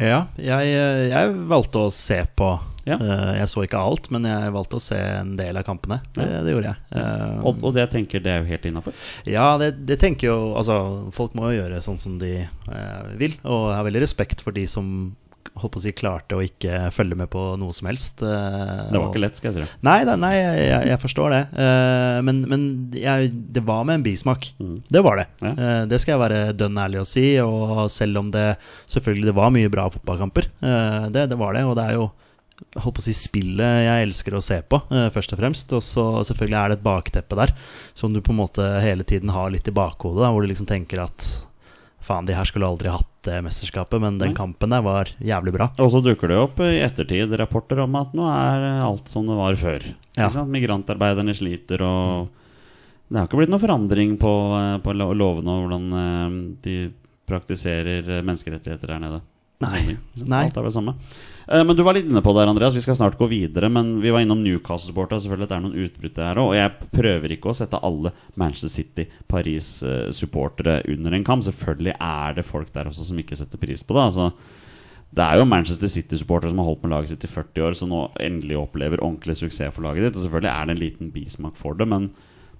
Ja, 0.01 0.25
jeg, 0.35 0.71
eh, 0.75 1.05
jeg 1.11 1.35
valgte 1.47 1.85
å 1.85 1.91
se 1.93 2.17
på. 2.35 2.49
Ja. 2.85 2.97
Eh, 3.01 3.31
Jeg 3.39 3.47
så 3.49 3.63
ikke 3.65 3.79
alt, 3.81 4.09
men 4.13 4.27
jeg 4.27 4.51
valgte 4.53 4.77
å 4.77 4.83
se 4.83 4.97
en 4.99 5.35
del 5.39 5.57
av 5.57 5.63
kampene. 5.65 6.01
Det, 6.13 6.25
det 6.45 6.51
gjorde 6.53 6.73
jeg. 6.73 6.81
Ja. 6.99 7.05
Og, 7.47 7.63
og 7.65 7.73
det 7.77 7.87
tenker 7.93 8.21
det 8.21 8.33
er 8.33 8.43
jo 8.43 8.49
helt 8.51 8.67
innafor. 8.69 8.93
Ja, 9.25 9.47
det, 9.61 9.71
det 9.89 9.97
tenker 10.03 10.27
jo 10.29 10.37
Altså, 10.59 10.75
folk 11.15 11.33
må 11.37 11.49
jo 11.49 11.61
gjøre 11.63 11.81
sånn 11.85 11.97
som 12.01 12.19
de 12.21 12.33
eh, 12.43 13.05
vil. 13.17 13.37
Og 13.43 13.69
jeg 13.71 13.79
har 13.79 13.87
veldig 13.87 14.03
respekt 14.05 14.43
for 14.45 14.55
de 14.55 14.67
som 14.69 15.15
holdt 15.55 15.73
på 15.75 15.79
å 15.79 15.83
si 15.85 15.91
klarte 15.95 16.35
å 16.35 16.43
ikke 16.43 16.89
følge 16.95 17.15
med 17.19 17.29
på 17.31 17.43
noe 17.61 17.73
som 17.73 17.87
helst. 17.87 18.21
eh, 18.25 18.89
Det 18.91 18.97
var 18.97 19.05
og- 19.07 19.13
ikke 19.13 19.21
lett, 19.21 19.37
skal 19.37 19.53
jeg 19.53 19.63
si. 19.63 19.71
Nei, 19.83 20.03
nei, 20.03 20.15
nei 20.15 20.33
jeg, 20.35 20.87
jeg, 20.89 20.99
forstår 20.99 21.29
det. 21.35 21.41
Eh, 21.59 22.21
men 22.25 22.41
men 22.49 22.91
jeg, 22.93 23.31
det 23.53 23.63
var 23.65 23.83
med 23.85 23.95
en 23.99 24.03
bismak. 24.03 24.51
Det 24.89 25.03
var 25.03 25.17
det. 25.17 25.27
Ja. 25.41 25.51
Eh, 25.53 25.85
det 25.85 26.01
skal 26.01 26.15
jeg 26.19 26.23
være 26.29 26.57
dønn 26.57 26.75
ærlig 26.77 26.99
å 27.01 27.07
si. 27.07 27.25
Og 27.39 27.89
selv 27.89 28.17
om 28.17 28.31
det 28.31 28.57
selvfølgelig 28.87 29.25
det 29.31 29.35
var 29.35 29.49
mye 29.51 29.69
bra 29.71 29.89
fotballkamper, 29.89 30.49
det, 31.11 31.29
det 31.29 31.37
var 31.37 31.53
det. 31.53 31.63
Og 31.65 31.75
det 31.75 31.85
er 31.89 31.93
jo 31.99 32.11
holdt 32.79 32.95
på 32.95 33.01
å 33.03 33.03
si 33.03 33.11
spillet 33.11 33.83
jeg 33.83 34.05
elsker 34.07 34.35
å 34.37 34.41
se 34.43 34.61
på, 34.63 34.79
først 35.11 35.33
og 35.35 35.39
fremst. 35.39 35.73
Og 35.75 35.81
så 35.83 36.05
selvfølgelig 36.27 36.59
er 36.59 36.69
det 36.69 36.77
et 36.79 36.85
bakteppe 36.87 37.35
der 37.35 37.51
som 37.93 38.13
du 38.13 38.21
på 38.21 38.31
en 38.31 38.39
måte 38.39 38.63
hele 38.81 39.03
tiden 39.03 39.29
har 39.29 39.49
litt 39.51 39.67
i 39.67 39.71
bakhodet. 39.75 40.23
Da, 40.23 40.31
hvor 40.31 40.41
du 40.41 40.47
liksom 40.51 40.67
tenker 40.69 41.03
at 41.03 41.45
faen, 42.05 42.27
de 42.27 42.35
her 42.37 42.47
skulle 42.47 42.67
aldri 42.69 42.91
hatt 42.93 43.11
det 43.25 43.41
mesterskapet, 43.45 43.99
men 44.01 44.19
den 44.21 44.35
kampen 44.37 44.73
der 44.73 44.83
var 44.85 45.09
jævlig 45.17 45.55
bra. 45.55 45.69
Og 45.81 45.91
så 45.93 46.01
dukker 46.05 46.29
det 46.31 46.39
opp 46.39 46.61
i 46.63 46.77
ettertid 46.85 47.33
rapporter 47.41 47.81
om 47.83 47.97
at 47.99 48.13
nå 48.17 48.27
er 48.29 48.65
alt 48.85 49.09
som 49.11 49.25
det 49.29 49.37
var 49.37 49.57
før. 49.59 49.87
Ja. 50.15 50.29
Migrantarbeiderne 50.29 51.35
sliter, 51.37 51.81
og 51.85 52.29
det 53.09 53.19
har 53.19 53.27
ikke 53.27 53.41
blitt 53.41 53.53
noen 53.53 53.63
forandring 53.63 54.15
på, 54.21 54.33
eh, 54.57 54.75
på 54.81 54.95
lovene 54.97 55.55
og 55.55 55.65
hvordan 55.65 55.87
eh, 56.01 56.37
de 56.65 56.77
praktiserer 57.29 58.01
eh, 58.01 58.23
menneskerettigheter 58.25 58.93
der 58.93 59.01
nede. 59.01 59.21
Nei. 59.65 59.97
Alt 60.43 60.57
er 60.57 60.67
det 60.67 60.73
samme. 60.75 60.95
Eh, 61.47 61.63
Men 61.63 61.75
du 61.77 61.83
var 61.85 61.93
litt 61.93 62.05
inne 62.09 62.21
på 62.25 62.33
det, 62.33 62.41
her, 62.41 62.49
Andreas. 62.51 62.73
Vi 62.75 62.81
skal 62.81 62.95
snart 62.97 63.17
gå 63.19 63.27
videre. 63.29 63.69
Men 63.69 63.99
vi 64.01 64.09
var 64.13 64.21
innom 64.25 64.41
Newcastle-sporta. 64.43 65.19
Selvfølgelig 65.21 65.47
at 65.47 65.51
det 65.53 65.57
er 65.59 65.65
noen 65.67 65.81
utbrudd 65.85 66.17
her 66.25 66.41
òg. 66.41 66.47
Og 66.51 66.57
jeg 66.57 66.69
prøver 66.95 67.29
ikke 67.35 67.51
å 67.51 67.57
sette 67.57 67.83
alle 67.85 68.09
Manchester 68.35 68.71
City-Paris-supportere 68.73 70.75
under 70.95 71.11
en 71.17 71.27
kam. 71.27 71.41
Selvfølgelig 71.45 71.93
er 71.99 72.29
det 72.39 72.45
folk 72.47 72.69
der 72.73 72.89
også 72.91 73.03
som 73.09 73.19
ikke 73.21 73.37
setter 73.39 73.61
pris 73.61 73.81
på 73.85 73.93
det. 73.97 74.03
Altså, 74.09 74.25
det 75.15 75.23
er 75.23 75.35
jo 75.39 75.47
Manchester 75.47 75.89
City-supportere 75.91 76.51
som 76.51 76.59
har 76.59 76.69
holdt 76.69 76.83
med 76.83 76.93
laget 76.95 77.09
sitt 77.13 77.27
i 77.27 77.31
40 77.31 77.67
år, 77.69 77.73
som 77.77 77.91
nå 77.93 78.01
endelig 78.19 78.57
opplever 78.59 79.03
ordentlig 79.03 79.35
suksess 79.39 79.73
for 79.75 79.83
laget 79.85 80.01
ditt. 80.09 80.17
Og 80.17 80.23
selvfølgelig 80.25 80.51
er 80.51 80.63
det 80.65 80.73
en 80.75 80.83
liten 80.83 81.07
bismak 81.13 81.55
for 81.59 81.73
det, 81.77 81.87
men 81.87 82.03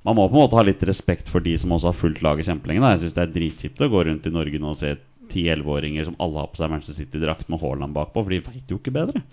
man 0.06 0.16
må 0.20 0.24
på 0.30 0.38
en 0.38 0.44
måte 0.44 0.58
ha 0.60 0.64
litt 0.64 0.84
respekt 0.86 1.32
for 1.34 1.42
de 1.42 1.56
som 1.58 1.72
også 1.74 1.90
har 1.90 1.98
fulgt 1.98 2.22
laget 2.22 2.46
kjempelenge. 2.46 2.92
Jeg 2.94 3.02
syns 3.02 3.16
det 3.18 3.24
er 3.24 3.34
dritkjipt 3.34 3.82
å 3.82 3.90
gå 3.90 4.00
rundt 4.06 4.28
i 4.30 4.34
Norge 4.34 4.60
nå 4.62 4.70
og 4.70 4.78
se 4.78 4.92
10-11-åringer 5.32 6.08
som 6.10 6.18
alle 6.22 6.42
har 6.42 6.52
på 6.52 6.60
seg 6.62 6.72
Manchester 6.72 7.00
City-drakt 7.04 7.50
med 7.52 7.62
Haaland 7.62 7.96
bakpå, 7.96 8.24
for 8.24 8.34
de 8.34 8.44
veit 8.46 8.72
jo 8.72 8.80
ikke 8.80 8.96
bedre. 8.96 9.24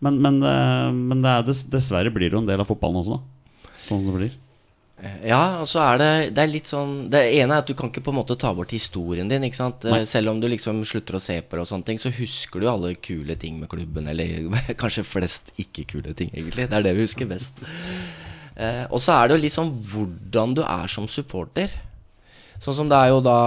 Men, 0.00 0.20
men, 0.24 0.38
eh, 0.42 0.92
men 0.96 1.24
det 1.24 1.34
dess, 1.50 1.64
dessverre 1.72 2.12
blir 2.12 2.30
det 2.30 2.38
jo 2.38 2.44
en 2.44 2.48
del 2.48 2.62
av 2.62 2.68
fotballen 2.68 3.02
også, 3.02 3.18
da. 3.18 3.72
Sånn 3.84 4.00
som 4.00 4.12
det 4.12 4.20
blir. 4.20 4.38
Ja, 5.24 5.60
og 5.62 5.68
så 5.70 5.80
er 5.80 6.00
det 6.00 6.08
Det 6.36 6.42
er 6.42 6.50
litt 6.52 6.68
sånn 6.68 7.06
Det 7.08 7.22
ene 7.38 7.54
er 7.56 7.62
at 7.62 7.68
du 7.70 7.72
kan 7.72 7.88
ikke 7.88 8.02
på 8.04 8.12
en 8.12 8.18
måte 8.18 8.34
ta 8.36 8.50
bort 8.52 8.74
historien 8.74 9.30
din. 9.30 9.46
ikke 9.46 9.56
sant? 9.56 9.86
Selv 10.04 10.28
om 10.28 10.40
du 10.42 10.48
liksom 10.50 10.82
slutter 10.84 11.16
å 11.16 11.22
se 11.24 11.38
på 11.40 11.56
det 11.56 11.64
og 11.64 11.70
sånne 11.70 11.88
ting, 11.88 12.00
så 12.00 12.12
husker 12.12 12.60
du 12.60 12.68
alle 12.68 12.92
kule 13.00 13.36
ting 13.40 13.56
med 13.60 13.70
klubben. 13.72 14.10
Eller 14.12 14.50
kanskje 14.82 15.06
flest 15.08 15.54
ikke-kule 15.56 16.12
ting, 16.12 16.28
egentlig. 16.34 16.68
Det 16.68 16.76
er 16.76 16.84
det 16.84 16.96
vi 16.98 17.06
husker 17.06 17.30
best. 17.30 17.64
Eh, 18.60 18.84
og 18.90 19.00
så 19.00 19.16
er 19.16 19.28
det 19.28 19.38
jo 19.38 19.44
litt 19.46 19.56
sånn 19.56 19.72
hvordan 19.92 20.58
du 20.58 20.62
er 20.66 20.92
som 20.92 21.08
supporter. 21.08 21.72
Sånn 22.60 22.76
som 22.82 22.92
det 22.92 23.00
er 23.00 23.14
jo 23.14 23.22
da 23.24 23.40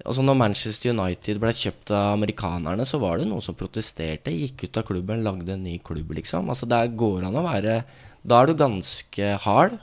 Altså 0.00 0.24
Når 0.24 0.38
Manchester 0.38 0.94
United 0.94 1.40
ble 1.42 1.52
kjøpt 1.52 1.92
av 1.92 2.14
amerikanerne, 2.14 2.86
så 2.88 3.00
var 3.02 3.20
det 3.20 3.28
noen 3.28 3.44
som 3.44 3.56
protesterte, 3.58 4.32
gikk 4.32 4.64
ut 4.64 4.80
av 4.80 4.86
klubben, 4.88 5.24
lagde 5.26 5.52
en 5.54 5.66
ny 5.66 5.76
klubb, 5.84 6.14
liksom. 6.16 6.48
Altså 6.52 6.68
Der 6.70 6.88
går 6.88 7.26
an 7.28 7.36
å 7.36 7.44
være 7.44 7.82
Da 8.22 8.40
er 8.40 8.48
du 8.48 8.54
ganske 8.56 9.34
hard. 9.44 9.76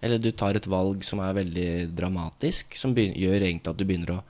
Eller 0.00 0.20
du 0.20 0.30
tar 0.32 0.56
et 0.56 0.68
valg 0.70 1.04
som 1.04 1.20
er 1.20 1.36
veldig 1.36 1.70
dramatisk, 1.92 2.72
som 2.76 2.94
gjør 2.96 3.42
egentlig 3.44 3.68
at 3.68 3.76
du 3.76 3.84
begynner 3.84 4.14
å 4.14 4.22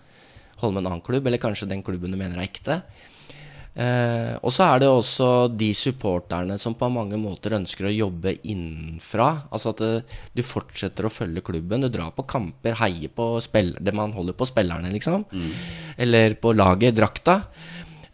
holde 0.61 0.75
med 0.77 0.83
en 0.83 0.91
annen 0.91 1.05
klubb, 1.07 1.27
eller 1.27 1.41
kanskje 1.43 1.69
den 1.71 1.85
klubben 1.87 2.11
du 2.11 2.19
mener 2.19 2.41
er 2.41 2.49
ekte. 2.49 2.81
Eh, 3.71 4.35
og 4.43 4.51
så 4.51 4.67
er 4.67 4.81
det 4.83 4.89
også 4.91 5.29
de 5.55 5.71
supporterne 5.77 6.57
som 6.59 6.75
på 6.75 6.89
mange 6.91 7.19
måter 7.21 7.55
ønsker 7.59 7.87
å 7.87 7.95
jobbe 7.95 8.35
innenfra. 8.43 9.29
Altså 9.55 9.75
at 9.75 9.83
det, 9.83 10.19
du 10.35 10.43
fortsetter 10.47 11.07
å 11.07 11.13
følge 11.13 11.45
klubben. 11.47 11.87
Du 11.87 11.91
drar 11.93 12.11
på 12.17 12.27
kamper, 12.29 12.79
heier 12.83 13.13
på 13.15 13.33
det 13.41 13.95
man 13.97 14.15
holder 14.17 14.37
på 14.37 14.49
spillerne, 14.51 14.91
liksom. 14.95 15.27
Eller 16.01 16.35
på 16.41 16.55
laget, 16.57 16.97
drakta. 16.99 17.43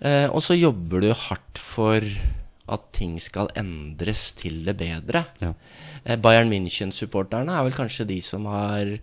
Eh, 0.00 0.28
og 0.28 0.42
så 0.44 0.58
jobber 0.58 1.06
du 1.06 1.12
hardt 1.12 1.62
for 1.62 2.04
at 2.66 2.88
ting 2.96 3.16
skal 3.22 3.48
endres 3.56 4.32
til 4.36 4.64
det 4.66 4.76
bedre. 4.80 5.24
Ja. 5.40 5.52
Eh, 6.04 6.18
Bayern 6.20 6.50
München-supporterne 6.52 7.54
er 7.54 7.66
vel 7.66 7.76
kanskje 7.76 8.08
de 8.08 8.20
som 8.24 8.46
har 8.50 8.98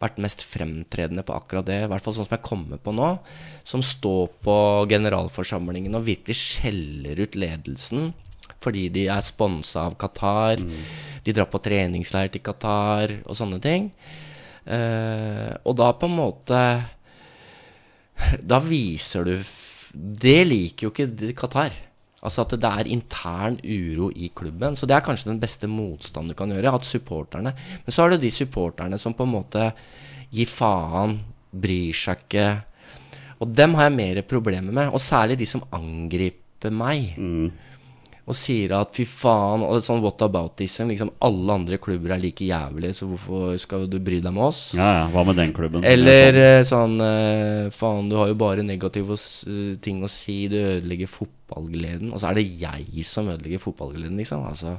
vært 0.00 0.20
mest 0.22 0.44
fremtredende 0.48 1.24
på 1.26 1.36
akkurat 1.36 1.66
det, 1.68 1.82
i 1.84 1.90
hvert 1.90 2.04
fall 2.04 2.16
sånn 2.16 2.26
som 2.28 2.36
jeg 2.36 2.46
kommer 2.46 2.80
på 2.80 2.94
nå, 2.96 3.12
som 3.66 3.84
står 3.84 4.32
på 4.44 4.56
generalforsamlingen 4.90 5.98
og 5.98 6.06
virkelig 6.08 6.38
skjeller 6.40 7.20
ut 7.20 7.38
ledelsen 7.38 8.10
fordi 8.60 8.88
de 8.92 9.06
er 9.08 9.22
sponsa 9.24 9.86
av 9.88 9.94
Qatar, 10.00 10.60
de 11.24 11.32
drar 11.32 11.48
på 11.48 11.60
treningsleir 11.64 12.32
til 12.32 12.42
Qatar 12.44 13.14
og 13.22 13.36
sånne 13.36 13.60
ting. 13.62 13.88
Uh, 14.68 15.56
og 15.64 15.76
da 15.80 15.86
på 15.96 16.04
en 16.04 16.18
måte 16.18 16.58
Da 18.44 18.58
viser 18.60 19.24
du 19.24 19.30
Det 20.20 20.42
liker 20.44 20.84
jo 20.84 20.90
ikke 20.92 21.32
Qatar. 21.38 21.72
Altså 22.20 22.44
at 22.44 22.52
det 22.60 22.68
er 22.68 22.90
intern 22.92 23.56
uro 23.64 24.10
i 24.12 24.30
klubben. 24.36 24.76
Så 24.76 24.86
det 24.86 24.96
er 24.96 25.04
kanskje 25.04 25.30
den 25.30 25.40
beste 25.40 25.70
motstanden 25.70 26.34
du 26.34 26.36
kan 26.36 26.52
gjøre. 26.52 26.74
At 26.76 26.84
supporterne 26.84 27.54
Men 27.84 27.92
så 27.92 28.02
har 28.02 28.10
du 28.10 28.18
de 28.20 28.30
supporterne 28.30 28.98
som 28.98 29.14
på 29.16 29.24
en 29.24 29.34
måte 29.34 29.70
gir 30.30 30.46
faen, 30.46 31.16
bryr 31.50 31.96
seg 31.96 32.26
ikke. 32.26 32.48
Og 33.40 33.48
dem 33.56 33.74
har 33.74 33.88
jeg 33.88 33.96
mer 33.96 34.22
problemer 34.28 34.72
med. 34.72 34.92
Og 34.92 35.00
særlig 35.00 35.38
de 35.40 35.48
som 35.48 35.64
angriper 35.72 36.70
meg. 36.70 37.16
Og 38.30 38.36
sier 38.38 38.70
at 38.76 38.92
fy 38.94 39.02
faen, 39.08 39.64
og 39.66 39.80
sånn 39.82 40.02
what 40.04 40.22
aboutism. 40.22 40.92
Liksom 40.92 41.10
alle 41.26 41.56
andre 41.56 41.80
klubber 41.82 42.14
er 42.14 42.22
like 42.22 42.46
jævlige, 42.46 42.94
så 43.00 43.08
hvorfor 43.10 43.56
skal 43.58 43.88
du 43.90 43.98
bry 43.98 44.20
deg 44.22 44.34
med 44.36 44.46
oss? 44.46 44.60
Ja, 44.78 44.90
ja. 45.00 45.04
Hva 45.10 45.24
med 45.26 45.40
den 45.40 45.54
klubben? 45.56 45.86
Eller 45.86 46.62
sånn, 46.62 46.94
sånn 47.00 47.04
eh, 47.06 47.66
Faen, 47.74 48.10
du 48.12 48.16
har 48.20 48.30
jo 48.30 48.38
bare 48.38 48.66
negative 48.66 49.18
eh, 49.18 49.74
ting 49.82 49.98
å 50.06 50.10
si. 50.10 50.44
Du 50.52 50.56
ødelegger 50.60 51.10
fotballgleden. 51.10 52.14
Og 52.14 52.22
så 52.22 52.30
er 52.30 52.38
det 52.38 52.46
jeg 52.62 53.04
som 53.08 53.32
ødelegger 53.34 53.62
fotballgleden, 53.66 54.14
liksom. 54.22 54.46
Altså, 54.46 54.76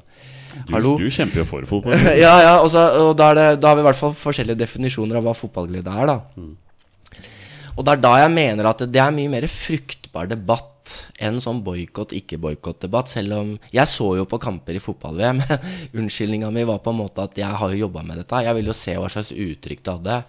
du, 0.55 0.73
hallo? 0.77 0.95
du 1.01 1.11
kjemper 1.11 1.43
jo 1.43 1.47
for 1.51 1.67
fotball. 1.75 1.99
ja, 2.23 2.35
ja, 2.45 2.57
og, 2.61 2.71
så, 2.71 2.87
og 3.03 3.13
da, 3.19 3.33
det, 3.35 3.47
da 3.59 3.73
har 3.73 3.79
vi 3.79 3.83
i 3.83 3.89
hvert 3.91 3.99
fall 3.99 4.15
forskjellige 4.15 4.63
definisjoner 4.63 5.19
av 5.19 5.27
hva 5.27 5.35
fotballglede 5.35 6.01
er, 6.01 6.15
da. 6.15 6.19
Og 7.71 7.87
det 7.87 7.93
er 7.93 8.03
da 8.03 8.17
jeg 8.23 8.31
mener 8.33 8.67
at 8.71 8.83
det 8.87 8.99
er 8.99 9.15
mye 9.15 9.31
mer 9.31 9.47
fruktbar 9.51 10.27
debatt 10.31 10.70
enn 11.21 11.39
sånn 11.43 11.61
boikott, 11.65 12.15
ikke-boikott-debatt. 12.17 13.11
Selv 13.11 13.37
om 13.37 13.53
Jeg 13.73 13.87
så 13.89 14.09
jo 14.19 14.25
på 14.29 14.41
kamper 14.41 14.77
i 14.77 14.83
fotball-VM. 14.83 15.41
Unnskyldninga 15.99 16.51
mi 16.53 16.65
var 16.67 16.81
på 16.83 16.93
en 16.93 17.01
måte 17.03 17.25
at 17.25 17.37
jeg 17.37 17.61
har 17.61 17.73
jo 17.73 17.85
jobba 17.85 18.03
med 18.07 18.21
dette. 18.21 18.43
Jeg 18.45 18.57
vil 18.57 18.71
jo 18.71 18.77
se 18.77 18.97
hva 18.97 19.09
slags 19.11 19.31
uttrykk 19.35 19.85
det 19.85 19.95
hadde. 19.97 20.19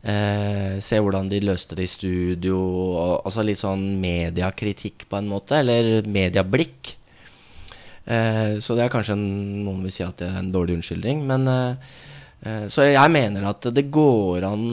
Eh, 0.00 0.78
se 0.80 0.96
hvordan 0.96 1.28
de 1.28 1.42
løste 1.44 1.76
det 1.76 1.88
i 1.88 1.92
studio. 1.94 2.56
Og, 2.60 3.12
altså 3.24 3.44
litt 3.46 3.60
sånn 3.60 3.84
mediakritikk 4.00 5.08
på 5.10 5.20
en 5.20 5.30
måte. 5.30 5.60
Eller 5.60 6.08
medieblikk. 6.08 6.96
Eh, 8.04 8.56
så 8.58 8.76
det 8.76 8.86
er 8.86 8.92
kanskje 8.92 9.14
en, 9.16 9.26
noen 9.66 9.84
vil 9.84 9.94
si 9.94 10.04
at 10.06 10.18
det 10.20 10.30
er 10.30 10.40
en 10.40 10.52
dårlig 10.54 10.78
unnskyldning. 10.78 11.22
Men 11.28 11.46
eh, 11.50 11.92
eh, 12.42 12.66
Så 12.72 12.88
jeg 12.88 13.12
mener 13.12 13.48
at 13.50 13.70
det 13.74 13.90
går 13.92 14.46
an 14.48 14.66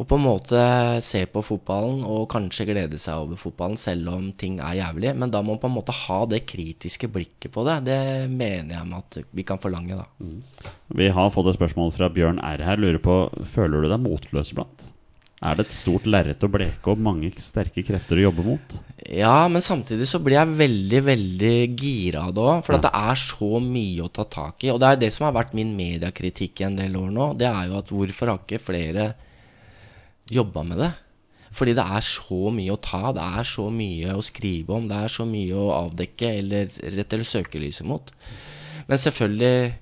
Og 0.00 0.06
på 0.08 0.16
en 0.16 0.24
måte 0.24 0.60
se 1.04 1.20
på 1.28 1.42
fotballen 1.44 2.00
og 2.08 2.24
kanskje 2.32 2.64
glede 2.70 2.96
seg 3.00 3.26
over 3.26 3.36
fotballen 3.36 3.76
selv 3.76 4.08
om 4.14 4.30
ting 4.40 4.56
er 4.56 4.78
jævlig. 4.78 5.10
Men 5.20 5.32
da 5.34 5.42
må 5.44 5.52
man 5.52 5.60
på 5.60 5.68
en 5.68 5.74
måte 5.74 5.96
ha 5.96 6.22
det 6.30 6.46
kritiske 6.48 7.10
blikket 7.12 7.52
på 7.52 7.64
det. 7.68 7.82
Det 7.90 7.98
mener 8.32 8.78
jeg 8.78 8.88
med 8.88 9.02
at 9.02 9.34
vi 9.36 9.44
kan 9.44 9.60
forlange, 9.60 9.98
da. 10.00 10.32
Vi 10.96 11.10
har 11.12 11.34
fått 11.34 11.52
et 11.52 11.58
spørsmål 11.58 11.92
fra 11.92 12.08
Bjørn 12.08 12.40
R. 12.40 12.64
her. 12.64 12.80
Lurer 12.80 13.02
på, 13.04 13.18
Føler 13.52 13.84
du 13.84 13.92
deg 13.92 14.00
motløs 14.00 14.54
iblant? 14.54 14.88
Er 15.42 15.58
det 15.58 15.66
et 15.66 15.74
stort 15.74 16.04
lerret 16.06 16.44
å 16.46 16.48
bleke 16.54 16.92
og 16.92 17.00
mange 17.02 17.28
sterke 17.42 17.82
krefter 17.84 18.20
å 18.20 18.28
jobbe 18.28 18.44
mot? 18.46 18.76
Ja, 19.10 19.48
men 19.50 19.64
samtidig 19.64 20.06
så 20.06 20.20
blir 20.22 20.38
jeg 20.38 20.54
veldig, 20.60 21.00
veldig 21.08 21.56
gira 21.74 22.28
av 22.28 22.32
det 22.36 22.44
òg. 22.46 22.62
For 22.64 22.78
at 22.78 22.86
det 22.86 22.92
er 22.96 23.20
så 23.20 23.58
mye 23.60 24.06
å 24.06 24.12
ta 24.14 24.24
tak 24.24 24.64
i. 24.64 24.70
Og 24.72 24.80
det 24.80 24.88
er 24.88 25.02
det 25.02 25.10
som 25.12 25.26
har 25.26 25.36
vært 25.36 25.52
min 25.58 25.74
mediekritikk 25.76 26.62
i 26.62 26.68
en 26.70 26.78
del 26.80 26.96
år 26.96 27.12
nå. 27.12 27.28
Det 27.36 27.50
er 27.50 27.68
jo 27.68 27.76
at 27.82 27.92
hvorfor 27.92 28.32
har 28.32 28.40
ikke 28.40 28.62
flere 28.62 29.10
jobba 30.32 30.64
med 30.66 30.82
det? 30.82 30.92
Fordi 31.52 31.74
det 31.76 31.84
er 31.84 32.04
så 32.06 32.48
mye 32.54 32.72
å 32.72 32.80
ta, 32.80 33.12
det 33.12 33.24
er 33.40 33.48
så 33.48 33.66
mye 33.72 34.16
å 34.16 34.24
skrive 34.24 34.72
om, 34.72 34.88
det 34.88 35.02
er 35.04 35.12
så 35.12 35.26
mye 35.28 35.58
å 35.58 35.72
avdekke 35.82 36.30
eller 36.40 36.70
rette 36.96 37.20
søkelyset 37.28 37.88
mot. 37.88 38.08
Men 38.88 39.00
selvfølgelig 39.00 39.74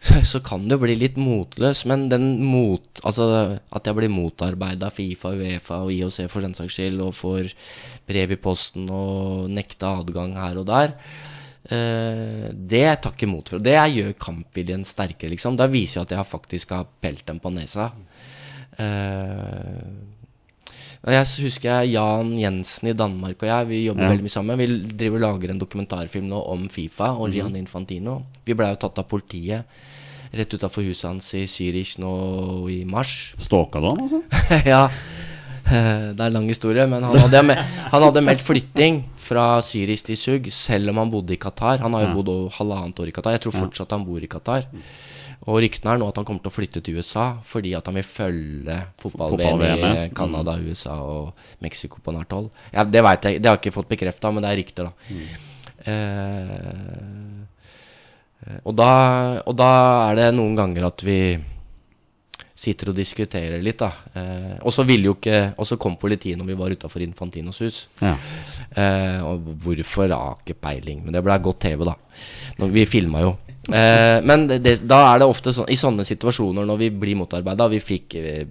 så 0.30 0.40
kan 0.44 0.62
det 0.64 0.78
jo 0.78 0.82
bli 0.84 0.94
litt 0.96 1.18
motløs, 1.20 1.82
men 1.90 2.06
den 2.12 2.38
mot... 2.46 3.02
Altså 3.04 3.26
at 3.68 3.88
jeg 3.88 3.98
blir 3.98 4.12
motarbeida 4.12 4.88
av 4.88 4.96
Fifa, 4.96 5.34
Uefa 5.36 5.82
og 5.84 5.92
IOC 5.92 6.22
for 6.32 6.46
den 6.46 6.56
saks 6.56 6.78
skyld, 6.78 7.02
og 7.04 7.18
får 7.18 7.50
brev 8.08 8.36
i 8.36 8.40
posten 8.40 8.88
og 8.94 9.50
nekta 9.52 9.96
adgang 10.00 10.36
her 10.38 10.62
og 10.62 10.68
der, 10.70 10.94
eh, 11.68 12.46
det 12.54 12.86
takker 13.04 13.26
jeg 13.26 13.32
imot 13.32 13.52
for. 13.52 13.66
Det 13.66 13.76
gjør 13.76 14.16
kampviljen 14.22 14.86
sterkere, 14.88 15.34
liksom. 15.34 15.58
Da 15.60 15.68
viser 15.70 16.00
jeg 16.00 16.08
at 16.08 16.16
jeg 16.16 16.30
faktisk 16.30 16.78
har 16.78 16.88
pelt 17.02 17.26
dem 17.28 17.42
på 17.42 17.52
nesa. 17.58 17.90
Eh, 18.80 20.08
jeg 21.10 21.26
husker 21.46 21.86
Jan 21.88 22.34
Jensen 22.38 22.90
i 22.90 22.96
Danmark 22.96 23.40
og 23.40 23.48
jeg 23.48 23.66
Vi 23.70 23.78
jobber 23.86 24.02
Ja. 24.04 24.10
veldig 24.12 24.22
mye 24.26 24.34
sammen. 24.34 24.58
Vi 24.58 24.66
driver 24.96 25.16
og 25.16 25.22
lager 25.26 25.50
en 25.54 25.58
dokumentarfilm 25.62 26.28
nå 26.28 26.42
om 26.52 26.68
Fifa 26.68 27.14
og 27.16 27.30
Gian 27.32 27.56
Infantino. 27.56 28.22
Vi 28.44 28.52
blei 28.54 28.68
jo 28.74 28.76
tatt 28.76 28.98
av 28.98 29.08
politiet 29.08 29.64
rett 30.32 30.52
utafor 30.54 30.84
huset 30.86 31.08
hans 31.10 31.32
i 31.34 31.44
Zürich 31.46 31.98
nå 31.98 32.68
i 32.70 32.84
mars. 32.84 33.32
Stalka 33.38 33.80
du 33.80 33.88
han, 33.88 34.00
altså? 34.04 34.20
ja, 34.66 34.84
eh, 35.66 36.12
det 36.12 36.20
er 36.20 36.26
en 36.28 36.32
lang 36.36 36.46
historie, 36.48 36.86
men 36.86 37.02
han 37.02 37.16
hadde, 37.18 37.42
me- 37.48 37.56
han 37.90 38.02
hadde 38.02 38.22
meldt 38.22 38.42
flytting 38.44 39.02
fra 39.16 39.58
Zürich 39.60 40.04
til 40.04 40.16
Zug, 40.16 40.46
selv 40.52 40.90
om 40.90 40.98
han 41.02 41.10
bodde 41.10 41.32
i 41.34 41.40
Qatar. 41.40 41.78
Han 41.80 41.92
har 41.94 42.02
jo 42.04 42.08
Ja. 42.08 42.14
bodd 42.22 42.52
halvannet 42.60 43.00
år 43.00 43.08
i 43.08 43.12
Qatar. 43.16 43.32
Jeg 43.32 43.40
tror 43.40 43.52
fortsatt 43.64 43.90
han 43.90 44.04
bor 44.04 44.22
i 44.22 44.26
Qatar. 44.28 44.66
Og 45.48 45.60
ryktene 45.64 45.94
er 45.94 46.00
nå 46.02 46.08
at 46.10 46.18
han 46.20 46.26
kommer 46.28 46.42
til 46.44 46.52
å 46.52 46.52
flytte 46.52 46.82
til 46.84 46.98
USA 47.00 47.26
fordi 47.46 47.70
at 47.76 47.86
han 47.88 47.96
vil 47.96 48.04
følge 48.04 48.76
fotball-VM 49.00 49.62
i 49.64 49.68
ja. 49.80 50.08
Canada, 50.16 50.52
USA 50.60 50.98
og 51.00 51.32
Mexico 51.64 52.02
på 52.04 52.12
nært 52.12 52.32
hold. 52.36 52.50
Ja, 52.74 52.84
det 52.84 53.02
veit 53.06 53.24
jeg, 53.24 53.40
det 53.40 53.48
har 53.48 53.56
jeg 53.56 53.64
ikke 53.64 53.78
fått 53.78 53.92
bekrefta, 53.94 54.32
men 54.34 54.44
det 54.44 54.50
er 54.50 54.60
rykter, 54.60 54.90
da. 54.90 54.92
Eh, 55.80 57.40
og, 58.66 58.74
da 58.76 58.90
og 59.40 59.54
da 59.56 59.70
er 60.10 60.14
det 60.18 60.28
noen 60.36 60.54
ganger 60.58 60.90
at 60.90 61.00
vi 61.04 61.20
sitter 62.60 62.90
og 62.92 62.98
diskuterer 62.98 63.62
litt, 63.64 63.80
da. 63.80 63.88
Eh, 64.20 64.56
og 64.60 64.72
så 64.74 64.84
ville 64.84 65.08
jo 65.08 65.14
ikke 65.16 65.54
Og 65.56 65.64
så 65.68 65.78
kom 65.80 65.96
politiet 66.00 66.36
når 66.36 66.50
vi 66.50 66.58
var 66.60 66.74
utafor 66.76 67.00
Infantinos 67.04 67.62
hus. 67.64 67.78
Ja. 68.02 68.12
Eh, 68.76 69.20
og 69.24 69.48
hvorfor 69.64 70.12
har 70.12 70.36
ikke 70.42 70.60
peiling, 70.68 71.00
men 71.06 71.16
det 71.16 71.24
ble 71.24 71.38
godt 71.40 71.64
TV, 71.64 71.86
da. 71.88 71.96
Når 72.60 72.76
vi 72.76 72.84
filma 72.88 73.24
jo. 73.24 73.38
Eh, 73.70 74.18
men 74.26 74.46
det, 74.50 74.76
da 74.88 74.98
er 75.12 75.20
det 75.20 75.28
ofte 75.30 75.52
sånn 75.54 75.68
i 75.70 75.78
sånne 75.78 76.04
situasjoner 76.06 76.66
når 76.66 76.78
vi 76.80 76.88
blir 77.02 77.18
motarbeida 77.20 77.68
Vi 77.70 77.78
fikk 77.82 78.16
eh, 78.18 78.46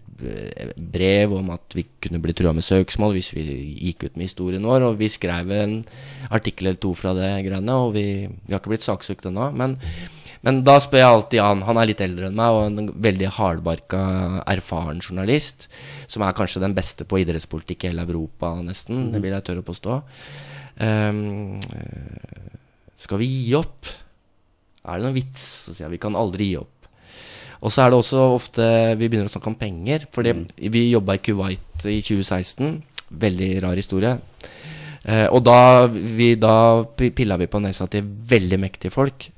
brev 0.75 1.33
om 1.35 1.51
at 1.55 1.75
vi 1.75 1.83
kunne 1.99 2.21
bli 2.23 2.35
trua 2.37 2.53
med 2.55 2.63
søksmål 2.63 3.17
hvis 3.17 3.33
vi 3.35 3.43
gikk 3.89 4.07
ut 4.07 4.15
med 4.15 4.29
historien 4.29 4.65
vår, 4.67 4.87
og 4.87 4.99
vi 4.99 5.09
skrev 5.11 5.51
en 5.55 5.75
artikkel 6.29 6.69
eller 6.69 6.79
to 6.81 6.93
fra 6.97 7.13
det 7.17 7.33
greiene, 7.47 7.75
og 7.75 7.93
vi, 7.97 8.05
vi 8.29 8.53
har 8.53 8.61
ikke 8.61 8.73
blitt 8.73 8.87
saksøkt 8.87 9.27
ennå. 9.29 9.49
Men, 9.59 9.75
men 10.45 10.61
da 10.67 10.77
spør 10.81 11.01
jeg 11.01 11.13
alltid 11.13 11.39
Jan. 11.41 11.63
Han 11.67 11.79
er 11.79 11.89
litt 11.89 12.03
eldre 12.03 12.29
enn 12.29 12.37
meg 12.39 12.55
og 12.55 12.65
en 12.67 12.91
veldig 13.07 13.31
hardbarka, 13.39 14.01
erfaren 14.55 15.01
journalist. 15.03 15.67
Som 16.07 16.23
er 16.25 16.35
kanskje 16.37 16.63
den 16.63 16.75
beste 16.77 17.07
på 17.07 17.21
idrettspolitikk 17.23 17.85
i 17.85 17.91
hele 17.91 18.07
Europa, 18.07 18.53
nesten. 18.63 19.09
Det 19.13 19.23
vil 19.23 19.35
jeg 19.35 19.47
tørre 19.49 19.63
å 19.63 19.69
påstå. 19.71 20.03
Eh, 20.85 21.23
skal 22.99 23.23
vi 23.23 23.33
gi 23.33 23.57
opp? 23.59 23.97
Er 24.89 24.99
det 24.99 25.07
noen 25.07 25.17
vits? 25.17 25.45
Så 25.65 25.75
sier 25.75 25.87
jeg 25.87 25.97
vi 25.97 26.03
kan 26.03 26.17
aldri 26.19 26.51
gi 26.51 26.59
opp. 26.59 26.89
Og 27.59 27.73
så 27.73 27.83
er 27.83 27.91
det 27.91 27.99
også 27.99 28.25
ofte 28.37 28.65
vi 28.99 29.09
begynner 29.09 29.27
å 29.27 29.33
snakke 29.33 29.51
om 29.51 29.59
penger. 29.59 30.07
Fordi 30.15 30.35
vi 30.71 30.89
jobba 30.89 31.17
i 31.17 31.23
Kuwait 31.23 31.87
i 31.89 31.99
2016. 31.99 32.77
Veldig 33.23 33.51
rar 33.65 33.79
historie. 33.79 34.15
Eh, 35.03 35.27
og 35.27 35.43
da, 35.47 35.87
vi, 35.89 36.33
da 36.39 36.83
pilla 36.85 37.39
vi 37.39 37.49
på 37.51 37.61
nesa 37.63 37.87
til 37.91 38.07
veldig 38.07 38.59
mektige 38.61 38.93
folk. 38.93 39.29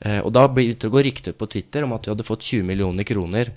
Eh, 0.00 0.20
og 0.20 0.32
da 0.34 0.46
begynte 0.50 0.86
det 0.86 0.92
å 0.92 0.96
gå 0.96 1.04
rykter 1.06 1.36
på 1.36 1.48
Twitter 1.50 1.86
om 1.86 1.94
at 1.96 2.06
vi 2.06 2.12
hadde 2.14 2.26
fått 2.26 2.46
20 2.46 2.66
millioner 2.68 3.06
kroner 3.08 3.52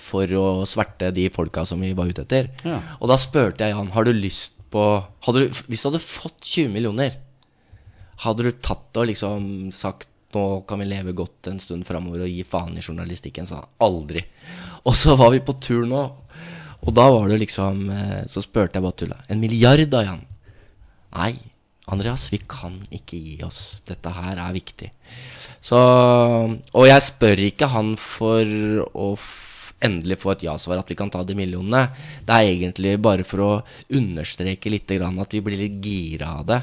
for 0.00 0.30
å 0.34 0.46
sverte 0.66 1.12
de 1.14 1.28
folka 1.30 1.62
som 1.68 1.82
vi 1.84 1.92
var 1.96 2.10
ute 2.10 2.24
etter. 2.24 2.50
Ja. 2.66 2.80
Og 2.98 3.10
da 3.12 3.18
spurte 3.20 3.68
jeg 3.68 3.76
han 3.78 3.92
har 3.94 4.08
du 4.08 4.12
lyst 4.16 4.56
på 4.74 4.82
du, 5.30 5.44
Hvis 5.70 5.84
du 5.84 5.88
hadde 5.88 6.02
fått 6.02 6.40
20 6.42 6.72
millioner, 6.74 7.14
hadde 8.24 8.46
du 8.46 8.50
tatt 8.58 8.88
det 8.90 9.02
og 9.04 9.08
liksom 9.10 9.70
sagt 9.74 10.08
nå 10.34 10.44
kan 10.68 10.82
vi 10.82 10.88
leve 10.90 11.14
godt 11.16 11.50
en 11.50 11.62
stund 11.62 11.86
framover 11.88 12.26
og 12.26 12.30
gi 12.32 12.42
faen 12.46 12.76
i 12.76 12.84
journalistikken? 12.84 13.46
sa 13.48 13.62
han. 13.62 13.72
Aldri. 13.86 14.24
Og 14.84 14.96
så 14.98 15.16
var 15.16 15.32
vi 15.34 15.42
på 15.44 15.56
tur 15.62 15.86
nå, 15.88 16.02
og 16.84 16.92
da 16.92 17.08
var 17.08 17.30
det 17.30 17.40
liksom 17.40 17.86
eh, 17.88 18.22
Så 18.28 18.42
spurte 18.44 18.76
jeg 18.76 18.84
bare 18.84 18.98
tulla. 19.00 19.18
En 19.32 19.40
milliard 19.40 19.88
da, 19.88 20.02
Jan? 20.04 20.20
Nei, 21.14 21.32
Andreas, 21.92 22.26
vi 22.32 22.40
kan 22.48 22.76
ikke 22.92 23.16
gi 23.20 23.38
oss. 23.46 23.80
Dette 23.86 24.12
her 24.12 24.40
er 24.40 24.56
viktig. 24.56 24.90
Så 25.64 25.78
Og 25.78 26.86
jeg 26.88 27.06
spør 27.08 27.44
ikke 27.48 27.70
han 27.72 27.94
for 28.00 28.44
å 28.92 29.08
endelig 29.84 30.16
få 30.22 30.32
et 30.32 30.46
ja-svar, 30.46 30.80
at 30.80 30.88
vi 30.88 30.96
kan 30.96 31.10
ta 31.12 31.20
de 31.26 31.36
millionene. 31.36 31.88
Det 32.24 32.36
er 32.36 32.52
egentlig 32.54 32.94
bare 33.04 33.26
for 33.26 33.44
å 33.44 33.50
understreke 33.92 34.72
litt 34.72 34.90
at 34.90 35.34
vi 35.34 35.42
blir 35.44 35.60
litt 35.60 35.76
gira 35.84 36.38
av 36.40 36.46
det. 36.48 36.60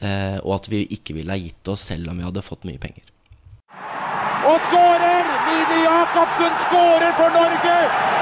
Eh, 0.00 0.38
og 0.40 0.54
at 0.56 0.68
vi 0.72 0.86
ikke 0.96 1.16
ville 1.18 1.34
ha 1.34 1.40
gitt 1.40 1.68
oss 1.68 1.84
selv 1.90 2.08
om 2.08 2.16
vi 2.20 2.24
hadde 2.24 2.44
fått 2.44 2.64
mye 2.68 2.80
penger. 2.80 3.04
Og 4.48 4.56
skårer! 4.70 5.26
Mini 5.50 5.82
Jacobsen 5.84 6.56
skårer 6.64 7.12
for 7.18 7.36
Norge! 7.36 7.76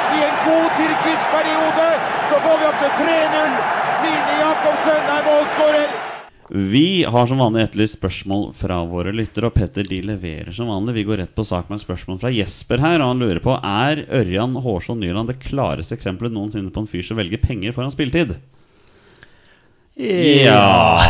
I 0.09 0.19
en 0.25 0.39
god 0.43 0.69
tyrkisk 0.75 1.31
periode 1.31 1.89
så 2.31 2.43
får 2.43 2.59
vi 2.59 2.69
opp 2.73 2.83
til 2.83 2.95
3-0. 3.05 3.57
Mini 4.03 4.37
Jacobsen 4.43 5.11
er 5.15 5.27
målskårer. 5.29 5.97
Vi 6.51 7.05
har 7.05 7.27
som 7.29 7.43
vanlig 7.43 7.67
etterlyst 7.67 7.99
spørsmål 7.99 8.47
fra 8.57 8.81
våre 8.89 9.13
lyttere, 9.13 9.51
og 9.51 9.55
Petter 9.55 9.85
de 9.85 10.01
leverer 10.01 10.49
som 10.57 10.71
vanlig. 10.73 10.95
Vi 10.97 11.05
går 11.11 11.21
rett 11.21 11.35
på 11.37 11.45
sak 11.45 11.69
med 11.69 11.77
et 11.77 11.85
spørsmål 11.85 12.23
fra 12.23 12.33
Jesper 12.33 12.81
her, 12.81 13.03
og 13.05 13.13
han 13.13 13.21
lurer 13.21 13.43
på 13.45 13.59
Er 13.61 14.07
Ørjan 14.09 14.57
Hårsson 14.65 14.99
Nyland 15.05 15.29
det 15.29 15.43
klareste 15.45 15.99
eksempelet 15.99 16.33
noensinne 16.33 16.73
på 16.73 16.83
en 16.83 16.89
fyr 16.89 17.05
som 17.05 17.21
velger 17.21 17.43
penger 17.43 17.77
foran 17.77 17.93
spilletid? 17.93 18.39
Ja 19.99 21.01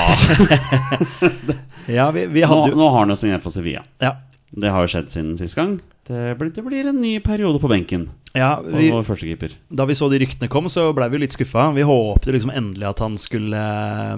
Ja, 1.88 2.10
vi, 2.10 2.26
vi 2.26 2.40
Nå, 2.40 2.48
hadde 2.48 2.72
jo 2.72 2.78
nå 2.78 2.88
har 2.92 3.04
han 3.04 3.12
jo 3.12 3.18
signert 3.20 3.44
for 3.44 3.54
Sevilla. 3.54 3.84
ja. 4.02 4.16
Det 4.48 4.70
har 4.72 4.80
jo 4.80 4.88
skjedd 4.88 5.10
siden 5.12 5.34
sist 5.36 5.58
gang. 5.58 5.74
Det 6.08 6.30
blir, 6.40 6.48
det 6.56 6.62
blir 6.64 6.86
en 6.88 7.02
ny 7.02 7.18
periode 7.20 7.60
på 7.60 7.68
benken 7.68 8.06
ja, 8.32 8.54
for 8.62 8.78
vi, 8.80 8.86
vår 8.88 9.04
førstekeeper. 9.04 9.52
Da 9.68 9.84
vi 9.88 9.96
så 9.98 10.08
de 10.08 10.20
ryktene 10.22 10.48
kom, 10.48 10.70
så 10.72 10.86
blei 10.96 11.10
vi 11.12 11.20
litt 11.20 11.36
skuffa. 11.36 11.66
Vi 11.76 11.84
håpte 11.84 12.32
liksom 12.32 12.52
endelig 12.56 12.86
at 12.88 13.02
han 13.04 13.18
skulle 13.20 13.60
eh, 13.60 14.14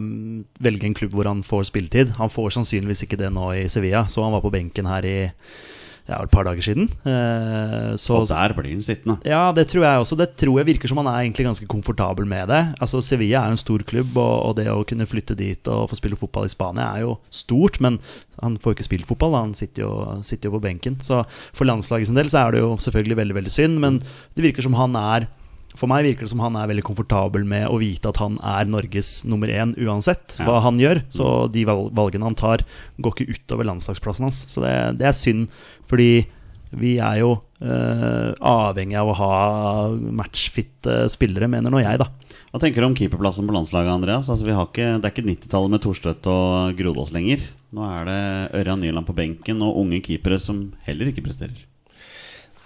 velge 0.62 0.86
en 0.86 0.94
klubb 0.94 1.16
hvor 1.18 1.26
han 1.26 1.42
får 1.46 1.66
spilletid. 1.72 2.14
Han 2.20 2.30
får 2.30 2.54
sannsynligvis 2.60 3.02
ikke 3.06 3.18
det 3.18 3.32
nå 3.34 3.48
i 3.58 3.66
Sevilla, 3.70 4.04
så 4.06 4.22
han 4.22 4.36
var 4.36 4.44
på 4.46 4.52
benken 4.54 4.86
her 4.90 5.06
i 5.08 5.16
ja, 6.10 6.18
et 6.26 6.32
par 6.32 6.46
dager 6.48 6.64
siden. 6.64 6.88
Eh, 7.06 7.92
så, 8.00 8.18
Og 8.18 8.28
der 8.28 8.54
blir 8.56 8.72
han 8.74 8.82
sittende. 8.82 9.18
ja, 9.26 9.52
det 9.56 9.68
tror 9.70 9.84
jeg 9.86 10.02
også. 10.02 10.18
Det 10.18 10.28
tror 10.40 10.58
jeg 10.60 10.68
virker 10.72 10.90
som 10.90 11.00
han 11.00 11.10
er 11.10 11.22
egentlig 11.22 11.46
ganske 11.46 11.68
komfortabel 11.70 12.26
med 12.26 12.50
det. 12.50 12.60
Altså 12.82 13.00
Sevilla 13.04 13.44
er 13.44 13.52
jo 13.52 13.58
en 13.58 13.62
stor 13.62 13.84
klubb, 13.86 14.16
og, 14.18 14.36
og 14.50 14.56
det 14.58 14.68
å 14.72 14.82
kunne 14.88 15.08
flytte 15.08 15.38
dit 15.38 15.70
og 15.70 15.88
få 15.92 16.00
spille 16.00 16.18
fotball 16.18 16.48
i 16.48 16.52
Spania 16.52 16.90
er 16.96 17.06
jo 17.06 17.16
stort. 17.30 17.80
Men 17.80 18.00
han 18.42 18.58
får 18.60 18.76
ikke 18.76 18.88
spilt 18.90 19.08
fotball, 19.08 19.38
han 19.38 19.54
sitter 19.54 19.86
jo, 19.86 19.92
sitter 20.26 20.50
jo 20.50 20.58
på 20.58 20.64
benken. 20.66 20.98
Så 21.04 21.22
for 21.54 21.68
landslaget 21.68 22.10
sin 22.10 22.18
del 22.18 22.30
så 22.32 22.46
er 22.46 22.56
det 22.56 22.64
jo 22.64 22.74
selvfølgelig 22.80 23.20
veldig 23.22 23.38
veldig 23.40 23.54
synd, 23.54 23.78
men 23.82 24.02
det 24.34 24.50
virker 24.50 24.66
som 24.66 24.78
han 24.78 24.98
er 24.98 25.30
for 25.78 25.86
meg 25.90 26.02
virker 26.04 26.26
det 26.26 26.32
som 26.32 26.40
han 26.42 26.56
er 26.58 26.66
veldig 26.70 26.82
komfortabel 26.86 27.44
med 27.46 27.68
å 27.70 27.78
vite 27.80 28.10
at 28.10 28.18
han 28.22 28.38
er 28.42 28.66
Norges 28.68 29.20
nummer 29.24 29.48
én 29.48 29.72
uansett 29.78 30.38
Ja. 30.40 30.46
hva 30.48 30.60
han 30.64 30.80
gjør. 30.82 31.02
Så 31.14 31.50
de 31.52 31.62
valgene 31.68 32.26
han 32.26 32.34
tar, 32.38 32.64
går 32.98 33.14
ikke 33.14 33.36
utover 33.38 33.68
landslagsplassen 33.70 34.26
hans. 34.26 34.44
Så 34.50 34.64
det, 34.64 34.74
det 34.98 35.06
er 35.06 35.16
synd, 35.16 35.48
fordi 35.86 36.26
vi 36.70 36.96
er 37.02 37.20
jo 37.22 37.30
eh, 37.62 38.30
avhengig 38.46 38.94
av 38.98 39.08
å 39.10 39.16
ha 39.18 39.30
matchfitte 39.98 41.04
spillere, 41.10 41.48
mener 41.50 41.72
nå 41.72 41.80
jeg, 41.82 41.98
da. 42.02 42.06
Hva 42.50 42.60
tenker 42.62 42.82
du 42.82 42.88
om 42.90 42.94
keeperplassen 42.98 43.46
på 43.46 43.54
landslaget, 43.54 43.92
Andreas? 43.94 44.28
Altså, 44.30 44.46
vi 44.46 44.54
har 44.56 44.66
ikke, 44.68 44.98
det 45.00 45.06
er 45.08 45.14
ikke 45.14 45.26
90-tallet 45.28 45.70
med 45.74 45.82
Thorstvedt 45.84 46.28
og 46.30 46.76
Grodås 46.78 47.12
lenger. 47.14 47.42
Nå 47.74 47.86
er 47.86 48.06
det 48.10 48.20
Ørjan 48.62 48.82
Nyland 48.82 49.06
på 49.06 49.14
benken 49.18 49.62
og 49.66 49.78
unge 49.84 50.00
keepere 50.02 50.38
som 50.42 50.72
heller 50.86 51.10
ikke 51.12 51.22
presterer. 51.26 51.58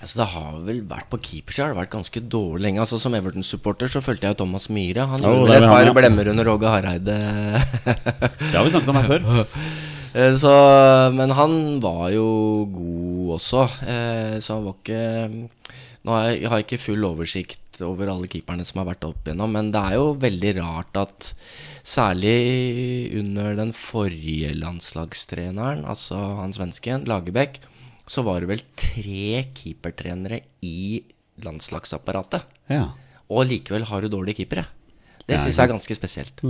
Altså, 0.04 0.18
det 0.20 0.26
har 0.34 0.56
vel 0.66 0.82
vært 0.84 1.08
på 1.08 1.18
keepersida 1.24 1.64
har 1.64 1.72
det 1.72 1.80
vært 1.80 1.94
ganske 1.94 2.20
dårlig 2.28 2.66
lenge. 2.66 2.82
Altså, 2.84 2.98
som 3.00 3.14
Everton-supporter 3.16 3.88
så 3.88 4.02
fulgte 4.04 4.28
jeg 4.28 4.36
Thomas 4.36 4.68
Myhre. 4.68 5.06
Han 5.14 5.24
Jo, 5.24 5.32
gjorde 5.38 5.54
vel 5.54 5.64
et 5.64 5.72
par 5.72 5.88
ja. 5.88 5.94
blemmer 5.96 6.30
under 6.34 6.50
Åge 6.52 6.72
Hareide. 6.74 7.16
Det 8.50 8.52
har 8.52 8.66
vi 8.66 8.74
snakket 8.74 8.92
om 8.92 9.00
her 9.00 9.12
før. 9.14 9.28
Eh, 10.14 10.36
så, 10.38 10.50
men 11.10 11.32
han 11.34 11.54
var 11.82 12.12
jo 12.14 12.26
god 12.70 13.32
også, 13.34 13.64
eh, 13.82 14.36
så 14.38 14.60
han 14.60 14.68
var 14.68 14.76
ikke 14.76 15.00
Nå 16.06 16.12
har 16.14 16.28
jeg, 16.28 16.36
jeg 16.44 16.52
har 16.52 16.62
ikke 16.62 16.78
full 16.78 17.06
oversikt 17.08 17.80
over 17.82 18.12
alle 18.12 18.28
keeperne 18.30 18.62
som 18.62 18.78
har 18.78 18.92
vært 18.92 19.08
opp 19.08 19.26
igjennom, 19.26 19.50
men 19.56 19.72
det 19.74 19.82
er 19.82 19.96
jo 19.98 20.12
veldig 20.22 20.52
rart 20.60 21.00
at 21.00 21.32
særlig 21.82 22.36
under 23.18 23.58
den 23.58 23.74
forrige 23.74 24.52
landslagstreneren, 24.54 25.82
altså 25.82 26.20
han 26.38 26.54
svensken, 26.54 27.08
Lagerbäck, 27.10 27.58
så 28.06 28.22
var 28.26 28.40
det 28.44 28.48
vel 28.50 28.62
tre 28.76 29.44
keepertrenere 29.56 30.40
i 30.62 31.02
landslagsapparatet. 31.44 32.42
Ja. 32.70 32.90
Og 33.32 33.46
likevel 33.48 33.86
har 33.88 34.04
du 34.04 34.08
dårlige 34.12 34.42
keepere. 34.42 34.66
Det 35.26 35.38
syns 35.40 35.56
jeg 35.56 35.64
er 35.64 35.72
ganske 35.72 35.96
spesielt. 35.96 36.42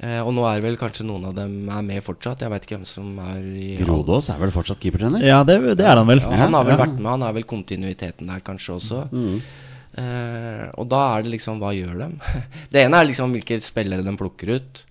Eh, 0.00 0.18
og 0.24 0.32
nå 0.34 0.42
er 0.48 0.62
vel 0.64 0.76
kanskje 0.80 1.04
noen 1.06 1.28
av 1.28 1.34
dem 1.36 1.68
er 1.70 1.82
med 1.86 2.02
fortsatt. 2.02 2.40
Jeg 2.42 2.50
veit 2.50 2.64
ikke 2.66 2.78
hvem 2.80 2.86
som 2.88 3.10
er 3.22 3.40
i 3.60 3.76
Grodås 3.78 4.30
er 4.32 4.38
vel 4.40 4.50
fortsatt 4.54 4.80
keepertrener? 4.82 5.22
Ja, 5.22 5.42
det, 5.46 5.58
det 5.78 5.86
er 5.86 6.00
han 6.00 6.08
vel. 6.08 6.22
Ja, 6.24 6.30
han 6.44 6.56
har 6.56 6.64
vel 6.66 6.74
Ja. 6.74 6.80
vært 6.84 6.96
med. 6.98 7.10
Han 7.12 7.22
er 7.28 7.36
vel 7.36 7.46
kontinuiteten 7.46 8.26
der 8.32 8.40
kanskje 8.42 8.74
også. 8.80 9.02
Eh, 10.00 10.66
og 10.78 10.86
da 10.90 11.00
er 11.16 11.24
det 11.26 11.32
liksom 11.34 11.58
Hva 11.62 11.72
gjør 11.74 11.96
dem? 11.98 12.12
Det 12.72 12.84
ene 12.84 13.00
er 13.02 13.08
liksom 13.10 13.32
hvilke 13.34 13.58
spillere 13.62 14.04
de 14.06 14.16
plukker 14.18 14.54
ut. 14.56 14.82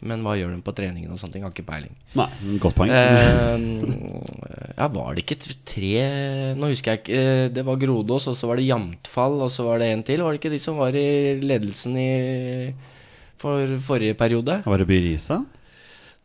Men 0.00 0.20
hva 0.22 0.36
gjør 0.38 0.52
de 0.54 0.60
på 0.62 0.72
treningen 0.78 1.10
og 1.10 1.18
sånne 1.18 1.32
ting? 1.34 1.42
Har 1.42 1.50
ikke 1.50 1.66
peiling. 1.66 1.90
Nei, 2.14 2.28
godt 2.62 2.76
poeng. 2.78 2.92
Eh, 2.94 4.76
ja, 4.78 4.86
var 4.94 5.16
det 5.16 5.24
ikke 5.24 5.38
tre 5.66 6.54
Nå 6.54 6.68
husker 6.70 6.92
jeg 6.94 7.00
ikke. 7.02 7.18
eh, 7.18 7.48
Det 7.50 7.64
var 7.66 7.80
Grodås, 7.82 8.28
og 8.30 8.36
så 8.38 8.46
var 8.46 8.56
det 8.60 8.68
Jamtfall, 8.68 9.40
og 9.42 9.50
så 9.50 9.64
var 9.66 9.78
det 9.82 9.88
en 9.92 10.02
til. 10.06 10.22
Var 10.22 10.32
det 10.36 10.40
ikke 10.42 10.54
de 10.54 10.60
som 10.62 10.78
var 10.78 10.94
i 10.94 11.40
ledelsen 11.42 11.96
i 11.98 12.10
for 13.38 13.66
forrige 13.82 14.14
periode? 14.18 14.62
Var 14.64 14.78
det 14.78 14.86
Byrisa? 14.86 15.40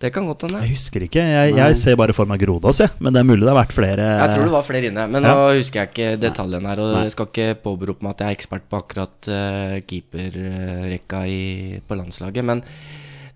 Det 0.04 0.10
kan 0.12 0.26
godt 0.28 0.42
hende. 0.46 0.62
Jeg 0.66 0.74
husker 0.76 1.04
ikke. 1.06 1.22
Jeg, 1.24 1.54
jeg 1.56 1.76
ser 1.80 1.96
bare 1.96 2.12
for 2.14 2.26
meg 2.28 2.42
Grodås, 2.42 2.80
jeg. 2.84 2.90
Men 3.00 3.14
det 3.16 3.22
er 3.22 3.28
mulig 3.30 3.46
det 3.46 3.54
har 3.54 3.60
vært 3.64 3.74
flere. 3.74 4.08
Jeg 4.20 4.34
tror 4.34 4.44
det 4.50 4.52
var 4.54 4.66
flere 4.68 4.90
inne, 4.92 5.06
men 5.10 5.24
Ja. 5.24 5.34
nå 5.34 5.54
husker 5.58 5.80
jeg 5.82 5.90
ikke 5.94 6.10
detaljene 6.20 6.68
her. 6.68 6.80
Og 6.84 6.94
Nei. 6.94 7.04
jeg 7.08 7.14
skal 7.16 7.26
ikke 7.30 7.62
påberope 7.64 8.04
meg 8.04 8.12
at 8.18 8.20
jeg 8.26 8.28
er 8.28 8.38
ekspert 8.38 8.66
på 8.70 8.82
akkurat 8.82 9.30
uh, 9.32 9.78
keeperrekka 9.88 11.22
i- 11.26 11.80
på 11.88 11.96
landslaget. 11.96 12.44
Men 12.44 12.62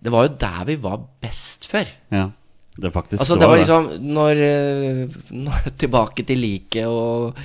det 0.08 0.14
var 0.14 0.28
jo 0.28 0.36
der 0.40 0.60
vi 0.70 0.76
var 0.80 1.02
best 1.24 1.68
før. 1.68 1.90
Ja. 2.16 2.30
Det 2.78 2.92
faktisk 2.94 3.24
Altså 3.24 3.36
det 3.42 3.48
var 3.50 3.58
liksom 3.58 3.88
Når, 4.06 4.40
eh, 4.46 5.16
når 5.48 5.72
Tilbake 5.82 6.22
til 6.30 6.38
liket 6.44 6.86
og 6.86 7.40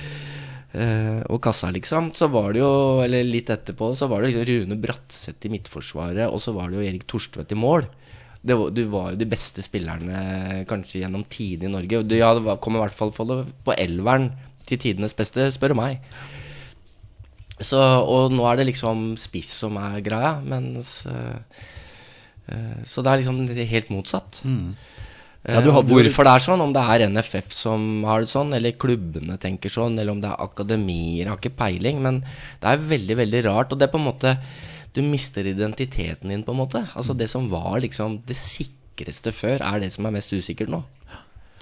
eh, 0.77 1.23
og 1.25 1.39
kassa, 1.43 1.71
liksom. 1.73 2.11
Så 2.13 2.29
var 2.33 2.53
det 2.53 2.61
jo, 2.61 2.69
eller 3.03 3.25
litt 3.27 3.49
etterpå, 3.53 3.91
så 3.97 4.07
var 4.11 4.21
det 4.21 4.29
liksom 4.31 4.45
Rune 4.49 4.77
Bratseth 4.81 5.49
i 5.49 5.51
midtforsvaret, 5.53 6.27
og 6.29 6.39
så 6.41 6.53
var 6.55 6.69
det 6.69 6.79
jo 6.79 6.85
Erik 6.87 7.05
Torstvedt 7.09 7.51
i 7.53 7.57
mål. 7.59 7.85
Det 8.43 8.57
var, 8.59 8.71
du 8.75 8.81
var 8.91 9.11
jo 9.13 9.19
de 9.21 9.27
beste 9.31 9.63
spillerne 9.65 10.63
kanskje 10.69 11.03
gjennom 11.03 11.23
tidene 11.31 11.69
i 11.71 11.75
Norge. 11.77 12.01
Du, 12.09 12.15
ja, 12.17 12.33
det 12.37 12.43
var- 12.45 12.57
kom 12.61 12.75
i 12.77 12.81
hvert 12.81 12.95
fall 12.97 13.13
på 13.15 13.75
elveren 13.77 14.31
til 14.67 14.81
tidenes 14.81 15.13
beste, 15.17 15.49
spør 15.55 15.73
du 15.73 15.79
meg. 15.79 16.01
Så, 17.63 17.79
og 17.79 18.33
nå 18.33 18.43
er 18.49 18.59
det 18.59 18.65
liksom 18.73 19.13
spiss 19.21 19.51
som 19.63 19.77
er 19.79 20.01
greia, 20.03 20.35
mens 20.43 21.05
eh, 21.07 21.37
Så 22.85 23.03
det 23.03 23.11
er 23.11 23.21
liksom 23.23 23.39
helt 23.73 23.89
motsatt. 23.93 24.43
Ja, 25.43 25.59
du 25.59 25.69
Eh, 25.69 25.73
hadde 25.75 25.91
Hvorfor 25.91 26.23
det 26.23 26.33
er 26.33 26.43
sånn, 26.45 26.61
om 26.63 26.71
det 26.71 26.81
er 26.81 27.03
NFF 27.09 27.51
som 27.51 28.03
har 28.07 28.23
det 28.23 28.31
sånn, 28.31 28.53
eller 28.55 28.77
klubbene 28.79 29.35
tenker 29.37 29.71
sånn, 29.71 29.97
eller 29.99 30.13
om 30.13 30.21
det 30.23 30.29
er 30.31 30.39
akademier, 30.39 31.25
jeg 31.25 31.27
har 31.27 31.41
ikke 31.41 31.57
peiling, 31.59 31.99
men 32.01 32.21
det 32.61 32.69
er 32.71 32.85
veldig, 32.93 33.17
veldig 33.19 33.41
rart. 33.49 33.73
Og 33.73 33.79
det 33.79 33.89
er 33.89 33.91
på 33.91 33.99
en 33.99 34.07
måte 34.11 34.37
Du 34.93 35.01
mister 35.01 35.41
identiteten 35.41 36.29
din, 36.29 36.43
på 36.43 36.53
en 36.53 36.59
måte. 36.59 36.85
Altså 36.93 37.17
Det 37.17 37.27
som 37.27 37.49
var 37.49 37.79
liksom 37.81 38.21
det 38.27 38.35
sikreste 38.37 39.33
før, 39.33 39.57
er 39.59 39.79
det 39.79 39.91
som 39.91 40.05
er 40.05 40.11
mest 40.11 40.29
usikkert 40.29 40.69
nå. 40.69 40.83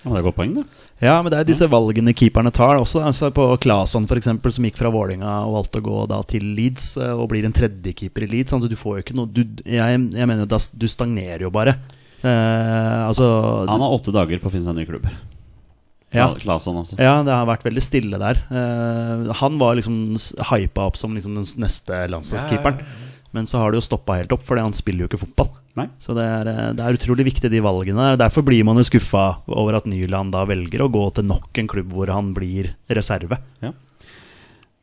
Ja, 0.02 0.10
men 0.10 0.16
det 0.16 0.22
er 0.22 0.26
godt 0.26 0.38
poeng, 0.40 0.54
det. 0.58 0.64
Ja, 1.02 1.16
men 1.22 1.30
det 1.30 1.40
er 1.40 1.46
disse 1.46 1.68
valgene 1.70 2.14
keeperne 2.18 2.50
tar 2.54 2.80
også. 2.82 3.04
Altså 3.06 3.30
på 3.34 3.46
Claesson 3.62 4.08
f.eks., 4.10 4.32
som 4.58 4.66
gikk 4.66 4.80
fra 4.80 4.90
Vålinga 4.94 5.36
og 5.46 5.60
valgte 5.60 5.82
å 5.82 5.86
gå 5.86 6.06
da 6.10 6.22
til 6.26 6.48
Leeds 6.58 6.96
eh, 6.98 7.14
og 7.14 7.30
blir 7.34 7.46
en 7.46 7.54
tredjekeeper 7.54 8.26
i 8.26 8.32
Leeds. 8.32 8.56
Altså, 8.58 8.70
du 8.72 8.78
får 8.80 8.98
jo 8.98 9.04
ikke 9.06 9.18
noe 9.20 9.30
du, 9.30 9.44
jeg, 9.62 10.00
jeg 10.18 10.30
mener 10.32 10.48
jo 10.48 10.50
da 10.56 10.58
du 10.58 10.88
stagnerer 10.90 11.46
jo 11.46 11.54
bare. 11.54 11.78
Eh, 12.22 12.98
altså 13.06 13.28
Han 13.70 13.82
har 13.82 13.94
åtte 13.94 14.14
dager 14.14 14.42
på 14.42 14.50
å 14.50 14.54
finne 14.54 14.66
seg 14.66 14.74
en 14.74 14.82
ny 14.82 14.88
klubb. 14.90 15.06
Ja. 16.12 16.28
Claesson, 16.36 16.82
altså. 16.82 16.98
Ja, 17.00 17.22
det 17.24 17.32
har 17.32 17.46
vært 17.48 17.64
veldig 17.70 17.84
stille 17.86 18.18
der. 18.20 18.42
Eh, 18.50 19.30
han 19.38 19.62
var 19.62 19.78
liksom 19.80 20.18
hypa 20.50 20.90
opp 20.90 20.98
som 21.00 21.14
liksom 21.16 21.38
den 21.38 21.48
neste 21.62 22.02
landslagskeeperen. 22.12 22.82
Men 23.36 23.48
så 23.48 23.62
har 23.62 23.72
det 23.72 23.80
jo 23.80 23.86
stoppa 23.86 24.18
helt 24.20 24.34
opp, 24.36 24.44
fordi 24.44 24.64
han 24.66 24.76
spiller 24.76 25.06
jo 25.06 25.12
ikke 25.12 25.22
fotball. 25.22 25.52
Nei. 25.80 25.86
Så 26.04 26.16
det 26.18 26.26
er, 26.28 26.50
eh, 26.52 26.74
det 26.76 26.84
er 26.84 26.98
utrolig 26.98 27.26
viktig, 27.30 27.52
de 27.52 27.62
valgene 27.64 28.10
der. 28.10 28.20
Derfor 28.26 28.44
blir 28.44 28.66
man 28.68 28.80
jo 28.80 28.88
skuffa 28.88 29.26
over 29.48 29.78
at 29.80 29.88
Nyland 29.88 30.34
da 30.36 30.44
velger 30.50 30.84
å 30.84 30.92
gå 30.92 31.06
til 31.16 31.30
nok 31.30 31.62
en 31.62 31.72
klubb 31.72 31.94
hvor 31.96 32.12
han 32.12 32.34
blir 32.36 32.74
reserve. 32.92 33.40
Ja. 33.64 33.72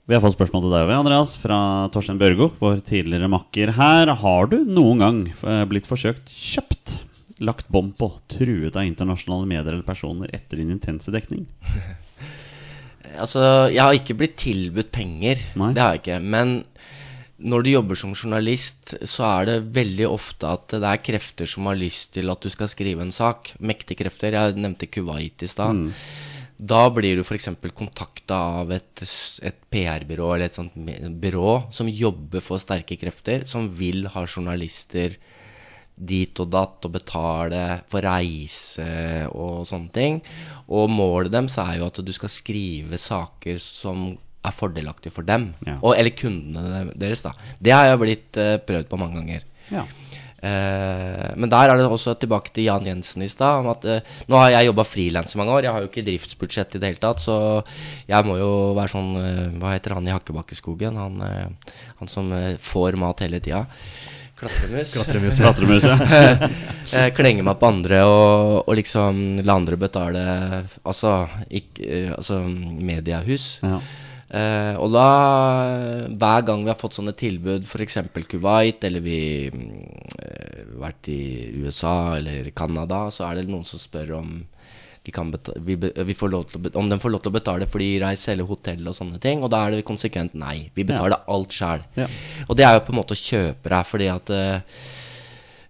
Vi 0.09 0.16
har 0.16 0.22
fått 0.24 0.38
spørsmål 0.38 0.64
til 0.64 0.72
deg, 0.72 0.94
Andreas, 0.96 1.34
fra 1.36 1.59
Torstein 1.92 2.16
Børgo, 2.16 2.49
vår 2.62 2.80
tidligere 2.88 3.28
makker 3.28 3.74
her. 3.76 4.14
Har 4.22 4.49
du 4.49 4.62
noen 4.64 5.05
gang 5.05 5.18
eh, 5.28 5.64
blitt 5.68 5.84
forsøkt 5.90 6.32
kjøpt, 6.32 6.96
lagt 7.44 7.68
bånd 7.68 7.92
på, 8.01 8.14
truet 8.32 8.72
av 8.72 8.88
internasjonale 8.88 9.44
medier 9.44 9.74
eller 9.74 9.84
personer 9.84 10.32
etter 10.32 10.62
din 10.62 10.72
intense 10.72 11.12
dekning? 11.12 11.44
Altså, 13.18 13.40
jeg 13.72 13.80
har 13.82 13.96
ikke 13.96 14.14
blitt 14.14 14.34
tilbudt 14.38 14.92
penger. 14.94 15.40
Nei. 15.59 15.72
Det 15.74 15.82
har 15.82 15.96
jeg 15.96 16.03
ikke. 16.03 16.18
Men 16.22 16.51
når 17.39 17.62
du 17.62 17.70
jobber 17.70 17.99
som 17.99 18.14
journalist, 18.16 18.97
så 19.07 19.26
er 19.28 19.47
det 19.47 19.59
veldig 19.76 20.09
ofte 20.11 20.49
at 20.51 20.74
det 20.74 20.89
er 20.89 21.05
krefter 21.07 21.47
som 21.47 21.68
har 21.70 21.78
lyst 21.78 22.16
til 22.16 22.30
at 22.32 22.43
du 22.43 22.51
skal 22.51 22.70
skrive 22.70 23.05
en 23.05 23.14
sak. 23.14 23.53
Mektige 23.62 24.03
krefter. 24.03 24.34
Jeg 24.34 24.59
nevnte 24.59 24.91
Kuwait 24.91 25.47
i 25.47 25.51
stad. 25.51 25.86
Da 26.59 26.80
blir 26.91 27.14
du 27.14 27.22
f.eks. 27.22 27.53
kontakta 27.70 28.41
av 28.59 28.72
et, 28.74 29.05
et 29.47 29.59
PR-byrå 29.70 30.32
eller 30.34 30.49
et 30.49 30.59
sånt 30.59 30.74
byrå 30.74 31.53
som 31.70 31.86
jobber 31.86 32.43
for 32.43 32.59
sterke 32.59 32.99
krefter, 32.99 33.47
som 33.47 33.70
vil 33.70 34.09
ha 34.11 34.26
journalister 34.26 35.14
dit 35.99 36.41
og 36.43 36.51
datt 36.51 36.86
og 36.86 36.95
betale 36.95 37.62
for 37.91 38.03
reise 38.03 39.26
og 39.30 39.62
sånne 39.70 39.95
ting. 39.95 40.18
Og 40.74 40.91
målet 40.91 41.34
deres 41.34 41.59
er 41.62 41.78
jo 41.78 41.86
at 41.86 42.03
du 42.03 42.12
skal 42.14 42.34
skrive 42.34 42.99
saker 42.99 43.62
som 43.62 44.11
er 44.47 44.55
fordelaktig 44.55 45.12
for 45.14 45.26
dem. 45.26 45.51
Ja. 45.66 45.78
Og, 45.82 45.95
eller 45.99 46.14
kundene 46.16 46.84
deres, 46.99 47.24
da. 47.26 47.32
Det 47.59 47.74
har 47.74 47.89
jeg 47.91 48.03
blitt 48.03 48.39
uh, 48.41 48.57
prøvd 48.64 48.91
på 48.91 49.01
mange 49.01 49.18
ganger. 49.20 49.47
Ja. 49.72 49.86
Uh, 50.39 51.34
men 51.34 51.51
der 51.51 51.72
er 51.72 51.80
det 51.80 51.89
også 51.91 52.14
tilbake 52.22 52.53
til 52.55 52.68
Jan 52.68 52.86
Jensen 52.86 53.24
i 53.26 53.30
stad. 53.30 53.66
Uh, 53.82 53.99
Nå 54.30 54.39
har 54.39 54.53
jeg 54.55 54.68
jobba 54.70 54.84
frilans 54.86 55.34
i 55.34 55.41
mange 55.41 55.57
år. 55.57 55.66
Jeg 55.66 55.74
har 55.74 55.82
jo 55.82 55.91
ikke 55.91 56.07
driftsbudsjett 56.07 56.76
i 56.78 56.82
det 56.82 56.93
hele 56.93 57.03
tatt. 57.03 57.24
Så 57.24 57.34
jeg 58.07 58.28
må 58.28 58.39
jo 58.39 58.53
være 58.78 58.95
sånn 58.95 59.11
Hva 59.59 59.74
heter 59.74 59.97
han 59.99 60.07
i 60.07 60.14
Hakkebakkeskogen? 60.14 61.01
Han, 61.03 61.18
han 61.99 62.12
som 62.12 62.30
får 62.62 63.01
mat 63.03 63.26
hele 63.26 63.43
tida. 63.43 63.64
Klatremus. 64.39 64.95
Klatremus, 65.43 65.84
ja. 65.84 65.99
Eh, 66.89 67.11
klenge 67.12 67.43
meg 67.45 67.59
på 67.61 67.68
andre 67.68 67.99
og, 68.09 68.62
og 68.64 68.76
liksom 68.78 69.18
la 69.45 69.59
andre 69.59 69.76
betale 69.76 70.20
Altså, 70.89 71.26
ikk- 71.53 71.82
eh, 71.84 72.14
altså 72.14 72.39
mediehus. 72.49 73.59
ja. 73.61 73.76
Eh, 74.29 74.74
og 74.76 74.93
da, 74.93 75.07
hver 76.12 76.45
gang 76.45 76.64
vi 76.64 76.72
har 76.72 76.79
fått 76.79 76.99
sånne 76.99 77.14
tilbud, 77.16 77.64
f.eks. 77.64 77.99
Kuwait, 78.29 78.85
eller 78.85 79.05
vi 79.05 79.20
har 79.49 80.68
vært 80.83 81.09
i 81.12 81.22
USA 81.64 82.18
eller 82.18 82.51
Canada, 82.57 83.07
så 83.14 83.29
er 83.29 83.41
det 83.41 83.49
noen 83.49 83.66
som 83.68 83.81
spør 83.81 84.18
om 84.20 84.39
de 85.09 85.39
vi, 85.64 85.76
vi 86.05 86.14
får 86.14 86.29
lov 86.29 86.45
til 86.51 86.61
å 86.61 86.70
om 86.79 86.89
de 86.91 86.99
får 87.01 87.12
lov 87.14 87.22
til 87.24 87.33
å 87.33 87.37
betale 87.39 87.68
flyreise 87.70 88.35
eller 88.35 88.49
hotell 88.49 88.91
og 88.91 88.97
sånne 88.97 89.20
ting. 89.22 89.43
Og 89.43 89.51
da 89.53 89.64
er 89.64 89.79
det 89.79 89.87
konsekvent 89.89 90.37
nei. 90.37 90.70
Vi 90.74 90.85
betaler 90.85 91.24
alt 91.24 91.55
sjæl. 91.55 91.85
Ja. 91.97 92.09
Og 92.49 92.59
det 92.59 92.66
er 92.66 92.76
jo 92.76 92.85
på 92.85 92.93
en 92.93 93.01
måte 93.01 93.16
å 93.16 93.22
kjøpe 93.22 93.72
deg, 93.72 93.89
fordi 93.89 94.11
at 94.12 94.35
eh, 94.35 94.59
eh, 94.59 95.07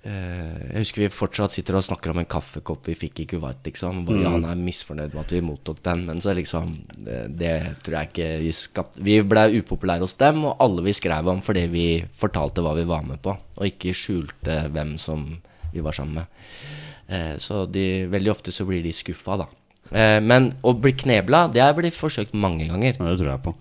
Jeg 0.04 0.78
husker 0.78 1.02
vi 1.02 1.08
fortsatt 1.10 1.52
sitter 1.52 1.76
og 1.76 1.82
snakker 1.84 2.12
om 2.12 2.20
en 2.22 2.28
kaffekopp 2.30 2.86
vi 2.86 2.94
fikk 2.96 3.24
i 3.24 3.26
Kuwait, 3.32 3.58
liksom. 3.66 4.04
Hvor 4.06 4.20
han 4.22 4.46
er 4.46 4.60
misfornøyd 4.60 5.10
med 5.10 5.20
at 5.24 5.34
vi 5.34 5.40
mottok 5.44 5.82
den, 5.84 6.04
men 6.06 6.22
så 6.22 6.32
liksom 6.38 6.70
Det, 6.94 7.18
det 7.34 7.52
tror 7.82 7.98
jeg 7.98 8.10
ikke 8.12 8.28
vi 8.44 8.52
skapte 8.54 9.02
Vi 9.04 9.18
ble 9.26 9.48
upopulære 9.58 10.06
hos 10.06 10.14
dem, 10.22 10.44
og 10.46 10.62
alle 10.64 10.86
vi 10.86 10.94
skrev 10.96 11.28
om 11.34 11.42
fordi 11.44 11.66
vi 11.72 11.86
fortalte 12.22 12.62
hva 12.64 12.76
vi 12.78 12.86
var 12.88 13.04
med 13.10 13.20
på, 13.26 13.34
og 13.34 13.66
ikke 13.66 13.96
skjulte 13.96 14.60
hvem 14.72 14.94
som 15.02 15.26
vi 15.74 15.82
var 15.84 15.92
sammen 15.98 16.22
med. 16.22 16.42
Eh, 17.08 17.34
så 17.42 17.66
de, 17.66 18.06
veldig 18.08 18.32
ofte 18.32 18.54
så 18.54 18.64
blir 18.68 18.84
de 18.84 18.94
skuffa, 18.94 19.36
da. 19.42 19.48
Eh, 19.90 20.18
men 20.24 20.52
å 20.62 20.74
bli 20.76 20.92
knebla, 20.96 21.46
det 21.52 21.62
er 21.64 21.74
blitt 21.76 21.96
forsøkt 21.96 22.36
mange 22.36 22.68
ganger. 22.70 22.94
Ja, 22.94 23.10
Det 23.10 23.18
tror 23.18 23.32
jeg 23.32 23.44
på. 23.44 23.54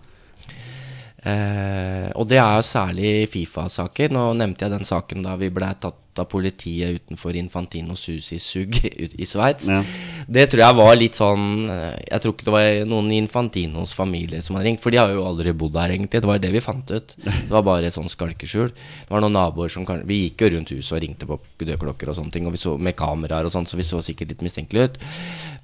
Eh, 1.18 2.09
og 2.13 2.28
det 2.30 2.38
er 2.38 2.59
jo 2.59 2.65
særlig 2.65 3.13
Fifa-saker. 3.34 4.13
Nå 4.13 4.30
nevnte 4.38 4.68
jeg 4.68 4.76
den 4.76 4.86
saken 4.88 5.26
da 5.26 5.38
vi 5.39 5.49
ble 5.53 5.70
tatt 5.82 6.03
av 6.18 6.26
politiet 6.30 6.97
utenfor 6.97 7.36
Infantinos 7.38 8.07
hus 8.09 8.32
i 8.34 8.39
Zug 8.41 8.78
i 9.22 9.26
Sveits. 9.28 9.68
Ja. 9.70 9.82
Det 10.28 10.47
tror 10.51 10.63
jeg 10.63 10.78
var 10.80 10.95
litt 10.97 11.18
sånn 11.18 11.43
eh, 11.70 11.99
Jeg 12.07 12.24
tror 12.24 12.34
ikke 12.34 12.47
det 12.47 12.55
var 12.55 12.89
noen 12.89 13.11
i 13.13 13.20
Infantinos 13.22 13.93
familie 13.97 14.41
som 14.45 14.57
hadde 14.57 14.72
ringt, 14.72 14.82
for 14.84 14.93
de 14.93 15.01
har 15.01 15.13
jo 15.13 15.26
aldri 15.28 15.53
bodd 15.57 15.78
her, 15.82 15.93
egentlig. 15.93 16.22
Det 16.24 16.32
var 16.32 16.41
det 16.41 16.53
vi 16.53 16.63
fant 16.63 16.93
ut. 16.93 17.13
Det 17.22 17.51
var 17.53 17.65
bare 17.65 17.89
et 17.89 17.97
sånn 17.97 18.09
skalkeskjul. 18.11 18.74
Det 18.74 19.13
var 19.13 19.24
noen 19.24 19.38
naboer 19.38 19.74
som 19.74 19.86
kan, 19.88 20.01
Vi 20.07 20.24
gikk 20.26 20.45
jo 20.45 20.53
rundt 20.55 20.74
huset 20.74 20.97
og 20.97 21.05
ringte 21.05 21.30
på 21.30 21.39
dørklokker 21.61 22.13
og 22.13 22.20
sånne 22.20 22.34
ting, 22.34 22.49
og 22.49 22.57
vi 22.57 22.61
så 22.61 22.78
med 22.78 22.97
kameraer 22.97 23.47
og 23.47 23.53
sånt, 23.53 23.70
så 23.70 23.80
vi 23.80 23.86
så 23.88 24.01
sikkert 24.05 24.34
litt 24.34 24.45
mistenkelige 24.45 24.91
ut. 24.91 24.99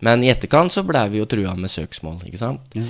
Men 0.05 0.23
i 0.25 0.31
etterkant 0.33 0.73
så 0.73 0.85
blei 0.85 1.07
vi 1.13 1.21
jo 1.21 1.29
trua 1.29 1.53
med 1.57 1.71
søksmål, 1.71 2.25
ikke 2.27 2.41
sant. 2.41 2.73
Eh, 2.75 2.87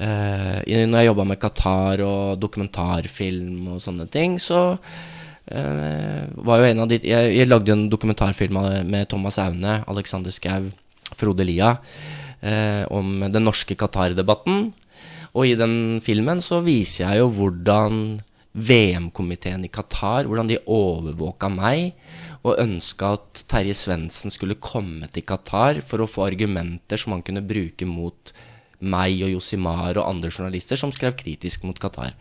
i- 0.00 0.86
når 0.88 0.98
jeg 1.02 1.06
jobba 1.10 1.24
med 1.28 1.38
Qatar 1.42 2.00
og 2.06 2.38
dokumentarfilm 2.40 3.68
og 3.74 3.80
sånne 3.84 4.06
ting, 4.10 4.38
så 4.40 4.78
uh, 5.52 6.22
var 6.46 6.60
jo 6.62 6.68
en 6.70 6.80
av 6.84 6.88
de 6.88 6.98
Jeg, 7.02 7.34
jeg 7.36 7.48
lagde 7.48 7.68
jo 7.68 7.76
en 7.76 7.88
dokumentarfilm 7.90 8.58
med 8.88 9.08
Thomas 9.08 9.38
Aune, 9.38 9.84
Alexander 9.88 10.30
Schou, 10.30 10.70
Frode 11.16 11.44
Lia, 11.44 11.74
uh, 12.42 12.84
om 12.90 13.20
den 13.28 13.44
norske 13.44 13.76
Qatar-debatten. 13.76 14.72
Og 15.34 15.46
i 15.46 15.54
den 15.54 16.00
filmen 16.02 16.40
så 16.42 16.62
viser 16.64 17.06
jeg 17.10 17.20
jo 17.22 17.28
hvordan 17.30 18.20
VM-komiteen 18.58 19.62
i 19.64 19.70
Qatar 19.70 20.26
Hvordan 20.26 20.48
de 20.50 20.56
overvåka 20.66 21.46
meg 21.54 21.92
og 22.42 22.56
ønska 22.58 23.12
at 23.14 23.42
Terje 23.46 23.76
Svendsen 23.78 24.32
skulle 24.32 24.56
komme 24.58 25.06
til 25.12 25.22
Qatar 25.28 25.78
for 25.86 26.02
å 26.02 26.08
få 26.10 26.24
argumenter 26.26 26.98
som 26.98 27.12
han 27.14 27.22
kunne 27.22 27.44
bruke 27.46 27.86
mot 27.86 28.32
meg 28.80 29.22
og 29.26 29.34
Josimar 29.36 29.96
og 29.96 30.08
andre 30.08 30.32
journalister 30.32 30.76
som 30.80 30.92
skrev 30.94 31.12
kritisk 31.18 31.64
mot 31.68 31.78
Qatar. 31.80 32.12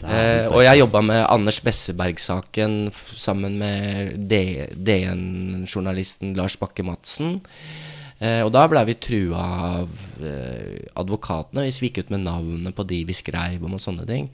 Eh, 0.00 0.46
og 0.48 0.62
jeg 0.64 0.80
jobba 0.80 1.02
med 1.04 1.26
Anders 1.28 1.60
Besseberg-saken 1.64 2.90
sammen 2.94 3.58
med 3.60 4.30
DN-journalisten 4.30 6.36
Lars 6.38 6.56
Bakke 6.60 6.82
Madsen. 6.86 7.40
Eh, 8.20 8.42
og 8.44 8.52
da 8.52 8.66
blei 8.68 8.84
vi 8.88 9.00
trua 9.00 9.42
av 9.80 9.88
eh, 10.24 10.80
advokatene 11.00 11.64
hvis 11.64 11.80
vi 11.80 11.88
gikk 11.88 12.04
ut 12.04 12.14
med 12.14 12.26
navnet 12.26 12.76
på 12.76 12.84
de 12.88 12.98
vi 13.08 13.16
skrev 13.16 13.64
om 13.64 13.76
og 13.76 13.82
sånne 13.82 14.06
ting. 14.08 14.28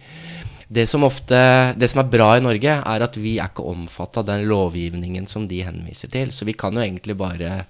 Det 0.66 0.82
som, 0.90 1.04
ofte, 1.06 1.38
det 1.78 1.88
som 1.92 2.02
er 2.02 2.10
bra 2.10 2.32
i 2.34 2.42
Norge, 2.42 2.72
er 2.82 3.04
at 3.04 3.18
vi 3.22 3.36
er 3.38 3.52
ikke 3.52 3.68
omfatta 3.70 4.24
av 4.24 4.30
den 4.32 4.48
lovgivningen 4.50 5.28
som 5.30 5.46
de 5.46 5.60
henviser 5.62 6.10
til. 6.10 6.32
Så 6.34 6.48
vi 6.48 6.56
kan 6.58 6.74
jo 6.74 6.82
egentlig 6.82 7.14
bare 7.18 7.60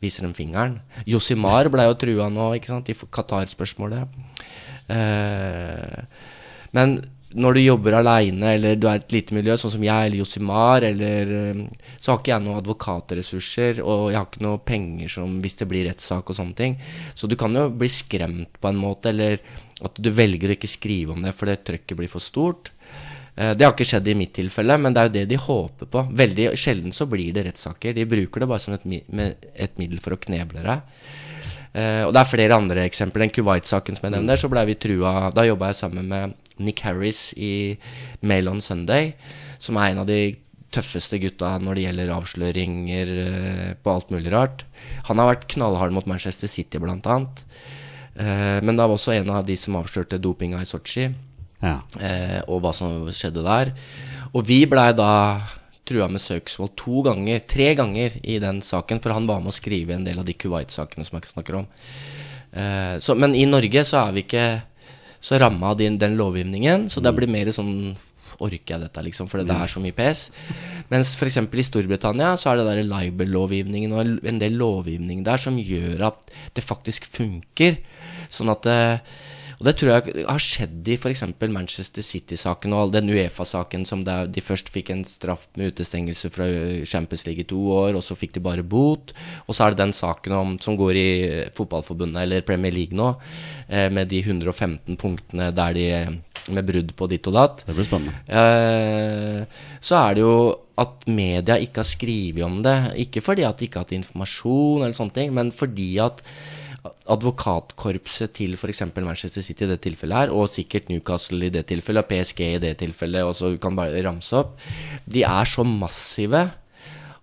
vise 0.00 0.24
dem 0.24 0.34
fingeren. 0.36 0.78
Josimar 1.08 1.68
ble 1.72 1.86
jo 1.88 1.96
trua 2.00 2.28
nå, 2.32 2.50
ikke 2.56 2.72
sant, 2.72 2.88
i 2.88 2.96
Qatar-spørsmålet. 2.96 4.20
Eh, 4.90 6.28
men 6.76 6.96
når 7.30 7.54
du 7.54 7.60
jobber 7.62 7.94
aleine, 8.00 8.54
eller 8.56 8.78
du 8.80 8.88
er 8.90 8.98
et 8.98 9.12
lite 9.14 9.36
miljø, 9.36 9.54
sånn 9.60 9.74
som 9.76 9.84
jeg 9.86 10.08
eller 10.08 10.18
Josimar, 10.18 10.82
eller 10.88 11.34
eh, 11.36 11.60
Så 12.00 12.10
har 12.10 12.18
ikke 12.18 12.32
jeg 12.32 12.44
noen 12.46 12.58
advokatressurser, 12.58 13.82
og 13.84 14.08
jeg 14.10 14.18
har 14.18 14.26
ikke 14.26 14.46
noe 14.46 14.62
penger 14.66 15.12
som 15.18 15.36
hvis 15.42 15.60
det 15.60 15.68
blir 15.70 15.86
rettssak 15.86 16.32
og 16.32 16.38
sånne 16.40 16.56
ting. 16.58 16.78
Så 17.14 17.30
du 17.30 17.36
kan 17.38 17.54
jo 17.54 17.68
bli 17.70 17.90
skremt 17.92 18.58
på 18.58 18.72
en 18.72 18.80
måte, 18.80 19.12
eller 19.12 19.38
at 19.80 19.96
du 20.00 20.10
velger 20.12 20.50
å 20.50 20.56
ikke 20.56 20.70
skrive 20.70 21.14
om 21.14 21.22
det 21.24 21.36
for 21.36 21.48
det 21.48 21.62
trøkket 21.68 21.98
blir 22.00 22.10
for 22.10 22.24
stort. 22.24 22.72
Eh, 23.40 23.54
Det 23.56 23.64
har 23.64 23.72
ikke 23.72 23.88
skjedd 23.88 24.10
i 24.10 24.18
mitt 24.18 24.34
tilfelle, 24.36 24.76
men 24.76 24.94
det 24.94 25.00
er 25.00 25.08
jo 25.08 25.16
det 25.16 25.24
de 25.30 25.40
håper 25.40 25.88
på. 25.88 26.04
Veldig 26.22 26.52
sjelden 26.60 26.92
så 26.92 27.08
blir 27.08 27.32
det 27.32 27.46
rettssaker. 27.48 27.96
De 27.96 28.08
bruker 28.08 28.42
det 28.42 28.50
bare 28.50 28.60
som 28.62 28.76
et, 28.76 28.84
et 29.54 29.80
middel 29.80 30.00
for 30.02 30.16
å 30.16 30.20
kneble 30.20 30.64
deg. 30.66 30.84
Uh, 31.70 32.02
og 32.08 32.12
det 32.12 32.18
er 32.18 32.26
flere 32.26 32.56
andre 32.58 32.84
eksempler. 32.88 33.28
Den 33.28 33.32
Kuwait-saken 33.32 33.96
som 33.96 34.08
jeg 34.08 34.16
nevner, 34.16 34.38
så 34.40 34.48
ble 34.50 34.64
vi 34.66 34.74
trua 34.74 35.30
Da 35.30 35.44
jobba 35.46 35.68
jeg 35.70 35.78
sammen 35.78 36.08
med 36.10 36.32
Nick 36.58 36.82
Harris 36.82 37.28
i 37.38 37.78
Mail 38.26 38.50
on 38.50 38.58
Sunday, 38.58 39.12
som 39.62 39.78
er 39.78 39.92
en 39.92 40.00
av 40.02 40.08
de 40.08 40.34
tøffeste 40.74 41.20
gutta 41.22 41.52
når 41.62 41.78
det 41.78 41.84
gjelder 41.84 42.12
avsløringer 42.16 43.14
uh, 43.14 43.70
på 43.78 43.94
alt 43.94 44.10
mulig 44.10 44.34
rart. 44.34 44.66
Han 45.08 45.22
har 45.22 45.30
vært 45.30 45.46
knallhard 45.54 45.94
mot 45.94 46.10
Manchester 46.10 46.50
City, 46.50 46.82
blant 46.82 47.06
annet. 47.06 47.46
Uh, 48.18 48.58
men 48.66 48.74
det 48.74 48.82
var 48.82 48.98
også 48.98 49.14
en 49.14 49.30
av 49.38 49.46
de 49.46 49.54
som 49.56 49.78
avslørte 49.78 50.18
dopinga 50.18 50.60
i 50.60 50.68
Sotsji 50.68 51.06
Ja. 51.60 51.80
eh, 52.00 52.40
og 52.48 52.62
hva 52.64 52.72
som 52.76 53.08
skjedde 53.12 53.44
der. 53.44 53.72
Og 54.32 54.46
vi 54.48 54.62
blei 54.70 54.90
da 54.96 55.10
trua 55.90 56.06
med 56.10 56.22
søksmål 56.22 56.70
to 56.78 57.02
ganger, 57.06 57.42
tre 57.50 57.72
ganger 57.78 58.14
i 58.22 58.38
den 58.42 58.60
saken, 58.62 59.00
for 59.02 59.14
han 59.16 59.26
var 59.28 59.42
med 59.42 59.50
å 59.52 59.56
skrive 59.56 59.96
en 59.96 60.06
del 60.06 60.20
av 60.20 60.26
de 60.28 60.36
Kuwait-sakene 60.38 61.06
som 61.06 61.18
jeg 61.18 61.32
snakker 61.32 61.58
om. 61.62 61.66
Eh, 62.52 62.96
så, 63.02 63.16
men 63.18 63.34
i 63.34 63.46
Norge 63.48 63.82
så 63.86 64.04
er 64.04 64.14
vi 64.14 64.24
ikke 64.26 64.46
så 65.20 65.40
ramma 65.40 65.72
av 65.72 65.80
den, 65.80 65.98
den 66.00 66.16
lovgivningen, 66.18 66.88
så 66.90 67.02
det 67.04 67.12
blir 67.16 67.30
mer 67.30 67.52
sånn 67.54 67.96
Orker 68.40 68.72
jeg 68.72 68.80
dette, 68.80 69.02
liksom, 69.04 69.26
For 69.28 69.44
det 69.44 69.52
er 69.52 69.68
så 69.68 69.82
mye 69.84 69.92
pes. 69.92 70.30
Mens 70.88 71.10
f.eks. 71.12 71.36
i 71.44 71.64
Storbritannia 71.66 72.30
så 72.40 72.54
er 72.54 72.60
det 72.60 72.70
der 72.70 72.86
libel-lovgivningen 72.88 73.92
og 73.92 74.28
en 74.30 74.38
del 74.40 74.56
lovgivning 74.56 75.20
der 75.26 75.42
som 75.42 75.58
gjør 75.60 76.06
at 76.08 76.32
det 76.56 76.64
faktisk 76.64 77.04
funker. 77.04 77.76
Sånn 78.32 78.48
at 78.48 78.64
det, 78.64 78.78
og 79.60 79.66
det 79.68 79.74
tror 79.76 79.90
jeg 79.92 80.24
har 80.24 80.40
skjedd 80.40 80.86
i 80.88 80.94
f.eks. 80.96 81.20
Manchester 81.52 82.04
City-saken 82.04 82.72
og 82.72 82.80
all 82.80 82.92
den 82.94 83.10
Uefa-saken 83.12 83.82
som 83.84 84.00
de 84.00 84.40
først 84.40 84.70
fikk 84.72 84.88
en 84.94 85.02
straff 85.04 85.42
med 85.60 85.74
utestengelse 85.74 86.30
fra 86.32 86.46
Champions 86.88 87.26
League 87.28 87.44
i 87.44 87.48
to 87.50 87.60
år, 87.74 87.98
og 87.98 88.00
så 88.06 88.16
fikk 88.16 88.38
de 88.38 88.42
bare 88.46 88.64
bot. 88.64 89.12
Og 89.44 89.52
så 89.52 89.66
er 89.66 89.74
det 89.74 89.82
den 89.82 89.92
saken 89.92 90.34
om, 90.38 90.54
som 90.64 90.78
går 90.80 90.96
i 90.96 91.10
Fotballforbundet, 91.58 92.22
eller 92.22 92.46
Premier 92.48 92.72
League 92.72 92.96
nå, 92.96 93.10
eh, 93.68 93.90
med 93.92 94.08
de 94.08 94.22
115 94.24 94.96
punktene 94.96 95.50
der 95.52 95.76
de 95.76 95.88
med 96.56 96.64
brudd 96.64 96.94
på 96.96 97.10
ditt 97.12 97.28
og 97.28 97.36
datt. 97.36 97.64
Det 97.68 97.76
blir 97.76 97.84
spennende. 97.84 98.16
Eh, 98.32 99.60
så 99.84 99.98
er 100.06 100.16
det 100.16 100.24
jo 100.24 100.38
at 100.80 101.04
media 101.12 101.58
ikke 101.60 101.82
har 101.82 101.90
skrevet 101.90 102.46
om 102.46 102.62
det. 102.64 102.78
Ikke 103.04 103.20
fordi 103.20 103.44
at 103.44 103.60
de 103.60 103.68
ikke 103.68 103.82
har 103.82 103.84
hatt 103.84 103.98
informasjon, 103.98 104.86
eller 104.86 104.96
sånne 104.96 105.16
ting, 105.20 105.36
men 105.36 105.52
fordi 105.52 105.90
at 106.00 106.24
advokatkorpset 107.10 108.32
til 108.38 108.54
f.eks. 108.56 108.82
Manchester 108.96 109.44
City 109.44 109.66
i 109.66 109.70
det 109.72 109.80
tilfellet 109.84 110.24
her, 110.24 110.32
og 110.34 110.50
sikkert 110.52 110.88
Newcastle 110.90 111.48
i 111.48 111.52
det 111.52 111.66
tilfellet, 111.68 112.04
og 112.04 112.10
PSG 112.10 112.40
i 112.46 112.62
det 112.62 112.76
tilfellet, 112.80 113.26
og 113.26 113.36
så 113.36 113.52
kan 113.60 113.76
bare 113.76 114.00
ramse 114.06 114.38
opp, 114.38 114.56
de 115.04 115.24
er 115.26 115.50
så 115.50 115.66
massive. 115.66 116.46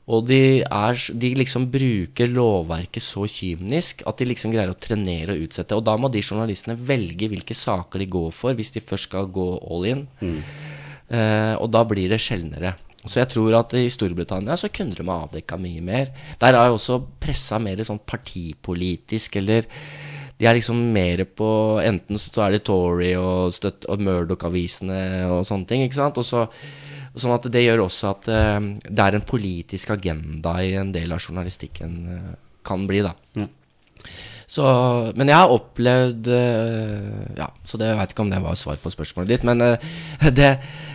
Og 0.08 0.24
de, 0.24 0.64
er, 0.64 1.01
de 1.20 1.34
liksom 1.36 1.66
bruker 1.68 2.30
lovverket 2.32 3.03
så 3.03 3.26
kynisk 3.28 4.05
at 4.08 4.22
de 4.22 4.30
liksom 4.30 4.53
greier 4.53 4.72
å 4.72 4.78
trenere 4.80 5.36
og 5.36 5.43
utsette. 5.43 5.76
Og 5.76 5.84
da 5.84 5.97
må 5.99 6.08
de 6.08 6.22
journalistene 6.24 6.78
velge 6.80 7.28
hvilke 7.28 7.58
saker 7.58 7.99
de 7.99 8.08
går 8.16 8.30
for, 8.32 8.55
hvis 8.55 8.72
de 8.78 8.86
først 8.88 9.10
skal 9.10 9.28
gå 9.36 9.49
all 9.68 9.89
in. 9.89 10.05
Eh, 11.12 11.53
og 11.60 11.68
da 11.76 11.84
blir 11.88 12.08
det 12.14 12.22
sjeldnere. 12.24 12.78
Så 13.10 13.22
jeg 13.22 13.32
tror 13.34 13.58
at 13.60 13.74
i 13.78 13.88
Storbritannia 13.91 14.58
så 14.60 14.70
kunne 14.74 14.97
de 14.97 15.05
ha 15.08 15.18
avdekka 15.26 15.60
mye 15.62 15.84
mer. 15.86 16.12
Der 16.41 16.58
er 16.58 16.70
jo 16.70 16.78
også 16.78 16.99
pressa 17.22 17.60
mer 17.62 17.82
sånn 17.88 18.01
partipolitisk, 18.05 19.39
eller 19.41 19.68
de 20.38 20.45
er 20.45 20.58
liksom 20.58 20.78
mer 20.93 21.24
på 21.34 21.49
Enten 21.82 22.20
så 22.22 22.45
er 22.45 22.55
det 22.55 22.66
Tory 22.68 23.14
og, 23.18 23.55
og 23.89 24.03
Murdoch-avisene 24.05 24.99
og 25.32 25.45
sånne 25.49 25.70
ting, 25.70 25.86
ikke 25.86 25.97
sant. 25.97 26.20
Og 26.22 26.28
så, 26.28 26.45
sånn 27.18 27.34
at 27.34 27.47
det 27.53 27.66
gjør 27.66 27.88
også 27.88 28.12
at 28.12 28.30
uh, 28.30 28.60
det 28.86 29.05
er 29.08 29.18
en 29.18 29.26
politisk 29.28 29.95
agenda 29.97 30.60
i 30.62 30.76
en 30.78 30.93
del 30.93 31.16
av 31.16 31.24
journalistikken 31.24 31.97
uh, 32.12 32.34
kan 32.68 32.86
bli, 32.89 33.01
da. 33.05 33.16
Ja. 33.39 33.47
Så, 34.48 34.64
men 35.20 35.28
jeg 35.28 35.36
har 35.36 35.52
opplevd 35.52 36.30
eh, 36.32 37.24
Ja, 37.36 37.50
så 37.68 37.80
det, 37.80 37.89
jeg 37.89 38.00
vet 38.00 38.14
ikke 38.14 38.24
om 38.24 38.30
det 38.32 38.39
var 38.45 38.56
svar 38.56 38.80
på 38.80 38.91
spørsmålet 38.93 39.34
ditt. 39.34 39.48
Men, 39.48 39.64
eh, 39.66 39.89
det, 40.39 40.54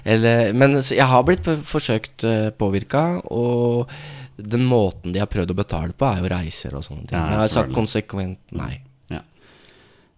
eller, 0.09 0.55
men 0.57 0.79
jeg 0.81 1.09
har 1.09 1.27
blitt 1.29 1.51
forsøkt 1.69 2.25
uh, 2.25 2.49
påvirka, 2.57 3.21
og 3.31 3.93
den 4.41 4.65
måten 4.67 5.13
de 5.13 5.21
har 5.21 5.31
prøvd 5.31 5.53
å 5.53 5.59
betale 5.59 5.93
på, 5.93 6.09
er 6.09 6.25
jo 6.25 6.33
reiser 6.33 6.79
og 6.79 6.87
sånne 6.87 7.05
ting. 7.05 7.19
Ja, 7.19 7.37
jeg 7.37 7.45
har 7.45 7.53
sagt 7.53 7.77
konsekvent 7.77 8.57
nei. 8.57 8.73
Ja. 9.13 9.21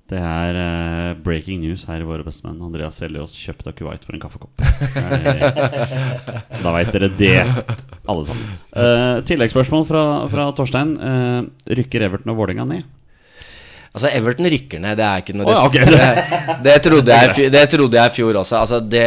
Det 0.09 0.21
er 0.21 0.61
eh, 0.63 1.11
breaking 1.27 1.63
news 1.65 1.89
her 1.91 2.05
i 2.05 2.07
Våre 2.07 2.25
bestemenn. 2.27 2.63
Andreas 2.65 3.03
Seljås 3.03 3.35
kjøpt 3.35 3.71
av 3.71 3.77
Kuwait 3.77 4.07
for 4.07 4.17
en 4.17 4.23
kaffekopp. 4.25 4.55
Eh, 4.95 6.61
da 6.61 6.73
veit 6.75 6.91
dere 6.95 7.09
det, 7.19 7.39
alle 8.09 8.25
sammen. 8.29 8.57
Uh, 8.75 9.21
tilleggsspørsmål 9.27 9.87
fra, 9.89 10.03
fra 10.33 10.47
Torstein. 10.57 10.95
Uh, 10.99 11.73
rykker 11.79 12.05
Everton 12.07 12.33
og 12.33 12.39
Vålerenga 12.41 12.67
ned? 12.69 13.04
Altså, 13.95 14.11
Everton 14.11 14.49
rykker 14.51 14.81
ned, 14.83 14.97
det 14.99 15.05
er 15.07 15.21
ikke 15.23 15.37
noe 15.39 15.53
oh, 15.53 15.55
ja, 15.55 15.67
ok. 15.69 15.77
det, 15.87 16.63
det, 16.67 16.73
trodde 16.83 17.19
jeg, 17.21 17.51
det 17.55 17.61
trodde 17.71 18.01
jeg 18.01 18.11
i 18.11 18.15
fjor 18.17 18.39
også. 18.41 18.57
Altså, 18.59 18.81
det, 18.83 19.05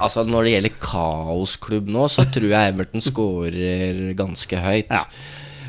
altså, 0.00 0.24
når 0.24 0.46
det 0.46 0.54
gjelder 0.54 0.78
kaosklubb 0.86 1.90
nå, 1.92 2.06
så 2.08 2.24
tror 2.32 2.48
jeg 2.54 2.72
Everton 2.72 3.04
scorer 3.04 4.14
ganske 4.16 4.62
høyt. 4.64 4.88
Ja. 4.88 5.02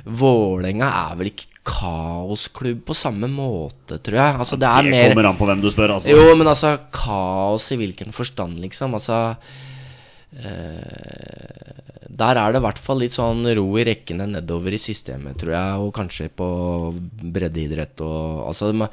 Vålerenga 0.07 0.87
er 1.01 1.19
vel 1.19 1.33
ikke 1.33 1.51
kaosklubb 1.67 2.85
på 2.87 2.95
samme 2.95 3.27
måte, 3.31 3.99
tror 3.99 4.19
jeg. 4.21 4.39
Altså, 4.45 4.59
det 4.59 4.71
Det 4.71 4.95
mer 4.95 5.11
kommer 5.11 5.29
an 5.33 5.39
på 5.39 5.51
hvem 5.51 5.63
du 5.63 5.69
spør, 5.71 5.97
altså. 5.97 6.15
Jo, 6.15 6.31
men 6.39 6.47
altså, 6.47 6.77
kaos 6.95 7.67
i 7.75 7.79
hvilken 7.79 8.15
forstand, 8.15 8.55
liksom? 8.63 8.95
Altså 8.95 9.19
eh, 10.39 11.92
Der 12.13 12.37
er 12.37 12.53
det 12.53 12.59
i 12.61 12.65
hvert 12.67 12.81
fall 12.81 12.99
litt 13.01 13.15
sånn 13.15 13.45
ro 13.57 13.67
i 13.79 13.85
rekkene 13.87 14.27
nedover 14.29 14.75
i 14.75 14.81
systemet, 14.81 15.37
tror 15.41 15.53
jeg, 15.55 15.85
og 15.85 15.93
kanskje 15.95 16.29
på 16.29 16.47
breddeidrett 17.33 18.03
og 18.05 18.43
Altså, 18.49 18.73
men 18.73 18.89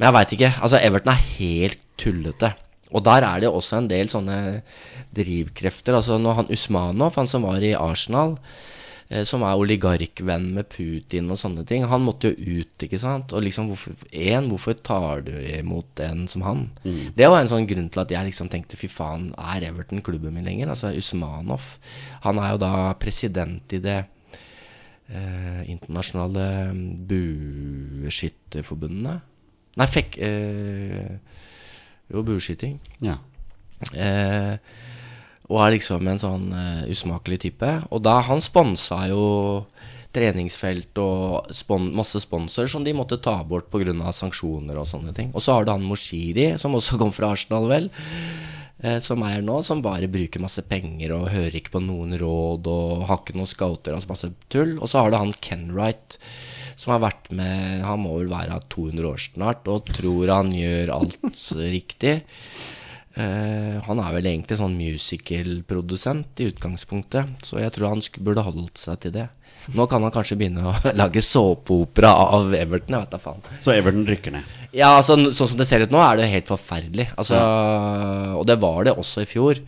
jeg 0.00 0.16
veit 0.16 0.34
ikke. 0.36 0.54
Altså, 0.58 0.80
Everton 0.80 1.12
er 1.14 1.28
helt 1.38 1.84
tullete. 1.98 2.52
Og 2.94 3.04
der 3.04 3.26
er 3.26 3.42
det 3.42 3.50
også 3.52 3.82
en 3.82 3.90
del 3.90 4.08
sånne 4.08 4.38
drivkrefter. 5.14 5.98
Altså 5.98 6.16
når 6.20 6.42
han 6.42 6.52
Usmanov, 6.54 7.16
han 7.18 7.28
som 7.30 7.44
var 7.44 7.64
i 7.64 7.74
Arsenal, 7.76 8.36
som 9.24 9.40
er 9.46 9.56
oligarkvenn 9.56 10.50
med 10.52 10.66
Putin 10.68 11.30
og 11.32 11.38
sånne 11.40 11.64
ting, 11.68 11.84
han 11.88 12.02
måtte 12.04 12.28
jo 12.28 12.34
ut, 12.60 12.82
ikke 12.84 12.98
sant. 13.00 13.32
Og 13.32 13.40
liksom, 13.46 13.68
hvorfor, 13.72 13.92
en, 14.12 14.50
hvorfor 14.52 14.74
tar 14.84 15.24
du 15.24 15.32
imot 15.32 15.96
en 16.04 16.28
som 16.28 16.44
han? 16.44 16.68
Det 17.16 17.24
var 17.24 17.40
en 17.40 17.48
sånn 17.48 17.64
grunn 17.70 17.88
til 17.88 18.02
at 18.02 18.12
jeg 18.12 18.28
liksom 18.28 18.52
tenkte 18.52 18.76
fy 18.76 18.84
faen, 18.92 19.32
er 19.40 19.64
Everton 19.70 20.04
klubben 20.04 20.36
min 20.36 20.44
lenger? 20.44 20.68
Altså 20.74 20.92
Usmanov. 20.92 21.80
Han 22.26 22.36
er 22.42 22.48
jo 22.52 22.58
da 22.66 22.72
president 23.00 23.64
i 23.72 23.80
det 23.80 24.04
eh, 25.08 25.64
internasjonale 25.72 26.76
bueskytterforbundet. 27.08 29.24
Nei, 29.78 29.86
fekk... 29.88 30.18
Eh, 30.20 31.16
jo, 32.08 32.22
bueskyting. 32.24 32.78
Ja. 33.04 33.18
Eh, 33.92 34.56
og 35.48 35.62
er 35.64 35.74
liksom 35.78 36.08
en 36.10 36.20
sånn 36.20 36.48
uh, 36.52 36.84
usmakelig 36.92 37.40
type. 37.46 37.70
Og 37.92 38.02
da 38.04 38.18
han 38.28 38.42
sponsa 38.44 39.06
jo 39.08 39.22
treningsfelt 40.14 40.96
og 41.02 41.50
spon 41.54 41.90
masse 41.96 42.20
sponsorer 42.22 42.70
som 42.72 42.84
de 42.84 42.94
måtte 42.96 43.20
ta 43.20 43.36
bort 43.44 43.68
pga. 43.72 44.12
sanksjoner 44.12 44.78
og 44.80 44.88
sånne 44.88 45.14
ting. 45.16 45.32
Og 45.34 45.44
så 45.44 45.56
har 45.56 45.64
du 45.64 45.72
han 45.72 45.84
Moshiri, 45.84 46.54
som 46.58 46.76
også 46.76 46.98
kom 47.00 47.12
fra 47.12 47.32
Arsenal, 47.36 47.68
vel. 47.68 47.90
Eh, 48.78 49.00
som 49.02 49.22
er 49.26 49.42
nå, 49.42 49.58
som 49.66 49.82
bare 49.82 50.06
bruker 50.10 50.42
masse 50.42 50.62
penger 50.70 51.10
og 51.16 51.32
hører 51.32 51.56
ikke 51.58 51.74
på 51.74 51.82
noen 51.82 52.14
råd 52.20 52.68
og 52.70 53.04
har 53.08 53.20
ikke 53.22 53.38
noen 53.38 53.50
scouter. 53.50 53.96
Altså 53.96 54.12
masse 54.12 54.30
tull. 54.52 54.76
Og 54.78 54.88
så 54.90 55.02
har 55.02 55.10
du 55.10 55.18
han 55.18 55.34
Kenwright, 55.44 56.18
som 56.78 56.94
har 56.94 57.02
vært 57.08 57.32
med 57.34 57.82
Han 57.82 58.04
må 58.04 58.14
vel 58.20 58.30
være 58.30 58.60
200 58.70 59.08
år 59.08 59.22
snart 59.22 59.66
og 59.70 59.88
tror 59.90 60.30
han 60.30 60.52
gjør 60.54 60.94
alt 60.94 61.18
riktig. 61.78 62.20
Eh, 63.18 63.78
han 63.82 63.98
er 63.98 64.12
vel 64.14 64.28
egentlig 64.30 64.60
sånn 64.60 64.76
musical-produsent 64.78 66.38
i 66.38 66.46
utgangspunktet, 66.52 67.42
så 67.42 67.58
jeg 67.58 67.74
tror 67.74 67.90
han 67.90 68.02
burde 68.22 68.44
holdt 68.46 68.78
seg 68.78 69.00
til 69.02 69.14
det. 69.16 69.26
Nå 69.74 69.88
kan 69.90 70.04
han 70.06 70.14
kanskje 70.14 70.38
begynne 70.38 70.70
å 70.70 70.74
lage 71.00 71.22
såpeopera 71.24 72.12
av 72.38 72.54
Everton, 72.54 72.94
jeg 72.94 73.08
vet 73.08 73.16
da 73.16 73.20
faen. 73.22 73.42
Så 73.64 73.74
Everton 73.74 74.06
rykker 74.06 74.36
ned. 74.36 74.54
Ja, 74.70 74.92
altså 74.94 75.18
sånn 75.18 75.50
som 75.50 75.58
det 75.58 75.66
ser 75.66 75.82
ut 75.82 75.94
nå, 75.94 76.00
er 76.04 76.20
det 76.20 76.30
helt 76.30 76.50
forferdelig. 76.52 77.10
Altså, 77.18 77.42
Og 78.38 78.46
det 78.46 78.60
var 78.62 78.86
det 78.86 78.94
også 78.94 79.26
i 79.26 79.30
fjor. 79.30 79.60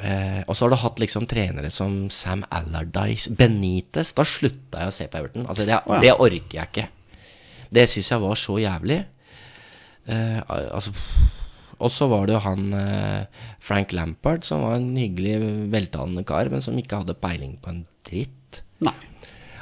Eh, 0.00 0.40
og 0.48 0.56
så 0.56 0.64
har 0.64 0.72
du 0.72 0.80
hatt 0.80 1.00
liksom 1.02 1.26
trenere 1.30 1.70
som 1.70 2.08
Sam 2.10 2.42
Allardyce, 2.50 3.30
Benitez. 3.36 4.14
Da 4.16 4.26
slutta 4.26 4.82
jeg 4.82 4.90
å 4.90 4.96
se 4.96 5.06
på 5.06 5.22
Everton. 5.22 5.46
Altså, 5.46 5.68
det, 5.68 5.78
oh, 5.84 5.98
ja. 6.00 6.02
det 6.02 6.16
orker 6.18 6.58
jeg 6.58 6.72
ikke. 6.72 6.88
Det 7.70 7.86
syns 7.86 8.10
jeg 8.10 8.24
var 8.26 8.40
så 8.40 8.58
jævlig. 8.58 9.04
Eh, 10.10 10.40
altså 10.50 10.90
Og 11.80 11.92
så 11.92 12.08
var 12.10 12.28
det 12.28 12.36
jo 12.36 12.42
han 12.44 12.74
eh, 12.76 13.44
Frank 13.64 13.94
Lampard, 13.96 14.44
som 14.46 14.64
var 14.66 14.78
en 14.78 14.90
hyggelig, 14.98 15.38
veltalende 15.72 16.24
kar, 16.28 16.50
men 16.52 16.64
som 16.64 16.76
ikke 16.78 17.02
hadde 17.02 17.18
peiling 17.20 17.56
på 17.62 17.72
en 17.72 17.84
dritt. 18.06 18.62
Nei. 18.84 18.96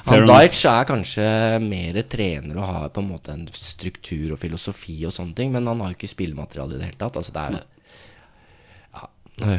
Han. 0.08 0.24
Deitch 0.28 0.62
er 0.70 0.86
kanskje 0.88 1.24
mer 1.60 1.98
trener 2.08 2.56
og 2.56 2.64
har 2.64 2.92
på 2.94 3.02
en 3.02 3.10
måte 3.10 3.34
en 3.34 3.44
struktur 3.52 4.32
og 4.32 4.40
filosofi 4.40 5.02
og 5.04 5.12
sånne 5.12 5.36
ting, 5.36 5.52
men 5.52 5.68
han 5.68 5.82
har 5.84 5.92
jo 5.92 5.98
ikke 5.98 6.10
spillemateriale 6.14 6.76
i 6.76 6.80
det 6.80 6.88
hele 6.88 7.00
tatt. 7.02 7.18
Altså 7.20 7.34
det 7.34 7.44
er 7.44 7.58
ja, 8.96 9.58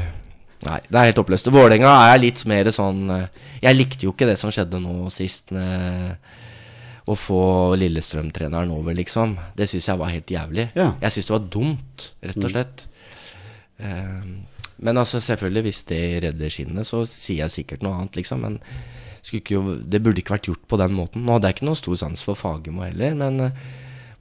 Nei, 0.59 0.79
det 0.89 0.97
er 0.99 1.07
helt 1.07 1.21
oppløst. 1.21 1.47
Vålerenga 1.55 1.91
er 2.09 2.17
litt 2.19 2.41
mer 2.49 2.67
sånn 2.75 3.05
øh, 3.15 3.45
Jeg 3.63 3.77
likte 3.77 4.03
jo 4.03 4.11
ikke 4.11 4.27
det 4.27 4.35
som 4.41 4.51
skjedde 4.51 4.81
nå 4.83 5.05
sist 5.13 5.53
med 5.55 6.17
å 7.09 7.15
få 7.17 7.39
Lillestrøm-treneren 7.81 8.69
over, 8.75 8.93
liksom. 8.97 9.33
Det 9.57 9.65
syns 9.71 9.87
jeg 9.89 9.97
var 10.01 10.11
helt 10.13 10.29
jævlig. 10.35 10.67
Ja. 10.77 10.91
Jeg 11.01 11.15
syns 11.15 11.29
det 11.31 11.35
var 11.35 11.47
dumt, 11.57 12.05
rett 12.29 12.43
og 12.45 12.53
slett. 12.53 12.85
Eh, 13.81 14.23
men 14.79 15.01
altså, 15.01 15.19
selvfølgelig, 15.23 15.63
hvis 15.65 15.81
det 15.89 16.01
redder 16.27 16.53
skinnet, 16.53 16.87
så 16.87 17.01
sier 17.09 17.43
jeg 17.45 17.55
sikkert 17.57 17.83
noe 17.85 17.97
annet, 17.97 18.19
liksom. 18.21 18.45
Men 18.45 18.59
ikke 19.29 19.53
jo, 19.57 19.61
det 19.85 19.99
burde 20.01 20.23
ikke 20.23 20.33
vært 20.37 20.47
gjort 20.49 20.63
på 20.71 20.77
den 20.81 20.95
måten. 20.97 21.21
Nå 21.25 21.35
hadde 21.35 21.49
jeg 21.51 21.59
ikke 21.59 21.67
noe 21.69 21.77
stor 21.77 21.97
sans 22.01 22.23
for 22.25 22.37
Fagermo 22.39 22.81
heller, 22.85 23.13
men 23.19 23.43
eh, 23.45 23.65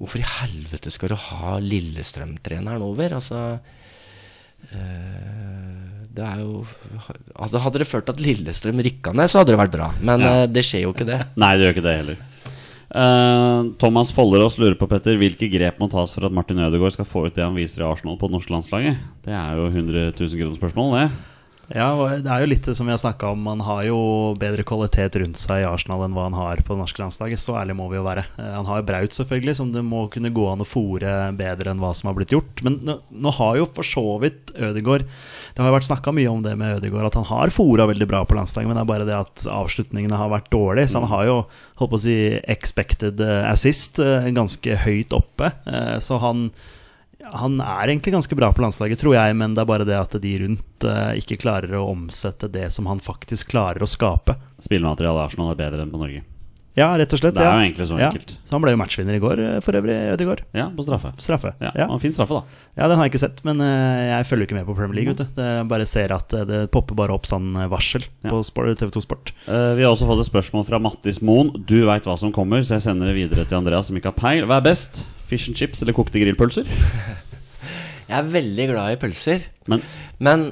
hvorfor 0.01 0.20
i 0.20 0.26
helvete 0.28 0.93
skal 0.93 1.14
du 1.14 1.18
ha 1.28 1.55
Lillestrøm-treneren 1.64 2.84
over? 2.84 3.14
Altså 3.16 3.39
eh, 4.72 6.09
Det 6.12 6.24
er 6.26 6.43
jo 6.43 6.64
altså, 7.36 7.62
Hadde 7.64 7.80
det 7.82 7.89
ført 7.89 8.09
til 8.09 8.16
at 8.18 8.24
Lillestrøm 8.26 8.82
rykka 8.84 9.14
ned, 9.16 9.30
så 9.30 9.41
hadde 9.43 9.55
det 9.55 9.61
vært 9.62 9.76
bra. 9.78 9.91
Men 10.03 10.20
Ja. 10.26 10.34
det 10.47 10.64
skjer 10.66 10.84
jo 10.86 10.93
ikke 10.93 11.09
det. 11.09 11.20
Nei, 11.41 11.53
det 11.57 11.64
gjør 11.68 11.76
ikke 11.78 11.86
det 11.89 11.97
heller. 12.03 12.18
Eh, 12.89 13.62
Thomas 13.78 14.12
Follerås 14.16 14.57
lurer 14.59 14.78
på 14.80 14.89
Petter 14.89 15.18
hvilke 15.20 15.51
grep 15.53 15.80
må 15.80 15.91
tas 15.93 16.14
for 16.16 16.24
at 16.24 16.34
Martin 16.34 16.61
Ødegaard 16.64 16.95
skal 16.97 17.09
få 17.09 17.26
ut 17.26 17.36
det 17.36 17.45
han 17.45 17.57
viser 17.59 17.84
i 17.84 17.89
Arsenal 17.89 18.16
på 18.20 18.30
det 18.30 18.39
norske 18.39 18.55
landslaget. 18.55 19.03
Det 19.26 19.34
er 19.36 19.59
jo 19.59 19.68
100 19.68 20.12
000 20.16 20.39
kroner 20.41 20.57
spørsmål, 20.57 20.95
det. 20.97 21.09
Ja, 21.69 21.91
det 22.25 22.31
er 22.33 22.41
jo 22.41 22.49
litt 22.49 22.64
som 22.73 22.87
vi 22.89 22.95
har 22.95 23.01
snakka 23.03 23.29
om. 23.35 23.43
Man 23.45 23.61
har 23.61 23.83
jo 23.85 23.97
bedre 24.41 24.64
kvalitet 24.64 25.19
rundt 25.21 25.37
seg 25.37 25.61
i 25.61 25.66
Arsenal 25.69 26.01
enn 26.07 26.14
hva 26.16 26.23
han 26.25 26.37
har 26.39 26.62
på 26.64 26.73
det 26.73 26.81
norske 26.81 27.03
landslaget. 27.03 27.43
Så 27.43 27.59
ærlig 27.61 27.75
må 27.77 27.91
vi 27.93 27.99
jo 27.99 28.07
være. 28.07 28.23
Eh, 28.41 28.55
Han 28.57 28.64
har 28.71 28.87
Braut, 28.89 29.12
selvfølgelig, 29.12 29.55
som 29.59 29.75
det 29.75 29.83
må 29.85 30.07
kunne 30.09 30.31
gå 30.33 30.47
an 30.49 30.64
å 30.64 30.69
fòre 30.69 31.12
bedre 31.37 31.75
enn 31.75 31.83
hva 31.83 31.91
som 31.99 32.09
har 32.09 32.16
blitt 32.16 32.33
gjort. 32.33 32.62
Men 32.64 32.79
nå, 32.89 32.97
nå 33.12 33.35
har 33.37 33.59
jo 33.61 33.66
for 33.69 33.85
så 33.85 34.05
vidt 34.23 34.55
Ødegaard 34.57 35.05
Det 35.05 35.61
har 35.61 35.69
jo 35.69 35.77
vært 35.77 35.91
snakka 35.91 36.14
mye 36.16 36.33
om 36.33 36.41
det 36.47 36.57
med 36.57 36.79
Ødegaard, 36.79 37.11
at 37.11 37.21
han 37.21 37.29
har 37.35 37.53
fòra 37.53 37.85
veldig 37.93 38.09
bra 38.14 38.25
på 38.25 38.39
landslaget, 38.41 38.71
men 38.73 38.81
det 38.81 38.87
er 38.87 38.93
bare 38.95 39.09
det 39.11 39.19
at 39.19 39.45
avslutningene 39.53 40.16
har 40.23 40.33
vært 40.33 40.49
dårlige. 40.55 40.89
Så 40.89 41.03
han 41.03 41.12
har 41.12 41.29
jo, 41.29 41.37
holdt 41.83 41.93
på 41.93 42.01
å 42.01 42.05
si, 42.09 42.16
expected 42.49 43.21
assist 43.45 44.01
eh, 44.01 44.33
ganske 44.33 44.81
høyt 44.89 45.12
oppe. 45.21 45.53
Eh, 45.69 45.99
Så 46.01 46.16
han 46.25 46.49
han 47.19 47.59
er 47.61 47.91
egentlig 47.91 48.14
ganske 48.14 48.37
bra 48.39 48.53
på 48.55 48.62
landslaget, 48.62 49.01
tror 49.01 49.16
jeg, 49.16 49.37
men 49.37 49.55
det 49.57 49.64
er 49.64 49.69
bare 49.69 49.87
det 49.89 49.99
at 49.99 50.14
de 50.23 50.33
rundt 50.45 50.87
uh, 50.87 51.12
ikke 51.19 51.41
klarer 51.43 51.75
å 51.79 51.89
omsette 51.91 52.51
det 52.53 52.69
som 52.75 52.87
han 52.91 53.03
faktisk 53.03 53.51
klarer 53.51 53.83
å 53.83 53.91
skape. 53.91 54.39
Spillematerialet 54.62 55.27
Arsenal 55.27 55.53
er 55.53 55.59
bedre 55.59 55.85
enn 55.85 55.95
på 55.95 56.01
Norge. 56.01 56.23
Ja, 56.79 56.93
rett 56.95 57.11
og 57.11 57.19
slett. 57.19 57.35
Det 57.35 57.43
er 57.43 57.49
ja. 57.49 57.55
jo 57.59 57.64
egentlig 57.66 57.87
så 57.91 57.97
Ja. 57.99 58.12
Så 58.47 58.55
han 58.55 58.62
ble 58.62 58.71
jo 58.71 58.79
matchvinner 58.79 59.16
i 59.16 59.23
går, 59.23 59.41
eh, 59.43 59.57
for 59.64 59.75
øvrig, 59.75 59.97
Ødegaard. 60.14 60.45
Ja, 60.55 60.69
på 60.71 60.85
straffe. 60.87 61.11
Straffe. 61.19 61.55
Ja, 61.59 61.73
Ja. 61.75 61.89
og 61.91 62.01
Fin 62.01 62.14
straffe, 62.14 62.39
da. 62.39 62.43
ja, 62.79 62.89
den 62.89 62.99
har 63.01 63.09
jeg 63.09 63.12
ikke 63.16 63.25
sett, 63.25 63.43
men 63.45 63.59
uh, 63.59 63.66
jeg 64.14 64.29
følger 64.31 64.47
ikke 64.47 64.59
med 64.61 64.66
på 64.69 64.77
Premier 64.79 64.95
League. 65.01 65.11
Vet 65.11 65.35
du. 65.35 65.43
Jeg 65.43 65.66
bare 65.75 65.87
ser 65.91 66.14
at 66.14 66.33
uh, 66.39 66.45
det 66.47 66.71
popper 66.71 66.95
bare 66.95 67.11
opp 67.19 67.27
sånn 67.27 67.51
varsel 67.69 68.07
Ja. 68.23 68.31
på 68.31 68.45
sport, 68.47 68.79
TV2 68.79 69.03
Sport. 69.03 69.35
Uh, 69.49 69.75
vi 69.75 69.83
har 69.83 69.91
også 69.91 70.07
fått 70.07 70.23
et 70.23 70.31
spørsmål 70.31 70.69
fra 70.71 70.79
Mattis 70.79 71.19
Moen. 71.21 71.51
Du 71.66 71.83
veit 71.91 72.07
hva 72.07 72.16
som 72.16 72.31
kommer, 72.31 72.62
så 72.62 72.79
jeg 72.79 72.87
sender 72.87 73.11
det 73.11 73.19
videre 73.19 73.45
til 73.45 73.59
Andreas 73.59 73.91
som 73.91 73.99
ikke 73.99 74.14
har 74.14 74.21
peil. 74.21 74.47
Hva 74.47 74.62
er 74.62 74.69
best? 74.71 75.03
Fish 75.29 75.51
and 75.51 75.59
chips 75.59 75.83
eller 75.85 75.97
kokte 75.97 76.20
grillpølser? 76.22 76.68
Jeg 78.09 78.16
er 78.16 78.31
veldig 78.33 78.66
glad 78.70 78.95
i 78.95 79.01
pølser. 79.03 79.45
Men 79.68 79.83
Men 80.24 80.49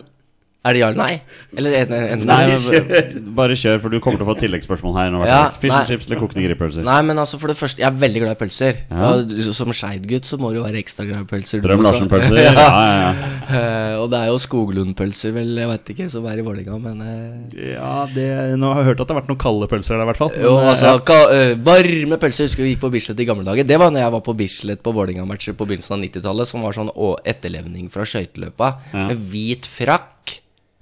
er 0.67 0.75
det 0.75 0.81
ja 0.83 0.89
eller 0.91 1.01
nei? 1.01 1.15
Eller 1.57 1.77
en, 1.81 1.93
en, 1.97 2.25
Nei, 2.27 2.41
men, 2.57 3.31
bare 3.37 3.57
kjør, 3.59 3.79
for 3.85 3.93
du 3.93 4.01
kommer 4.03 4.21
til 4.21 4.27
å 4.27 4.31
få 4.33 4.37
tilleggsspørsmål 4.41 4.97
her. 4.99 5.13
nå, 5.15 5.23
Ja, 5.29 5.41
Fish 5.63 5.75
and 5.75 5.91
chips 5.91 6.09
eller 6.09 6.21
kokte 6.21 6.43
grillpølser? 6.43 6.85
Nei, 6.87 6.99
men 7.07 7.21
altså 7.23 7.39
for 7.41 7.53
det 7.53 7.57
første, 7.59 7.83
jeg 7.83 7.89
er 7.89 8.01
veldig 8.01 8.23
glad 8.25 8.37
i 8.37 8.41
pølser. 8.41 8.81
Ja. 8.91 9.13
Og 9.13 9.55
som 9.57 9.73
Skeid-gutt 9.77 10.29
så 10.29 10.39
må 10.43 10.51
du 10.55 10.61
være 10.65 10.81
ekstra 10.83 11.07
glad 11.09 11.25
i 11.25 11.31
pølser. 11.31 11.63
Strøm. 11.63 11.85
Larsen-pølser? 11.87 12.43
Ja, 12.43 12.55
ja, 12.57 12.95
ja. 13.07 13.15
Eh, 13.47 13.93
og 14.01 14.09
det 14.11 14.19
er 14.19 14.31
jo 14.33 14.39
Skoglund-pølser, 14.43 15.31
vel, 15.37 15.53
jeg 15.55 15.69
vet 15.71 15.91
ikke, 15.93 16.07
som 16.11 16.25
er 16.27 16.41
i 16.41 16.45
Vålerenga, 16.45 16.79
men 16.83 16.99
uh... 16.99 17.53
Ja, 17.55 17.93
det, 18.11 18.25
Nå 18.59 18.73
har 18.75 18.83
jeg 18.83 18.89
hørt 18.89 19.03
at 19.05 19.07
det 19.07 19.15
har 19.15 19.21
vært 19.21 19.31
noen 19.31 19.39
kalde 19.39 19.69
pølser 19.71 19.95
der, 19.95 20.03
i 20.03 20.09
hvert 20.11 20.19
fall. 20.19 20.33
Jo, 20.35 20.57
eh, 20.59 20.71
altså, 20.73 20.97
ka, 21.07 21.21
uh, 21.31 21.53
varme 21.67 22.19
pølser. 22.19 22.51
Husker 22.51 22.67
vi 22.67 22.73
gikk 22.73 22.83
på 22.83 22.91
Bislett 22.97 23.23
i 23.23 23.29
gamle 23.29 23.47
dager. 23.47 23.69
Det 23.69 23.79
var 23.79 23.95
når 23.95 24.03
jeg 24.03 24.15
var 24.17 24.25
på 24.27 24.35
Bislett 24.41 24.83
på 24.83 24.95
Vålerenga-matcher 24.97 25.55
på 25.55 25.69
begynnelsen 25.71 25.95
av 25.95 26.03
90-tallet, 26.03 26.51
som 26.51 26.67
var 26.67 26.75
sånn 26.75 26.91
å, 26.91 27.15
etterlevning 27.23 27.87
fra 27.95 28.09
skøyteløpa. 28.09 28.73
Med 28.97 29.23
hvit 29.31 29.71
frakk 29.71 30.16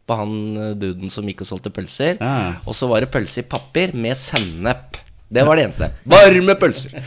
på 0.06 0.18
han 0.18 0.34
eh, 0.56 0.74
duden 0.78 1.12
som 1.12 1.26
gikk 1.28 1.44
og 1.44 1.48
solgte 1.48 1.72
pølser. 1.74 2.18
Ja. 2.20 2.60
Og 2.64 2.76
så 2.76 2.88
var 2.90 3.04
det 3.04 3.12
pølse 3.14 3.42
i 3.42 3.48
papir 3.48 3.94
med 3.96 4.18
sennep. 4.20 5.00
Det 5.34 5.42
var 5.46 5.58
det 5.58 5.64
eneste. 5.68 5.90
Varme 6.06 6.54
pølser! 6.60 7.00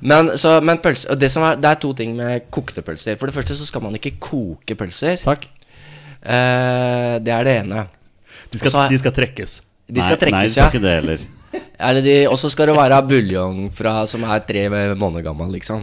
Men, 0.00 0.30
så, 0.40 0.54
men 0.64 0.78
pølse, 0.80 1.10
og 1.12 1.18
det, 1.20 1.28
som 1.28 1.44
er, 1.44 1.58
det 1.60 1.68
er 1.68 1.80
to 1.80 1.90
ting 1.96 2.14
med 2.16 2.46
kokte 2.52 2.80
pølser. 2.84 3.18
For 3.20 3.28
det 3.28 3.36
første 3.36 3.56
så 3.56 3.66
skal 3.68 3.84
man 3.84 3.96
ikke 3.98 4.14
koke 4.22 4.76
pølser. 4.80 5.20
Takk. 5.20 5.44
Eh, 6.20 7.16
det 7.20 7.34
er 7.34 7.44
det 7.44 7.58
ene. 7.62 7.84
de, 8.50 8.58
skal, 8.62 8.72
så 8.72 8.86
er- 8.86 8.94
de 8.94 9.00
skal 9.02 9.12
trekkes. 9.16 9.60
De 9.90 10.00
skal 10.00 10.16
nei, 10.22 10.32
nei, 10.32 10.42
de 10.46 10.52
skal 10.54 10.62
ja. 10.62 10.70
ikke 10.70 10.82
det 10.84 10.96
heller. 11.00 11.28
Og 12.30 12.36
så 12.38 12.50
skal 12.52 12.70
det 12.70 12.76
være 12.76 13.00
buljong 13.08 13.62
fra, 13.74 14.04
som 14.06 14.22
er 14.22 14.42
tre 14.46 14.68
måneder 14.70 15.24
gammel, 15.26 15.50
liksom. 15.56 15.82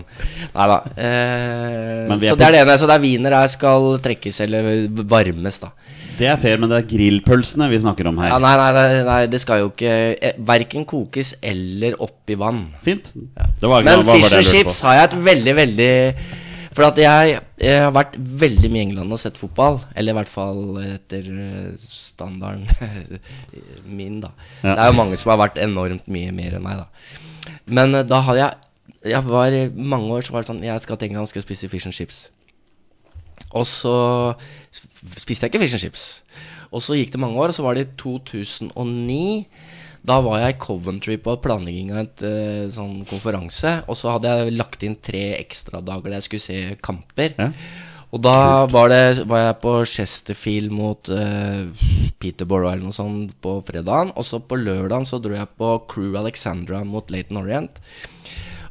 Nei 0.53 0.67
da. 0.71 0.77
Eh, 0.95 2.13
så 2.23 2.37
det 2.39 2.47
er 2.47 2.55
det 2.55 2.61
ene. 2.61 2.77
Så 2.79 2.87
det 2.87 2.95
er 2.95 3.03
wiener 3.03 3.35
der 3.35 3.51
skal 3.51 3.97
trekkes 4.03 4.39
eller 4.45 4.87
varmes, 5.09 5.59
da. 5.65 5.73
Det 6.17 6.25
er 6.25 6.39
fair, 6.41 6.57
men 6.57 6.71
det 6.71 6.79
er 6.79 6.87
grillpølsene 6.89 7.67
vi 7.69 7.77
snakker 7.83 8.09
om 8.09 8.17
her. 8.21 8.31
Ja, 8.33 8.39
nei, 8.41 8.53
nei, 8.57 8.71
nei, 8.73 9.01
nei, 9.05 9.19
det 9.29 9.39
skal 9.43 9.61
jo 9.61 9.69
ikke 9.69 9.93
eh, 10.15 10.39
Verken 10.47 10.85
kokes 10.89 11.35
eller 11.45 11.97
oppi 12.03 12.37
vann. 12.39 12.63
Fint. 12.85 13.11
Det 13.13 13.69
var, 13.69 13.85
Men 13.85 14.03
fish 14.07 14.33
and 14.33 14.47
chips 14.47 14.81
har 14.85 14.97
jeg 14.97 15.09
et 15.11 15.17
veldig, 15.27 15.55
veldig 15.59 15.91
For 16.77 16.87
at 16.87 17.01
jeg, 17.01 17.37
jeg 17.61 17.81
har 17.83 17.93
vært 17.93 18.17
veldig 18.17 18.69
mye 18.73 18.81
i 18.81 18.85
England 18.87 19.13
og 19.13 19.21
sett 19.21 19.37
fotball. 19.37 19.79
Eller 19.97 20.15
i 20.15 20.17
hvert 20.19 20.31
fall 20.33 20.79
etter 20.83 21.29
eh, 21.33 21.73
standarden 21.81 22.65
min, 23.97 24.19
da. 24.25 24.33
Ja. 24.63 24.73
Det 24.73 24.77
er 24.77 24.91
jo 24.91 24.97
mange 25.03 25.19
som 25.21 25.33
har 25.35 25.43
vært 25.45 25.61
enormt 25.61 26.09
mye 26.09 26.33
mer 26.33 26.57
enn 26.57 26.65
meg, 26.65 26.81
da. 26.81 27.53
Men 27.69 27.93
eh, 28.01 28.07
da 28.07 28.23
hadde 28.25 28.41
jeg 28.41 28.63
Jeg 29.13 29.23
var 29.29 29.53
mange 29.77 30.17
år 30.17 30.25
så 30.25 30.33
var 30.33 30.41
det 30.41 30.49
sånn 30.49 30.65
Jeg 30.65 30.81
skal 30.83 30.97
til 30.97 31.11
England 31.11 31.29
og 31.29 31.31
skal 31.31 31.45
spise 31.45 31.69
fish 31.69 31.85
and 31.85 31.95
chips. 31.95 32.25
Og 33.55 33.63
så 33.69 33.93
spiste 35.15 35.47
jeg 35.47 35.53
ikke 35.53 35.63
fish 35.63 35.77
and 35.77 35.83
chips. 35.83 36.05
Og 36.71 36.83
så 36.83 36.97
gikk 36.97 37.13
det 37.13 37.21
mange 37.23 37.39
år, 37.39 37.53
og 37.53 37.57
så 37.57 37.65
var 37.65 37.77
det 37.77 37.87
i 37.87 37.91
2009. 37.99 39.19
Da 40.07 40.19
var 40.23 40.41
jeg 40.41 40.55
i 40.55 40.59
Coventry 40.61 41.17
på 41.19 41.35
planlegging 41.43 41.91
av 41.95 42.03
et 42.05 42.23
uh, 42.23 42.71
sånn 42.71 43.01
konferanse. 43.09 43.81
Og 43.87 43.99
så 43.99 44.13
hadde 44.15 44.31
jeg 44.31 44.55
lagt 44.55 44.85
inn 44.87 44.97
tre 45.03 45.29
ekstradager 45.39 46.11
der 46.11 46.19
jeg 46.19 46.27
skulle 46.29 46.47
se 46.47 46.81
kamper. 46.83 47.35
Ja. 47.37 47.51
Og 48.15 48.21
da 48.23 48.65
var, 48.71 48.87
det, 48.91 49.25
var 49.27 49.41
jeg 49.41 49.57
på 49.59 49.71
Chesterfield 49.91 50.71
mot 50.71 51.09
eh, 51.11 51.67
Peterborough 52.21 52.71
eller 52.71 52.87
noe 52.87 52.95
sånt 52.95 53.33
på 53.43 53.57
fredagen. 53.67 54.13
Og 54.15 54.23
så 54.23 54.39
på 54.39 54.59
lørdagen 54.61 55.07
så 55.07 55.19
dro 55.19 55.35
jeg 55.35 55.57
på 55.59 55.73
Crew 55.91 56.15
Alexandra 56.15 56.85
mot 56.87 57.11
Laton 57.11 57.41
Orient. 57.41 57.81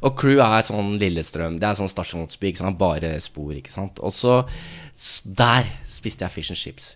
Og 0.01 0.17
Crew 0.17 0.41
er 0.41 0.65
sånn 0.65 0.97
Lillestrøm. 1.01 1.59
Det 1.61 1.69
er 1.69 1.77
sånn 1.77 1.91
stasjonsby. 1.91 2.49
Ikke 2.49 2.63
sant? 2.63 2.81
Bare 2.81 3.13
spor, 3.21 3.53
ikke 3.53 3.73
sant. 3.73 4.01
Og 4.01 4.13
så 4.15 4.39
Der 5.23 5.67
spiste 5.89 6.25
jeg 6.25 6.33
fish 6.33 6.53
and 6.53 6.59
chips. 6.59 6.95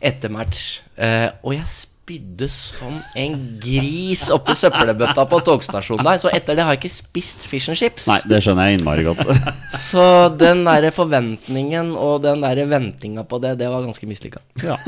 Etter 0.00 0.32
match. 0.32 0.80
Eh, 0.96 1.28
og 1.42 1.54
jeg 1.56 1.68
spydde 1.68 2.48
som 2.52 2.94
en 3.18 3.36
gris 3.60 4.28
oppi 4.32 4.54
søppelbøtta 4.56 5.26
på 5.28 5.40
togstasjonen 5.44 6.06
der. 6.06 6.20
Så 6.22 6.32
etter 6.32 6.56
det 6.56 6.64
har 6.64 6.76
jeg 6.76 6.84
ikke 6.84 6.94
spist 6.94 7.48
fish 7.50 7.72
and 7.72 7.80
chips. 7.80 8.06
Nei, 8.08 8.20
det 8.30 8.40
skjønner 8.44 8.70
jeg 8.70 8.80
innmari 8.80 9.04
godt. 9.06 9.24
Så 9.90 10.06
den 10.38 10.64
der 10.68 10.88
forventningen 10.94 11.92
og 11.98 12.22
den 12.24 12.44
der 12.46 12.62
ventinga 12.70 13.26
på 13.28 13.40
det, 13.42 13.56
det 13.60 13.68
var 13.72 13.84
ganske 13.84 14.08
mislykka. 14.08 14.44
ja. 14.64 14.78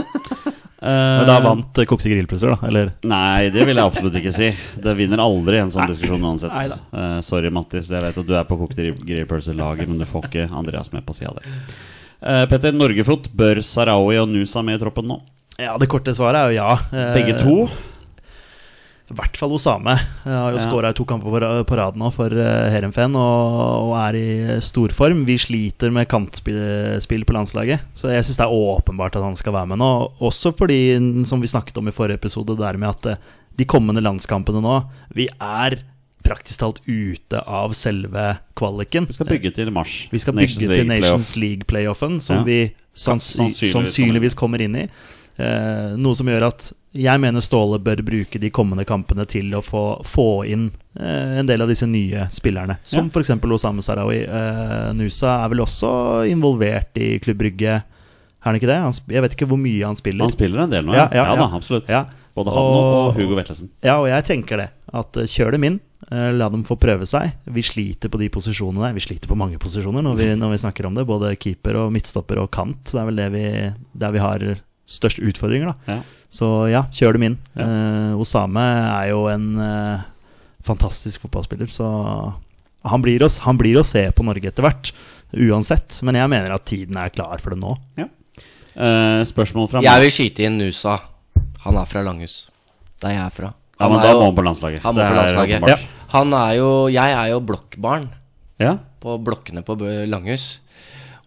Men 0.79 1.27
da 1.27 1.41
vant 1.43 1.79
eh, 1.83 1.89
kokte 1.91 2.07
grillpølser, 2.07 2.53
da? 2.55 2.69
Eller? 2.69 2.93
Nei, 3.11 3.49
det 3.51 3.65
vil 3.67 3.75
jeg 3.75 3.91
absolutt 3.91 4.15
ikke 4.21 4.31
si. 4.31 4.53
Det 4.79 4.95
vinner 4.95 5.19
aldri 5.25 5.59
en 5.59 5.73
sånn 5.75 5.91
diskusjon 5.91 6.23
uansett. 6.23 6.55
Eh, 6.55 7.19
sorry, 7.27 7.51
Mattis. 7.51 7.91
Jeg 7.91 8.05
vet 8.05 8.21
at 8.23 8.29
du 8.29 8.35
er 8.39 8.47
på 8.47 8.61
kokte 8.61 8.93
grillpølselaget, 9.03 9.91
men 9.91 9.99
du 9.99 10.07
får 10.07 10.31
ikke 10.31 10.47
Andreas 10.55 10.95
med 10.95 11.03
på 11.03 11.19
sida 11.19 11.35
der. 11.41 11.49
Uh, 11.51 11.98
Petter, 12.21 12.75
Norgefot. 12.75 13.29
Bør 13.33 13.61
Sarawi 13.63 14.19
og 14.21 14.29
Nusa 14.33 14.63
med 14.67 14.79
i 14.79 14.83
troppen 14.83 15.07
nå? 15.11 15.21
Ja, 15.59 15.75
det 15.79 15.89
korte 15.91 16.15
svaret 16.15 16.39
er 16.39 16.53
jo 16.53 16.59
ja. 16.61 16.73
Eh, 16.95 17.15
Begge 17.17 17.39
to? 17.41 17.69
I 19.09 19.15
hvert 19.17 19.39
fall 19.41 19.55
Osame. 19.57 19.95
Jeg 20.23 20.35
har 20.37 20.53
jo 20.53 20.59
Ja. 20.59 20.65
skåra 20.67 20.93
to 20.95 21.05
kamper 21.09 21.65
på 21.65 21.77
rad 21.77 21.97
nå 21.97 22.11
for 22.13 22.29
uh, 22.29 23.17
og, 23.17 23.97
er 23.97 24.15
i 24.15 24.61
storform. 24.61 25.25
Vi 25.25 25.39
sliter 25.39 25.91
med 25.91 26.07
kantspill 26.09 27.25
på 27.25 27.33
landslaget, 27.33 27.81
så 27.95 28.13
jeg 28.13 28.23
syns 28.23 28.37
det 28.37 28.45
er 28.45 28.53
åpenbart 28.53 29.17
at 29.17 29.25
han 29.25 29.35
skal 29.35 29.55
være 29.55 29.69
med 29.69 29.79
nå. 29.79 30.13
Også 30.21 30.53
fordi, 30.55 31.25
som 31.25 31.41
vi 31.41 31.49
snakket 31.49 31.79
om 31.79 31.89
i 31.89 31.91
forrige 31.91 32.21
episode, 32.21 32.55
det 32.55 32.59
der 32.59 32.77
med 32.77 32.91
at 32.91 33.07
eh, 33.07 33.17
de 33.57 33.65
kommende 33.65 34.01
landskampene 34.05 34.61
nå 34.63 34.85
Vi 35.15 35.27
er 35.41 35.83
praktisk 36.29 36.61
talt 36.63 36.81
ute 36.87 37.41
av 37.49 37.73
selve 37.79 38.39
kvaliken. 38.59 39.07
Vi 39.09 39.17
skal 39.17 39.27
bygge 39.33 39.55
til 39.57 39.71
mars. 39.75 39.97
Vi 40.13 40.21
skal 40.23 40.37
Nations 40.37 40.59
bygge 40.61 40.69
League 40.69 40.85
til 40.85 40.93
Nations. 40.93 41.35
League-playoffen, 41.41 42.21
som 42.23 42.43
Ja. 42.43 42.43
vi 42.45 42.59
sannsy 42.95 43.39
Sannsynligvis 43.39 43.73
sannsynligvis 43.73 44.35
kommer 44.37 44.61
inn 44.61 44.77
i. 44.77 44.89
Eh, 45.39 45.95
noe 45.97 46.15
som 46.19 46.27
gjør 46.27 46.49
at 46.49 46.73
jeg 46.99 47.21
mener 47.23 47.41
Ståle 47.45 47.79
bør 47.79 48.01
bruke 48.03 48.41
de 48.43 48.49
kommende 48.51 48.85
kampene 48.85 49.25
til 49.29 49.53
å 49.55 49.61
få, 49.63 50.03
få 50.03 50.25
inn 50.51 50.73
eh, 50.99 51.39
en 51.39 51.47
del 51.47 51.63
av 51.63 51.69
disse 51.71 51.87
nye 51.87 52.27
spillerne. 52.35 52.79
Som 52.83 53.07
Ja. 53.07 53.11
f.eks. 53.23 53.31
Osame 53.55 53.85
Sarawi. 53.87 54.25
Eh, 54.27 54.93
Nusa 54.99 55.45
er 55.45 55.49
vel 55.53 55.61
også 55.63 56.27
involvert 56.29 56.97
i 56.99 57.19
Klubb 57.23 57.39
Brygge, 57.39 57.77
er 57.79 58.47
han 58.47 58.55
ikke 58.59 58.67
det? 58.67 58.81
Han, 58.83 58.93
jeg 59.15 59.23
vet 59.23 59.37
ikke 59.37 59.47
hvor 59.51 59.59
mye 59.63 59.85
han 59.87 59.97
spiller. 59.97 60.25
Han 60.27 60.35
spiller 60.35 60.65
en 60.65 60.71
del 60.71 60.85
nå, 60.85 60.95
Ja, 60.95 61.09
ja. 61.13 61.25
ja, 61.25 61.37
da, 61.37 61.47
ja. 61.49 61.57
absolutt. 61.57 61.89
Ja. 61.89 62.05
Både 62.35 62.51
han 62.51 62.59
Og- 62.59 63.09
og 63.09 63.15
Hugo 63.15 63.35
Vetlesen. 63.39 63.69
Ja, 63.83 64.01
og 64.01 64.09
jeg 64.09 64.25
tenker 64.25 64.57
det. 64.57 64.71
At 64.97 65.17
eh, 65.21 65.29
kjør 65.29 65.57
dem 65.57 65.67
inn. 65.69 65.81
eh, 66.11 66.31
La 66.37 66.49
dem 66.53 66.65
få 66.65 66.77
prøve 66.81 67.07
seg. 67.09 67.35
Vi 67.45 67.65
sliter 67.67 68.09
på 68.13 68.21
de 68.21 68.31
posisjonene. 68.33 68.93
Vi 68.97 69.05
sliter 69.05 69.29
på 69.31 69.37
mange 69.39 69.59
posisjoner 69.61 70.05
når 70.05 70.17
vi, 70.21 70.29
når 70.39 70.55
vi 70.55 70.63
snakker 70.65 70.89
om 70.89 70.97
det. 70.97 71.07
Både 71.09 71.35
keeper 71.37 71.77
og 71.83 71.93
midtstopper 71.93 72.41
og 72.43 72.51
kant. 72.55 72.85
Det 72.93 73.01
er 73.01 73.09
vel 73.11 73.21
det 73.23 73.29
vi, 73.35 73.45
der 74.05 74.15
vi 74.15 74.23
har 74.25 74.47
størst 74.89 75.21
utfordringer, 75.21 75.75
da. 75.75 75.97
Ja. 75.99 76.25
Så 76.33 76.47
ja, 76.73 76.87
kjør 76.93 77.19
dem 77.19 77.27
inn. 77.29 77.39
Ja. 77.57 77.67
Uh, 78.15 78.21
Osame 78.23 78.63
er 78.65 79.11
jo 79.11 79.27
en 79.29 79.51
uh, 79.61 80.07
fantastisk 80.65 81.27
fotballspiller, 81.27 81.69
så 81.73 81.89
han 82.89 83.05
blir, 83.05 83.21
å, 83.25 83.29
han 83.45 83.59
blir 83.61 83.77
å 83.81 83.85
se 83.85 84.07
på 84.17 84.25
Norge 84.25 84.49
etter 84.49 84.65
hvert. 84.65 84.93
Uansett. 85.37 85.99
Men 86.07 86.17
jeg 86.17 86.33
mener 86.33 86.55
at 86.55 86.65
tiden 86.69 86.97
er 86.97 87.13
klar 87.13 87.41
for 87.43 87.53
det 87.53 87.61
nå. 87.61 87.75
Eh, 88.79 89.23
spørsmål 89.29 89.67
fra 89.69 89.81
Jeg 89.85 90.05
vil 90.05 90.13
skyte 90.15 90.45
inn 90.47 90.57
Nusa. 90.61 90.95
Han 91.65 91.77
er 91.81 91.89
fra 91.91 92.05
Langhus. 92.07 92.37
Der 93.03 93.17
jeg 93.17 93.25
er 93.27 93.35
fra. 93.35 93.51
Ja, 93.79 93.89
men 93.89 94.01
da 94.03 94.13
må 94.15 94.25
han 94.29 94.35
på 94.37 94.45
landslaget. 94.47 94.83
Han 94.83 94.95
må 94.97 95.05
på 95.07 95.15
landslaget. 95.19 95.63
er 95.63 95.69
ja. 95.69 95.77
Han 96.15 96.33
er 96.35 96.55
jo 96.59 96.71
Jeg 96.89 97.13
er 97.13 97.29
jo 97.31 97.41
blokkbarn 97.41 98.09
Ja. 98.59 98.79
på 99.01 99.19
blokkene 99.23 99.63
på 99.63 99.77
Langhus. 100.09 100.61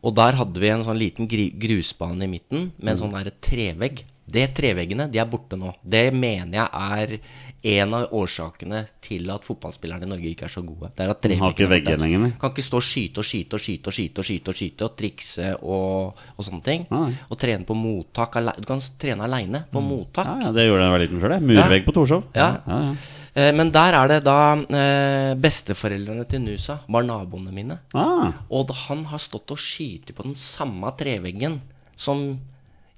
Og 0.03 0.15
der 0.17 0.33
hadde 0.33 0.59
vi 0.59 0.67
en 0.73 0.83
sånn 0.83 0.97
liten 0.97 1.27
grusbane 1.29 2.23
i 2.25 2.27
midten 2.27 2.71
med 2.81 2.93
en 2.95 2.97
sånn 2.97 3.13
der 3.13 3.31
trevegg. 3.39 4.03
Det 4.31 4.53
treveggene 4.57 5.09
de 5.11 5.19
er 5.19 5.25
borte 5.29 5.57
nå. 5.59 5.73
Det 5.83 6.11
mener 6.13 6.57
jeg 6.57 6.69
er 6.73 7.19
en 7.63 7.93
av 7.93 8.09
årsakene 8.17 8.79
til 9.05 9.29
at 9.29 9.43
fotballspillerne 9.45 10.07
i 10.07 10.09
Norge 10.09 10.29
ikke 10.31 10.47
er 10.47 10.53
så 10.53 10.63
gode. 10.65 10.89
Det 10.97 11.03
er 11.05 11.11
at 11.13 11.27
har 11.37 11.53
ikke 11.53 11.67
er 11.67 11.71
vegger 11.75 11.99
lenger. 12.01 12.31
Kan 12.41 12.53
ikke 12.55 12.65
stå 12.65 12.79
og 12.79 12.85
skyte 12.87 13.21
og 13.21 13.27
skyte 13.27 13.57
og 13.57 13.61
skyte 13.61 13.91
og 13.91 13.93
skyte 13.93 14.23
og 14.23 14.25
skyte 14.25 14.49
og 14.49 14.57
skyte 14.57 14.87
og 14.87 14.95
trikse 14.97 15.49
og, 15.61 16.21
og 16.37 16.47
sånne 16.47 16.63
ting. 16.65 16.85
Nei. 16.89 17.11
Og 17.29 17.37
trene 17.37 17.67
på 17.67 17.77
mottak. 17.77 18.39
Du 18.57 18.65
kan 18.65 18.81
trene 19.01 19.27
aleine 19.27 19.63
på 19.71 19.83
mottak. 19.85 20.25
Ja, 20.25 20.47
ja, 20.47 20.53
det 20.57 20.65
gjorde 20.65 20.79
jeg 20.79 20.81
da 20.81 20.87
jeg 20.89 20.95
var 20.97 21.03
liten 21.05 21.21
sjøl. 21.21 21.35
Murvegg 21.51 21.85
på 21.85 21.95
Torshov. 21.99 22.23
Ja. 22.33 22.49
Ja, 22.65 22.79
ja. 22.89 22.95
Eh, 23.33 23.51
Men 23.55 23.69
der 23.71 23.95
er 23.95 24.07
det 24.11 24.23
da 24.25 24.39
eh, 24.57 25.33
besteforeldrene 25.39 26.25
til 26.27 26.41
Nusa 26.43 26.79
var 26.89 27.05
naboene 27.07 27.53
mine. 27.53 27.77
Ah, 27.93 28.31
Og 28.49 28.67
da 28.71 28.73
han 28.87 29.05
har 29.11 29.21
stått 29.21 29.53
og 29.53 29.61
skytt 29.61 30.15
på 30.17 30.25
den 30.25 30.35
samme 30.35 30.89
treveggen 30.97 31.61
som 31.95 32.39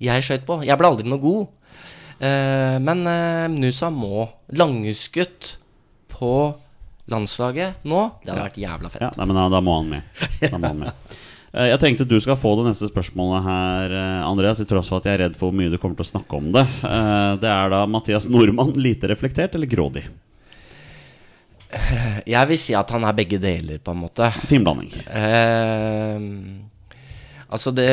jeg 0.03 0.23
skøyt 0.23 0.47
på. 0.47 0.61
Jeg 0.65 0.79
ble 0.79 0.87
aldri 0.89 1.05
noe 1.09 1.21
god. 1.21 1.51
Eh, 2.19 2.77
men 2.83 3.05
eh, 3.07 3.47
Nusa 3.53 3.89
må 3.93 4.27
Langhusgutt 4.53 5.55
på 6.13 6.33
landslaget 7.11 7.83
nå. 7.89 8.03
Det 8.23 8.31
hadde 8.31 8.45
vært 8.47 8.61
jævla 8.61 8.89
fett. 8.93 9.01
ja, 9.03 9.11
nei, 9.17 9.25
men 9.27 9.35
da, 9.39 9.47
da 9.51 9.61
må 9.65 9.77
han 9.81 9.89
med. 9.97 10.01
Da 10.45 10.57
må 10.57 10.69
han 10.71 10.83
med. 10.85 10.93
Eh, 11.53 11.67
Jeg 11.73 11.79
tenkte 11.83 12.07
du 12.09 12.15
skal 12.23 12.37
få 12.39 12.55
det 12.57 12.65
neste 12.71 12.87
spørsmålet 12.89 13.43
her, 13.45 13.91
eh, 13.99 14.21
Andreas, 14.25 14.61
i 14.63 14.65
tross 14.69 14.87
for 14.89 14.97
at 15.01 15.05
jeg 15.09 15.17
er 15.19 15.23
redd 15.27 15.35
for 15.37 15.51
hvor 15.51 15.57
mye 15.59 15.69
du 15.73 15.77
kommer 15.81 15.97
til 15.99 16.05
å 16.07 16.11
snakke 16.13 16.39
om 16.39 16.51
det. 16.55 16.63
Eh, 16.81 17.31
Det 17.43 17.49
er 17.51 17.69
da 17.75 17.83
Mathias 17.85 18.25
Nordmann 18.31 18.73
lite 18.81 19.09
reflektert 19.11 19.53
eller 19.59 19.67
grådig? 19.69 20.05
Jeg 22.29 22.45
vil 22.51 22.59
si 22.61 22.73
at 22.77 22.91
han 22.93 23.03
er 23.07 23.15
begge 23.17 23.39
deler, 23.41 23.79
på 23.81 23.91
en 23.95 24.01
måte. 24.03 24.27
Fin 24.45 24.61
blanding. 24.65 24.91
Eh, 25.09 26.19
altså 27.49 27.73
det 27.73 27.87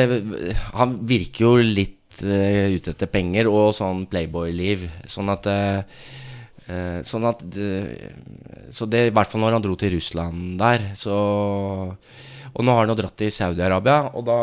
Han 0.77 0.93
virker 1.09 1.41
jo 1.47 1.55
litt 1.65 1.97
eh, 1.97 2.00
ute 2.19 2.93
etter 2.93 3.09
penger 3.11 3.47
og 3.51 3.71
sånn 3.77 4.05
playboy-liv. 4.11 4.83
Sånn 5.09 5.31
at 5.31 5.47
eh, 5.51 6.01
eh, 6.67 6.99
Sånn 7.07 7.25
at 7.29 7.41
Så 8.71 8.87
det 8.91 9.07
i 9.07 9.13
hvert 9.15 9.31
fall 9.31 9.41
når 9.43 9.57
han 9.57 9.63
dro 9.65 9.77
til 9.79 9.95
Russland 9.95 10.59
der, 10.59 10.91
så 10.99 11.15
Og 12.51 12.61
nå 12.61 12.75
har 12.75 12.83
han 12.83 12.93
jo 12.93 12.99
dratt 12.99 13.17
til 13.19 13.31
Saudi-Arabia, 13.31 14.11
og 14.13 14.25
da 14.27 14.37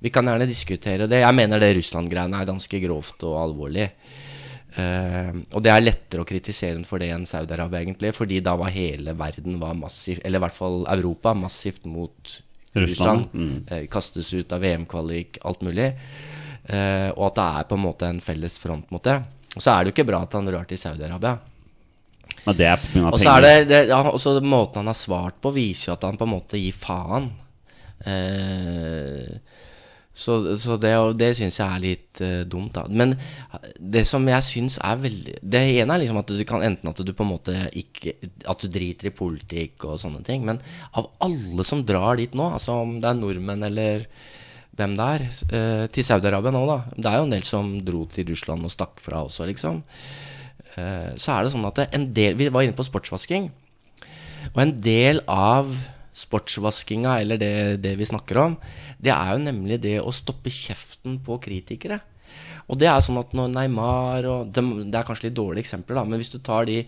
Vi 0.00 0.12
kan 0.12 0.28
gjerne 0.28 0.46
diskutere 0.46 1.08
det. 1.08 1.24
Jeg 1.24 1.34
mener 1.34 1.58
det 1.58 1.74
Russland-greiene 1.78 2.42
er 2.42 2.52
ganske 2.52 2.80
grovt 2.82 3.24
og 3.24 3.40
alvorlig. 3.40 3.90
Eh, 4.76 5.32
og 5.56 5.62
det 5.64 5.70
er 5.72 5.84
lettere 5.84 6.20
å 6.20 6.28
kritisere 6.28 6.82
for 6.84 7.00
det 7.00 7.08
enn 7.14 7.24
Saudi-Arabia, 7.28 7.80
egentlig. 7.80 8.12
Fordi 8.16 8.42
da 8.44 8.56
var 8.60 8.74
hele 8.74 9.14
verden 9.16 9.56
var 9.62 9.76
massivt, 9.78 10.20
eller 10.22 10.40
i 10.40 10.44
hvert 10.44 10.56
fall 10.56 10.82
Europa, 10.92 11.32
massivt 11.34 11.88
mot 11.88 12.34
Russland, 12.76 12.84
Russland. 12.84 13.26
mm. 13.32 13.56
Eh, 13.72 13.86
kastes 13.88 14.34
ut 14.34 14.52
av 14.52 14.60
VM-kvalik, 14.60 15.40
alt 15.48 15.64
mulig. 15.64 15.94
Eh, 16.66 17.10
og 17.14 17.28
at 17.30 17.38
det 17.38 17.46
er 17.46 17.68
på 17.70 17.78
en 17.78 17.84
måte 17.84 18.08
en 18.10 18.22
felles 18.22 18.58
front 18.58 18.90
mot 18.90 19.02
det. 19.04 19.20
Og 19.54 19.62
så 19.62 19.72
er 19.72 19.84
det 19.84 19.92
jo 19.92 19.96
ikke 19.96 20.08
bra 20.10 20.24
at 20.26 20.34
han 20.36 20.48
drar 20.48 20.66
til 20.68 20.80
Saudi-Arabia. 20.80 21.36
Men 22.46 22.58
det 22.58 22.66
er 22.68 22.82
pga. 22.82 23.10
Og 23.10 23.20
så 23.22 23.36
er 23.36 23.44
det, 23.44 23.54
det 23.70 23.82
ja, 23.90 24.00
måten 24.42 24.82
han 24.82 24.90
har 24.90 24.98
svart 24.98 25.38
på, 25.42 25.54
viser 25.54 25.90
jo 25.90 25.96
at 25.96 26.06
han 26.06 26.18
på 26.18 26.26
en 26.26 26.34
måte 26.34 26.60
gir 26.60 26.74
faen. 26.76 27.30
Uh, 28.06 29.38
så, 30.16 30.36
så 30.60 30.76
det, 30.80 30.92
det 31.20 31.30
syns 31.36 31.58
jeg 31.60 31.66
er 31.66 31.82
litt 31.82 32.20
uh, 32.22 32.42
dumt, 32.48 32.76
da. 32.76 32.84
Men 32.88 33.14
det 33.78 34.04
som 34.08 34.24
jeg 34.28 34.44
syns 34.44 34.76
er 34.84 35.00
veldig 35.00 35.38
Det 35.40 35.62
ene 35.80 35.96
er 35.96 36.02
liksom 36.02 36.20
at 36.20 36.30
du 36.32 36.42
kan 36.48 36.64
enten 36.64 36.90
at 36.92 37.00
du 37.00 37.12
på 37.16 37.24
en 37.24 37.32
måte 37.32 37.54
ikke 37.76 38.14
At 38.48 38.62
du 38.62 38.68
driter 38.72 39.10
i 39.10 39.14
politikk 39.16 39.88
og 39.88 40.00
sånne 40.02 40.22
ting. 40.26 40.44
Men 40.46 40.60
av 40.96 41.10
alle 41.24 41.66
som 41.68 41.84
drar 41.88 42.20
dit 42.20 42.36
nå, 42.36 42.50
altså 42.58 42.82
om 42.84 42.98
det 43.00 43.10
er 43.10 43.20
nordmenn 43.20 43.68
eller 43.70 44.06
hvem 44.76 44.94
det 44.98 45.06
er, 45.16 45.26
eh, 45.56 45.84
til 45.92 46.04
Saudi-Arabia 46.04 46.52
nå, 46.52 46.62
da. 46.68 46.78
Det 46.94 47.10
er 47.10 47.18
jo 47.18 47.26
en 47.26 47.34
del 47.34 47.44
som 47.46 47.70
dro 47.84 48.04
til 48.10 48.28
Russland 48.30 48.64
og 48.64 48.72
stakk 48.72 49.00
fra 49.02 49.24
også, 49.24 49.46
liksom. 49.48 49.82
Eh, 50.76 51.12
så 51.16 51.32
er 51.32 51.44
det 51.44 51.52
sånn 51.54 51.68
at 51.68 51.78
det, 51.80 51.86
en 51.96 52.10
del 52.12 52.34
Vi 52.36 52.50
var 52.52 52.66
inne 52.66 52.76
på 52.76 52.84
sportsvasking. 52.84 53.50
Og 54.52 54.58
en 54.62 54.74
del 54.80 55.22
av 55.26 55.70
sportsvaskinga, 56.16 57.20
eller 57.20 57.40
det, 57.40 57.80
det 57.84 57.96
vi 57.98 58.08
snakker 58.08 58.40
om, 58.40 58.56
det 59.00 59.12
er 59.12 59.32
jo 59.34 59.44
nemlig 59.44 59.80
det 59.84 59.96
å 60.00 60.12
stoppe 60.14 60.52
kjeften 60.52 61.18
på 61.24 61.40
kritikere. 61.42 62.00
Og 62.68 62.78
det 62.80 62.88
er 62.90 62.98
sånn 63.04 63.18
at 63.20 63.30
når 63.36 63.52
Neymar 63.54 64.26
og 64.26 64.48
de, 64.50 64.62
Det 64.90 64.98
er 64.98 65.04
kanskje 65.06 65.28
litt 65.28 65.36
dårlige 65.38 65.62
eksempler, 65.62 65.94
da, 66.00 66.02
men 66.04 66.18
hvis 66.18 66.32
du 66.32 66.38
tar 66.42 66.64
de 66.66 66.80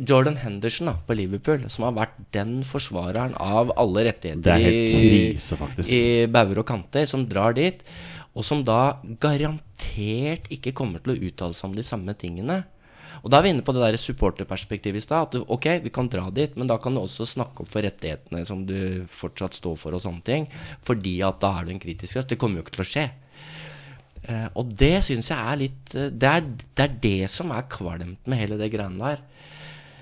Jordan 0.00 0.36
Henderson 0.40 0.86
da, 0.88 0.94
på 1.06 1.16
Liverpool, 1.18 1.66
som 1.68 1.84
har 1.84 1.92
vært 1.98 2.16
den 2.32 2.62
forsvareren 2.64 3.34
av 3.38 3.72
alle 3.76 4.06
rettigheter 4.08 4.54
er 4.54 4.70
i- 4.70 5.34
krise, 5.34 5.58
i 5.92 6.26
bauger 6.32 6.58
og 6.62 6.66
kanter, 6.66 7.04
som 7.06 7.26
drar 7.28 7.52
dit, 7.52 7.82
og 8.34 8.44
som 8.44 8.62
da 8.64 8.96
garantert 9.20 10.48
ikke 10.54 10.72
kommer 10.76 11.02
til 11.02 11.14
å 11.16 11.28
uttale 11.28 11.54
seg 11.56 11.68
om 11.70 11.76
de 11.76 11.82
samme 11.86 12.14
tingene. 12.18 12.62
Og 13.24 13.30
da 13.32 13.40
er 13.40 13.42
vi 13.48 13.50
inne 13.50 13.64
på 13.66 13.74
det 13.74 13.82
der 13.82 13.98
supporterperspektivet 13.98 15.00
i 15.00 15.02
stad. 15.02 15.26
At 15.26 15.32
du, 15.34 15.44
ok, 15.50 15.66
vi 15.82 15.90
kan 15.90 16.08
dra 16.08 16.28
dit, 16.30 16.54
men 16.56 16.68
da 16.70 16.76
kan 16.78 16.94
du 16.94 17.00
også 17.02 17.26
snakke 17.26 17.64
opp 17.64 17.68
for 17.72 17.82
rettighetene 17.82 18.44
som 18.46 18.64
du 18.64 19.06
fortsatt 19.10 19.58
står 19.58 19.76
for, 19.80 19.96
og 19.96 20.00
sånne 20.04 20.22
ting. 20.24 20.46
Fordi 20.86 21.16
at 21.26 21.40
da 21.42 21.58
er 21.58 21.64
du 21.66 21.72
en 21.74 21.80
kritisk 21.82 22.14
røst. 22.16 22.28
Det 22.30 22.38
kommer 22.38 22.60
jo 22.60 22.66
ikke 22.66 22.76
til 22.78 22.84
å 22.86 22.92
skje. 22.92 23.06
Eh, 24.28 24.48
og 24.60 24.72
det 24.76 24.98
syns 25.06 25.30
jeg 25.32 25.40
er 25.40 25.60
litt 25.62 25.96
eh, 25.96 26.12
det, 26.12 26.28
er, 26.28 26.48
det 26.76 26.84
er 26.84 26.96
det 27.04 27.32
som 27.32 27.52
er 27.54 27.68
kvalmt 27.72 28.28
med 28.28 28.40
hele 28.40 28.60
det 28.60 28.70
greiene 28.74 29.00
der. 29.00 29.22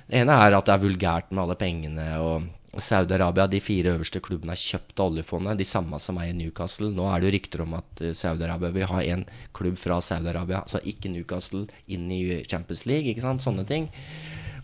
Det 0.07 0.23
ene 0.23 0.39
er 0.39 0.55
at 0.55 0.67
det 0.67 0.75
er 0.75 0.83
vulgært 0.83 1.33
med 1.33 1.45
alle 1.45 1.59
pengene. 1.59 2.07
og 2.23 2.47
Saudi-Arabia, 2.77 3.47
de 3.49 3.61
fire 3.65 3.95
øverste 3.95 4.21
klubbene 4.21 4.53
har 4.53 4.61
kjøpt 4.61 5.01
oljefondet. 5.01 5.59
De 5.59 5.67
samme 5.67 5.99
som 6.03 6.19
eier 6.21 6.37
Newcastle. 6.37 6.91
Nå 6.93 7.07
er 7.09 7.23
det 7.23 7.29
jo 7.29 7.35
rykter 7.37 7.63
om 7.65 7.77
at 7.79 8.03
eh, 8.03 8.17
Saudi-Arabia 8.17 8.73
vil 8.75 8.91
ha 8.91 9.05
en 9.15 9.23
klubb 9.57 9.79
fra 9.81 10.01
Saudi-Arabia, 10.05 10.65
altså 10.65 10.83
ikke 10.85 11.13
Newcastle, 11.13 11.67
inn 11.87 12.11
i 12.13 12.43
Champions 12.49 12.85
League. 12.91 13.09
ikke 13.13 13.25
sant, 13.25 13.45
Sånne 13.47 13.67
ting. 13.69 13.89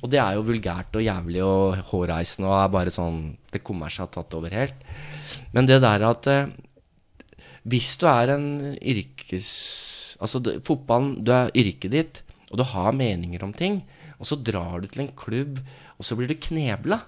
Og 0.02 0.10
det 0.10 0.18
er 0.18 0.34
jo 0.34 0.42
vulgært 0.42 0.96
og 0.98 1.04
jævlig 1.04 1.42
og 1.46 1.78
hårreisende 1.92 2.48
og 2.50 2.56
er 2.58 2.70
bare 2.74 2.90
sånn 2.90 3.36
Det 3.54 3.60
kommer 3.62 3.92
seg 3.92 4.08
har 4.08 4.14
tatt 4.16 4.34
over 4.34 4.50
helt. 4.50 4.86
Men 5.54 5.68
det 5.70 5.78
der 5.84 6.02
at 6.08 6.26
eh, 6.26 6.50
hvis 7.62 7.94
du 8.02 8.08
er 8.10 8.34
en 8.34 8.46
yrkes... 9.32 10.18
Altså 10.22 10.38
du, 10.38 10.52
fotballen, 10.64 11.16
du 11.24 11.32
er 11.34 11.52
yrket 11.56 11.92
ditt, 11.92 12.22
og 12.52 12.60
du 12.60 12.64
har 12.68 12.92
meninger 12.94 13.42
om 13.44 13.52
ting, 13.56 13.80
og 14.20 14.28
så 14.28 14.36
drar 14.36 14.82
du 14.82 14.88
til 14.90 15.06
en 15.06 15.14
klubb, 15.16 15.58
og 15.98 16.06
så 16.06 16.16
blir 16.18 16.28
du 16.30 16.36
knebla. 16.38 17.00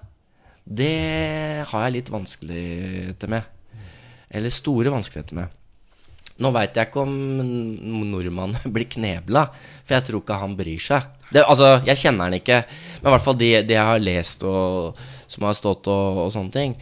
Det 0.65 1.65
har 1.69 1.85
jeg 1.85 1.95
litt 1.99 2.09
vanskeligheter 2.11 3.29
med. 3.31 3.45
Eller 4.35 4.51
store 4.51 4.91
vanskeligheter 4.91 5.37
med. 5.37 5.61
Nå 6.41 6.49
veit 6.51 6.75
jeg 6.75 6.89
ikke 6.89 7.05
om 7.05 7.13
nordmannen 8.11 8.71
blir 8.75 8.89
knebla, 8.91 9.45
for 9.85 9.95
jeg 9.95 10.07
tror 10.09 10.23
ikke 10.23 10.39
han 10.41 10.57
bryr 10.57 10.81
seg. 10.81 11.11
Det, 11.29 11.45
altså, 11.45 11.77
Jeg 11.85 12.01
kjenner 12.01 12.27
han 12.27 12.39
ikke, 12.41 12.63
men 12.99 13.07
i 13.07 13.13
hvert 13.13 13.25
fall 13.25 13.37
det, 13.39 13.53
de 13.69 13.77
jeg 13.77 13.91
har 13.91 14.01
lest 14.03 14.43
og 14.45 14.99
som 15.31 15.47
har 15.47 15.55
stått 15.57 15.87
og, 15.91 16.25
og 16.25 16.33
sånne 16.33 16.53
ting. 16.53 16.75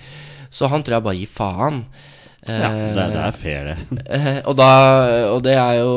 Så 0.53 0.69
han 0.71 0.83
tror 0.85 0.97
jeg 0.97 1.05
bare 1.05 1.19
gir 1.19 1.31
faen. 1.31 1.83
Ja, 2.43 2.69
det, 2.75 3.03
det 3.13 3.19
er 3.23 3.35
fair, 3.39 3.67
det. 3.69 4.03
Eh, 4.17 4.39
og, 4.43 4.55
da, 4.59 4.69
og 5.31 5.39
det 5.45 5.53
er 5.55 5.77
jo 5.79 5.93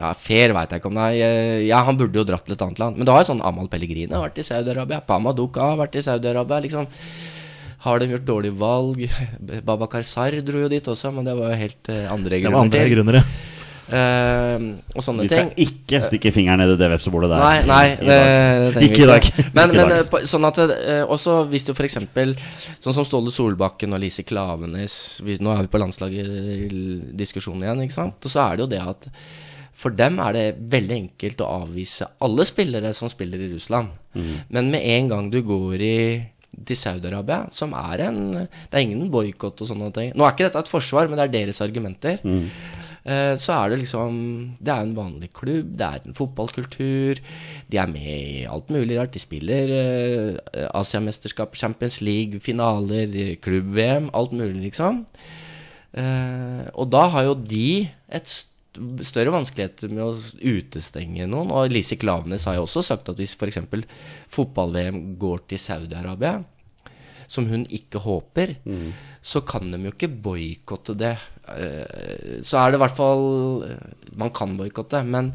Ja, 0.00 0.10
fair 0.18 0.54
veit 0.56 0.72
jeg 0.74 0.80
ikke 0.82 0.90
om 0.90 0.98
det 0.98 1.04
er. 1.06 1.18
Eh, 1.28 1.66
Ja, 1.68 1.82
han 1.86 1.98
burde 2.00 2.18
jo 2.18 2.24
dratt 2.26 2.46
til 2.48 2.56
et 2.56 2.64
annet 2.66 2.80
land. 2.82 2.98
Men 2.98 3.06
du 3.06 3.12
har 3.14 3.22
jo 3.22 3.28
sånn 3.32 3.44
Amal 3.46 3.68
Pellegrine 3.70 4.16
har 4.18 4.26
vært 4.26 4.40
i 4.42 4.46
Saudi-Arabia. 4.48 4.98
Pamaduka 5.06 5.70
har 5.72 5.78
vært 5.78 6.00
i 6.00 6.04
Saudi-Arabia. 6.06 6.58
Liksom. 6.66 6.88
Har 7.86 8.02
de 8.02 8.08
gjort 8.10 8.26
dårlige 8.26 8.58
valg? 8.58 9.04
Babakar 9.68 10.02
Sar 10.02 10.34
dro 10.42 10.64
jo 10.64 10.72
dit 10.72 10.90
også, 10.90 11.12
men 11.14 11.28
det 11.28 11.36
var 11.38 11.54
jo 11.54 11.60
helt 11.62 11.92
andre 11.92 12.10
andre 12.16 12.42
Det 12.42 12.52
var 12.56 12.66
andre 12.66 12.88
grunner, 12.96 13.20
ja. 13.20 13.26
Eh, 13.88 14.64
og 14.94 15.04
sånne 15.04 15.24
ting. 15.24 15.28
Vi 15.28 15.32
skal 15.32 15.48
ting. 15.48 15.68
ikke 15.68 16.00
stikke 16.04 16.32
fingeren 16.34 16.60
ned 16.62 16.74
i 16.74 16.78
det 16.80 16.90
vepsebordet 16.92 17.30
der. 17.32 17.40
Nei, 17.44 17.58
nei 17.68 17.84
i 17.94 18.08
det, 18.08 18.18
det 18.76 18.84
Ikke 18.88 19.02
i 19.06 19.08
dag. 19.08 19.28
Men, 19.56 19.72
men 19.72 19.92
dag. 19.94 20.14
eh, 20.18 20.28
sånn 20.28 20.48
at 20.48 20.60
eh, 20.66 21.02
også 21.08 21.40
hvis 21.48 21.68
du 21.68 21.72
f.eks. 21.74 21.98
Sånn 22.84 22.96
som 22.96 23.06
Ståle 23.08 23.32
Solbakken 23.34 23.96
og 23.96 24.02
Lise 24.04 24.26
Klavenes 24.28 25.18
vi, 25.24 25.38
Nå 25.40 25.54
er 25.54 25.64
vi 25.66 25.72
på 25.72 25.80
landslaget-diskusjonen 25.82 27.64
igjen, 27.64 27.84
ikke 27.86 27.98
sant? 27.98 28.18
Og 28.20 28.32
så 28.32 28.44
er 28.44 28.58
det 28.58 28.66
jo 28.66 28.72
det 28.76 28.82
at 28.84 29.10
for 29.78 29.94
dem 29.94 30.16
er 30.18 30.34
det 30.34 30.46
veldig 30.72 30.96
enkelt 30.96 31.44
å 31.44 31.52
avvise 31.62 32.08
alle 32.26 32.42
spillere 32.48 32.90
som 32.96 33.10
spiller 33.12 33.44
i 33.44 33.52
Russland. 33.52 33.92
Men 34.50 34.72
med 34.72 34.82
en 34.82 35.12
gang 35.12 35.28
du 35.30 35.38
går 35.46 35.84
i 35.86 35.98
til 36.66 36.78
Saudi-Arabia, 36.80 37.44
som 37.54 37.74
er 37.76 38.02
en 38.08 38.18
Det 38.32 38.74
er 38.74 38.80
ingen 38.82 39.10
boikott 39.12 39.60
og 39.62 39.68
sånne 39.68 39.92
ting. 39.94 40.12
Nå 40.16 40.24
er 40.24 40.34
ikke 40.34 40.48
dette 40.48 40.64
et 40.64 40.72
forsvar, 40.72 41.08
men 41.08 41.20
det 41.20 41.28
er 41.28 41.34
deres 41.36 41.60
argumenter. 41.64 42.18
Eh, 42.24 42.87
så 43.04 43.54
er 43.54 43.70
det 43.70 43.78
liksom 43.80 44.16
Det 44.58 44.72
er 44.72 44.84
en 44.84 44.96
vanlig 44.96 45.30
klubb, 45.36 45.70
det 45.78 45.86
er 45.86 46.04
en 46.04 46.16
fotballkultur. 46.18 47.20
De 47.70 47.80
er 47.80 47.90
med 47.90 48.08
i 48.08 48.44
alt 48.48 48.72
mulig 48.74 48.98
rart. 48.98 49.14
De 49.14 49.22
spiller 49.22 49.72
eh, 49.72 50.66
Asiamesterskap, 50.76 51.56
Champions 51.56 52.00
League, 52.04 52.40
finaler, 52.44 53.36
klubb-VM, 53.44 54.10
alt 54.12 54.34
mulig, 54.36 54.68
liksom. 54.68 55.04
Eh, 55.96 56.64
og 56.74 56.90
da 56.92 57.06
har 57.14 57.30
jo 57.30 57.38
de 57.38 57.88
et 58.12 58.34
større 59.06 59.32
vanskeligheter 59.34 59.90
med 59.90 60.04
å 60.04 60.12
utestenge 60.42 61.26
noen. 61.30 61.50
Og 61.54 61.72
Lise 61.72 61.98
Klavenes 61.98 62.46
har 62.48 62.58
jo 62.58 62.66
også 62.66 62.84
sagt 62.86 63.10
at 63.10 63.18
hvis 63.18 63.34
f.eks. 63.38 63.60
fotball-VM 64.34 65.16
går 65.20 65.44
til 65.50 65.62
Saudi-Arabia, 65.62 66.38
som 67.28 67.44
hun 67.50 67.66
ikke 67.68 68.00
håper, 68.00 68.54
så 69.22 69.42
kan 69.44 69.70
de 69.70 69.78
jo 69.84 69.92
ikke 69.92 70.08
boikotte 70.24 70.94
det. 70.96 71.14
Eh, 71.52 72.38
Så 72.42 72.56
er 72.60 72.70
det 72.72 72.78
i 72.78 72.82
hvert 72.82 72.96
fall 72.96 73.62
eh, 73.68 73.90
Man 74.16 74.30
kan 74.32 74.56
boikotte, 74.56 75.02
men 75.04 75.34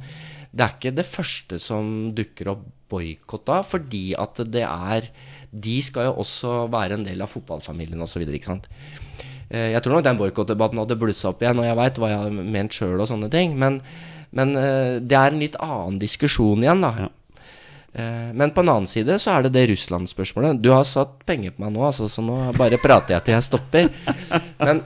det 0.53 0.61
er 0.65 0.73
ikke 0.75 0.95
det 0.97 1.05
første 1.05 1.57
som 1.61 2.11
dukker 2.13 2.49
opp 2.51 2.65
boikott 2.93 3.49
av, 3.49 3.63
fordi 3.65 4.13
at 4.17 4.41
det 4.53 4.61
er 4.65 5.07
De 5.53 5.79
skal 5.81 6.05
jo 6.11 6.19
også 6.21 6.67
være 6.73 6.93
en 6.99 7.05
del 7.05 7.21
av 7.21 7.29
fotballfamilien 7.29 8.01
osv. 8.01 8.21
ikke 8.25 8.45
sant. 8.51 8.67
Eh, 9.49 9.71
Jeg 9.73 9.81
tror 9.83 9.95
nok 9.99 10.03
den 10.05 10.17
boikottdebatten 10.17 10.81
hadde 10.81 10.97
blussa 10.97 11.29
opp 11.29 11.41
igjen, 11.45 11.59
og 11.61 11.65
jeg 11.65 11.77
veit 11.77 11.97
hva 12.01 12.09
jeg 12.09 12.21
har 12.23 12.29
ment 12.57 12.71
sjøl 12.73 12.99
og 13.01 13.07
sånne 13.09 13.29
ting, 13.33 13.53
men, 13.57 13.81
men 14.31 14.53
det 14.53 15.13
er 15.17 15.29
en 15.33 15.39
litt 15.41 15.55
annen 15.61 15.99
diskusjon 16.01 16.61
igjen, 16.65 16.81
da. 16.81 16.93
Ja. 17.05 17.09
Eh, 17.93 18.33
Men 18.33 18.51
på 18.51 18.61
en 18.61 18.69
annen 18.69 18.89
side 18.89 19.19
så 19.21 19.37
er 19.37 19.45
det 19.45 19.53
det 19.53 19.67
Russland-spørsmålet. 19.69 20.61
Du 20.61 20.71
har 20.73 20.83
satt 20.87 21.21
penger 21.25 21.53
på 21.53 21.65
meg 21.65 21.75
nå, 21.75 21.85
altså, 21.85 22.09
så 22.09 22.25
nå 22.25 22.37
bare 22.57 22.81
prater 22.81 23.17
jeg 23.17 23.27
til 23.27 23.37
jeg 23.37 23.47
stopper. 23.49 23.89
Men 24.59 24.81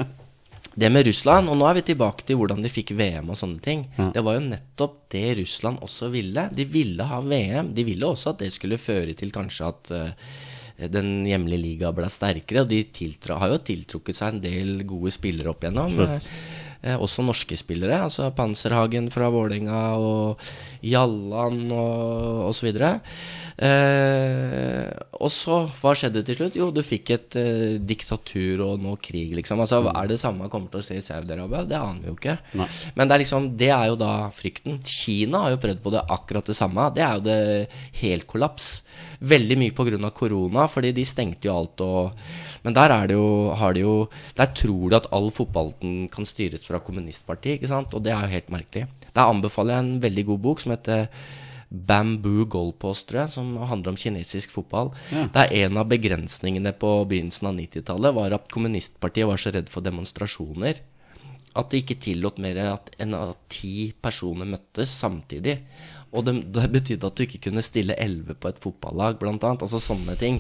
det 0.77 0.91
med 0.93 1.07
Russland, 1.07 1.49
og 1.49 1.57
nå 1.57 1.65
er 1.65 1.79
vi 1.79 1.87
tilbake 1.87 2.27
til 2.27 2.37
hvordan 2.37 2.61
de 2.61 2.69
fikk 2.69 2.91
VM 2.99 3.31
og 3.33 3.39
sånne 3.39 3.63
ting. 3.65 3.87
Det 4.13 4.21
var 4.21 4.37
jo 4.37 4.43
nettopp 4.45 4.99
det 5.09 5.23
Russland 5.39 5.81
også 5.81 6.11
ville. 6.13 6.43
De 6.53 6.67
ville 6.69 7.07
ha 7.09 7.17
VM. 7.25 7.71
De 7.73 7.85
ville 7.87 8.05
også 8.05 8.35
at 8.35 8.43
det 8.43 8.51
skulle 8.53 8.77
føre 8.77 9.15
til 9.17 9.33
kanskje 9.33 9.71
at 9.71 9.91
uh, 9.95 10.35
den 10.93 11.25
hjemlige 11.25 11.63
liga 11.63 11.89
ble 11.97 12.05
sterkere. 12.13 12.61
Og 12.61 12.69
de 12.69 12.83
har 13.41 13.55
jo 13.55 13.57
tiltrukket 13.71 14.19
seg 14.19 14.35
en 14.35 14.43
del 14.43 14.85
gode 14.85 15.15
spillere 15.17 15.49
opp 15.55 15.65
igjennom. 15.65 15.97
Absolutt. 15.97 16.29
Eh, 16.81 16.95
også 16.95 17.25
norske 17.25 17.57
spillere. 17.57 17.97
Altså 18.05 18.29
Panserhagen 18.35 19.09
fra 19.13 19.31
Vålerenga 19.33 19.81
og 19.97 20.47
Jallan 20.85 21.65
og 21.73 22.47
osv. 22.51 22.69
Eh, 23.57 24.89
og 25.17 25.31
så, 25.33 25.63
hva 25.79 25.93
skjedde 25.97 26.21
til 26.27 26.37
slutt? 26.37 26.57
Jo, 26.59 26.69
du 26.69 26.83
fikk 26.85 27.11
et 27.15 27.37
eh, 27.41 27.77
diktatur 27.81 28.61
og 28.67 28.83
nå 28.83 28.93
krig, 29.01 29.33
liksom. 29.39 29.63
Altså, 29.63 29.81
Er 29.89 30.11
det 30.11 30.19
samme 30.21 30.49
kommer 30.53 30.69
til 30.73 30.83
å 30.83 30.85
se 30.85 30.99
i 30.99 31.05
Saudi-Arabia? 31.05 31.65
Det 31.65 31.79
aner 31.79 32.03
vi 32.03 32.11
jo 32.11 32.17
ikke. 32.19 32.37
Nei. 32.61 32.69
Men 32.93 33.09
det 33.09 33.17
er 33.17 33.23
liksom, 33.25 33.49
det 33.57 33.71
er 33.73 33.87
jo 33.89 33.97
da 33.97 34.11
frykten. 34.33 34.77
Kina 34.85 35.47
har 35.47 35.55
jo 35.55 35.63
prøvd 35.63 35.81
på 35.81 35.95
det 35.95 36.05
akkurat 36.13 36.45
det 36.45 36.57
samme. 36.57 36.91
Det 36.93 37.05
er 37.05 37.17
jo 37.17 37.25
det 37.25 37.39
helt 38.03 38.29
kollaps. 38.29 38.69
Veldig 39.17 39.57
mye 39.57 39.73
pga. 39.73 40.11
korona, 40.13 40.67
fordi 40.69 40.93
de 40.93 41.05
stengte 41.05 41.49
jo 41.49 41.57
alt 41.57 41.81
og 41.81 42.21
Men 42.67 42.75
der 42.75 42.91
er 42.91 43.07
det 43.07 43.15
jo, 43.15 43.55
har 43.55 43.73
de 43.73 43.85
jo 43.85 43.95
Der 44.35 44.51
tror 44.51 44.91
de 44.91 44.99
at 44.99 45.07
all 45.15 45.29
fotballen 45.31 46.09
kan 46.11 46.27
styres 46.27 46.67
fra 46.67 46.81
kommunistpartiet, 46.83 47.61
ikke 47.61 47.71
sant? 47.71 47.93
Og 47.95 48.03
det 48.03 48.11
er 48.11 48.25
jo 48.25 48.35
helt 48.35 48.51
merkelig. 48.51 48.87
Der 49.15 49.23
anbefaler 49.23 49.77
jeg 49.77 49.85
en 49.85 50.01
veldig 50.03 50.25
god 50.33 50.41
bok 50.43 50.63
som 50.63 50.73
heter 50.75 51.07
Bamboo 51.67 52.45
Goalpost, 52.47 53.07
tror 53.09 53.21
jeg, 53.23 53.31
som 53.33 53.55
handler 53.69 53.91
om 53.91 53.99
kinesisk 53.99 54.53
fotball. 54.55 54.91
Ja. 55.11 55.25
Det 55.31 55.45
er 55.45 55.65
en 55.65 55.79
av 55.79 55.87
begrensningene 55.89 56.71
på 56.79 56.91
begynnelsen 57.09 57.49
av 57.49 57.57
90-tallet 57.57 58.15
var 58.19 58.35
at 58.37 58.51
kommunistpartiet 58.51 59.27
var 59.27 59.41
så 59.41 59.55
redd 59.55 59.71
for 59.71 59.83
demonstrasjoner 59.83 60.83
at 61.57 61.71
de 61.71 61.81
ikke 61.81 61.97
tillot 62.01 62.39
mer 62.43 62.59
enn 63.01 63.15
at 63.17 63.39
ti 63.51 63.89
personer 64.03 64.49
møttes 64.49 64.91
samtidig. 64.93 65.57
Og 66.15 66.23
det, 66.23 66.33
det 66.55 66.67
betydde 66.71 67.09
at 67.09 67.17
du 67.17 67.23
ikke 67.25 67.41
kunne 67.49 67.63
stille 67.65 67.95
elleve 67.99 68.35
på 68.39 68.47
et 68.47 68.59
fotballag, 68.63 69.17
blant 69.19 69.43
annet. 69.43 69.63
Altså 69.65 69.79
sånne 69.83 70.15
ting. 70.19 70.39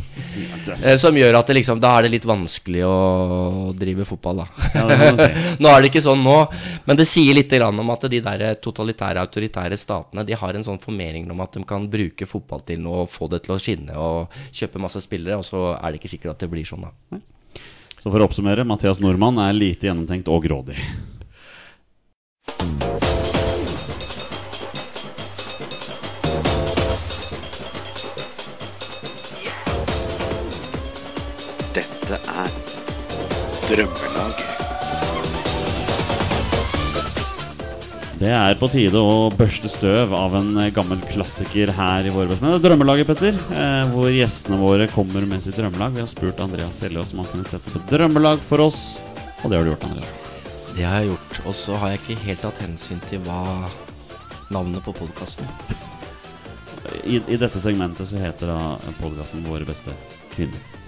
Eh, 0.77 0.95
som 0.99 1.15
gjør 1.17 1.39
at 1.39 1.49
det 1.49 1.57
liksom, 1.59 1.81
da 1.83 1.91
er 1.97 2.07
det 2.07 2.13
litt 2.15 2.27
vanskelig 2.27 2.85
å 2.87 3.73
drive 3.77 4.07
fotball, 4.07 4.43
da. 4.43 4.69
Ja, 4.77 4.85
nå 5.61 5.71
er 5.71 5.83
det 5.83 5.91
ikke 5.91 6.05
sånn 6.05 6.23
nå, 6.23 6.37
men 6.87 6.99
det 6.99 7.07
sier 7.09 7.35
litt 7.35 7.51
grann 7.51 7.83
om 7.83 7.91
at 7.93 8.07
de 8.11 8.21
der 8.23 8.45
totalitære, 8.63 9.23
autoritære 9.27 9.77
statene 9.79 10.25
De 10.27 10.35
har 10.37 10.57
en 10.57 10.65
sånn 10.65 10.79
formering 10.83 11.27
om 11.33 11.43
at 11.43 11.57
de 11.57 11.63
kan 11.67 11.87
bruke 11.91 12.27
fotball 12.29 12.63
til 12.67 12.81
noe 12.83 13.03
og 13.05 13.11
få 13.11 13.29
det 13.31 13.43
til 13.45 13.55
å 13.55 13.59
skinne 13.61 13.97
og 13.99 14.39
kjøpe 14.55 14.81
masse 14.81 15.01
spillere, 15.03 15.39
og 15.39 15.45
så 15.47 15.73
er 15.75 15.91
det 15.91 16.01
ikke 16.01 16.13
sikkert 16.15 16.35
at 16.35 16.45
det 16.45 16.51
blir 16.53 16.67
sånn, 16.67 16.87
da. 16.87 17.19
Så 17.97 18.11
for 18.13 18.21
å 18.21 18.29
oppsummere, 18.29 18.65
Mathias 18.67 19.01
Nordmann 19.03 19.41
er 19.41 19.57
lite 19.57 19.89
gjennomtenkt 19.89 20.29
og 20.31 20.45
grådig. 20.45 20.77
Drømmelaget. 33.67 34.43
Det 38.17 38.29
er 38.31 38.55
på 38.57 38.69
tide 38.71 38.97
å 38.97 39.27
børste 39.35 39.67
støv 39.69 40.13
av 40.15 40.37
en 40.39 40.53
eh, 40.61 40.69
gammel 40.73 41.01
klassiker 41.09 41.73
her 41.75 42.07
i 42.07 42.13
vår. 42.15 42.31
Det 42.31 42.47
er 42.47 42.63
Drømmelaget, 42.63 43.09
Petter. 43.09 43.35
Eh, 43.51 43.91
hvor 43.91 44.07
gjestene 44.09 44.61
våre 44.61 44.87
kommer 44.93 45.27
med 45.27 45.43
sitt 45.43 45.59
drømmelag. 45.59 45.97
Vi 45.97 46.01
har 46.05 46.07
spurt 46.09 46.39
Andreas 46.41 46.79
Seljås 46.79 47.11
om 47.11 47.21
han 47.25 47.29
kunne 47.33 47.51
sette 47.51 47.73
på 47.73 47.83
drømmelag 47.91 48.39
for 48.47 48.63
oss. 48.63 48.81
Og 49.43 49.51
det 49.51 49.59
har 49.59 49.67
du 49.67 49.73
gjort, 49.73 49.85
Andreas. 49.91 50.15
Det 50.71 50.87
har 50.87 51.03
jeg 51.03 51.11
gjort. 51.11 51.43
Og 51.43 51.59
så 51.59 51.77
har 51.83 51.91
jeg 51.91 52.01
ikke 52.05 52.19
helt 52.23 52.43
tatt 52.47 52.63
hensyn 52.63 53.03
til 53.11 53.21
hva 53.27 53.43
navnet 54.47 54.79
på 54.85 54.95
podkasten 54.95 55.43
I, 57.03 57.19
I 57.19 57.35
dette 57.35 57.59
segmentet 57.59 58.07
så 58.07 58.21
heter 58.21 58.47
da 58.47 58.59
podkasten 59.03 59.43
Våre 59.43 59.67
beste 59.67 59.91
kvinner. 60.37 60.86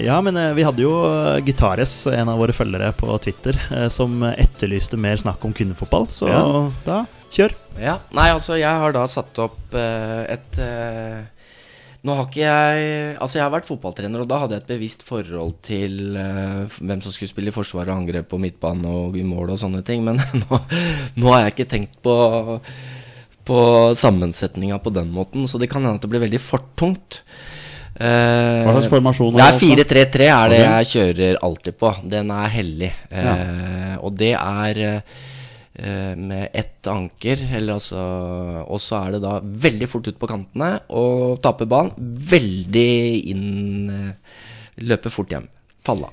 Ja, 0.00 0.20
men 0.24 0.36
eh, 0.40 0.54
vi 0.56 0.64
hadde 0.64 0.84
jo 0.86 0.92
eh, 1.04 1.42
Gitares, 1.44 2.06
en 2.08 2.30
av 2.32 2.38
våre 2.40 2.54
følgere 2.56 2.92
på 2.96 3.12
Twitter, 3.20 3.58
eh, 3.76 3.88
som 3.92 4.22
etterlyste 4.24 4.96
mer 4.96 5.20
snakk 5.20 5.42
om 5.44 5.52
kvinnefotball. 5.52 6.06
Så 6.08 6.30
Ja. 6.32 6.70
da 6.86 7.02
kjør. 7.32 7.52
Ja, 7.80 7.98
Nei, 8.12 8.30
altså, 8.32 8.56
jeg 8.60 8.68
har 8.84 8.92
da 8.96 9.04
satt 9.08 9.36
opp 9.44 9.74
eh, 9.76 10.24
et 10.32 10.58
eh, 10.60 11.20
Nå 12.02 12.16
har 12.18 12.26
ikke 12.26 12.42
jeg 12.42 12.86
Altså, 13.22 13.36
jeg 13.38 13.44
har 13.44 13.52
vært 13.54 13.68
fotballtrener, 13.68 14.24
og 14.24 14.28
da 14.28 14.40
hadde 14.42 14.56
jeg 14.56 14.64
et 14.64 14.72
bevisst 14.72 15.04
forhold 15.06 15.54
til 15.64 16.16
eh, 16.18 16.64
hvem 16.80 17.00
som 17.04 17.12
skulle 17.14 17.30
spille 17.30 17.52
i 17.52 17.54
forsvar 17.54 17.88
og 17.92 18.00
angrep 18.00 18.28
på 18.32 18.40
midtbane 18.42 18.88
og 18.88 19.16
i 19.16 19.22
mål 19.24 19.54
og 19.54 19.60
sånne 19.62 19.84
ting, 19.86 20.02
men 20.08 20.18
nå, 20.42 20.60
nå 21.20 21.32
har 21.36 21.44
jeg 21.46 21.54
ikke 21.56 21.70
tenkt 21.76 22.00
på 22.04 22.16
på 23.42 23.58
sammensetninga 23.98 24.76
på 24.78 24.92
den 24.94 25.08
måten, 25.10 25.48
så 25.50 25.58
det 25.58 25.66
kan 25.70 25.82
hende 25.82 25.98
at 25.98 26.04
det 26.04 26.10
blir 26.12 26.22
veldig 26.22 26.38
for 26.38 26.62
Eh, 27.92 28.62
Hva 28.64 28.72
slags 28.72 28.88
formasjon 28.88 29.34
Det 29.36 29.44
er 29.44 29.58
4-3-3 29.58 30.28
er 30.32 30.52
det 30.52 30.60
okay. 30.62 30.70
jeg 30.80 30.90
kjører 30.92 31.38
alltid 31.44 31.76
på. 31.80 31.90
Den 32.14 32.30
er 32.32 32.54
hellig. 32.54 32.92
Eh, 33.12 33.96
Og 34.00 34.14
det 34.16 34.32
er 34.38 34.80
eh, 34.86 36.14
med 36.16 36.48
ett 36.56 36.88
anker, 36.88 37.42
eller 37.56 37.74
altså 37.76 38.00
Og 38.66 38.80
så 38.80 39.02
er 39.02 39.16
det 39.16 39.22
da 39.24 39.38
veldig 39.42 39.88
fort 39.88 40.08
ut 40.08 40.18
på 40.20 40.30
kantene 40.30 40.70
og 40.88 41.40
taper 41.44 41.68
ballen. 41.68 41.92
Veldig 42.32 42.88
inn 43.32 44.00
Løper 44.82 45.12
fort 45.12 45.34
hjem. 45.34 45.44
Falla. 45.84 46.08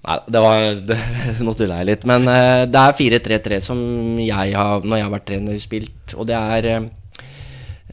Nei, 0.00 0.16
det 0.30 0.40
var 0.40 0.62
det, 0.88 0.96
Nå 1.42 1.54
tulla 1.58 1.82
jeg 1.82 1.90
litt. 1.90 2.06
Men 2.08 2.30
det 2.70 2.84
er 2.86 2.96
4-3-3 3.02 3.60
som 3.66 3.82
jeg 4.22 4.54
har, 4.54 4.86
når 4.86 5.00
jeg 5.00 5.08
har 5.08 5.14
vært 5.18 5.28
trener, 5.32 5.58
spilt. 5.60 6.14
Og 6.14 6.30
det 6.30 6.38
er 6.38 6.70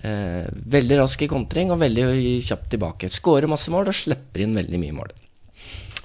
eh, 0.08 0.50
veldig 0.78 1.00
rask 1.04 1.22
i 1.24 1.30
kontring 1.32 1.72
og 1.74 1.82
veldig 1.84 2.10
kjapt 2.48 2.72
tilbake. 2.74 3.12
Skårer 3.12 3.50
masse 3.52 3.74
mål 3.74 3.92
og 3.92 3.98
slipper 3.98 4.46
inn 4.46 4.56
veldig 4.58 4.82
mye 4.82 4.98
mål. 4.98 5.16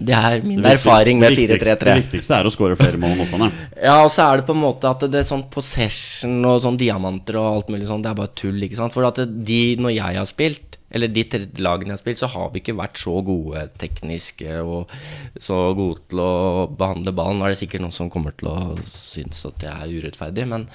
Det 0.03 0.15
er 0.16 0.43
min 0.47 0.62
Det 0.62 0.73
erfaring 0.77 1.20
med 1.20 1.37
4-3-3. 1.37 1.79
Det 1.85 1.95
viktigste 2.01 2.35
er 2.39 2.49
å 2.49 2.53
skåre 2.53 2.77
flere 2.79 2.99
mål 2.99 3.15
enn 3.15 3.23
motstanderen. 3.23 3.57
Ja, 3.87 4.01
og 4.03 4.11
så 4.15 4.27
er 4.27 4.41
det 4.41 4.49
på 4.49 4.57
en 4.57 4.62
måte 4.62 4.91
at 4.91 5.05
det 5.11 5.23
er 5.23 5.29
sånn 5.29 5.47
possession 5.53 6.41
og 6.49 6.61
sånn 6.65 6.79
diamanter 6.81 7.39
og 7.41 7.49
alt 7.49 7.73
mulig 7.73 7.89
sånn, 7.89 8.03
det 8.05 8.12
er 8.12 8.19
bare 8.19 8.35
tull, 8.39 8.59
ikke 8.66 8.79
sant. 8.79 8.95
For 8.95 9.07
at 9.07 9.23
de, 9.23 9.62
når 9.83 9.95
jeg 9.95 10.20
har 10.20 10.29
spilt, 10.29 10.79
eller 10.93 11.09
de 11.09 11.24
lagene 11.65 11.93
jeg 11.93 11.97
har 11.97 12.03
spilt, 12.03 12.20
så 12.20 12.31
har 12.35 12.51
vi 12.53 12.61
ikke 12.62 12.77
vært 12.77 13.01
så 13.01 13.15
gode 13.24 13.65
tekniske 13.81 14.59
og 14.61 14.93
så 15.41 15.61
gode 15.79 16.03
til 16.12 16.20
å 16.24 16.33
behandle 16.69 17.15
ballen. 17.16 17.41
Nå 17.41 17.49
er 17.49 17.55
det 17.55 17.62
sikkert 17.62 17.87
noen 17.87 17.97
som 17.97 18.12
kommer 18.12 18.37
til 18.37 18.51
å 18.53 18.59
synes 18.91 19.45
at 19.49 19.61
det 19.62 19.73
er 19.73 19.97
urettferdig, 19.97 20.49
men 20.51 20.69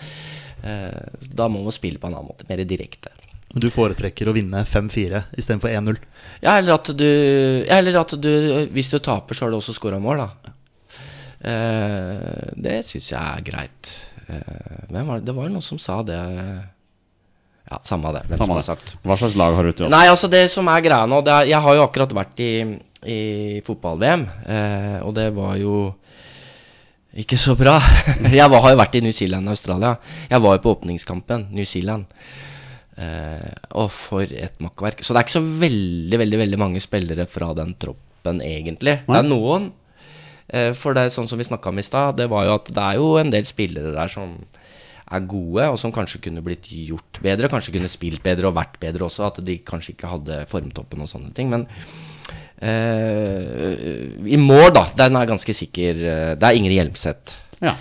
da 0.61 1.47
må 1.47 1.61
man 1.63 1.71
spille 1.75 1.99
på 2.01 2.09
en 2.09 2.15
annen 2.17 2.27
måte, 2.31 2.45
mer 2.49 2.63
direkte. 2.67 3.11
Du 3.57 3.69
foretrekker 3.71 4.27
å 4.27 4.33
vinne 4.35 4.63
5-4 4.67 5.21
istedenfor 5.39 5.71
1-0. 5.71 5.97
Ja, 6.43 6.57
eller 6.59 6.73
at 6.75 6.89
du, 6.99 7.05
eller 7.71 7.95
at 8.01 8.11
du 8.19 8.31
Hvis 8.75 8.89
du 8.91 8.97
taper, 8.99 9.37
så 9.37 9.45
har 9.45 9.53
du 9.53 9.57
også 9.61 9.73
scora 9.77 9.99
mål, 10.03 10.25
da. 10.25 10.53
Eh, 11.47 12.49
det 12.57 12.79
syns 12.87 13.11
jeg 13.13 13.21
er 13.21 13.45
greit. 13.45 13.91
Eh, 14.27 14.87
hvem 14.91 15.07
var 15.07 15.21
det? 15.21 15.27
det 15.29 15.35
var 15.37 15.51
noen 15.53 15.63
som 15.63 15.79
sa 15.79 16.01
det 16.05 16.17
Ja, 17.67 17.79
samme 17.83 18.11
det. 18.15 18.25
Hvem 18.29 18.41
Samme 18.41 18.57
det. 18.59 18.65
sagt. 18.67 18.95
Hva 19.03 19.17
slags 19.19 19.35
lag 19.39 19.55
har 19.55 19.63
du 19.63 19.71
til 19.71 19.85
jobb? 19.85 19.93
Nei, 19.95 20.05
altså 20.11 20.29
det 20.31 20.45
som 20.51 20.67
er 20.71 20.83
greia 20.85 21.07
nå 21.07 21.21
det 21.23 21.33
er, 21.33 21.49
Jeg 21.53 21.61
har 21.63 21.75
jo 21.75 21.85
akkurat 21.87 22.13
vært 22.15 22.39
i, 22.43 22.51
i 23.07 23.19
fotball-VM, 23.67 24.27
eh, 24.47 24.99
og 25.03 25.13
det 25.15 25.29
var 25.35 25.55
jo 25.61 25.73
ikke 27.17 27.39
så 27.41 27.55
bra. 27.57 27.77
jeg 28.39 28.51
var, 28.51 28.61
har 28.63 28.75
jo 28.75 28.81
vært 28.81 28.99
i 28.99 29.01
New 29.05 29.15
Zealand 29.15 29.49
og 29.49 29.55
Australia. 29.55 29.95
Jeg 30.29 30.43
var 30.43 30.57
jo 30.57 30.63
på 30.63 30.75
åpningskampen, 30.75 31.47
New 31.57 31.65
Zealand. 31.65 32.05
Eh, 32.97 33.49
og 33.77 33.89
for 33.93 34.25
et 34.25 34.61
makkverk. 34.63 35.01
Så 35.01 35.13
det 35.13 35.21
er 35.21 35.27
ikke 35.27 35.37
så 35.39 35.47
veldig 35.65 36.21
veldig, 36.23 36.39
veldig 36.45 36.61
mange 36.61 36.81
spillere 36.83 37.27
fra 37.29 37.51
den 37.57 37.75
troppen, 37.81 38.41
egentlig. 38.45 38.99
Det 39.05 39.19
er 39.19 39.27
noen. 39.27 39.71
Eh, 40.47 40.71
for 40.77 40.95
det 40.95 41.05
er 41.05 41.13
sånn 41.13 41.29
som 41.29 41.41
vi 41.41 41.47
snakka 41.47 41.73
om 41.73 41.81
i 41.81 41.85
stad, 41.85 42.17
det 42.21 42.29
var 42.31 42.47
jo 42.47 42.55
at 42.55 42.71
det 42.71 42.85
er 42.85 43.01
jo 43.01 43.09
en 43.19 43.33
del 43.33 43.45
spillere 43.49 43.91
der 43.95 44.11
som 44.11 44.37
er 45.07 45.23
gode, 45.29 45.65
og 45.71 45.77
som 45.79 45.93
kanskje 45.95 46.21
kunne 46.25 46.43
blitt 46.43 46.67
gjort 46.69 47.21
bedre. 47.23 47.49
Kanskje 47.51 47.77
kunne 47.77 47.91
spilt 47.91 48.23
bedre 48.25 48.49
og 48.49 48.57
vært 48.57 48.77
bedre 48.81 49.07
også. 49.07 49.29
At 49.29 49.41
de 49.45 49.59
kanskje 49.65 49.93
ikke 49.95 50.11
hadde 50.11 50.41
formtoppen 50.51 51.03
og 51.03 51.09
sånne 51.11 51.31
ting. 51.37 51.49
Men 51.53 51.67
i 52.61 54.37
mål, 54.41 54.71
da, 54.73 54.85
den 54.97 55.15
er 55.19 55.29
ganske 55.29 55.53
sikker. 55.53 55.99
eh, 56.01 56.35
Det 56.35 56.43
er 56.47 56.57
Ingrid 56.57 56.77
Hjelmseth. 56.79 57.35
Ja. 57.61 57.75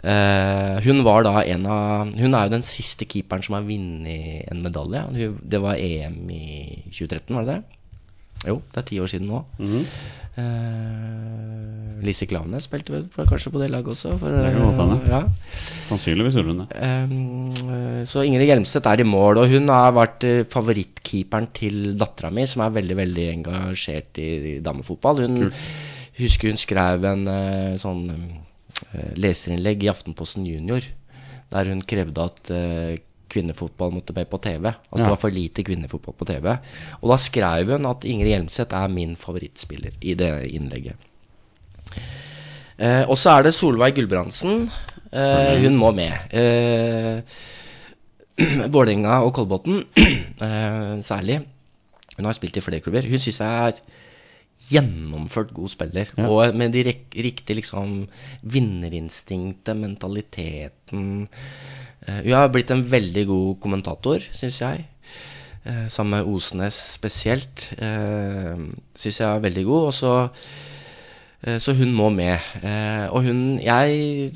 Uh, 0.00 0.78
hun 0.80 1.02
var 1.04 1.26
da 1.26 1.42
en 1.44 1.66
av 1.68 2.14
Hun 2.16 2.32
er 2.34 2.46
jo 2.46 2.52
den 2.54 2.62
siste 2.64 3.04
keeperen 3.04 3.42
som 3.44 3.52
har 3.58 3.66
vunnet 3.68 4.46
en 4.50 4.62
medalje. 4.64 5.02
Hun, 5.12 5.34
det 5.44 5.60
var 5.60 5.76
EM 5.76 6.30
i 6.32 6.82
2013, 6.88 7.34
var 7.36 7.44
det 7.44 7.58
det? 7.58 7.62
Jo, 8.48 8.62
det 8.72 8.80
er 8.80 8.86
ti 8.88 9.00
år 9.04 9.10
siden 9.12 9.28
nå. 9.28 9.42
Mhm. 9.58 9.84
Eh, 10.38 12.00
Lise 12.06 12.26
Klaveness 12.30 12.68
spilte 12.68 13.02
kanskje 13.28 13.52
på 13.52 13.60
det 13.60 13.70
laget 13.72 13.92
også. 13.92 14.14
For, 14.20 14.36
hende. 14.36 14.98
ja. 15.10 15.22
Sannsynligvis 15.88 16.38
gjorde 16.38 16.54
hun 16.54 16.62
det. 16.62 16.68
Eh, 16.78 18.04
så 18.08 18.24
Ingrid 18.24 18.48
Hjelmstedt 18.48 18.88
er 18.90 19.02
i 19.02 19.08
mål, 19.08 19.42
og 19.42 19.52
hun 19.52 19.68
har 19.72 19.92
vært 19.96 20.26
favorittkeeperen 20.52 21.50
til 21.56 21.80
dattera 22.00 22.32
mi, 22.34 22.46
som 22.48 22.64
er 22.64 22.78
veldig 22.78 22.98
veldig 23.02 23.26
engasjert 23.34 24.22
i, 24.22 24.30
i 24.54 24.56
damefotball. 24.64 25.24
Hun 25.26 25.52
husker 26.20 26.52
hun 26.52 26.60
skrev 26.60 27.04
en 27.08 27.28
uh, 27.28 27.76
sånn 27.80 28.02
leserinnlegg 29.20 29.84
i 29.86 29.88
Aftenposten 29.92 30.44
Junior, 30.48 30.84
der 31.52 31.68
hun 31.70 31.80
krevde 31.88 32.26
at 32.26 32.50
kvinnefotball 33.30 33.92
måtte 33.94 34.14
med 34.16 34.28
på 34.30 34.40
TV. 34.42 34.66
Altså 34.90 35.02
Ja. 35.02 35.04
det 35.06 35.12
var 35.14 35.20
for 35.22 35.30
lite 35.34 35.64
kvinnefotball 35.66 36.14
på 36.18 36.26
TV. 36.28 36.56
Og 37.00 37.10
da 37.12 37.16
skrev 37.16 37.70
hun 37.72 37.86
at 37.90 38.04
Ingrid 38.04 38.32
Hjelmseth 38.34 38.74
er 38.76 38.88
min 38.92 39.14
favorittspiller 39.16 39.92
i 40.02 40.14
det 40.14 40.32
innlegget. 40.50 40.94
Eh, 42.80 43.04
og 43.08 43.16
så 43.20 43.36
er 43.38 43.42
det 43.48 43.54
Solveig 43.54 43.94
Gulbrandsen. 43.96 44.68
Eh, 45.12 45.56
hun 45.64 45.76
må 45.76 45.90
med. 45.94 46.12
Eh, 46.32 47.20
Vålerenga 48.72 49.18
og 49.26 49.34
Kolbotn 49.36 49.82
eh, 50.46 50.94
særlig. 51.04 51.42
Hun 52.16 52.24
har 52.28 52.36
spilt 52.36 52.56
i 52.56 52.62
flere 52.64 52.80
klubber. 52.84 53.08
Hun 53.08 53.20
syns 53.20 53.40
jeg 53.40 53.66
er 53.68 53.82
gjennomført 54.68 55.54
god 55.56 55.72
spiller. 55.72 56.10
Ja. 56.18 56.28
Og 56.28 56.56
med 56.56 56.74
de 56.76 56.84
riktige 56.84 57.56
liksom 57.58 58.04
vinnerinstinktet, 58.42 59.76
mentaliteten 59.76 61.28
Eh, 62.06 62.22
Hun 62.24 62.36
har 62.36 62.50
blitt 62.52 62.72
en 62.72 62.84
veldig 62.86 63.26
god 63.28 63.60
kommentator, 63.62 64.24
syns 64.34 64.60
jeg. 64.62 64.86
Eh, 65.64 65.86
sammen 65.92 66.18
med 66.18 66.32
Osnes 66.32 66.76
spesielt. 66.96 67.68
Uh, 67.76 68.70
syns 68.96 69.20
jeg 69.20 69.28
er 69.28 69.44
veldig 69.44 69.64
god. 69.68 69.88
Og 69.90 69.94
så, 69.94 70.14
eh, 71.44 71.58
så 71.58 71.76
hun 71.76 71.92
må 71.94 72.08
med. 72.10 72.38
Eh, 72.62 73.06
og 73.12 73.24
hun 73.24 73.60
Jeg 73.60 74.32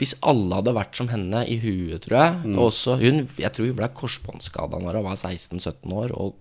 Hvis 0.00 0.14
alle 0.22 0.54
hadde 0.54 0.72
vært 0.72 0.96
som 0.96 1.08
henne 1.08 1.44
i 1.46 1.58
huet, 1.60 2.00
tror 2.00 2.16
jeg 2.16 2.36
mm. 2.44 2.58
også, 2.58 2.96
hun, 2.96 3.28
Jeg 3.38 3.52
tror 3.52 3.66
hun 3.66 3.76
ble 3.76 3.88
korsbåndskada 3.88 4.80
når 4.80 4.96
hun 4.96 5.04
var 5.04 5.16
16-17 5.16 5.92
år, 5.92 6.12
og, 6.16 6.40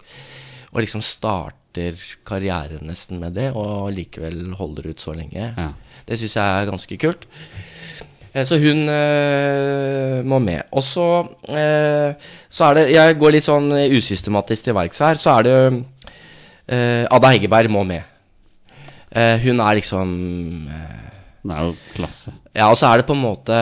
og 0.71 0.79
liksom 0.79 1.01
starter 1.69 1.97
karrieren 2.25 2.87
nesten 2.87 3.19
med 3.19 3.35
det, 3.37 3.51
og 3.53 3.91
likevel 3.93 4.53
holder 4.57 4.89
ut 4.89 4.99
så 4.99 5.13
lenge. 5.13 5.53
Ja. 5.55 5.69
Det 6.07 6.17
syns 6.17 6.35
jeg 6.35 6.61
er 6.61 6.69
ganske 6.69 6.97
kult. 6.97 7.27
Eh, 8.33 8.45
Så 8.45 8.57
hun 8.57 8.89
øh, 8.89 10.25
må 10.25 10.39
med. 10.39 10.61
Og 10.71 10.83
så, 10.83 11.27
øh, 11.49 12.13
så 12.49 12.63
er 12.65 12.73
det 12.73 12.91
Jeg 12.93 13.17
går 13.19 13.31
litt 13.31 13.45
sånn 13.45 13.71
usystematisk 13.71 14.63
til 14.63 14.73
verks 14.75 14.99
her. 14.99 15.15
Så 15.15 15.29
er 15.29 15.43
det 15.43 15.83
øh, 16.69 17.05
Ada 17.09 17.31
Heggeberg 17.31 17.69
må 17.69 17.83
med. 17.83 18.01
Uh, 19.09 19.41
hun 19.41 19.59
er 19.59 19.73
liksom 19.73 20.09
Det 21.41 21.55
er 21.55 21.63
jo 21.65 21.73
klasse. 21.95 22.31
Ja, 22.53 22.67
og 22.69 22.77
så 22.77 22.91
er 22.91 22.97
det 22.97 23.07
på 23.07 23.15
en 23.15 23.23
måte 23.23 23.55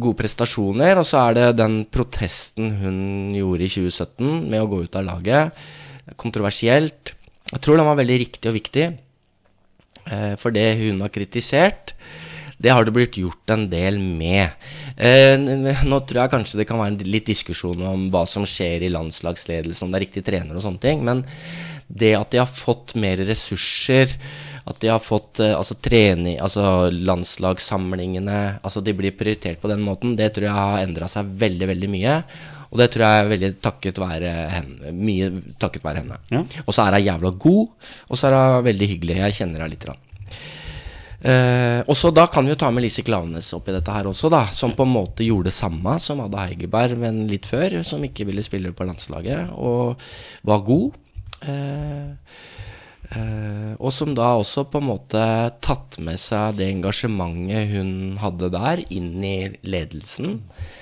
gode 0.00 0.16
prestasjoner, 0.16 0.96
og 0.96 1.04
så 1.04 1.26
er 1.26 1.34
det 1.34 1.58
den 1.58 1.84
protesten 1.84 2.70
hun 2.80 3.34
gjorde 3.36 3.66
i 3.66 3.68
2017 3.68 4.48
med 4.48 4.62
å 4.62 4.70
gå 4.70 4.78
ut 4.86 4.96
av 4.96 5.04
laget. 5.04 5.60
Kontroversielt. 6.18 7.14
Jeg 7.50 7.62
tror 7.62 7.78
den 7.80 7.88
var 7.88 7.98
veldig 7.98 8.18
riktig 8.24 8.50
og 8.50 8.56
viktig. 8.56 8.90
Eh, 10.10 10.34
for 10.40 10.54
det 10.54 10.68
hun 10.80 11.00
har 11.04 11.12
kritisert, 11.12 11.94
det 12.60 12.72
har 12.74 12.84
det 12.84 12.92
blitt 12.92 13.16
gjort 13.16 13.50
en 13.54 13.66
del 13.72 13.96
med. 13.98 14.52
Eh, 15.00 15.36
nå 15.40 16.00
tror 16.04 16.22
jeg 16.22 16.32
kanskje 16.34 16.60
det 16.60 16.68
kan 16.68 16.80
være 16.80 17.08
litt 17.08 17.30
diskusjon 17.30 17.80
om 17.88 18.08
hva 18.12 18.26
som 18.28 18.44
skjer 18.48 18.84
i 18.84 18.92
landslagsledelse, 18.92 19.82
om 19.84 19.92
det 19.92 20.00
er 20.00 20.06
riktig 20.06 20.24
trener 20.26 20.56
og 20.56 20.64
sånne 20.66 20.82
ting. 20.82 21.04
Men 21.06 21.24
det 21.88 22.12
at 22.18 22.30
de 22.30 22.42
har 22.42 22.50
fått 22.50 22.94
mer 23.00 23.22
ressurser, 23.26 24.12
at 24.68 24.78
de 24.82 24.90
har 24.92 25.00
fått 25.02 25.40
eh, 25.42 25.56
altså 25.56 25.74
trening, 25.80 26.36
altså 26.38 26.90
landslagssamlingene 26.92 28.60
Altså 28.60 28.82
de 28.84 28.92
blir 28.94 29.16
prioritert 29.16 29.60
på 29.62 29.70
den 29.72 29.82
måten, 29.82 30.14
det 30.18 30.34
tror 30.36 30.50
jeg 30.50 30.58
har 30.60 30.84
endra 30.84 31.08
seg 31.10 31.32
veldig, 31.40 31.70
veldig 31.72 31.90
mye. 31.90 32.16
Og 32.70 32.78
det 32.78 32.90
tror 32.94 33.06
jeg 33.06 33.22
er 33.22 33.32
veldig 33.32 33.50
takket 33.64 33.98
være 33.98 34.34
henne. 34.52 34.92
Mye 34.94 35.30
takket 35.60 35.84
være 35.84 36.04
henne. 36.04 36.20
Ja. 36.30 36.44
Og 36.66 36.74
så 36.74 36.84
er 36.84 36.98
hun 36.98 37.08
jævla 37.08 37.32
god, 37.46 37.90
og 38.08 38.20
så 38.20 38.30
er 38.30 38.36
hun 38.38 38.68
veldig 38.68 38.88
hyggelig. 38.92 39.16
Jeg 39.24 39.38
kjenner 39.40 39.64
henne 39.64 39.74
litt. 39.74 39.86
Grann. 39.86 40.06
Uh, 41.20 41.82
og 41.84 41.92
så 42.00 42.08
da 42.16 42.24
kan 42.32 42.46
vi 42.46 42.54
jo 42.54 42.56
ta 42.62 42.70
med 42.72 42.80
Lise 42.80 43.02
Klaveness 43.04 43.50
oppi 43.52 43.74
dette 43.74 43.92
her 43.92 44.08
også, 44.08 44.30
da. 44.32 44.46
Som 44.56 44.72
på 44.76 44.86
en 44.86 44.94
måte 44.94 45.26
gjorde 45.26 45.50
det 45.50 45.56
samme 45.58 45.98
som 46.00 46.22
Ada 46.24 46.46
Heigerberg, 46.46 46.96
men 47.02 47.26
litt 47.28 47.48
før. 47.50 47.80
Som 47.86 48.06
ikke 48.06 48.28
ville 48.30 48.44
spille 48.46 48.72
på 48.76 48.86
landslaget, 48.88 49.52
og 49.58 50.00
var 50.48 50.64
god. 50.70 50.96
Uh, 51.44 52.16
Uh, 53.10 53.74
og 53.82 53.90
som 53.90 54.12
da 54.14 54.28
også 54.38 54.68
på 54.70 54.78
en 54.78 54.86
måte 54.86 55.20
tatt 55.64 55.96
med 55.98 56.14
seg 56.22 56.60
det 56.60 56.68
engasjementet 56.70 57.72
hun 57.72 58.20
hadde 58.22 58.52
der, 58.54 58.82
inn 58.94 59.16
i 59.26 59.50
ledelsen 59.66 60.36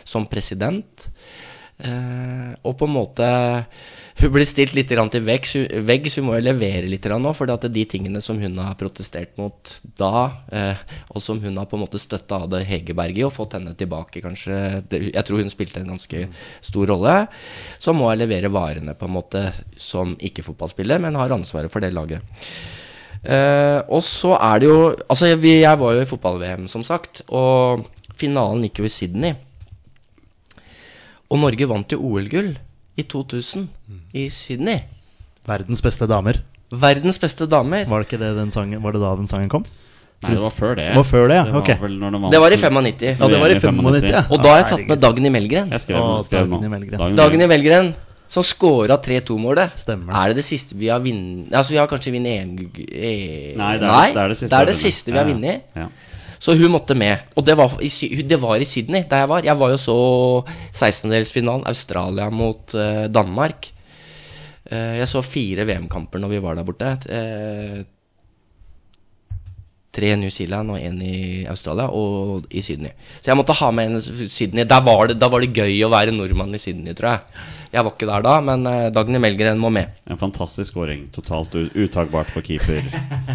som 0.05 0.27
president. 0.29 1.07
Eh, 1.79 2.55
og 2.67 2.75
på 2.75 2.89
en 2.89 2.95
måte 2.97 3.27
Hun 4.19 4.33
blir 4.35 4.43
stilt 4.51 4.73
litt 4.75 4.91
til 4.91 5.23
veggs, 5.23 5.53
vegg. 5.87 6.09
Hun 6.17 6.25
må 6.27 6.35
jo 6.35 6.47
levere 6.49 6.89
litt 6.91 7.07
nå, 7.07 7.31
for 7.39 7.47
de 7.47 7.85
tingene 7.87 8.19
som 8.21 8.41
hun 8.43 8.59
har 8.59 8.75
protestert 8.75 9.37
mot 9.39 9.75
da, 9.95 10.25
eh, 10.51 10.81
og 11.15 11.23
som 11.23 11.39
hun 11.39 11.57
har 11.57 11.69
på 11.71 11.79
en 11.79 11.85
måte 11.85 12.01
støtta 12.03 12.43
Ade 12.49 12.65
Hegerberg 12.67 13.21
i, 13.21 13.23
og 13.23 13.37
fått 13.37 13.55
henne 13.55 13.77
tilbake, 13.79 14.19
kanskje 14.25 14.83
Jeg 14.91 15.25
tror 15.25 15.39
hun 15.39 15.55
spilte 15.55 15.79
en 15.79 15.95
ganske 15.95 16.27
stor 16.61 16.91
rolle. 16.91 17.29
Så 17.79 17.95
må 17.95 18.11
hun 18.11 18.19
levere 18.19 18.51
varene 18.51 18.99
på 18.99 19.07
en 19.07 19.15
måte 19.15 19.47
som 19.77 20.17
ikke-fotballspiller, 20.19 20.99
men 20.99 21.15
har 21.15 21.31
ansvaret 21.31 21.71
for 21.71 21.79
det 21.79 21.95
laget. 21.95 22.27
Eh, 23.23 23.79
og 23.87 24.03
så 24.03 24.35
er 24.35 24.61
det 24.61 24.69
jo 24.69 24.81
Altså, 25.11 25.27
jeg, 25.27 25.43
jeg 25.63 25.79
var 25.79 25.95
jo 25.95 26.03
i 26.03 26.11
fotball-VM, 26.11 26.67
som 26.67 26.83
sagt, 26.83 27.23
og 27.31 27.87
finalen 28.19 28.67
gikk 28.67 28.83
jo 28.83 28.91
i 28.91 28.93
Sydney. 28.99 29.39
Og 31.31 31.41
Norge 31.43 31.67
vant 31.69 31.93
jo 31.93 31.99
OL-gull 32.09 32.55
i 32.99 33.05
2000 33.05 33.67
i 34.17 34.29
Sydney. 34.33 34.81
Verdens 35.49 35.83
beste 35.85 36.09
damer. 36.09 36.41
Verdens 36.73 37.19
beste 37.21 37.47
damer. 37.49 37.85
Var 37.89 38.03
det 38.03 38.09
ikke 38.09 38.21
det 38.21 38.33
den 38.37 38.51
sangen 38.53 38.83
Var 38.85 38.93
det 38.93 39.01
da 39.01 39.15
den 39.17 39.29
sangen 39.31 39.49
kom? 39.53 39.65
Nei, 40.19 40.33
det 40.35 40.43
var 40.43 40.51
før 40.51 40.75
det. 40.75 40.89
Det 40.91 40.99
var 40.99 41.07
før 41.07 41.29
det, 41.31 41.37
ja. 41.39 41.45
Det 41.47 41.53
var 41.55 41.63
Ok. 41.63 41.69
vel 41.81 42.01
de 42.01 42.31
Det 42.33 42.41
var 42.43 42.51
i 42.51 42.57
95. 42.59 43.21
Ja, 43.21 43.29
det 43.29 43.39
var 43.41 43.51
i 43.51 43.55
VM 43.55 43.77
95, 43.79 44.09
ja. 44.11 44.23
Og 44.35 44.43
da 44.43 44.49
har 44.51 44.59
jeg 44.59 44.67
tatt 44.73 44.89
med 44.89 45.01
Dagny 45.01 45.31
Melgren. 45.31 45.71
Jeg 45.71 45.81
skrev, 45.85 46.01
Å, 46.03 46.25
skrev 46.27 46.51
Dagny. 46.51 46.69
Melgren. 46.69 47.15
Dagny 47.17 47.47
Melgren 47.47 47.95
som 48.27 48.43
scora 48.43 48.99
3-2-målet. 48.99 49.79
Stemmer. 49.79 50.13
Er 50.13 50.33
det 50.35 50.43
det 50.43 50.45
siste 50.45 50.75
vi 50.77 50.91
har 50.91 51.01
vunnet 51.01 51.53
Altså, 51.55 51.71
vi 51.71 51.79
har 51.79 51.87
kanskje 51.89 52.13
vunnet 52.13 52.35
EM 52.35 52.57
Nei, 52.59 53.79
det 53.79 53.87
er, 53.87 53.87
Nei, 53.89 54.13
det 54.13 54.21
er 54.21 54.29
det 54.29 54.37
siste. 54.37 54.51
det 54.51 54.59
er 54.59 54.67
det 54.67 55.13
vi 55.15 55.19
har 55.19 55.25
vunnet. 55.31 55.63
Ja, 55.73 55.87
vunnet. 55.87 55.87
Ja. 55.87 55.89
Så 56.39 56.55
hun 56.59 56.71
måtte 56.73 56.97
med. 56.99 57.31
Og 57.37 57.45
det 57.47 57.57
var 57.59 57.75
i, 57.83 57.91
det 58.23 58.39
var 58.41 58.61
i 58.61 58.69
Sydney, 58.69 59.03
der 59.11 59.25
jeg 59.25 59.31
var. 59.31 59.45
Jeg 59.47 59.59
var 59.59 59.75
jo 59.75 59.81
så 59.83 59.99
16-delsfinalen 60.71 61.67
Australia 61.67 62.29
mot 62.31 62.75
uh, 62.79 63.07
Danmark. 63.11 63.71
Uh, 64.71 64.99
jeg 65.01 65.09
så 65.11 65.23
fire 65.25 65.67
VM-kamper 65.69 66.23
når 66.23 66.35
vi 66.35 66.43
var 66.45 66.59
der 66.59 66.69
borte. 66.69 66.95
Eh, 67.11 67.81
tre 69.99 70.13
i 70.15 70.19
New 70.21 70.31
Zealand 70.33 70.71
og 70.75 70.79
én 70.79 70.97
i 71.03 71.19
Australia 71.51 71.89
og 71.91 72.47
i 72.55 72.63
Sydney. 72.65 72.95
Så 73.19 73.33
jeg 73.33 73.39
måtte 73.41 73.57
ha 73.59 73.71
med 73.75 73.91
en 73.91 73.99
i 73.99 74.29
Sydney. 74.31 74.65
Da 74.71 74.79
var 74.87 75.11
det, 75.11 75.19
da 75.19 75.29
var 75.33 75.43
det 75.45 75.51
gøy 75.59 75.75
å 75.85 75.91
være 75.93 76.15
nordmann 76.15 76.55
i 76.55 76.63
Sydney, 76.63 76.95
tror 76.99 77.17
jeg. 77.17 77.45
Jeg 77.75 77.85
var 77.85 77.93
ikke 77.97 78.09
der 78.09 78.25
da, 78.25 78.37
men 78.47 78.65
eh, 78.71 78.87
Dagny 78.95 79.21
Melgren 79.21 79.59
må 79.61 79.69
med. 79.75 79.91
En 80.09 80.21
fantastisk 80.21 80.73
skåring. 80.73 81.09
Totalt 81.13 81.59
uttagbart 81.59 82.31
for 82.33 82.47
keeper. 82.47 82.81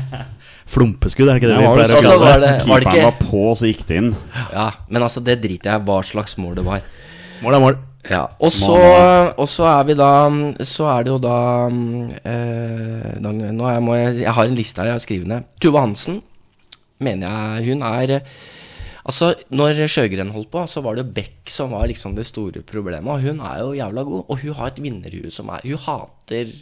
Flumpeskudd, 0.73 1.27
er 1.27 1.38
det 1.38 1.44
ikke 1.44 1.49
det 1.52 1.56
Ja, 1.60 1.72
vi 1.73 1.80
pleier 1.84 1.98
å 1.98 2.03
kalle 2.07 2.34
det? 2.34 2.41
det- 2.44 2.52
Keeperen 2.64 2.88
ikke- 2.88 3.03
var 3.03 3.18
på, 3.19 3.41
så 3.60 3.68
gikk 3.69 3.85
det 3.90 3.98
inn. 4.02 4.11
Ja, 4.53 4.72
Men 4.90 5.02
altså, 5.03 5.23
det 5.23 5.41
driter 5.44 5.72
jeg 5.73 5.81
i 5.81 5.85
hva 5.90 5.98
slags 6.07 6.38
mål 6.40 6.56
det 6.56 6.65
var. 6.65 6.81
Mål 7.44 7.53
er 7.53 7.60
mål. 7.60 7.77
Ja, 8.10 8.26
og 8.40 8.52
så, 8.52 8.76
og 9.40 9.48
så 9.48 9.64
er 9.80 9.84
vi 9.88 9.94
da 9.95 10.07
Så 10.68 10.84
er 10.91 11.06
det 11.06 11.11
jo 11.14 11.19
da 11.23 11.68
eh, 11.69 13.14
Nå 13.23 13.31
er, 13.69 13.80
må 13.80 13.95
jeg, 13.95 14.18
jeg 14.26 14.34
har 14.35 14.44
en 14.49 14.57
liste 14.57 14.81
her 14.81 14.90
jeg 14.91 14.98
har 14.98 15.03
skrevet 15.06 15.27
ned. 15.31 15.45
Tuva 15.64 15.85
Hansen 15.85 16.22
mener 16.99 17.30
jeg 17.57 17.72
Hun 17.72 17.88
er 17.88 18.18
eh, 18.20 18.36
Altså, 19.03 19.34
når 19.52 19.82
Sjøgren 19.91 20.30
holdt 20.32 20.48
på, 20.48 20.61
så 20.64 20.80
var 20.80 20.95
det 20.95 21.10
Beck 21.11 21.49
som 21.52 21.74
var 21.76 21.90
liksom 21.91 22.14
det 22.15 22.24
store 22.24 22.61
problemet. 22.64 23.10
Og 23.11 23.20
hun 23.20 23.41
er 23.44 23.57
jo 23.60 23.74
jævla 23.76 24.06
god. 24.07 24.22
Og 24.32 24.38
hun 24.40 24.56
har 24.56 24.70
et 24.72 24.80
vinnerhue 24.80 25.32
som 25.34 25.49
er 25.52 25.65
Hun 25.68 25.82
hater 25.84 26.53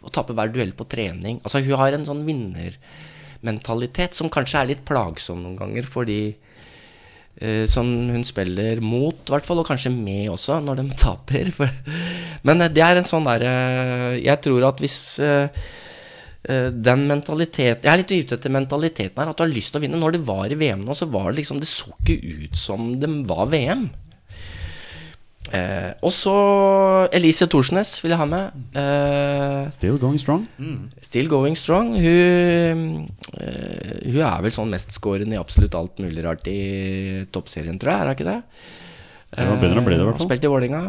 å 0.00 0.08
tape 0.08 0.32
hver 0.32 0.48
duell 0.54 0.72
på 0.72 0.86
trening. 0.88 1.42
Altså, 1.44 1.60
hun 1.60 1.76
har 1.76 1.92
en 1.92 2.06
sånn 2.08 2.24
vinnermentalitet 2.24 4.16
som 4.16 4.32
kanskje 4.32 4.62
er 4.62 4.70
litt 4.72 4.84
plagsom 4.88 5.44
noen 5.44 5.60
ganger, 5.60 5.84
fordi 5.84 6.22
Uh, 7.34 7.66
som 7.66 7.88
hun 8.14 8.22
spiller 8.22 8.78
mot, 8.78 9.16
i 9.26 9.32
hvert 9.34 9.42
fall, 9.42 9.58
og 9.58 9.66
kanskje 9.66 9.90
med 9.90 10.28
også, 10.30 10.60
når 10.62 10.78
de 10.78 10.84
taper. 11.02 11.48
Men 12.44 12.62
eh, 12.62 12.70
det 12.72 12.84
er 12.84 13.00
en 13.00 13.08
sånn 13.08 13.26
derre 13.26 13.54
Jeg 14.20 14.40
tror 14.44 14.68
at 14.68 14.82
hvis 14.82 14.98
eh, 15.24 15.48
eh, 15.48 15.72
den 16.44 17.06
mentaliteten 17.08 17.86
Jeg 17.86 17.88
er 17.92 18.00
litt 18.02 18.10
ute 18.12 18.36
etter 18.36 18.52
mentaliteten 18.52 19.16
her, 19.16 19.30
at 19.32 19.36
du 19.38 19.42
har 19.46 19.48
lyst 19.52 19.72
til 19.72 19.80
å 19.80 19.84
vinne. 19.86 19.96
Når 20.00 20.12
det 20.18 20.24
var 20.28 20.52
i 20.52 20.58
VM 20.60 20.82
nå, 20.84 20.92
så 20.98 21.06
var 21.08 21.30
det 21.30 21.38
liksom 21.38 21.60
Det 21.62 21.68
så 21.70 21.88
ikke 22.04 22.18
ut 22.44 22.56
som 22.60 22.90
det 23.00 23.08
var 23.30 23.46
VM. 23.48 23.86
Eh, 25.54 25.90
og 26.02 26.10
så 26.12 26.34
Elise 27.14 27.46
Thorsnes 27.52 27.90
vil 28.02 28.14
jeg 28.14 28.18
ha 28.20 28.26
med. 28.26 28.62
Eh, 28.80 29.68
Still 29.76 29.98
going 30.02 30.18
strong. 30.18 30.46
Still 31.04 31.28
going 31.30 31.54
strong. 31.56 31.92
Hun, 32.00 32.84
eh, 33.38 34.00
hun 34.08 34.22
er 34.24 34.42
vel 34.46 34.54
sånn 34.56 34.72
mestskårende 34.72 35.36
i 35.36 35.40
absolutt 35.40 35.76
alt 35.78 36.00
mulig 36.02 36.24
rart 36.24 36.48
i 36.50 37.24
toppserien, 37.30 37.78
tror 37.78 37.92
jeg. 37.92 38.00
Er 38.00 38.08
hun 38.10 38.16
ikke 38.16 38.30
det? 38.30 38.40
Det 39.34 39.48
var 39.50 39.62
bedre 39.62 39.80
å 39.82 39.86
bli 39.86 39.94
det, 39.96 40.02
i 40.02 40.08
hvert 40.08 40.14
Eh, 40.14 40.18
fall. 40.18 40.28
Spilt 40.30 40.44
i 40.44 40.52
Vålerenga. 40.54 40.82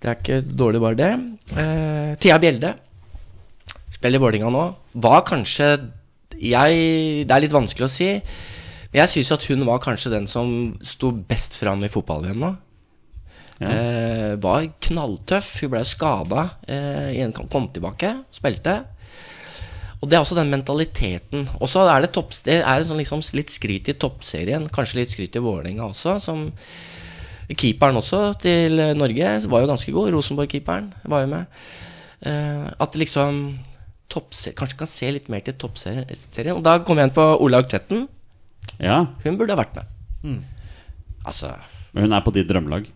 Det 0.00 0.10
er 0.10 0.18
ikke 0.20 0.40
dårlig, 0.64 0.80
bare 0.80 0.98
det. 1.00 1.12
Eh, 1.56 2.14
Thea 2.20 2.38
Bjelde 2.38 2.74
spiller 4.04 4.20
i 4.20 4.24
Vålerenga 4.24 4.50
nå. 4.52 4.64
Var 5.00 5.22
kanskje 5.24 5.68
jeg, 6.34 7.24
Det 7.24 7.32
er 7.32 7.40
litt 7.44 7.54
vanskelig 7.54 7.86
å 7.88 7.92
si. 7.92 8.10
Men 8.92 9.00
jeg 9.00 9.12
syns 9.14 9.32
at 9.32 9.46
hun 9.48 9.64
var 9.66 9.80
kanskje 9.82 10.12
den 10.12 10.26
som 10.28 10.50
sto 10.84 11.10
best 11.14 11.56
fram 11.58 11.80
i 11.86 11.88
fotball-VM 11.90 12.42
nå. 12.42 12.50
Ja. 13.62 13.70
Eh, 13.70 14.32
var 14.42 14.66
knalltøff. 14.84 15.54
Hun 15.62 15.72
ble 15.72 15.82
skada. 15.88 16.50
Eh, 16.68 17.16
en 17.24 17.32
kom- 17.32 17.48
kom 17.48 17.68
tilbake, 17.72 18.12
spilte. 18.34 18.84
Og 20.02 20.08
det 20.10 20.18
er 20.18 20.20
også 20.22 20.36
den 20.36 20.50
mentaliteten. 20.52 21.48
Og 21.62 21.68
så 21.70 21.88
er 21.88 22.02
det, 22.02 22.12
topp, 22.12 22.30
det 22.44 22.60
er 22.62 22.82
sånn 22.84 22.98
liksom 23.00 23.22
litt 23.34 23.48
skryt 23.48 23.88
i 23.88 23.94
toppserien, 23.94 24.68
kanskje 24.68 24.96
litt 25.00 25.08
skryt 25.14 25.36
i 25.36 25.40
Vålerenga 25.40 25.88
også, 25.88 26.20
som 26.20 26.50
Keeperen 27.48 27.96
også 27.96 28.38
til 28.40 28.76
Norge 28.96 29.46
var 29.48 29.60
jo 29.62 29.66
ganske 29.72 29.92
god. 29.92 30.12
Rosenborg-keeperen 30.12 30.92
var 31.08 31.20
jo 31.24 31.26
med. 31.28 31.46
Eh, 32.24 32.70
at 32.80 32.92
liksom 32.96 33.58
Kanskje 34.10 34.76
kan 34.78 34.86
se 34.90 35.08
litt 35.10 35.28
mer 35.32 35.40
til 35.42 35.54
toppserien. 35.58 36.04
Og 36.54 36.62
da 36.62 36.78
kommer 36.86 37.02
jeg 37.02 37.10
inn 37.10 37.14
på 37.16 37.24
Olaug 37.42 37.66
Tvetten. 37.70 38.04
Ja, 38.80 39.06
Hun 39.24 39.36
burde 39.38 39.54
ha 39.56 39.62
vært 39.62 39.74
med. 39.80 40.42
Altså 41.24 41.54
men 41.94 42.08
hun 42.08 42.12
er 42.16 42.22
på 42.26 42.32
ditt 42.34 42.48
drømmelag. 42.50 42.86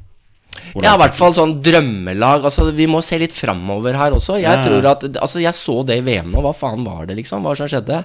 Ja, 0.83 0.97
i 0.97 0.99
hvert 0.99 1.15
fall 1.15 1.31
sånn 1.37 1.53
drømmelag. 1.63 2.43
Altså, 2.49 2.65
vi 2.75 2.89
må 2.91 2.99
se 3.07 3.15
litt 3.23 3.31
framover 3.37 3.95
her 3.95 4.11
også. 4.17 4.41
Jeg 4.41 4.43
Ja, 4.43 4.57
ja. 4.57 4.65
tror 4.65 4.87
at 4.91 5.05
Altså, 5.23 5.39
jeg 5.39 5.55
så 5.55 5.85
det 5.87 5.99
i 6.01 6.03
VM 6.03 6.33
nå. 6.33 6.41
Hva 6.43 6.51
faen 6.53 6.83
var 6.85 7.07
det, 7.07 7.15
liksom? 7.21 7.45
Hva 7.47 7.55
som 7.57 7.69
skjedde? 7.71 8.01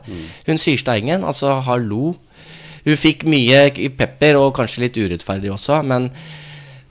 Hun 0.45 0.57
Syrsteingen, 0.61 1.23
altså, 1.25 1.55
hallo. 1.65 2.13
Hun 2.85 2.95
fikk 2.99 3.23
mye 3.25 3.89
pepper, 3.97 4.35
og 4.37 4.53
kanskje 4.53 4.81
litt 4.85 4.97
urettferdig 5.01 5.49
også, 5.49 5.81
men 5.83 6.11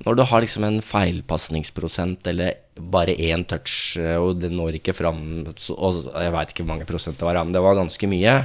når 0.04 0.16
du 0.16 0.22
har 0.24 0.40
liksom 0.42 0.64
en 0.66 0.80
feilpasningsprosent 0.82 2.26
eller 2.26 2.54
bare 2.76 3.14
én 3.14 3.44
touch, 3.48 3.98
eh, 4.00 4.16
og 4.16 4.40
det 4.40 4.50
når 4.52 4.78
ikke 4.78 4.94
fram 4.96 5.44
Og 5.44 5.98
jeg 6.16 6.32
veit 6.32 6.52
ikke 6.52 6.64
hvor 6.64 6.72
mange 6.72 6.88
prosent 6.88 7.18
det 7.18 7.26
var, 7.26 7.40
men 7.44 7.52
det 7.52 7.62
var 7.62 7.76
ganske 7.76 8.08
mye. 8.08 8.36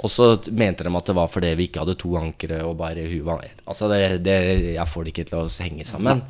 Og 0.00 0.08
så 0.08 0.28
mente 0.56 0.84
de 0.86 0.92
at 0.96 1.08
det 1.10 1.16
var 1.16 1.28
fordi 1.28 1.50
vi 1.58 1.66
ikke 1.68 1.82
hadde 1.82 1.96
to 2.00 2.14
ankere 2.16 2.62
og 2.64 2.78
bare 2.78 3.04
var 3.26 3.42
Altså, 3.66 3.88
det, 3.90 4.22
det, 4.24 4.36
jeg 4.76 4.88
får 4.88 5.04
det 5.04 5.12
ikke 5.12 5.26
til 5.28 5.40
å 5.42 5.48
henge 5.66 5.84
sammen. 5.84 6.22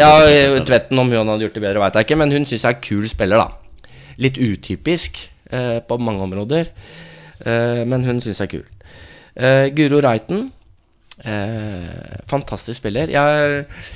Ja, 0.00 0.12
Ja. 0.24 0.62
Tvetten, 0.64 0.98
om 0.98 1.10
hun 1.12 1.28
hadde 1.28 1.44
gjort 1.44 1.58
det 1.58 1.64
bedre, 1.66 1.82
veit 1.82 1.98
jeg 1.98 2.08
ikke, 2.08 2.20
men 2.22 2.32
hun 2.32 2.46
syns 2.48 2.64
jeg 2.64 2.76
er 2.78 2.80
kul 2.88 3.08
spiller, 3.10 3.42
da. 3.42 3.98
Litt 4.18 4.40
utypisk 4.40 5.20
eh, 5.52 5.78
på 5.84 5.98
mange 6.00 6.24
områder, 6.24 6.72
eh, 7.44 7.84
men 7.84 8.06
hun 8.08 8.22
syns 8.24 8.40
jeg 8.40 8.48
er 8.48 8.54
kul. 8.56 8.66
Eh, 9.38 9.68
Guro 9.76 10.00
Reiten, 10.02 10.48
eh, 11.22 12.18
fantastisk 12.30 12.80
spiller. 12.80 13.12
Jeg 13.12 13.60
eh, 13.60 13.86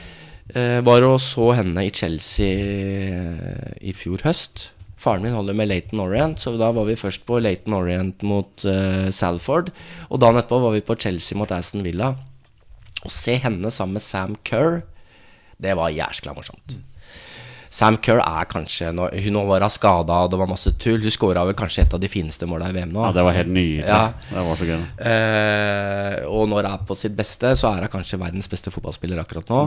var 0.84 1.04
og 1.06 1.18
så 1.22 1.52
henne 1.56 1.86
i 1.86 1.92
Chelsea 1.94 2.52
eh, 2.52 3.72
i 3.80 3.94
fjor 3.96 4.20
høst. 4.26 4.68
Faren 5.02 5.24
min 5.24 5.34
holder 5.34 5.56
med 5.58 5.70
Leighton 5.70 6.02
Orient, 6.04 6.38
så 6.38 6.52
da 6.60 6.68
var 6.74 6.86
vi 6.86 6.98
først 6.98 7.24
på 7.26 7.40
Leighton 7.42 7.74
Orient 7.74 8.22
mot 8.22 8.64
eh, 8.68 9.08
Salford. 9.10 9.72
Og 10.10 10.20
dagen 10.22 10.38
etterpå 10.38 10.60
var 10.62 10.76
vi 10.76 10.84
på 10.86 10.98
Chelsea 11.00 11.38
mot 11.38 11.50
Aston 11.50 11.82
Villa. 11.82 12.12
Å 13.02 13.10
se 13.10 13.34
henne 13.42 13.72
sammen 13.74 13.98
med 13.98 14.04
Sam 14.04 14.36
Kerr, 14.46 14.82
det 15.62 15.74
var 15.78 15.94
jæskla 15.94 16.36
morsomt. 16.36 16.76
Sam 17.72 17.96
Kerr 18.04 18.20
er 18.20 18.48
kanskje 18.50 18.90
Nå, 18.92 19.08
hun 19.24 19.38
var 19.48 19.64
skada, 19.72 20.22
og 20.26 20.32
det 20.32 20.38
var 20.40 20.50
masse 20.50 20.74
tull. 20.80 21.00
Hun 21.00 21.14
skåra 21.14 21.44
vel 21.48 21.56
kanskje 21.56 21.86
et 21.86 21.94
av 21.96 22.00
de 22.02 22.10
fineste 22.10 22.46
måla 22.48 22.68
i 22.68 22.76
VM 22.76 22.92
nå. 22.92 23.00
Ja, 23.06 23.12
det 23.16 23.24
var 23.24 23.36
helt 23.36 23.52
nydelig. 23.52 23.86
Ja. 23.88 24.02
Det 24.28 24.44
var 24.44 24.60
så 24.60 24.68
gøy. 24.68 24.82
Eh, 25.08 26.16
og 26.28 26.50
når 26.50 26.66
hun 26.66 26.70
er 26.72 26.84
på 26.88 26.96
sitt 26.98 27.14
beste, 27.16 27.54
så 27.58 27.70
er 27.70 27.86
hun 27.86 27.92
kanskje 27.94 28.20
verdens 28.20 28.50
beste 28.52 28.72
fotballspiller 28.74 29.22
akkurat 29.22 29.48
nå. 29.52 29.62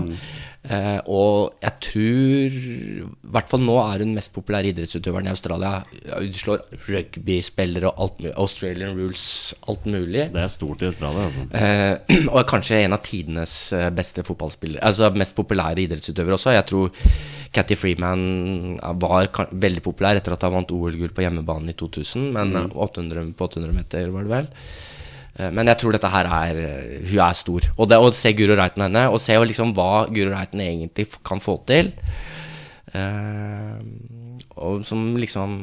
Eh, 0.69 0.99
og 1.09 1.57
jeg 1.61 1.73
tror 1.85 2.55
I 2.55 3.07
hvert 3.35 3.49
fall 3.51 3.61
nå 3.65 3.75
er 3.81 4.05
hun 4.05 4.13
mest 4.17 4.33
populære 4.35 4.71
idrettsutøveren 4.73 5.29
i 5.29 5.33
Australia. 5.33 5.73
Hun 6.13 6.37
slår 6.37 6.65
rugbyspillere 6.85 7.89
og 7.89 8.05
alt 8.05 8.21
mulig. 8.21 8.35
Australian 8.45 8.93
rules, 8.99 9.25
alt 9.65 9.89
mulig. 9.89 10.27
Det 10.35 10.43
er 10.43 10.53
stort 10.53 10.85
i 10.85 10.91
Australia, 10.91 11.25
altså. 11.25 11.47
Eh, 11.57 12.21
og 12.33 12.39
er 12.43 12.49
kanskje 12.53 12.83
en 12.83 12.97
av 12.99 13.01
tidenes 13.05 13.57
eh, 13.73 13.89
beste 13.95 14.25
fotballspillere 14.25 14.85
Altså 14.85 15.09
mest 15.17 15.35
populære 15.37 15.87
idrettsutøvere 15.87 16.37
også. 16.37 16.53
Jeg 16.53 16.69
tror 16.69 17.09
Catty 17.55 17.77
Freeman 17.95 18.79
var 18.99 19.29
veldig 19.51 19.83
populær 19.85 20.19
etter 20.19 20.35
at 20.35 20.43
han 20.43 20.53
vant 20.53 20.73
OL-gull 20.75 21.13
på 21.15 21.23
hjemmebane 21.23 21.71
i 21.71 21.77
2000. 21.79 22.27
Men 22.35 22.51
mm. 22.51 22.75
800, 22.75 23.31
på 23.37 23.47
800 23.47 23.73
meter, 23.75 24.11
var 24.11 24.27
det 24.27 24.33
vel. 24.33 24.49
Eh, 25.35 25.51
Men 25.51 25.67
jeg 25.71 25.79
tror 25.81 25.95
dette 25.95 26.11
her 26.11 26.29
er 26.31 26.61
Hun 27.03 27.19
er 27.19 27.37
stor. 27.37 27.69
Og 27.77 27.89
det 27.89 27.99
å 27.99 28.11
se 28.15 28.33
Guro 28.35 28.57
Reiten 28.59 28.85
henne, 28.87 29.07
og 29.09 29.21
se 29.23 29.35
liksom 29.35 29.73
hva 29.75 30.07
Guro 30.11 30.33
Reiten 30.35 30.63
egentlig 30.63 31.09
kan 31.23 31.43
få 31.43 31.57
til 31.67 31.91
uh, 32.95 33.79
Og 34.55 34.85
som 34.87 35.15
liksom 35.19 35.57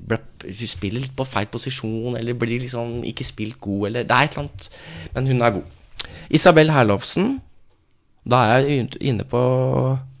ble, 0.00 0.20
Hun 0.46 0.72
spiller 0.72 1.04
litt 1.04 1.16
på 1.16 1.28
feil 1.28 1.50
posisjon, 1.52 2.16
eller 2.16 2.38
blir 2.38 2.62
liksom 2.62 3.02
ikke 3.04 3.26
spilt 3.26 3.60
god, 3.60 3.90
eller 3.90 4.08
Det 4.08 4.16
er 4.16 4.28
et 4.28 4.36
eller 4.38 4.48
annet 4.48 4.70
Men 5.14 5.32
hun 5.32 5.42
er 5.42 5.56
god. 5.58 5.76
Isabel 6.30 6.70
Herlovsen. 6.70 7.40
Da 8.30 8.44
er 8.46 8.68
jeg 8.68 8.88
inne 9.00 9.24
på 9.26 9.40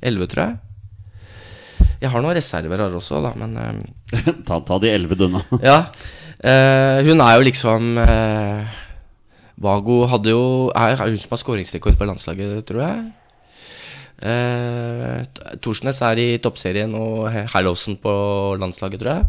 11, 0.02 0.26
tror 0.32 0.42
jeg. 0.42 0.58
Jeg 2.00 2.10
har 2.14 2.22
noen 2.24 2.36
reserver 2.38 2.80
her 2.80 2.94
også, 2.96 3.18
da, 3.24 3.34
men 3.36 3.56
uh, 3.60 4.30
ta, 4.48 4.60
ta 4.64 4.78
de 4.80 4.88
elleve 4.92 5.18
dønna. 5.20 5.42
ja. 5.70 5.78
Uh, 6.40 6.98
hun 7.04 7.20
er 7.20 7.34
jo 7.36 7.44
liksom 7.44 7.90
uh, 8.00 8.78
Vago 9.60 9.98
hadde 10.08 10.32
jo 10.32 10.44
Er 10.72 10.94
er 10.94 11.10
hun 11.10 11.18
som 11.20 11.34
har 11.34 11.40
skåringsrekord 11.42 11.98
på 12.00 12.06
landslaget, 12.08 12.62
tror 12.70 12.80
jeg. 12.86 13.02
Uh, 14.20 15.20
Torsnes 15.64 16.00
er 16.04 16.20
i 16.20 16.28
toppserien 16.40 16.92
og 16.96 17.28
He- 17.32 17.46
Herlovsen 17.52 17.96
på 18.00 18.12
landslaget, 18.60 19.00
tror 19.00 19.18
jeg. 19.20 19.28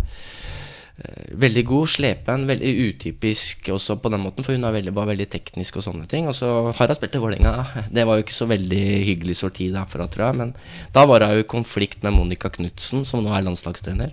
Eh, 1.01 1.33
Veldig 1.41 1.63
god, 1.65 1.87
slepen, 1.89 2.43
veldig 2.49 2.71
utypisk 2.89 3.69
også 3.73 3.95
på 4.03 4.11
den 4.13 4.21
måten, 4.21 4.43
for 4.45 4.53
hun 4.53 4.67
veldig, 4.75 4.93
var 4.93 5.07
veldig 5.09 5.27
teknisk 5.31 5.79
og 5.79 5.85
sånne 5.87 6.07
ting. 6.11 6.27
Og 6.29 6.35
så 6.37 6.49
har 6.77 6.91
hun 6.91 6.97
spilt 6.99 7.15
i 7.17 7.21
Vålerenga. 7.23 7.53
Det 7.89 8.05
var 8.05 8.19
jo 8.19 8.25
ikke 8.25 8.35
så 8.37 8.47
veldig 8.51 8.81
hyggelig 9.07 9.37
sorti 9.39 9.71
derfra, 9.73 10.07
tror 10.11 10.27
jeg. 10.27 10.39
Men 10.43 10.53
da 10.93 11.05
var 11.09 11.25
hun 11.25 11.39
i 11.41 11.47
konflikt 11.47 12.03
med 12.05 12.13
Monica 12.13 12.51
Knutsen, 12.53 13.05
som 13.07 13.23
nå 13.25 13.33
er 13.33 13.45
landslagstrener. 13.47 14.11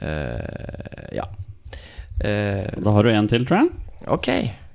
Eh, 0.00 1.16
ja. 1.18 1.26
Eh, 2.20 2.70
Da 2.80 2.90
har 2.96 3.02
du 3.02 3.10
en 3.10 3.28
til, 3.28 3.44
tror 3.46 3.64
jeg. 3.64 3.70
ok. 4.08 4.30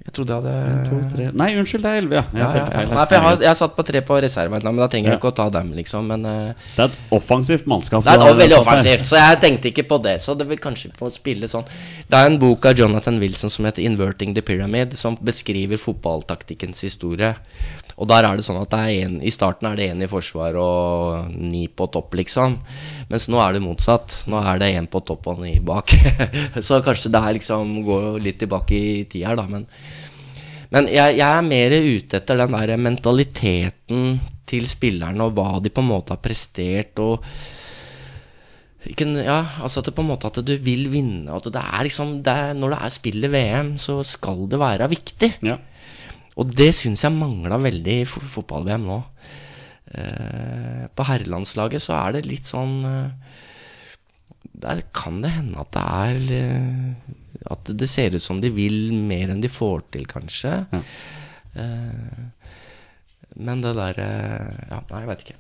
Jeg 0.10 0.16
trodde 0.18 0.34
jeg 0.34 0.42
hadde 0.42 0.54
En, 0.66 0.86
to, 0.88 1.00
tre 1.12 1.26
Nei, 1.38 1.50
unnskyld, 1.62 1.84
det 1.86 1.90
er 1.90 2.00
elleve, 2.02 2.18
ja. 2.18 2.24
Jeg 2.34 2.42
ja, 2.42 2.48
ja, 2.50 2.62
ja. 2.64 2.70
feil. 2.74 2.88
Nei, 2.90 3.04
for 3.04 3.16
jeg 3.16 3.24
har, 3.26 3.36
jeg 3.44 3.50
har 3.52 3.58
satt 3.60 3.76
på 3.78 3.86
tre 3.86 4.02
på 4.08 4.18
reserve, 4.26 4.62
men 4.66 4.80
da 4.82 4.88
trenger 4.90 5.12
jeg 5.12 5.14
Ja. 5.14 5.20
ikke 5.20 5.30
å 5.30 5.36
ta 5.38 5.46
dem, 5.54 5.70
liksom. 5.78 6.08
Men 6.10 6.26
uh, 6.26 6.70
Det 6.74 6.82
er 6.82 6.90
et 6.90 6.98
offensivt 7.20 7.70
mannskap. 7.70 8.04
det 8.08 8.16
er 8.16 8.24
et, 8.26 8.40
veldig 8.42 8.58
offensivt, 8.58 9.06
så 9.06 9.20
jeg 9.22 9.40
tenkte 9.44 9.70
ikke 9.70 9.86
på 9.92 10.00
det. 10.02 10.16
Så 10.24 10.34
det 10.40 10.50
vil 10.50 10.62
kanskje 10.64 10.90
på 10.98 11.06
å 11.06 11.14
spille 11.14 11.50
sånn 11.52 11.68
Det 12.10 12.18
er 12.18 12.32
en 12.32 12.40
bok 12.42 12.66
av 12.66 12.82
Jonathan 12.82 13.20
Wilson 13.22 13.54
som 13.54 13.70
heter 13.70 13.86
'Inverting 13.86 14.34
the 14.34 14.42
Pyramid', 14.42 14.98
som 14.98 15.18
beskriver 15.22 15.78
fotballtaktikkens 15.78 16.82
historie. 16.82 17.36
Og 18.00 18.08
der 18.08 18.24
er 18.24 18.40
det 18.40 18.46
sånn 18.48 18.62
at 18.62 18.72
det 18.72 18.80
er 18.80 19.06
en, 19.06 19.22
i 19.22 19.30
starten 19.30 19.68
er 19.68 19.76
det 19.76 19.90
én 19.92 20.04
i 20.04 20.08
forsvar 20.08 20.56
og 20.56 21.32
ni 21.36 21.68
på 21.68 21.86
topp, 21.92 22.16
liksom. 22.16 22.58
Mens 23.12 23.28
nå 23.28 23.38
er 23.44 23.54
det 23.54 23.62
motsatt. 23.62 24.24
Nå 24.32 24.40
er 24.40 24.58
det 24.62 24.74
én 24.74 24.88
på 24.88 25.04
topp 25.04 25.28
og 25.28 25.42
ni 25.44 25.60
bak. 25.60 25.92
så 26.68 26.80
kanskje 26.82 27.12
det 27.12 27.22
her 27.26 27.36
liksom 27.36 27.84
går 27.84 28.22
litt 28.24 28.40
tilbake 28.40 28.72
i 28.72 29.04
tid 29.04 29.28
her, 29.28 29.36
da. 29.36 29.44
Men, 29.52 29.68
men 30.74 30.90
jeg, 30.92 31.16
jeg 31.18 31.26
er 31.26 31.46
mer 31.46 31.74
ute 31.74 32.20
etter 32.20 32.38
den 32.44 32.54
der 32.54 32.76
mentaliteten 32.78 34.20
til 34.50 34.68
spillerne 34.70 35.26
og 35.26 35.34
hva 35.38 35.58
de 35.64 35.72
på 35.74 35.82
en 35.82 35.90
måte 35.90 36.14
har 36.14 36.22
prestert. 36.22 37.00
og 37.02 37.26
ikke, 38.90 39.08
ja, 39.26 39.42
altså 39.60 39.82
at 39.82 39.90
det 39.90 39.96
på 39.98 40.06
en 40.06 40.12
måte 40.12 40.30
at 40.30 40.40
du 40.46 40.54
vil 40.64 40.86
vinne. 40.94 41.34
At 41.36 41.50
det 41.52 41.62
er 41.62 41.84
liksom 41.88 42.20
det 42.24 42.32
er, 42.34 42.54
Når 42.54 42.76
det 42.76 42.80
er 42.86 42.96
spill 42.96 43.26
i 43.26 43.32
VM, 43.34 43.74
så 43.78 44.00
skal 44.08 44.46
det 44.50 44.62
være 44.62 44.90
viktig. 44.90 45.34
Ja. 45.46 45.58
Og 46.40 46.54
det 46.56 46.72
syns 46.78 47.04
jeg 47.04 47.18
mangla 47.18 47.58
veldig 47.60 47.96
i 48.00 48.08
fotball-VM 48.08 48.86
nå. 48.88 49.00
Eh, 49.90 50.86
på 50.94 51.06
herrelandslaget 51.10 51.82
så 51.82 51.98
er 51.98 52.16
det 52.16 52.28
litt 52.30 52.46
sånn 52.46 52.84
eh, 52.86 53.40
Der 54.62 54.84
kan 54.94 55.18
det 55.24 55.32
hende 55.34 55.64
at 55.64 55.72
det 55.74 55.86
er 56.06 56.20
eh, 56.38 57.16
At 57.48 57.72
det 57.72 57.88
ser 57.90 58.16
ut 58.18 58.24
som 58.24 58.42
de 58.44 58.52
vil 58.52 58.92
mer 59.08 59.32
enn 59.32 59.44
de 59.44 59.52
får 59.52 59.86
til, 59.96 60.08
kanskje. 60.10 60.56
Ja. 60.74 60.82
Eh, 61.64 62.50
men 63.40 63.62
det 63.64 63.76
der 63.78 64.02
eh, 64.04 64.66
Ja, 64.72 64.82
nei, 64.90 65.04
jeg 65.04 65.12
veit 65.12 65.24
ikke. 65.28 65.40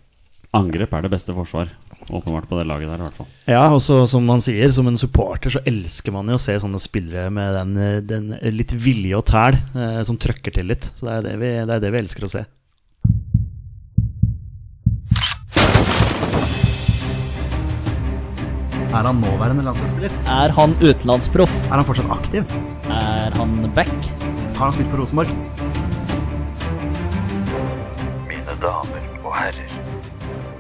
Angrep 0.57 0.93
er 0.97 1.05
det 1.05 1.11
beste 1.13 1.33
forsvar. 1.37 1.69
Åpenbart 2.09 2.47
på 2.49 2.57
det 2.57 2.65
laget 2.65 2.89
der, 2.89 3.01
i 3.01 3.05
hvert 3.05 3.17
fall. 3.19 3.27
Ja, 3.45 3.65
og 3.69 3.83
som 3.83 4.23
man 4.25 4.41
sier, 4.41 4.71
som 4.73 4.87
en 4.89 4.97
supporter 4.97 5.53
så 5.53 5.61
elsker 5.69 6.15
man 6.15 6.31
jo 6.31 6.39
å 6.39 6.41
se 6.41 6.55
sånne 6.57 6.81
spillere 6.81 7.29
med 7.33 7.53
den, 7.53 7.75
den 8.09 8.31
litt 8.55 8.73
vilje 8.73 9.19
og 9.19 9.27
tæl 9.29 9.59
eh, 9.77 9.99
som 10.07 10.17
trøkker 10.17 10.55
til 10.55 10.71
litt. 10.71 10.89
Så 10.95 11.05
det 11.05 11.17
er 11.19 11.27
det 11.27 11.35
vi, 11.43 11.51
det 11.69 11.75
er 11.75 11.83
det 11.83 11.93
vi 11.93 12.01
elsker 12.01 12.25
å 12.25 12.31
se. 12.33 12.47
Er 18.89 19.05
han 19.05 19.19
nåværende 19.21 19.61
landslagsspiller? 19.67 20.13
Er 20.33 20.53
han 20.57 20.71
utenlandsproff? 20.81 21.51
Er 21.69 21.77
han 21.77 21.85
fortsatt 21.85 22.09
aktiv? 22.09 22.53
Er 22.89 23.35
han 23.37 23.51
back? 23.75 23.91
Har 24.57 24.63
han 24.65 24.73
spilt 24.73 24.89
for 24.89 25.03
Rosenborg? 25.03 25.29
Mine 28.31 28.55
damer 28.63 29.05
og 29.21 29.31
herrer, 29.37 29.69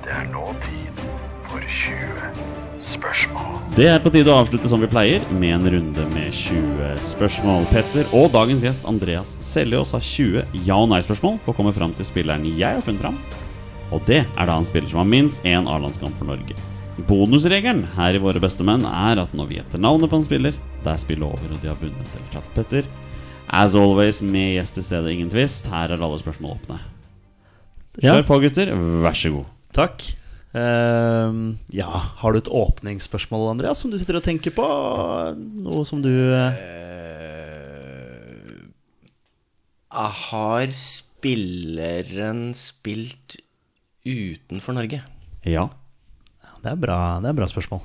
det 0.05 0.13
er 0.13 0.29
nå 0.29 0.45
tid 0.61 1.01
for 1.49 1.65
20 1.81 2.29
spørsmål. 2.91 3.59
Det 3.79 3.89
er 3.95 3.99
på 4.05 4.13
tide 4.13 4.29
å 4.29 4.37
avslutte 4.43 4.69
som 4.69 4.85
vi 4.85 4.91
pleier, 4.93 5.25
med 5.33 5.57
en 5.57 5.69
runde 5.79 6.07
med 6.13 6.29
20 6.29 7.01
spørsmål. 7.09 7.65
Petter 7.73 8.13
og 8.13 8.29
dagens 8.37 8.61
gjest 8.65 8.85
Andreas 8.89 9.35
Seljås 9.41 9.95
har 9.97 10.05
20 10.05 10.45
ja- 10.69 10.77
og 10.77 10.91
nei-spørsmål 10.93 11.41
for 11.41 11.55
å 11.55 11.63
komme 11.63 11.73
fram 11.73 11.97
til 11.97 12.05
spilleren 12.05 12.45
jeg 12.53 12.77
har 12.77 12.85
funnet 12.85 13.01
fram. 13.07 13.17
Og 13.89 14.05
det 14.05 14.21
er 14.21 14.45
da 14.45 14.59
en 14.61 14.69
spiller 14.69 14.91
som 14.91 15.01
har 15.01 15.09
minst 15.09 15.41
én 15.41 15.65
A-landskamp 15.65 16.13
for 16.19 16.29
Norge. 16.29 16.53
Bonusregelen 17.07 17.85
her 17.95 18.15
i 18.17 18.21
Våre 18.21 18.41
beste 18.43 18.65
menn 18.67 18.83
er 18.87 19.21
at 19.21 19.35
når 19.37 19.49
vi 19.49 19.59
gjetter 19.59 19.81
navnet 19.81 20.11
på 20.11 20.19
en 20.19 20.25
spiller, 20.25 20.55
det 20.83 20.91
er 20.91 21.01
spillet 21.01 21.27
over, 21.27 21.53
og 21.53 21.61
de 21.61 21.69
har 21.71 21.79
vunnet 21.79 22.15
eller 22.17 22.31
tatt 22.33 22.49
Petter. 22.55 22.89
As 23.49 23.73
always, 23.77 24.21
med 24.21 24.55
gjest 24.57 24.77
til 24.77 24.85
stede, 24.85 25.13
ingen 25.13 25.29
tvist. 25.31 25.69
Her 25.71 25.89
er 25.95 26.01
alle 26.01 26.19
spørsmål 26.21 26.57
åpne. 26.59 26.77
Kjør 27.99 28.25
på, 28.27 28.37
gutter. 28.43 28.73
Vær 29.03 29.17
så 29.17 29.31
god. 29.33 29.47
Takk. 29.75 30.05
Uh, 30.49 31.57
ja, 31.73 31.89
har 32.21 32.33
du 32.33 32.39
et 32.39 32.51
åpningsspørsmål, 32.59 33.51
Andreas, 33.55 33.81
som 33.81 33.91
du 33.93 33.97
sitter 34.01 34.17
og 34.19 34.25
tenker 34.25 34.53
på? 34.53 34.65
Noe 35.65 35.83
som 35.87 36.01
du 36.05 36.09
uh... 36.09 36.53
Uh, 39.89 40.13
har 40.29 40.69
spilleren 40.73 42.53
spilt 42.57 43.39
utenfor 44.05 44.77
Norge? 44.77 45.01
Ja. 45.45 45.69
Det 46.63 46.73
er 46.73 46.79
bra, 46.79 46.99
det 47.23 47.31
er 47.31 47.37
bra 47.37 47.47
spørsmål. 47.49 47.81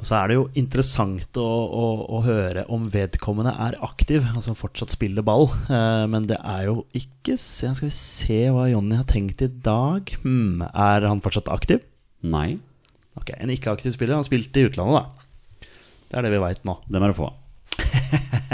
Og 0.00 0.06
så 0.08 0.16
er 0.16 0.30
det 0.30 0.36
jo 0.38 0.46
interessant 0.56 1.36
å, 1.36 1.44
å, 1.44 1.86
å 2.16 2.20
høre 2.24 2.62
om 2.72 2.86
vedkommende 2.88 3.52
er 3.66 3.76
aktiv, 3.84 4.24
altså 4.32 4.54
fortsatt 4.56 4.94
spiller 4.94 5.24
ball. 5.26 5.50
Eh, 5.68 6.04
men 6.08 6.24
det 6.30 6.38
er 6.40 6.70
jo 6.70 6.86
ikke 6.96 7.36
Skal 7.36 7.84
vi 7.84 7.92
se 7.92 8.38
hva 8.54 8.64
Jonny 8.70 8.96
har 8.96 9.08
tenkt 9.10 9.44
i 9.44 9.50
dag. 9.50 10.08
Hmm, 10.22 10.64
er 10.70 11.04
han 11.04 11.20
fortsatt 11.20 11.50
aktiv? 11.52 11.84
Nei. 12.24 12.54
Ok, 13.18 13.34
En 13.36 13.52
ikke-aktiv 13.52 13.92
spiller. 13.92 14.16
Han 14.16 14.24
har 14.24 14.30
spilt 14.30 14.56
i 14.56 14.64
utlandet, 14.70 15.04
da. 15.04 15.68
Det 16.10 16.18
er 16.18 16.26
det 16.26 16.32
vi 16.32 16.42
veit 16.42 16.64
nå. 16.66 16.78
Det 16.88 16.96
er 16.96 17.12
du 17.12 17.18
få. 17.20 17.28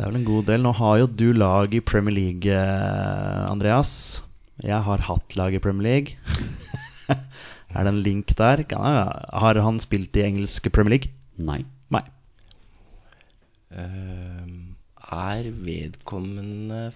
Det 0.00 0.06
er 0.06 0.08
vel 0.14 0.22
en 0.22 0.24
god 0.30 0.46
del. 0.48 0.62
Nå 0.64 0.70
har 0.78 0.94
jo 1.02 1.10
du 1.12 1.26
lag 1.36 1.74
i 1.76 1.82
Premier 1.84 2.16
League, 2.16 2.48
eh, 2.48 3.40
Andreas. 3.44 4.22
Jeg 4.64 4.80
har 4.86 5.04
hatt 5.04 5.36
lag 5.36 5.52
i 5.52 5.60
Premier 5.60 5.84
League. 5.84 6.16
er 7.74 7.84
det 7.84 7.92
en 7.94 8.02
link 8.02 8.34
der? 8.36 8.62
Kan 8.64 8.82
jeg- 8.82 9.40
Har 9.40 9.54
han 9.62 9.78
spilt 9.80 10.16
i 10.16 10.22
engelske 10.26 10.70
Premier 10.70 10.90
League? 10.98 11.10
Nei. 11.38 11.64
Nei. 11.90 12.02
Uh, 13.70 14.46
er 15.12 15.50
vedkommende 15.54 16.92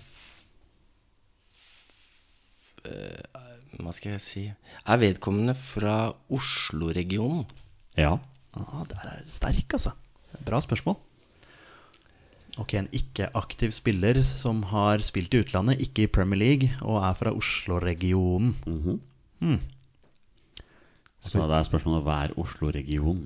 eh, 2.84 3.40
Hva 3.78 3.92
skal 3.94 4.12
jeg 4.16 4.20
si 4.24 4.44
Er 4.51 5.01
vedkommende 5.02 5.55
fra 5.59 6.12
Oslo-regionen? 6.34 7.46
Ja. 7.96 8.16
Ah, 8.59 8.82
der 8.90 8.98
er 9.06 9.22
sterk, 9.30 9.72
altså. 9.74 9.92
Bra 10.46 10.60
spørsmål. 10.62 10.96
Ok, 12.59 12.74
En 12.78 12.88
ikke-aktiv 12.94 13.70
spiller 13.74 14.20
som 14.22 14.62
har 14.70 14.98
spilt 15.02 15.34
i 15.34 15.40
utlandet, 15.42 15.80
ikke 15.82 16.05
i 16.05 16.10
Premier 16.10 16.38
League, 16.38 16.68
og 16.82 17.01
er 17.02 17.14
fra 17.18 17.32
Oslo-regionen. 17.34 18.55
Mhm. 18.66 19.01
Hmm. 19.40 19.60
Så 21.24 21.40
det 21.48 21.56
er 21.56 21.64
spørsmålet 21.66 22.05
hva 22.05 22.18
er 22.26 22.34
Oslo-region? 22.40 23.22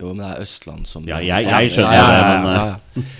Jo, 0.00 0.10
men 0.12 0.18
det 0.20 0.26
er 0.34 0.42
Østland 0.44 0.86
som 0.86 1.06
Ja, 1.08 1.18
jeg- 1.24 1.46
jeg 1.46 1.70
skjønner 1.72 2.10
det, 2.10 2.42
men, 2.44 2.56
eh, 2.56 3.12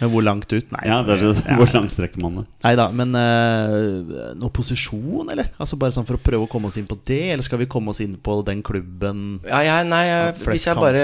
Men 0.00 0.10
hvor 0.12 0.22
langt 0.22 0.52
ut? 0.52 0.70
Nei, 0.70 0.82
Ja, 0.86 1.02
det 1.02 1.14
er, 1.16 1.32
så- 1.34 1.56
Hvor 1.58 1.72
langt 1.74 1.90
strekker 1.90 2.20
man 2.22 2.36
det? 2.36 2.44
Nei 2.62 2.74
da, 2.76 2.84
men 2.92 3.14
uh, 3.16 4.34
noe 4.38 4.50
posisjon, 4.54 5.30
eller? 5.32 5.48
Altså 5.58 5.78
Bare 5.78 5.90
sånn 5.90 6.06
for 6.06 6.14
å 6.18 6.22
prøve 6.22 6.46
å 6.46 6.50
komme 6.50 6.66
oss 6.70 6.76
inn 6.78 6.86
på 6.86 6.98
det, 7.04 7.32
eller 7.32 7.42
skal 7.42 7.58
vi 7.58 7.66
komme 7.66 7.88
oss 7.90 7.98
inn 8.00 8.14
på 8.14 8.44
den 8.46 8.62
klubben? 8.62 9.40
Ja, 9.48 9.58
ja 9.66 9.82
nei, 9.82 10.04
Ja, 10.06 10.30
hvis 10.32 10.66
jeg 10.68 10.74
kan. 10.74 10.82
bare 10.84 11.02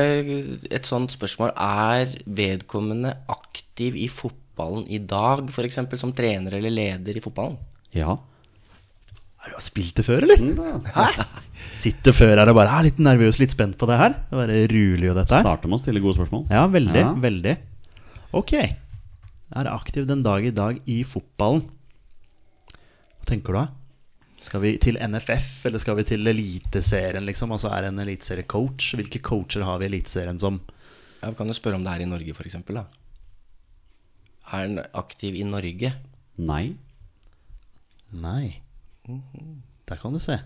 Et 0.70 0.82
sånt 0.86 1.10
spørsmål 1.10 1.51
Er 1.56 2.06
vedkommende 2.28 3.16
aktiv 3.28 3.96
i 3.96 4.06
fotballen 4.06 4.86
i 4.88 4.98
dag, 4.98 5.48
f.eks. 5.51 5.80
som 5.98 6.12
trener 6.12 6.55
eller 6.55 6.70
leder 6.70 7.16
i 7.16 7.20
fotballen? 7.20 7.56
Ja. 7.92 8.14
Har 9.38 9.51
du 9.51 9.60
spilt 9.60 9.94
det 9.96 10.05
før, 10.06 10.22
eller? 10.22 10.36
Hæ? 10.94 11.24
Sitter 11.80 12.12
før 12.16 12.38
her 12.38 12.48
og 12.52 12.56
bare 12.56 12.72
er 12.78 12.86
litt 12.88 12.98
nervøs, 13.02 13.38
litt 13.42 13.51
spent 13.55 13.76
på 13.80 13.86
det 13.90 13.96
her. 13.98 14.14
Det 14.30 14.32
er 14.32 14.40
Bare 14.40 14.59
rulig 14.70 15.10
og 15.10 15.16
dette 15.18 15.34
her. 15.34 15.42
Starte 15.44 15.68
med 15.68 15.78
å 15.78 15.82
stille 15.82 16.01
gode 16.05 16.16
spørsmål. 16.18 16.46
Ja, 16.51 16.66
veldig, 16.70 17.01
Ja. 17.01 17.12
veldig. 17.14 17.56
Ok. 18.32 18.52
Er 19.55 19.70
aktiv 19.70 20.06
den 20.06 20.22
dag 20.22 20.44
i 20.46 20.51
dag 20.51 20.80
i 20.86 21.02
fotballen. 21.05 21.68
Hva 23.20 23.26
tenker 23.26 23.52
du 23.52 23.59
da? 23.60 23.68
Skal 24.44 24.60
vi 24.60 24.76
til 24.78 24.96
NFF, 24.98 25.66
eller 25.66 25.78
skal 25.78 25.96
vi 25.96 26.02
til 26.05 26.26
Eliteserien, 26.26 27.24
liksom? 27.24 27.52
Altså 27.55 27.70
er 27.72 27.84
en 27.88 27.98
eliteseriecoach? 28.02 28.94
Hvilke 28.98 29.22
coacher 29.22 29.62
har 29.64 29.78
vi 29.78 29.86
i 29.86 29.88
Eliteserien 29.88 30.38
som 30.40 30.60
Ja, 31.22 31.30
Vi 31.30 31.36
kan 31.36 31.46
jo 31.46 31.55
spørre 31.55 31.76
om 31.76 31.84
det 31.84 31.92
er 31.94 32.02
i 32.02 32.09
Norge, 32.10 32.34
f.eks. 32.34 32.55
Er 32.55 32.84
han 34.44 34.78
aktiv 34.94 35.34
i 35.40 35.44
Norge? 35.44 35.94
Nei. 36.36 36.74
Nei. 38.12 38.60
Der 39.86 39.96
kan 39.96 40.12
du 40.12 40.18
se. 40.18 40.38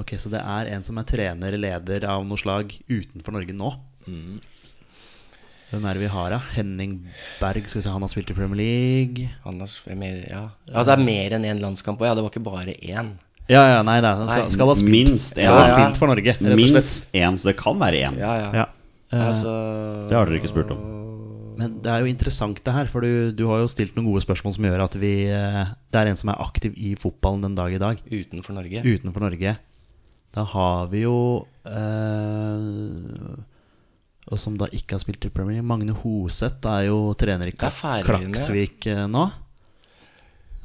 Ok, 0.00 0.14
Så 0.18 0.30
det 0.32 0.40
er 0.40 0.70
en 0.72 0.82
som 0.86 0.96
er 0.98 1.04
trener, 1.04 1.56
leder 1.60 2.06
av 2.08 2.24
noe 2.24 2.40
slag 2.40 2.72
utenfor 2.88 3.34
Norge 3.36 3.52
nå. 3.56 3.72
Hvem 5.72 5.84
er 5.88 5.96
det 5.96 6.02
vi 6.02 6.08
har, 6.12 6.32
da? 6.34 6.38
Henning 6.52 6.94
Berg, 7.40 7.64
skal 7.68 7.80
vi 7.80 7.84
se, 7.86 7.92
han 7.92 8.04
har 8.04 8.10
spilt 8.12 8.30
i 8.32 8.36
Premier 8.36 8.60
League. 8.60 9.28
Han 9.46 9.60
har 9.62 9.96
mer, 9.96 10.18
ja. 10.28 10.42
ja, 10.68 10.82
det 10.84 10.94
er 10.96 11.04
mer 11.04 11.36
enn 11.38 11.46
én 11.48 11.62
landskamp 11.62 12.00
òg. 12.02 12.10
Ja, 12.10 12.16
det 12.18 12.24
var 12.26 12.32
ikke 12.32 12.44
bare 12.44 12.74
én. 12.76 13.12
Ja, 13.50 13.62
ja, 13.68 13.78
nei, 13.84 13.96
nei 14.04 14.12
skal, 14.14 14.28
Nei, 14.28 14.52
skal 14.54 14.68
ha 14.70 14.74
spilt, 14.78 14.92
minst 14.92 15.36
en. 15.36 15.44
skal 15.46 15.56
ha 15.58 15.64
spilt 15.68 16.00
for 16.00 16.12
Norge. 16.12 16.34
Minst 16.44 17.08
én, 17.16 17.38
så 17.40 17.50
det 17.50 17.56
kan 17.60 17.80
være 17.80 18.02
én. 18.04 18.20
Ja, 18.20 18.34
ja. 18.38 18.50
Ja. 18.62 18.66
Altså, 19.12 19.54
Det 20.08 20.16
har 20.16 20.28
dere 20.28 20.40
ikke 20.40 20.52
spurt 20.52 20.70
om. 20.72 20.84
Men 21.58 21.74
det 21.84 21.90
er 21.92 22.00
jo 22.04 22.08
interessant 22.08 22.60
det 22.64 22.72
her, 22.74 22.88
for 22.88 23.04
du, 23.04 23.32
du 23.36 23.42
har 23.50 23.60
jo 23.60 23.68
stilt 23.68 23.96
noen 23.96 24.08
gode 24.08 24.22
spørsmål 24.24 24.54
som 24.56 24.64
gjør 24.66 24.84
at 24.86 24.94
vi 24.98 25.10
eh, 25.28 25.72
Det 25.92 26.00
er 26.00 26.08
en 26.10 26.16
som 26.18 26.30
er 26.32 26.40
aktiv 26.40 26.72
i 26.80 26.94
fotballen 26.98 27.44
den 27.44 27.56
dag 27.58 27.74
i 27.76 27.80
dag, 27.82 28.00
utenfor 28.08 28.56
Norge. 28.56 28.80
utenfor 28.84 29.24
Norge. 29.24 29.56
Da 30.32 30.44
har 30.48 30.88
vi 30.92 31.02
jo 31.04 31.16
eh, 31.68 32.60
Og 34.32 34.40
som 34.40 34.56
da 34.60 34.68
ikke 34.72 34.96
har 34.96 35.02
spilt 35.02 35.26
i 35.28 35.32
Premier 35.32 35.58
League, 35.58 35.68
Magne 35.68 35.92
Hoseth 35.92 36.68
er 36.70 36.86
jo 36.88 37.12
trener 37.20 37.50
i. 37.50 37.54
Klaksvik 37.56 38.88
eh, 38.88 39.04
nå. 39.10 39.26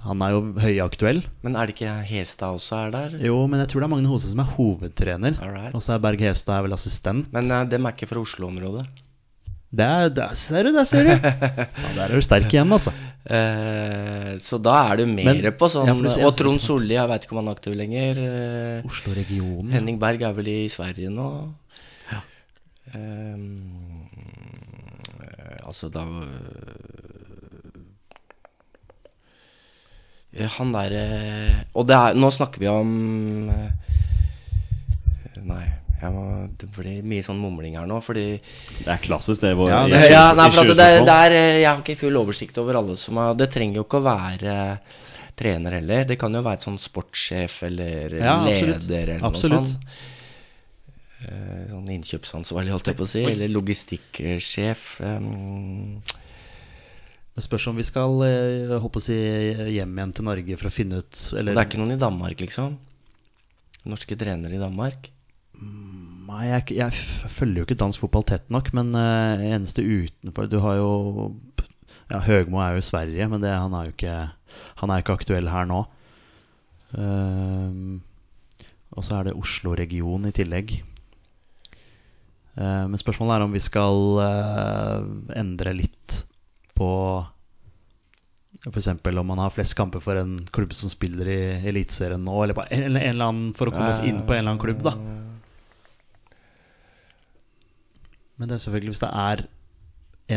Han 0.07 0.21
er 0.23 0.35
jo 0.35 0.43
høyaktuell. 0.61 1.19
Men 1.43 1.57
er 1.59 1.67
det 1.67 1.75
ikke 1.75 1.95
Hestad 2.07 2.55
også 2.55 2.77
er 2.85 2.93
der? 2.93 3.17
Jo, 3.27 3.41
men 3.49 3.59
jeg 3.63 3.73
tror 3.73 3.83
det 3.83 3.89
er 3.89 3.93
Magne 3.95 4.11
Hoseth 4.11 4.31
som 4.31 4.43
er 4.45 4.53
hovedtrener. 4.53 5.35
Alright. 5.43 5.75
Og 5.75 5.83
så 5.83 5.97
er 5.97 6.03
Berg 6.05 6.23
Hestad 6.23 6.63
vel 6.63 6.77
assistent. 6.77 7.27
Men 7.35 7.51
uh, 7.51 7.65
dem 7.67 7.89
er 7.89 7.97
ikke 7.97 8.07
fra 8.07 8.23
Oslo-området. 8.23 8.85
Det 9.67 9.83
er, 9.83 10.09
der 10.15 10.33
ser 10.39 10.63
du, 10.63 10.71
der 10.71 10.85
ser 10.87 11.03
du! 11.03 11.11
Ja, 11.83 11.89
der 11.97 12.03
er 12.05 12.13
du 12.15 12.21
sterk 12.23 12.47
igjen, 12.53 12.71
altså. 12.71 12.93
Eh, 13.27 14.37
så 14.39 14.55
da 14.63 14.77
er 14.93 15.01
du 15.01 15.05
mer 15.11 15.27
Men- 15.35 15.57
på 15.59 15.67
sånn 15.69 15.89
ja, 15.89 15.95
du 15.97 16.07
Og 16.23 16.37
Trond 16.39 16.61
Solli, 16.63 16.95
jeg 16.95 17.09
veit 17.11 17.25
ikke 17.27 17.35
om 17.35 17.41
han 17.41 17.49
er 17.51 17.57
aktiv 17.59 17.75
lenger. 17.75 18.21
Eh, 18.23 18.87
Oslo-regionen. 18.87 19.73
Henning 19.75 19.99
Berg 19.99 20.23
er 20.23 20.33
vel 20.37 20.47
i 20.53 20.59
Sverige 20.71 21.11
nå. 21.11 21.27
Eh, 22.95 23.35
altså, 25.67 25.89
da 25.91 26.05
eh, 30.31 30.47
Han 30.57 30.71
derre 30.71 31.01
Og 31.75 31.83
det 31.89 31.97
er, 31.97 32.15
nå 32.15 32.29
snakker 32.31 32.63
vi 32.63 32.69
om 32.71 32.93
eh, 33.51 33.71
Nei, 35.47 35.65
må, 36.13 36.23
det 36.61 36.67
blir 36.75 37.01
mye 37.09 37.23
sånn 37.25 37.39
mumling 37.41 37.73
her 37.79 37.87
nå, 37.89 37.97
fordi 38.05 38.25
Det 38.83 38.87
er 38.93 38.99
klassisk, 39.01 39.41
det. 39.41 39.55
Hvor, 39.57 39.69
Ja, 39.71 39.87
det- 39.89 40.11
ja, 40.11 40.33
nei, 40.37 40.49
for 40.53 40.61
at 40.61 40.77
det, 40.77 41.05
det 41.07 41.15
er, 41.15 41.31
eh, 41.31 41.59
Jeg 41.61 41.67
har 41.71 41.81
ikke 41.81 41.97
full 41.97 42.13
oversikt 42.21 42.57
over 42.61 42.75
alle 42.77 42.95
som 42.95 43.17
har 43.17 43.33
Det 43.33 43.49
trenger 43.51 43.75
jo 43.81 43.83
ikke 43.83 44.01
å 44.01 44.05
være 44.05 44.79
trener 45.37 45.71
heller. 45.77 46.03
Det 46.05 46.17
kan 46.19 46.33
jo 46.33 46.41
være 46.41 46.61
sånn 46.61 46.77
sportssjef 46.81 47.63
eller 47.63 48.15
Ja, 48.17 48.43
leder 48.43 49.09
eller 49.15 49.25
Absolutt. 49.25 49.61
noe 49.61 49.65
sånt. 49.65 49.77
Eh, 51.27 51.65
Sånn 51.71 51.89
innkjøpsansvarlig, 51.89 52.69
holdt 52.73 52.85
jeg 52.91 52.97
på 52.97 53.05
å 53.05 53.07
si. 53.07 53.23
Eller 53.25 53.47
logistikksjef. 53.49 55.01
Um, 55.01 56.01
Det 57.35 57.43
spørs 57.45 57.67
om 57.69 57.75
vi 57.75 57.83
skal 57.83 58.09
håper 58.81 58.97
å 58.97 59.01
si, 59.01 59.13
hjem 59.77 59.93
igjen 59.93 60.13
til 60.13 60.25
Norge 60.25 60.57
for 60.57 60.69
å 60.69 60.73
finne 60.73 60.97
ut 61.03 61.33
eller, 61.37 61.53
det 61.53 61.61
er 61.61 61.69
ikke 61.69 61.77
noen 61.83 61.93
i 61.93 62.01
Danmark, 62.01 62.37
liksom? 62.41 62.77
Norske 63.85 64.17
trenere 64.17 64.53
i 64.57 64.57
Danmark? 64.57 65.09
Jeg, 66.45 66.73
jeg 66.77 67.31
følger 67.31 67.61
jo 67.61 67.67
ikke 67.67 67.79
dansk 67.79 68.03
fotball 68.03 68.25
tett 68.27 68.49
nok, 68.53 68.71
men 68.77 68.91
uh, 68.95 69.41
eneste 69.41 69.81
utenfor 69.81 70.49
Du 70.51 70.59
har 70.63 70.79
jo 70.79 70.89
Ja, 72.11 72.21
Høgmo 72.23 72.61
er 72.63 72.75
jo 72.75 72.83
i 72.83 72.87
Sverige, 72.87 73.27
men 73.31 73.43
det, 73.43 73.53
han 73.53 73.73
er 73.73 73.87
jo 73.87 73.95
ikke 73.95 74.17
Han 74.81 74.91
er 74.91 75.03
ikke 75.03 75.17
aktuell 75.17 75.49
her 75.51 75.67
nå. 75.69 75.85
Ehm, 76.95 77.97
og 78.95 79.03
så 79.03 79.17
er 79.17 79.27
det 79.27 79.37
Oslo-region 79.37 80.29
i 80.29 80.33
tillegg. 80.35 80.77
Uh, 82.57 82.87
men 82.89 82.97
spørsmålet 82.97 83.35
er 83.35 83.45
om 83.45 83.53
vi 83.53 83.61
skal 83.61 83.99
uh, 84.17 85.03
endre 85.37 85.75
litt 85.77 86.21
på 86.77 86.89
F.eks. 88.65 88.89
om 88.89 89.27
man 89.27 89.43
har 89.43 89.53
flest 89.53 89.75
kamper 89.77 90.01
for 90.01 90.17
en 90.17 90.39
klubb 90.53 90.73
som 90.73 90.89
spiller 90.89 91.29
i 91.29 91.39
Eliteserien 91.69 92.23
nå, 92.23 92.39
eller 92.43 92.57
på, 92.57 92.65
eller 92.73 93.13
annen 93.13 93.53
for 93.57 93.69
å 93.69 93.75
komme 93.75 93.91
oss 93.93 94.01
inn 94.01 94.23
på 94.23 94.33
en 94.33 94.41
eller 94.41 94.55
annen 94.55 94.63
klubb, 94.63 94.81
da. 94.87 94.95
Men 98.37 98.49
det 98.49 98.57
er 98.57 98.63
selvfølgelig 98.65 98.93
hvis 98.93 99.03
det 99.03 99.11
er 99.17 99.45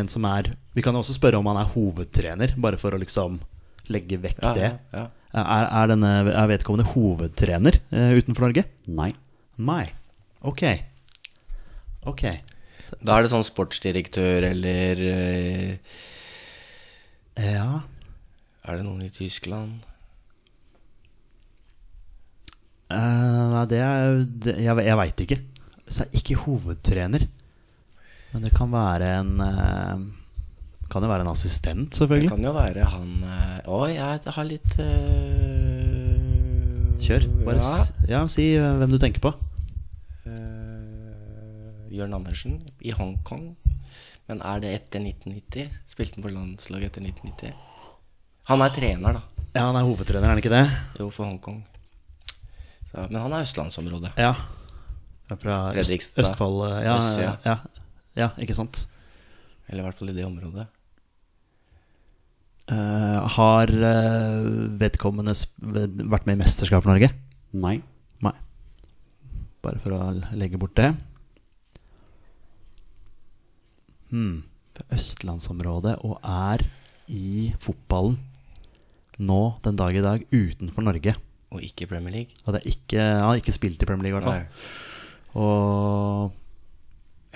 en 0.01 0.09
som 0.09 0.25
er 0.29 0.53
Vi 0.77 0.83
kan 0.85 0.95
jo 0.95 1.03
også 1.03 1.17
spørre 1.17 1.41
om 1.41 1.49
han 1.51 1.59
er 1.61 1.73
hovedtrener, 1.73 2.55
bare 2.61 2.79
for 2.81 2.95
å 2.95 3.01
liksom 3.03 3.41
legge 3.91 4.21
vekk 4.23 4.39
Ja, 4.43 4.53
det. 4.55 4.69
ja, 4.69 5.01
ja. 5.01 5.07
Er, 5.31 5.67
er, 5.67 5.91
denne, 5.93 6.11
er 6.35 6.49
vedkommende 6.51 6.91
hovedtrener 6.91 7.77
uh, 7.93 8.13
utenfor 8.19 8.49
Norge? 8.49 8.65
Nei. 8.91 9.13
Nei. 9.63 9.85
Ok. 10.47 10.65
Ok. 12.11 12.25
Da 12.99 13.15
er 13.19 13.23
det 13.27 13.31
sånn 13.31 13.47
sportsdirektør 13.47 14.49
eller 14.49 15.05
uh, 15.07 15.95
Ja. 17.39 17.69
Er 18.67 18.77
det 18.81 18.85
noen 18.87 19.05
i 19.07 19.13
Tyskland? 19.15 19.85
Nei, 22.91 22.99
nei, 23.55 23.65
det 23.71 23.79
er 23.85 24.19
det, 24.27 24.57
Jeg, 24.65 24.83
jeg 24.89 24.99
veit 24.99 25.23
ikke. 25.25 25.39
Så 25.91 26.05
er 26.05 26.19
ikke 26.21 26.41
hovedtrener. 26.43 27.27
Men 28.33 28.43
det 28.47 28.53
kan 28.55 28.71
være 28.71 29.07
en 29.21 29.33
eh, 29.43 30.03
Kan 30.91 31.03
jo 31.03 31.09
være 31.11 31.25
en 31.27 31.31
assistent, 31.33 31.95
selvfølgelig. 31.99 32.29
Det 32.31 32.37
kan 32.37 32.45
jo 32.47 32.53
være 32.55 32.85
han 32.93 33.09
eh, 33.27 33.59
Å, 33.71 33.81
jeg 33.91 34.35
har 34.37 34.47
litt 34.49 34.77
eh, 34.83 36.17
Kjør. 37.01 37.25
Bare 37.47 37.63
ja. 37.65 37.85
ja, 38.13 38.21
si 38.31 38.51
eh, 38.55 38.75
hvem 38.79 38.93
du 38.93 38.99
tenker 39.01 39.23
på. 39.25 39.31
Uh, 40.29 41.89
Jørn 41.91 42.13
Andersen 42.15 42.59
i 42.87 42.93
Hongkong. 42.95 43.47
Men 44.31 44.43
er 44.47 44.61
det 44.63 44.71
etter 44.77 45.01
1990? 45.03 45.81
Spilte 45.91 46.19
han 46.21 46.27
på 46.27 46.33
landslaget 46.35 46.91
etter 46.93 47.07
1990? 47.09 47.57
Han 48.53 48.63
er 48.67 48.75
trener, 48.77 49.17
da. 49.19 49.23
Ja, 49.57 49.65
han 49.71 49.79
er 49.81 49.87
hovedtrener, 49.89 50.29
er 50.29 50.35
han 50.37 50.43
ikke 50.43 50.53
det? 50.53 50.63
Jo, 51.01 51.09
for 51.11 51.27
Hongkong. 51.27 51.65
Så, 52.91 53.07
men 53.09 53.19
han 53.25 53.33
er 53.35 53.47
østlandsområdet. 53.49 54.13
Ja. 54.21 54.35
Fra- 55.31 55.39
Fra 55.41 55.57
Øst, 55.79 56.15
Østfold. 56.21 56.61
eh, 56.69 56.79
Ja, 56.85 56.95
Øst, 57.01 57.19
ja. 57.25 57.33
ja. 57.47 57.57
Ja. 58.21 58.31
ikke 58.41 58.57
sant. 58.57 58.85
Eller 59.69 59.83
i 59.83 59.89
hvert 59.89 60.01
fall 60.01 60.13
i 60.13 60.17
det 60.17 60.27
området. 60.27 60.67
Eh, 62.71 63.21
har 63.35 63.71
eh, 63.73 64.49
vedkommende 64.79 65.35
vært 66.11 66.27
med 66.29 66.37
i 66.37 66.43
mesterskap 66.45 66.85
for 66.85 66.93
Norge? 66.93 67.11
Nei. 67.57 67.81
Nei. 68.23 68.35
Bare 69.65 69.81
for 69.83 69.97
å 69.97 70.13
legge 70.39 70.61
bort 70.61 70.77
det. 70.79 70.93
Hmm. 74.11 74.43
Østlandsområdet 74.95 75.99
og 76.07 76.19
er 76.25 76.63
i 77.11 77.51
fotballen 77.61 78.17
nå 79.21 79.41
den 79.65 79.77
dag 79.77 79.97
i 79.97 80.05
dag 80.05 80.23
utenfor 80.33 80.87
Norge. 80.87 81.17
Og 81.51 81.65
ikke 81.67 81.89
Premier 81.91 82.15
League. 82.15 82.39
Det 82.47 82.61
er 82.61 82.71
ikke, 82.71 83.03
ja, 83.03 83.31
ikke 83.37 83.55
spilt 83.55 83.83
i 83.83 83.89
Premier 83.89 84.09
League, 84.09 84.15
i 84.15 84.21
hvert 84.21 84.31
fall. 84.31 84.45
Nei. 84.47 84.91
Og 85.41 86.40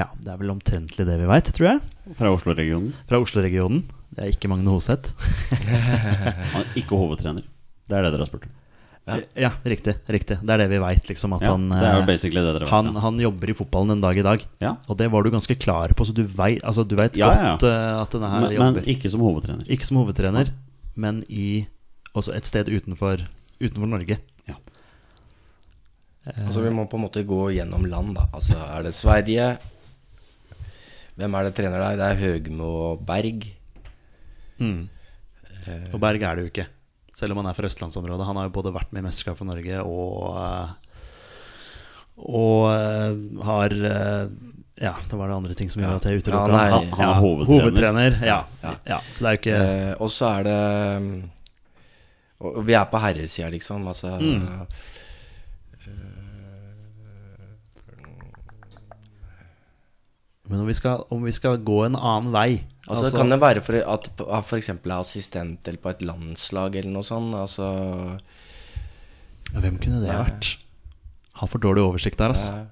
ja, 0.00 0.08
det 0.18 0.32
er 0.32 0.40
vel 0.40 0.50
omtrentlig 0.50 1.06
det 1.06 1.16
vi 1.20 1.28
veit, 1.30 1.52
tror 1.54 1.68
jeg. 1.68 1.82
Fra 2.18 2.32
Oslo-regionen. 2.34 2.90
Fra 3.10 3.20
Oslo-regionen. 3.22 3.84
Det 4.14 4.24
er 4.24 4.34
ikke 4.34 4.50
Magne 4.50 4.74
Hoseth. 4.74 5.14
Han 6.54 6.62
er 6.64 6.76
ikke 6.80 6.98
hovedtrener. 6.98 7.46
Det 7.84 7.96
er 7.96 8.06
det 8.06 8.14
dere 8.14 8.24
har 8.24 8.30
spurt 8.30 8.46
om. 8.48 8.52
Ja. 9.04 9.16
Ja, 9.36 9.50
riktig. 9.68 9.92
riktig 10.08 10.38
Det 10.40 10.52
er 10.54 10.62
det 10.62 10.66
vi 10.70 10.78
veit, 10.80 11.08
liksom. 11.10 11.34
Ja, 11.36 11.50
han, 11.52 11.66
det 11.68 11.84
er 11.84 11.98
jo 11.98 12.04
eh, 12.06 12.08
basically 12.08 12.40
det 12.40 12.54
dere 12.54 12.64
vet. 12.64 12.72
han, 12.72 12.86
ja. 12.88 13.02
han 13.04 13.18
jobber 13.20 13.50
i 13.52 13.56
fotballen 13.58 13.98
en 13.98 14.04
dag 14.04 14.16
i 14.16 14.24
dag. 14.24 14.46
Ja. 14.64 14.70
Og 14.88 14.96
det 14.96 15.10
var 15.12 15.26
du 15.26 15.28
ganske 15.34 15.56
klar 15.60 15.92
på, 15.92 16.06
så 16.08 16.14
du 16.16 16.22
veit 16.24 16.64
altså, 16.64 16.86
godt 16.88 17.66
eh, 17.68 17.90
at 18.00 18.16
denne 18.16 18.30
her 18.32 18.46
Men, 18.48 18.78
men 18.78 18.88
ikke 18.88 19.12
som 19.12 19.20
hovedtrener. 19.26 19.66
Ikke 19.68 19.84
som 19.90 20.00
hovedtrener, 20.00 20.54
men 20.96 21.20
i 21.28 21.66
også 22.16 22.32
et 22.38 22.48
sted 22.48 22.70
utenfor, 22.72 23.26
utenfor 23.60 23.92
Norge. 23.92 24.18
Ja. 24.48 24.56
Altså 26.46 26.64
Vi 26.64 26.72
må 26.72 26.88
på 26.88 26.96
en 26.96 27.04
måte 27.04 27.26
gå 27.28 27.50
gjennom 27.58 27.84
land, 27.84 28.14
da. 28.16 28.30
Altså 28.32 28.56
Er 28.56 28.88
det 28.88 28.94
Sverige? 28.96 29.52
Hvem 31.16 31.34
er 31.38 31.44
det 31.46 31.54
trener 31.54 31.78
der? 31.78 31.96
Det 32.00 32.06
er 32.10 32.20
Høgmo 32.22 32.70
og 32.90 33.04
Berg. 33.06 33.44
Og 35.94 36.00
Berg 36.02 36.22
er 36.22 36.34
det 36.36 36.44
jo 36.46 36.50
ikke. 36.52 36.66
Selv 37.14 37.32
om 37.36 37.38
han 37.42 37.46
er 37.52 37.54
fra 37.56 37.68
østlandsområdet. 37.70 38.26
Han 38.26 38.36
har 38.40 38.48
jo 38.48 38.54
både 38.56 38.72
vært 38.74 38.90
med 38.92 39.04
i 39.04 39.06
Mesterskap 39.06 39.38
for 39.38 39.46
Norge 39.46 39.78
og 39.86 40.34
eh, 40.40 40.72
Og 42.18 42.66
eh, 42.72 43.44
har 43.46 43.76
eh, 43.90 44.26
Ja, 44.82 44.92
det 45.06 45.18
var 45.18 45.30
det 45.30 45.36
andre 45.38 45.54
ting 45.54 45.70
som 45.70 45.82
gjør 45.84 46.00
at 46.00 46.08
jeg 46.10 46.24
Ja, 46.26 46.40
han 46.50 46.88
han 46.90 47.08
er 47.08 47.20
hovedtrener. 47.22 47.62
hovedtrener. 47.62 48.18
Ja, 48.26 48.40
Ja. 48.64 48.74
ja. 48.96 48.98
Så 49.14 49.22
det 49.22 49.30
er 49.30 49.36
jo 49.36 49.42
ikke 49.42 49.60
Eh, 49.62 49.94
og 50.02 50.10
så 50.10 50.32
er 50.40 50.42
det 50.48 51.02
mm, 51.02 51.22
Og 52.40 52.66
vi 52.66 52.74
er 52.74 52.84
på 52.90 52.98
herresida, 53.00 53.48
liksom. 53.54 53.86
Altså 53.88 54.18
Men 60.50 60.60
om 60.60 60.68
vi, 60.68 60.74
skal, 60.76 61.06
om 61.08 61.22
vi 61.24 61.32
skal 61.32 61.56
gå 61.64 61.78
en 61.86 61.96
annen 61.96 62.32
vei 62.34 62.48
Altså, 62.84 63.08
Kan 63.16 63.32
det 63.32 63.38
være 63.40 63.62
for 63.64 63.78
at 63.80 64.10
f.eks. 64.44 64.68
er 64.74 64.92
assistent 64.98 65.70
eller 65.70 65.80
på 65.80 65.88
et 65.94 66.02
landslag 66.04 66.76
eller 66.76 66.92
noe 66.92 67.06
sånt? 67.06 67.32
Altså 67.38 67.68
Hvem 69.54 69.78
kunne 69.80 70.02
det 70.02 70.12
vært? 70.12 70.50
Har 71.40 71.50
for 71.50 71.62
dårlig 71.62 71.82
oversikt 71.82 72.20
der, 72.20 72.34
altså. 72.34 72.66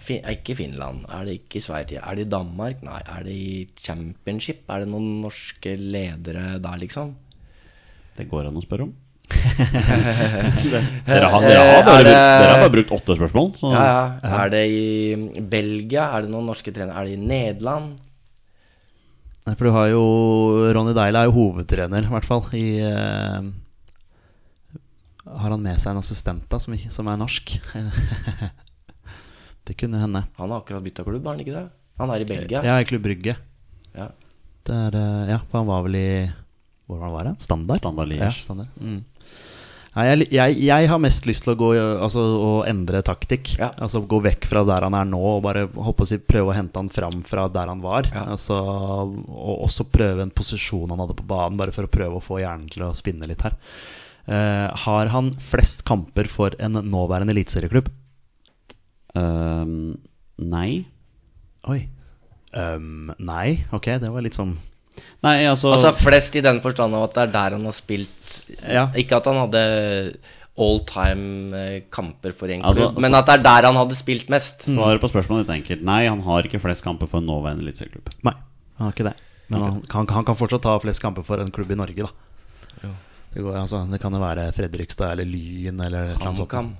fin, 0.00 0.22
Er 0.24 0.38
ikke 0.38 0.56
Finland? 0.58 1.04
Er 1.12 1.28
det 1.28 1.36
ikke 1.42 1.60
Sverige? 1.62 2.00
Er 2.00 2.16
det 2.16 2.24
i 2.26 2.30
Danmark? 2.30 2.80
Nei. 2.86 3.02
Er 3.04 3.26
det 3.26 3.34
i 3.36 3.52
championship? 3.78 4.64
Er 4.70 4.82
det 4.82 4.90
noen 4.90 5.20
norske 5.22 5.76
ledere 5.76 6.56
der, 6.62 6.80
liksom? 6.80 7.12
Det 8.16 8.26
går 8.30 8.48
an 8.48 8.58
å 8.58 8.64
spørre 8.64 8.88
om. 8.88 8.96
dere, 11.06 11.26
har, 11.30 11.40
dere, 11.44 11.62
har 11.62 11.80
Eh, 11.80 11.84
bare, 11.86 12.04
det- 12.04 12.12
dere 12.14 12.50
har 12.52 12.60
bare 12.64 12.74
brukt 12.74 12.92
åtte 12.96 13.16
spørsmål. 13.18 13.50
Så 13.60 13.72
Ja, 13.72 14.18
ja. 14.22 14.44
Er 14.44 14.50
det 14.50 14.62
i 14.70 15.40
Belgia? 15.40 16.08
Er 16.16 16.22
det 16.26 16.30
noen 16.32 16.46
norske 16.50 16.72
trenere? 16.74 16.96
Er 17.00 17.04
det 17.04 17.12
i 17.18 17.20
Nederland? 17.22 17.98
Nei, 19.46 19.54
for 19.56 19.64
du 19.64 19.70
har 19.72 19.88
jo 19.88 20.02
Ronny 20.76 20.92
Deila 20.94 21.22
er 21.24 21.30
jo 21.30 21.36
hovedtrener, 21.38 22.04
i 22.04 22.12
hvert 22.12 22.24
fall. 22.28 22.42
I, 22.54 22.80
uh, 22.84 23.40
har 25.40 25.50
han 25.50 25.62
med 25.62 25.78
seg 25.80 25.92
en 25.94 26.02
assistent 26.02 26.44
da 26.52 26.58
som, 26.60 26.76
som 26.92 27.08
er 27.08 27.16
norsk? 27.20 27.56
det 29.66 29.76
kunne 29.80 30.00
hende. 30.02 30.24
Han 30.36 30.50
har 30.50 30.60
akkurat 30.60 30.82
bytta 30.84 31.04
klubb, 31.06 31.24
har 31.24 31.36
han 31.36 31.40
ikke 31.44 31.56
det? 31.56 31.66
Han 32.00 32.10
er 32.14 32.20
i 32.22 32.28
Belgia. 32.28 32.62
Ja, 32.64 32.78
i 32.80 32.84
Klubb 32.88 33.02
Brygge. 33.04 33.34
Ja. 33.96 34.06
Det 34.64 34.76
eh, 34.94 35.28
ja, 35.32 35.38
for 35.50 35.58
han 35.62 35.66
var 35.68 35.82
vel 35.84 35.96
i 35.98 36.30
Hvor 36.86 36.96
var 37.00 37.04
han 37.08 37.12
var? 37.14 37.24
han? 37.32 37.36
Standard? 37.40 37.76
Standard 37.80 38.08
Liège. 38.08 38.28
Ja, 38.28 38.30
standard. 38.44 38.68
Mm. 38.80 39.04
Nei, 39.90 40.04
jeg, 40.06 40.26
jeg, 40.30 40.56
jeg 40.68 40.88
har 40.92 41.00
mest 41.02 41.24
lyst 41.26 41.42
til 41.42 41.56
å 41.56 41.58
gå 41.58 41.68
Altså 41.74 42.22
å 42.22 42.50
endre 42.68 43.00
taktikk. 43.06 43.56
Ja. 43.58 43.72
Altså 43.82 44.04
gå 44.06 44.20
vekk 44.22 44.46
fra 44.46 44.62
der 44.68 44.86
han 44.86 44.94
er 44.94 45.08
nå, 45.08 45.18
og 45.18 45.42
bare 45.46 45.66
håper 45.66 46.06
å 46.06 46.10
si, 46.10 46.20
prøve 46.22 46.52
å 46.52 46.56
hente 46.56 46.78
han 46.78 46.90
fram 46.92 47.24
fra 47.26 47.48
der 47.50 47.72
han 47.72 47.82
var. 47.82 48.10
Ja. 48.14 48.28
Altså, 48.36 48.58
og 48.60 49.64
også 49.66 49.88
prøve 49.90 50.26
en 50.26 50.34
posisjon 50.34 50.92
han 50.94 51.02
hadde 51.02 51.18
på 51.18 51.26
banen, 51.30 51.58
bare 51.58 51.74
for 51.74 51.88
å 51.88 51.92
prøve 51.92 52.20
å 52.20 52.24
få 52.24 52.38
hjernen 52.42 52.70
til 52.70 52.86
å 52.86 52.94
spinne 52.96 53.28
litt 53.30 53.42
her. 53.46 53.58
Uh, 54.30 54.70
har 54.84 55.10
han 55.10 55.32
flest 55.42 55.82
kamper 55.88 56.28
for 56.30 56.54
en 56.62 56.78
nåværende 56.86 57.34
eliteserieklubb? 57.34 57.90
Um, 59.18 59.96
nei. 60.38 60.84
Oi. 61.66 61.80
Um, 62.54 63.10
nei, 63.18 63.64
ok, 63.74 63.96
det 64.02 64.10
var 64.10 64.22
litt 64.22 64.38
sånn 64.38 64.54
Nei, 65.24 65.36
altså, 65.44 65.72
Altså 65.74 65.92
flest 65.96 66.36
i 66.36 66.42
den 66.44 66.60
forstand 66.64 66.94
av 66.96 67.04
at 67.08 67.14
det 67.16 67.22
er 67.26 67.32
der 67.34 67.56
han 67.58 67.64
har 67.68 67.74
spilt 67.76 68.36
Ja. 68.64 68.86
Ikke 68.96 69.18
at 69.20 69.26
han 69.28 69.36
hadde 69.42 69.62
all 70.60 70.80
time 70.88 71.56
eh, 71.56 71.76
kamper 71.92 72.32
for 72.36 72.50
en 72.52 72.60
klubb, 72.60 72.70
Altså, 72.72 72.90
men 73.00 73.14
altså- 73.14 73.20
at 73.20 73.26
det 73.26 73.34
er 73.38 73.42
der 73.46 73.66
han 73.70 73.76
hadde 73.80 73.96
spilt 73.96 74.28
mest. 74.32 74.66
Svaret 74.68 75.00
på 75.00 75.08
spørsmålet 75.08 75.46
ditt 75.46 75.52
er 75.54 75.58
enkelt. 75.60 75.82
Nei, 75.88 76.00
han 76.08 76.20
har 76.26 76.42
ikke 76.48 76.60
flest 76.60 76.84
kamper 76.84 77.08
for 77.08 77.20
en 77.22 77.26
nåværende 77.30 77.64
eliteserieklubb. 77.64 78.10
Nei, 78.28 78.34
han 78.78 78.86
har 78.86 78.92
ikke 78.92 79.08
det. 79.08 79.14
Men 79.50 79.62
han, 79.62 79.82
han, 79.90 80.06
han 80.14 80.24
kan 80.28 80.36
fortsatt 80.36 80.62
ta 80.62 80.76
flest 80.78 81.00
kamper 81.02 81.24
for 81.26 81.40
en 81.42 81.50
klubb 81.50 81.70
i 81.72 81.78
Norge, 81.80 82.04
da. 82.06 82.90
Det, 83.32 83.42
går, 83.44 83.56
altså, 83.60 83.84
det 83.90 84.00
kan 84.02 84.12
jo 84.12 84.18
være 84.20 84.48
Fredrikstad 84.52 85.12
eller 85.14 85.24
Lyn 85.28 85.80
eller 85.80 86.10
et 86.10 86.16
eller 86.16 86.26
annet 86.26 86.40
sånt. 86.40 86.50
HamKam. 86.50 86.70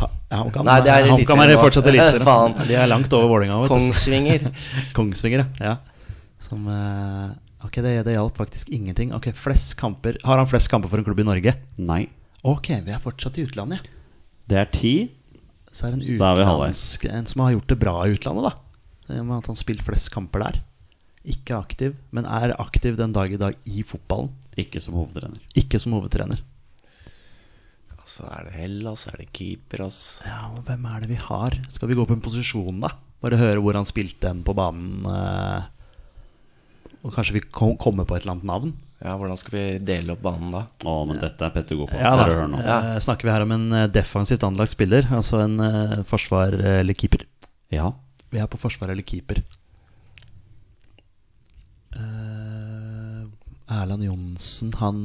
Ha- 0.00 0.08
ja, 0.30 0.36
HamKam 0.42 0.64
Nei, 0.66 0.80
det 0.86 0.90
er 0.94 1.06
HamKam 1.10 1.42
er 1.44 1.52
fortsatt 1.58 1.86
eliteserien. 1.92 2.56
De 2.66 2.74
er 2.74 2.90
langt 2.90 3.12
over 3.14 3.28
Vålerenga. 3.30 3.60
Kongsvinger. 3.70 4.44
Kongsvinger, 4.98 5.46
ja. 5.62 5.76
Som 6.42 6.66
eh, 6.66 7.30
Ok, 7.66 7.76
det, 7.84 7.92
det 8.06 8.14
hjalp 8.16 8.38
faktisk 8.40 8.70
ingenting. 8.72 9.12
Ok, 9.12 9.30
flest 9.36 9.74
kamper 9.80 10.16
Har 10.24 10.40
han 10.40 10.48
flest 10.48 10.70
kamper 10.72 10.88
for 10.88 11.00
en 11.00 11.06
klubb 11.06 11.20
i 11.20 11.26
Norge? 11.28 11.54
Nei. 11.76 12.06
Ok, 12.46 12.70
vi 12.86 12.94
er 12.94 13.02
fortsatt 13.02 13.36
i 13.36 13.44
utlandet. 13.44 13.84
Det 14.48 14.56
er 14.56 14.70
ti. 14.72 14.94
Så 15.70 15.86
er 15.86 15.94
det 15.94 16.08
en 16.08 16.18
da 16.18 16.32
er 16.32 16.40
vi 16.40 17.10
En 17.12 17.28
som 17.28 17.44
har 17.44 17.52
gjort 17.54 17.68
det 17.70 17.78
bra 17.78 17.94
i 18.06 18.14
utlandet, 18.16 18.48
da. 18.48 18.52
Det 19.10 19.22
med 19.26 19.42
at 19.42 19.50
han 19.50 19.58
spilt 19.58 19.84
flest 19.84 20.10
kamper 20.14 20.42
der. 20.46 20.60
Ikke 21.28 21.58
aktiv, 21.58 21.98
men 22.16 22.24
er 22.24 22.54
aktiv 22.56 22.96
den 22.96 23.12
dag 23.12 23.32
i 23.32 23.38
dag 23.40 23.58
i 23.68 23.84
fotballen. 23.84 24.32
Ikke 24.58 24.80
som 24.80 24.96
hovedtrener. 24.96 25.42
Ikke 25.58 25.78
som 25.82 25.92
hovedtrener. 25.94 26.40
Så 28.10 28.24
er 28.26 28.48
det 28.48 28.56
Hellas, 28.56 29.04
er 29.06 29.20
det 29.20 29.28
Kypros 29.36 29.98
Ja, 30.26 30.48
men 30.50 30.64
Hvem 30.66 30.86
er 30.90 31.04
det 31.04 31.10
vi 31.12 31.18
har? 31.20 31.54
Skal 31.70 31.92
vi 31.92 31.94
gå 31.94 32.06
på 32.08 32.16
en 32.16 32.24
posisjon, 32.24 32.80
da? 32.82 32.90
Bare 33.22 33.38
høre 33.38 33.60
hvor 33.62 33.76
han 33.78 33.86
spilte 33.86 34.26
den 34.26 34.40
på 34.42 34.54
banen. 34.56 35.04
eh, 35.06 35.68
og 37.00 37.14
kanskje 37.14 37.38
vi 37.38 37.42
kom, 37.48 37.76
kommer 37.80 38.06
på 38.08 38.16
et 38.16 38.24
eller 38.24 38.36
annet 38.36 38.48
navn? 38.50 38.72
Ja, 39.00 39.14
hvordan 39.16 39.38
skal 39.40 39.54
vi 39.54 39.64
dele 39.88 40.12
opp 40.12 40.20
banen 40.24 40.50
da? 40.52 40.66
Å, 40.84 40.94
men 41.08 41.20
dette 41.22 41.46
er 41.46 41.52
Petter 41.54 41.78
god 41.78 41.88
på. 41.88 42.00
Ja, 42.02 42.12
da. 42.20 42.26
Hør 42.28 42.50
nå. 42.52 42.60
Ja. 42.60 42.98
snakker 43.00 43.28
vi 43.28 43.32
her 43.32 43.44
om 43.46 43.54
en 43.56 43.64
eh, 43.72 43.86
defensivt 43.88 44.44
anlagt 44.44 44.74
spiller? 44.74 45.08
Altså 45.16 45.40
en 45.46 45.56
uh, 45.62 46.02
forsvar 46.08 46.52
eller 46.52 46.98
keeper? 46.98 47.24
Ja. 47.72 47.88
Vi 48.30 48.42
er 48.42 48.50
på 48.50 48.60
forsvar 48.60 48.92
eller 48.92 49.06
keeper. 49.06 49.40
Uh, 51.96 53.24
Erland 53.70 54.04
Johnsen, 54.04 54.74
han 54.78 55.00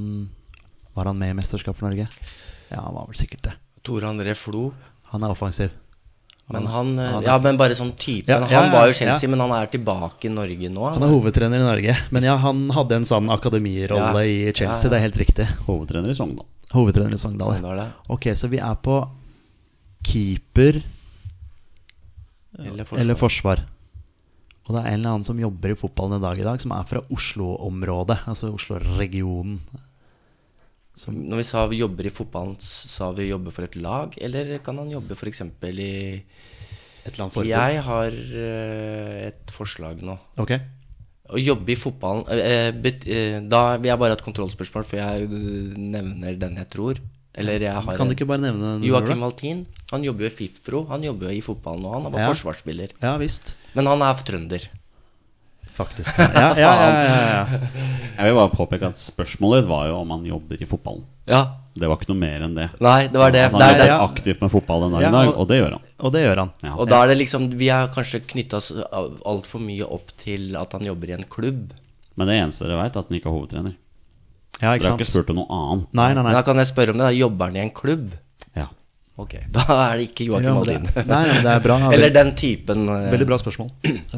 Var 0.93 1.09
han 1.09 1.17
med 1.17 1.31
i 1.31 1.37
Mesterskap 1.39 1.79
for 1.79 1.87
Norge? 1.87 2.09
Ja, 2.69 2.81
han 2.81 2.97
var 2.97 3.07
vel 3.07 3.17
sikkert 3.19 3.47
det. 3.47 3.55
Tore 3.85 4.11
André 4.11 4.35
Flo. 4.35 4.69
Han 5.13 5.23
er 5.23 5.31
offensiv. 5.31 5.71
Men 6.53 6.67
han, 6.69 6.97
han 6.99 7.23
Ja, 7.25 7.39
men 7.41 7.57
bare 7.57 7.73
sånn 7.73 7.95
typen. 7.97 8.29
Ja, 8.29 8.45
ja, 8.45 8.59
Han 8.61 8.71
var 8.71 8.85
jo 8.85 8.93
ja, 8.93 8.97
Chelsea, 8.99 9.29
men 9.31 9.39
han 9.41 9.49
er 9.57 9.65
tilbake 9.71 10.27
i 10.29 10.29
Norge 10.29 10.69
nå. 10.69 10.83
Han 10.93 11.01
er 11.07 11.09
hovedtrener 11.09 11.57
i 11.57 11.65
Norge. 11.65 11.95
Men 12.13 12.27
ja, 12.27 12.35
han 12.37 12.67
hadde 12.75 12.99
en 12.99 13.07
sånn 13.09 13.31
akademirolle 13.33 14.21
Ja. 14.21 14.29
i 14.29 14.51
Chelsea, 14.53 14.67
Ja, 14.67 14.83
ja. 14.83 14.89
det 14.93 14.97
er 14.99 15.05
helt 15.07 15.17
riktig. 15.23 15.47
Hovedtrener 15.65 16.13
i 16.13 16.17
Sogndal. 16.17 16.45
Hovedtrener 16.75 17.17
i 17.17 17.21
Sogndal. 17.21 17.55
Sånn 17.57 17.79
ja. 17.81 17.87
Ok, 18.13 18.29
så 18.37 18.47
vi 18.51 18.59
er 18.61 18.75
på 18.77 18.99
keeper 20.05 20.83
Eller 22.59 22.83
forsvar. 22.85 22.99
eller 23.01 23.15
forsvar. 23.19 23.63
Og 24.67 24.73
det 24.75 24.81
er 24.81 24.87
en 24.93 24.99
eller 24.99 25.09
annen 25.15 25.25
som 25.25 25.39
jobber 25.41 25.73
i 25.73 25.77
fotballen 25.77 26.17
i 26.19 26.23
dag 26.23 26.39
i 26.39 26.45
dag, 26.45 26.61
som 26.61 26.71
er 26.73 26.85
fra 26.89 27.01
Oslo-området. 27.13 28.19
Altså 28.29 28.53
Oslo-regionen. 28.53 29.59
Som 30.95 31.17
Når 31.27 31.41
vi 31.41 31.45
sa 31.47 31.65
vi 31.67 31.81
jobber 31.81 32.07
i 32.07 32.13
fotballen, 32.13 32.55
sa 32.61 33.09
vi 33.15 33.27
jobber 33.27 33.51
for 33.51 33.67
et 33.67 33.75
lag, 33.75 34.15
eller 34.21 34.57
kan 34.63 34.77
han 34.79 34.93
jobbe 34.93 35.17
f.eks. 35.17 35.41
i 35.41 35.89
et 37.05 37.11
eller 37.11 37.25
annet 37.25 37.35
forbund. 37.35 37.51
Jeg 37.51 37.81
har 37.85 38.15
eh, 38.45 39.27
et 39.27 39.51
forslag 39.53 39.99
nå. 40.05 40.15
Ok. 40.41 40.55
Å 41.25 41.41
jobbe 41.41 41.73
i 41.73 41.77
fotballen 41.77 42.23
eh, 42.29 42.69
eh, 42.69 43.39
Da 43.49 43.61
vil 43.81 43.89
jeg 43.89 43.97
bare 44.01 44.13
ha 44.13 44.17
et 44.19 44.25
kontrollspørsmål, 44.25 44.85
for 44.87 45.01
jeg 45.01 45.27
nevner 45.75 46.39
den 46.41 46.57
jeg 46.61 46.71
tror. 46.73 47.01
Eller 47.35 47.65
jeg 47.65 47.73
har 47.75 47.97
Kan 47.99 48.07
du 48.07 48.15
ikke 48.15 48.29
bare 48.29 48.45
nevne 48.45 48.77
den? 48.77 48.87
Joakim 48.87 49.19
Maltin, 49.19 49.65
Valtin. 49.65 49.89
Han 49.91 50.05
jobber 50.07 50.25
jo 50.25 50.31
i 50.31 50.35
FIFPro. 50.37 50.85
Han 50.93 51.03
jobber 51.03 51.27
jo 51.27 51.35
i 51.35 51.43
fotballen 51.43 51.83
nå. 51.83 51.91
Han 51.97 52.07
er 52.07 52.13
bare 52.13 52.27
Ja. 52.29 52.31
forsvarsspiller. 52.31 52.95
Ja 53.01 53.17
visst. 53.19 53.55
Men 53.75 53.91
han 53.91 54.01
er 54.01 54.13
trønder. 54.23 54.69
Faktisk. 55.75 56.15
Ja, 56.17 56.53
ja, 56.55 56.55
ja, 56.55 56.71
ja, 56.71 56.99
ja, 57.03 57.45
ja. 57.51 57.59
Jeg 58.15 58.29
vil 58.29 58.37
bare 58.37 58.51
påpeke 58.55 58.87
at 58.87 58.99
spørsmålet 59.01 59.63
ditt 59.63 59.69
var 59.69 59.89
jo 59.89 59.97
om 59.99 60.13
han 60.15 60.23
jobber 60.27 60.61
i 60.63 60.67
fotballen. 60.69 61.03
Ja. 61.27 61.41
Det 61.75 61.89
var 61.91 61.97
ikke 61.99 62.13
noe 62.13 62.21
mer 62.21 62.45
enn 62.45 62.53
det. 62.55 62.69
Nei, 62.79 63.07
det 63.11 63.19
var 63.19 63.33
det. 63.35 63.41
Han 63.51 63.63
er 63.65 63.81
er 63.83 63.91
aktivt 64.05 64.39
med 64.39 64.51
fotball 64.53 64.85
den 64.85 65.01
Ja, 65.01 65.09
i 65.09 65.11
dag, 65.11 65.33
og- 65.35 65.47
det 65.49 65.57
gjør 65.59 65.71
han. 65.75 65.81
Og 65.99 66.13
det 66.15 66.21
gjør 66.23 66.37
han. 66.45 66.51
Ja. 66.63 66.73
Og 66.79 66.87
da 66.87 67.01
er 67.03 67.07
det 67.11 67.17
liksom 67.19 67.49
Vi 67.59 67.67
har 67.67 67.89
kanskje 67.91 68.21
knytta 68.23 68.57
oss 68.61 68.71
altfor 68.71 69.59
mye 69.59 69.83
opp 69.83 70.15
til 70.17 70.55
at 70.55 70.71
han 70.71 70.81
jobber 70.87 71.09
i 71.09 71.17
en 71.19 71.25
klubb. 71.27 71.73
Men 72.15 72.27
det 72.31 72.35
eneste 72.39 72.63
dere 72.69 72.79
vet, 72.79 72.95
er 72.95 72.99
at 73.03 73.09
han 73.11 73.17
ikke 73.19 73.27
er 73.27 73.35
hovedtrener. 73.35 73.75
Ja, 74.61 74.77
Dere 74.77 74.87
har 74.87 74.97
ikke 74.97 75.09
spurt 75.11 75.29
om 75.33 75.35
noe 75.41 75.51
annet. 75.51 75.87
Nei, 75.91 76.13
nei, 76.13 76.23
Men 76.23 76.23
nei. 76.31 76.33
da 76.37 76.41
kan 76.47 76.55
jeg 76.55 76.67
spørre 76.71 76.89
om 76.95 76.97
det. 77.01 77.09
da 77.09 77.11
Jobber 77.11 77.45
han 77.51 77.57
i 77.57 77.59
en 77.59 77.71
klubb? 77.75 78.13
Ja. 79.15 79.23
Ok, 79.23 79.33
da 79.55 79.63
er 79.91 79.93
det 80.01 80.09
ikke 80.09 80.25
Joakim 80.27 80.49
Ja, 80.49 80.55
men. 80.59 80.87
Nei, 81.07 81.21
nei, 81.29 81.37
det 81.45 81.51
er 81.53 81.61
bra. 81.63 81.77
Eller 81.95 82.11
den 82.11 82.33
typen. 82.35 82.81
eh, 82.91 83.05
Veldig 83.13 83.27
bra 83.29 83.37
spørsmål. 83.39 83.69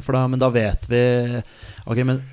For 0.01 0.17
da, 0.17 0.23
men 0.31 0.41
da 0.41 0.49
vet 0.49 0.87
vi 0.89 1.01
Ok, 1.85 2.01
men 2.07 2.23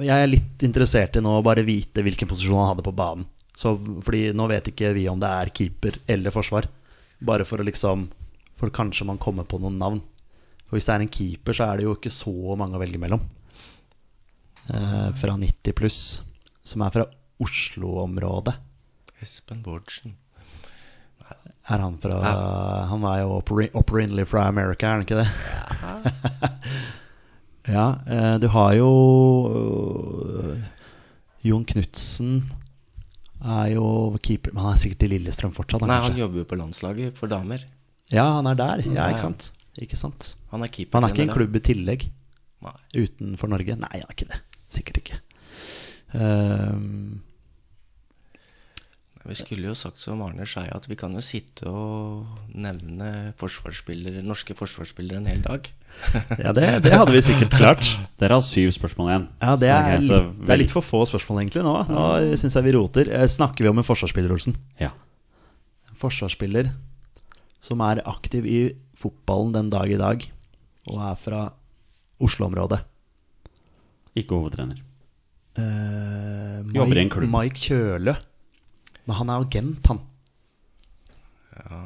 jeg 0.00 0.12
er 0.24 0.28
litt 0.28 0.62
interessert 0.64 1.16
i 1.16 1.22
nå 1.24 1.32
å 1.38 1.44
bare 1.44 1.64
vite 1.64 2.04
hvilken 2.04 2.28
posisjon 2.28 2.60
han 2.62 2.70
hadde 2.74 2.84
på 2.86 2.92
banen. 2.96 3.24
Så, 3.56 3.74
fordi 4.04 4.30
nå 4.36 4.46
vet 4.48 4.70
ikke 4.70 4.92
vi 4.96 5.02
om 5.12 5.18
det 5.20 5.28
er 5.28 5.50
keeper 5.52 5.98
eller 6.08 6.32
forsvar. 6.32 6.68
Bare 7.20 7.44
for 7.48 7.60
å 7.60 7.66
liksom 7.68 8.06
For 8.60 8.72
kanskje 8.72 9.04
man 9.08 9.18
kommer 9.20 9.44
på 9.48 9.58
noen 9.60 9.76
navn. 9.80 9.98
For 10.68 10.76
hvis 10.78 10.88
det 10.88 10.94
er 10.94 11.04
en 11.04 11.12
keeper, 11.12 11.56
så 11.56 11.66
er 11.68 11.80
det 11.80 11.84
jo 11.88 11.96
ikke 11.98 12.12
så 12.12 12.32
mange 12.60 12.76
å 12.78 12.80
velge 12.80 13.00
mellom. 13.00 13.20
Eh, 14.72 15.08
fra 15.18 15.34
90 15.36 15.74
pluss, 15.76 15.98
som 16.64 16.84
er 16.86 16.92
fra 16.94 17.04
Oslo-området. 17.42 18.54
Espen 19.24 19.60
Bårdsen. 19.64 20.14
Er 21.70 21.78
han 21.78 21.94
fra 22.02 22.16
Han 22.90 23.04
er 23.06 23.20
jo 23.22 23.36
oppri- 23.40 23.70
opprinnelig 23.78 24.26
fra 24.32 24.48
America, 24.48 24.86
er 24.86 24.92
han 24.98 25.04
ikke 25.06 25.20
det? 25.20 25.28
ja. 27.76 27.84
eh, 28.06 28.34
du 28.42 28.48
har 28.50 28.72
jo 28.74 28.88
uh, 29.46 30.56
Jon 31.46 31.64
Knutsen 31.68 32.34
er 33.42 33.72
jo 33.74 33.86
keeper 34.22 34.52
Men 34.54 34.62
han 34.68 34.74
er 34.76 34.80
sikkert 34.82 35.02
i 35.06 35.10
Lillestrøm 35.14 35.54
fortsatt, 35.54 35.82
Nei, 35.86 35.96
han, 35.98 36.10
han 36.12 36.18
jobber 36.20 36.42
jo 36.42 36.48
på 36.50 36.58
landslaget 36.60 37.16
for 37.18 37.30
damer. 37.30 37.64
Ja, 38.12 38.26
han 38.38 38.46
er 38.50 38.58
der. 38.58 38.82
Ja, 38.86 38.92
Ja, 38.92 39.06
ja. 39.06 39.10
ikke 39.14 39.24
sant? 39.24 39.48
Ikke 39.82 39.96
sant? 39.98 40.34
Han 40.52 40.62
er 40.66 40.70
keeper. 40.70 40.98
Han 41.00 41.08
er 41.08 41.14
ikke 41.14 41.24
en 41.26 41.32
klubb 41.34 41.56
i 41.56 41.62
tillegg 41.64 42.04
Nei. 42.62 42.74
utenfor 43.06 43.50
Norge? 43.50 43.74
Nei, 43.80 43.94
han 43.98 44.06
er 44.10 44.14
ikke 44.14 44.28
det. 44.30 44.38
Sikkert 44.72 44.98
ikke. 45.02 45.18
Ehm, 46.14 47.22
Vi 49.22 49.36
skulle 49.38 49.68
jo 49.70 49.74
sagt 49.78 50.00
som 50.02 50.18
Arne 50.26 50.42
Skeie 50.48 50.72
at 50.74 50.88
vi 50.90 50.96
kan 50.98 51.12
jo 51.14 51.20
sitte 51.22 51.68
og 51.70 52.24
nevne 52.58 53.32
forsvarsspillere, 53.38 54.22
norske 54.26 54.56
forsvarsspillere 54.58 55.20
en 55.20 55.28
hel 55.30 55.44
dag. 55.44 55.68
ja, 56.42 56.50
det, 56.56 56.64
det 56.82 56.92
hadde 56.96 57.12
vi 57.14 57.20
sikkert 57.22 57.54
klart. 57.54 57.90
Dere 58.18 58.38
har 58.38 58.42
syv 58.42 58.72
spørsmål 58.74 59.10
igjen. 59.12 59.26
Ja, 59.44 59.52
det 59.60 59.70
er, 59.70 59.90
det 59.92 60.08
litt, 60.08 60.32
det 60.42 60.54
er 60.56 60.60
litt 60.64 60.74
for 60.74 60.82
få 60.86 61.04
spørsmål 61.06 61.42
egentlig 61.44 61.62
nå. 61.66 61.74
Nå 61.92 62.06
syns 62.40 62.56
jeg 62.58 62.66
vi 62.66 62.74
roter. 62.74 63.12
Eh, 63.14 63.26
Snakker 63.30 63.62
vi 63.62 63.70
om 63.70 63.78
en 63.78 63.86
forsvarsspiller, 63.86 64.32
Olsen? 64.34 64.56
Ja. 64.82 64.90
En 65.92 66.00
forsvarsspiller 66.02 66.72
som 67.62 67.84
er 67.86 68.02
aktiv 68.10 68.48
i 68.50 68.60
fotballen 68.98 69.54
den 69.54 69.70
dag 69.70 69.86
i 69.92 70.00
dag, 70.00 70.24
og 70.90 70.98
er 71.12 71.20
fra 71.20 71.44
Oslo-området. 72.22 72.80
Ikke 74.18 74.34
hovedtrener. 74.34 74.82
Eh, 75.62 76.58
Jobber 76.74 76.98
i 76.98 77.04
en 77.06 77.12
klubb. 77.12 77.30
Mike 77.30 77.62
Kjølø. 77.68 78.16
Men 79.06 79.16
han 79.18 79.30
er 79.34 79.42
agent, 79.44 79.86
han. 79.90 80.00
Ja. 81.56 81.80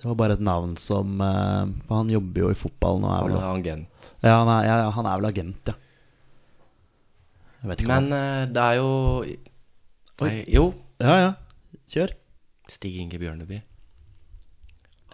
Det 0.00 0.08
var 0.08 0.16
bare 0.16 0.32
et 0.38 0.40
navn 0.40 0.70
som 0.80 1.20
eh, 1.20 1.66
For 1.86 1.98
han 2.00 2.08
jobber 2.10 2.40
jo 2.46 2.48
i 2.50 2.56
fotballen 2.56 3.04
og 3.04 3.10
er 3.12 3.20
Han 3.20 3.28
vel 3.28 3.36
er 3.36 3.58
agent. 3.60 4.06
ja, 4.24 4.32
han, 4.40 4.48
er, 4.54 4.62
ja, 4.66 4.76
han 4.96 5.06
er 5.10 5.18
vel 5.20 5.28
agent, 5.28 5.68
ja. 5.68 5.74
Jeg 7.60 7.68
vet 7.70 7.82
ikke 7.84 7.90
Men 7.92 8.08
hva 8.08 8.20
eh, 8.40 8.46
det 8.56 8.62
er 8.64 8.78
jo 8.80 8.88
Nei, 10.24 10.32
Jo, 10.52 10.64
Ja, 11.00 11.16
ja. 11.26 11.30
Kjør. 11.92 12.14
Stig 12.70 12.96
Inge 13.02 13.18
Bjørneby. 13.20 13.60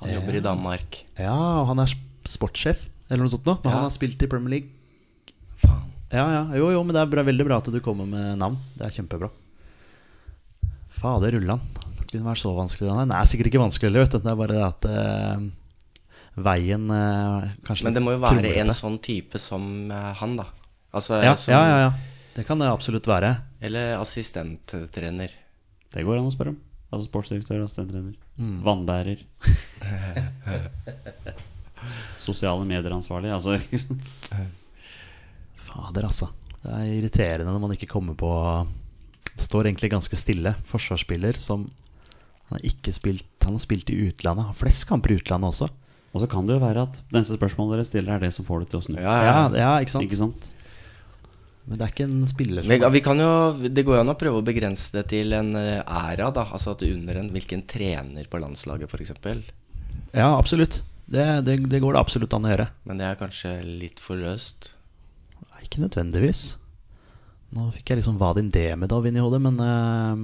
Han 0.02 0.10
jobber 0.12 0.36
i 0.36 0.42
Danmark. 0.44 0.96
Ja, 1.16 1.32
og 1.62 1.70
han 1.70 1.78
er 1.80 1.88
sp- 1.88 2.28
sportssjef 2.28 2.82
eller 3.08 3.22
noe 3.24 3.32
sånt 3.32 3.46
noe. 3.48 3.56
Men 3.62 3.70
Ja. 3.70 3.76
han 3.78 3.86
har 3.86 3.94
spilt 3.94 4.22
i 4.22 4.28
Premier 4.28 4.50
League. 4.50 4.68
Faen. 5.62 5.86
Ja, 6.12 6.26
ja. 6.34 6.42
Jo, 6.58 6.68
jo, 6.74 6.82
men 6.84 6.92
det 6.94 7.00
er 7.02 7.10
bra, 7.14 7.22
veldig 7.26 7.46
bra 7.48 7.56
at 7.62 7.70
du 7.72 7.78
kommer 7.80 8.04
med 8.10 8.36
navn. 8.42 8.58
Det 8.76 8.84
er 8.90 8.94
kjempebra. 8.98 9.30
Fader 10.96 11.30
rullan. 11.36 11.60
Det 12.00 12.08
kunne 12.10 12.28
være 12.30 12.40
så 12.40 12.50
vanskelig. 12.56 12.88
Det 12.88 13.16
er 13.18 13.30
sikkert 13.30 13.48
ikke 13.50 13.62
vanskelig 13.62 13.88
heller, 13.90 14.02
vet 14.06 14.16
du. 14.16 14.20
Det 14.24 14.32
er 14.32 14.40
bare 14.40 14.56
det 14.56 14.64
at 14.66 14.82
uh, 14.90 15.36
veien 16.46 16.84
uh, 16.92 17.48
kanskje 17.66 17.84
Men 17.88 17.96
det 17.96 18.02
må 18.04 18.10
jo 18.14 18.20
være 18.22 18.52
en 18.52 18.70
en 18.70 18.76
sånn 18.76 18.98
type 19.04 19.36
som 19.42 19.62
uh, 19.92 20.12
han, 20.20 20.32
da. 20.40 20.46
Altså, 20.96 21.12
ja, 21.24 21.34
som, 21.36 21.52
ja, 21.52 21.62
ja, 21.68 21.76
ja. 21.86 21.90
Det 22.36 22.42
kan 22.48 22.58
det 22.60 22.68
absolutt 22.68 23.06
være. 23.08 23.30
Eller 23.64 23.84
assistenttrener. 23.98 25.30
Det 25.92 26.04
går 26.04 26.16
an 26.20 26.28
å 26.28 26.32
spørre 26.32 26.50
om. 26.54 26.58
Altså 26.92 27.04
sportsdirektør, 27.08 27.64
assistenttrener. 27.64 28.14
Mm. 28.36 28.58
Vannbærer. 28.64 29.18
Sosiale 32.26 32.64
medier-ansvarlig. 32.68 33.30
Altså 33.34 33.50
Fader, 35.66 36.04
altså. 36.08 36.26
Det 36.62 36.70
er 36.72 36.94
irriterende 36.96 37.52
når 37.52 37.62
man 37.62 37.72
ikke 37.76 37.90
kommer 37.90 38.14
på 38.18 38.30
Det 38.32 38.85
står 39.42 39.68
egentlig 39.68 39.92
ganske 39.92 40.18
stille. 40.18 40.54
Forsvarsspiller 40.68 41.38
som 41.40 41.66
han 42.46 42.60
har 42.60 42.66
ikke 42.68 42.92
spilt 42.94 43.26
Han 43.46 43.56
har 43.58 43.62
spilt 43.62 43.90
i 43.90 43.96
utlandet. 44.08 44.48
Har 44.48 44.56
flest 44.58 44.86
kamper 44.88 45.12
i 45.12 45.18
utlandet 45.20 45.52
også. 45.52 45.68
Og 46.16 46.22
så 46.22 46.26
kan 46.30 46.46
det 46.48 46.56
jo 46.56 46.62
være 46.62 46.82
at 46.86 46.98
det 46.98 47.18
neste 47.20 47.36
spørsmålet 47.36 47.76
dere 47.76 47.86
stiller, 47.86 48.16
er 48.16 48.24
det 48.24 48.32
som 48.34 48.46
får 48.46 48.62
det 48.62 48.70
til 48.72 48.80
å 48.80 48.84
snu. 48.86 48.96
Ja, 48.98 49.16
Ja, 49.22 49.34
ja. 49.36 49.42
ja 49.60 49.72
ikke 49.84 49.92
sant? 49.92 50.06
Ikke 50.08 50.18
sant? 50.18 50.48
Men 51.66 51.78
det 51.78 51.84
er 51.84 51.92
ikke 51.92 52.06
en 52.06 52.26
spiller 52.30 52.62
som 52.62 52.72
Vi, 52.72 52.78
vi 52.94 53.02
kan 53.02 53.20
jo, 53.20 53.30
det 53.66 53.84
går 53.86 53.98
jo 53.98 54.02
an 54.04 54.12
å 54.12 54.18
prøve 54.18 54.40
å 54.40 54.46
begrense 54.46 54.94
det 54.94 55.04
til 55.10 55.34
en 55.34 55.50
eh, 55.58 55.82
æra, 55.82 56.30
da. 56.34 56.46
Altså 56.54 56.76
at 56.76 56.84
under 56.86 57.18
en 57.20 57.32
hvilken 57.34 57.66
trener 57.68 58.30
på 58.30 58.40
landslaget, 58.42 58.90
f.eks. 58.90 59.14
Ja, 60.14 60.30
absolutt. 60.30 60.80
Det, 61.06 61.26
det, 61.46 61.58
det 61.70 61.82
går 61.82 61.94
det 61.94 62.02
absolutt 62.02 62.34
an 62.34 62.46
å 62.46 62.54
gjøre. 62.54 62.68
Men 62.86 63.02
det 63.02 63.10
er 63.10 63.18
kanskje 63.18 63.58
litt 63.66 64.00
for 64.02 64.18
løst. 64.18 64.70
Nei, 65.42 65.66
Ikke 65.66 65.82
nødvendigvis. 65.82 66.54
Nå 67.54 67.68
fikk 67.76 67.92
jeg 67.92 68.00
liksom 68.00 68.18
Vadim 68.18 68.48
Demidov 68.50 69.06
inn 69.06 69.16
i 69.16 69.22
hodet, 69.22 69.38
men 69.44 69.60
uh, 69.62 70.16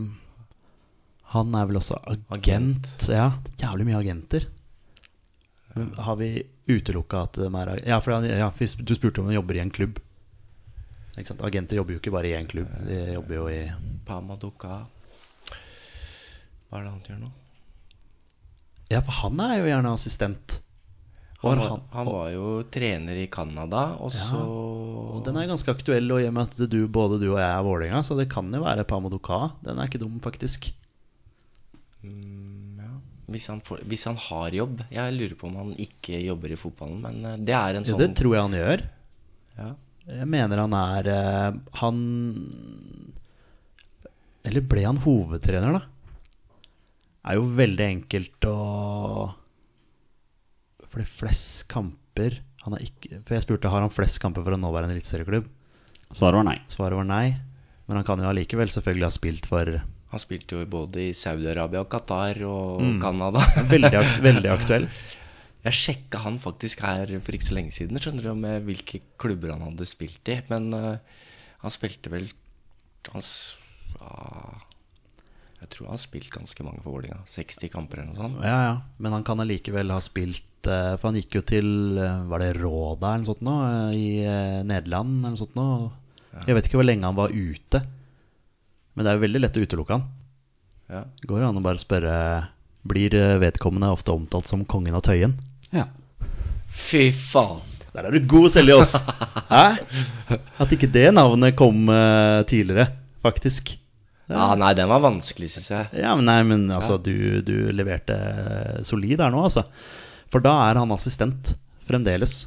han 1.35 1.55
er 1.55 1.69
vel 1.70 1.78
også 1.81 2.01
agent. 2.07 2.27
Agent. 2.35 2.90
Ja, 3.09 3.28
jævlig 3.62 3.86
mye 3.89 4.01
agenter. 4.01 4.49
Men 5.74 5.93
Har 5.97 6.19
vi 6.20 6.43
utelukka 6.69 7.23
at 7.28 7.39
de 7.40 7.47
er 7.49 7.70
Ja, 7.86 8.01
for 8.01 8.12
han- 8.12 8.28
ja, 8.28 8.51
du 8.51 8.94
spurte 8.94 9.20
om 9.23 9.28
de 9.28 9.35
jobber 9.39 9.57
i 9.57 9.61
en 9.62 9.70
klubb. 9.70 10.01
Agenter 11.16 11.77
jobber 11.77 11.93
jo 11.94 12.01
ikke 12.01 12.12
bare 12.12 12.28
i 12.28 12.35
én 12.36 12.49
klubb. 12.49 12.69
De 12.86 13.12
jobber 13.15 13.35
jo 13.35 13.47
i 13.49 13.70
Pamaduka 14.07 14.86
Hva 16.70 16.78
er 16.78 16.85
det 16.85 16.90
han 16.90 17.03
gjør 17.05 17.19
nå? 17.20 17.31
Ja, 18.90 19.01
for 19.01 19.12
han 19.12 19.40
er 19.40 19.59
jo 19.59 19.66
gjerne 19.69 19.93
assistent. 19.93 20.61
Han 21.43 21.59
Var 21.59 21.81
han 21.90 22.06
var 22.06 22.28
jo 22.31 22.51
trener 22.70 23.19
i 23.19 23.27
Canada, 23.27 23.97
og 23.98 24.12
så 24.14 24.39
Og 24.39 25.24
den 25.27 25.36
er 25.40 25.48
ganske 25.51 25.73
aktuell, 25.74 26.06
og 26.14 26.23
i 26.23 26.28
og 26.28 26.36
med 26.36 26.52
at 26.52 26.70
du, 26.70 26.86
både 26.86 27.19
du 27.19 27.32
og 27.32 27.40
jeg 27.40 27.48
er 27.48 27.64
Vålerenga, 27.66 28.02
så 28.06 28.14
det 28.19 28.28
kan 28.31 28.47
jo 28.55 28.62
være 28.62 28.85
Pamodoka. 28.86 29.40
Den 29.64 29.78
er 29.82 29.90
ikke 29.90 29.98
dum, 30.02 30.20
faktisk. 30.23 30.70
ja, 32.02 32.90
hvis, 33.27 33.48
han 33.51 33.60
får, 33.66 33.82
hvis 33.86 34.05
han 34.10 34.16
har 34.19 34.51
jobb 34.51 34.81
Jeg 34.90 35.14
lurer 35.14 35.36
på 35.39 35.47
om 35.47 35.59
han 35.60 35.74
ikke 35.78 36.19
jobber 36.24 36.51
i 36.55 36.59
fotballen, 36.59 37.02
men 37.02 37.24
eh, 37.27 37.36
det 37.39 37.55
er 37.59 37.78
en 37.78 37.86
sånn 37.86 38.01
det 38.01 38.10
tror 38.19 38.35
jeg 38.36 38.47
han 38.48 38.59
gjør. 38.60 38.85
ja. 39.59 39.73
Jeg 40.02 40.27
mener 40.27 40.59
han 40.59 40.73
er 40.74 41.06
eh, 41.12 41.59
Han 41.78 41.98
Eller 44.43 44.64
ble 44.66 44.82
han 44.82 44.98
hovedtrener, 45.05 45.77
da? 45.77 45.85
Er 47.31 47.39
jo 47.39 47.44
veldig 47.55 47.86
enkelt 47.86 48.48
å 48.51 48.56
For 50.93 51.01
det 51.01 51.06
er 51.09 51.14
flest 51.16 51.64
kamper 51.73 52.36
han 52.62 52.77
har 52.77 52.82
ikke, 52.85 53.23
For 53.27 53.35
jeg 53.35 53.43
spurte 53.47 53.70
har 53.73 53.81
han 53.82 53.90
flest 53.90 54.20
kamper 54.23 54.44
for 54.47 54.55
en 54.55 54.60
nåværende 54.62 54.94
eliteserieklubb. 54.94 55.48
Svaret 56.14 56.36
var 56.39 56.44
nei. 56.47 56.59
Svaret 56.70 56.94
var 57.01 57.09
nei. 57.09 57.32
Men 57.89 57.98
han 57.98 58.05
kan 58.06 58.20
jo 58.23 58.28
allikevel 58.31 58.70
selvfølgelig 58.70 59.09
ha 59.09 59.14
spilt 59.16 59.48
for 59.51 59.70
Han 60.12 60.20
spilte 60.23 60.59
jo 60.60 60.66
både 60.70 61.01
i 61.09 61.14
Saudi-Arabia 61.16 61.81
og 61.82 61.89
Qatar 61.90 62.39
og 62.47 62.82
Mm. 62.85 63.01
Canada. 63.02 63.40
Veldig, 63.73 63.94
ak 63.98 64.12
veldig 64.23 64.51
aktuell. 64.52 64.86
Jeg 65.64 65.73
sjekka 65.78 66.20
han 66.27 66.36
faktisk 66.43 66.82
her 66.85 67.06
for 67.23 67.32
ikke 67.39 67.48
så 67.48 67.55
lenge 67.56 67.73
siden, 67.73 67.98
skjønner 68.02 68.28
du, 68.28 68.35
med 68.36 68.64
hvilke 68.66 69.01
klubber 69.19 69.55
han 69.55 69.62
hadde 69.64 69.86
spilt 69.89 70.28
i. 70.28 70.36
Men 70.52 70.69
uh, 70.74 70.98
han 71.64 71.70
spilte 71.74 72.10
vel 72.12 72.28
han, 73.10 73.23
s- 73.24 73.56
ja, 73.97 74.59
Jeg 75.62 75.70
tror 75.70 75.86
han 75.86 75.94
har 75.94 76.01
spilt 76.02 76.30
ganske 76.34 76.64
mange 76.66 76.80
for 76.82 76.97
Vålerenga. 76.97 77.20
60 77.28 77.70
kamper 77.70 78.01
eller 78.02 78.10
noe 78.10 78.18
sånt. 78.18 78.40
Ja, 78.43 78.56
ja. 78.66 78.72
Men 78.98 79.14
han 79.14 79.22
kan 79.26 79.39
allikevel 79.43 79.93
ha 79.94 80.01
spilt 80.02 80.66
eh, 80.66 80.94
For 80.98 81.09
han 81.09 81.18
gikk 81.20 81.36
jo 81.39 81.43
til 81.47 81.68
eh, 82.02 82.24
Var 82.30 82.43
det 82.43 82.48
Råda 82.59 83.12
eller 83.12 83.22
noe 83.22 83.28
sånt 83.30 83.44
nå? 83.47 83.55
eh, 83.68 83.93
I 83.94 84.06
Nederland 84.66 85.20
eller 85.20 85.36
noe 85.36 85.40
sånt 85.43 85.55
nå? 85.59 85.66
Jeg 86.48 86.56
vet 86.56 86.66
ikke 86.66 86.80
hvor 86.80 86.89
lenge 86.89 87.06
han 87.06 87.14
var 87.18 87.30
ute. 87.30 87.82
Men 88.97 89.05
det 89.05 89.10
er 89.12 89.18
jo 89.18 89.22
veldig 89.26 89.43
lett 89.44 89.59
å 89.60 89.64
utelukke 89.66 89.98
han. 89.98 90.06
Ja. 90.93 91.02
Går 91.28 91.39
det 91.43 91.48
an 91.51 91.60
å 91.60 91.64
bare 91.64 91.80
spørre 91.82 92.14
Blir 92.89 93.14
vedkommende 93.39 93.93
ofte 93.94 94.14
omtalt 94.16 94.48
som 94.51 94.64
kongen 94.66 94.97
av 94.98 95.05
Tøyen? 95.06 95.36
Ja. 95.70 95.86
Fy 96.72 97.10
faen! 97.14 97.62
Der 97.93 98.09
er 98.09 98.16
du 98.16 98.24
god, 98.26 98.48
Seljås! 98.51 98.97
Hæ? 99.52 99.66
At 100.59 100.72
ikke 100.74 100.89
det 100.90 101.10
navnet 101.14 101.55
kom 101.60 101.84
tidligere, 102.48 102.89
faktisk. 103.22 103.76
Ja, 104.33 104.55
nei, 104.59 104.73
den 104.79 104.89
var 104.91 105.01
vanskelig, 105.05 105.51
syns 105.55 105.71
jeg. 105.71 105.89
Ja, 106.03 106.15
men 106.19 106.25
nei, 106.29 106.39
men 106.49 106.67
altså, 106.75 106.97
du, 107.03 107.41
du 107.47 107.55
leverte 107.73 108.17
solid 108.87 109.19
der 109.23 109.31
nå, 109.35 109.45
altså. 109.49 109.67
For 110.33 110.41
da 110.45 110.55
er 110.71 110.81
han 110.81 110.93
assistent 110.97 111.55
fremdeles. 111.89 112.47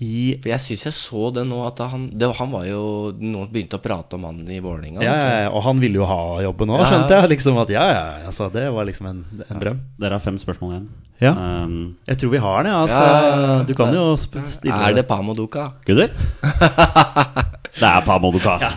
I 0.00 0.38
For 0.40 0.48
jeg 0.48 0.60
syns 0.64 0.84
jeg 0.88 0.94
så 0.96 1.26
det 1.36 1.42
nå, 1.46 1.58
at 1.68 1.78
han 1.92 2.06
det, 2.16 2.26
Han 2.38 2.48
var 2.54 2.64
jo 2.64 2.80
Noen 3.20 3.50
begynte 3.52 3.76
å 3.76 3.82
prate 3.84 4.16
om 4.16 4.24
han 4.24 4.38
i 4.48 4.56
Vålerenga. 4.64 5.02
ja, 5.04 5.12
ja, 5.14 5.34
ja, 5.44 5.50
og 5.52 5.60
han 5.66 5.78
ville 5.82 6.00
jo 6.00 6.06
ha 6.08 6.16
jobben 6.42 6.72
òg, 6.72 6.80
Ja. 6.80 6.86
skjønte 6.88 7.18
jeg. 7.20 7.28
Liksom 7.34 7.58
at 7.60 7.70
ja, 7.74 7.84
ja, 7.92 8.02
altså, 8.30 8.48
Det 8.52 8.64
var 8.72 8.88
liksom 8.88 9.06
en, 9.12 9.20
en 9.46 9.60
drøm. 9.60 9.80
Dere 10.00 10.16
har 10.16 10.24
fem 10.24 10.38
spørsmål 10.40 10.72
igjen. 10.72 10.88
Ja. 11.20 11.34
Um, 11.36 11.96
Jeg 12.08 12.16
tror 12.22 12.32
vi 12.32 12.40
har 12.40 12.64
det. 12.64 12.72
altså 12.72 12.96
Ja, 13.04 13.20
ja, 13.20 13.36
ja. 13.44 13.62
Du 13.68 13.74
kan 13.76 13.92
jo 13.94 14.06
stille 14.16 14.80
Er 14.88 14.96
det 14.96 15.06
Pamodoka? 15.06 15.68
gutter? 15.84 16.10
Det 17.76 17.86
er 17.86 18.00
Pamo 18.04 18.30
Duka. 18.34 18.56
Ja. 18.60 18.70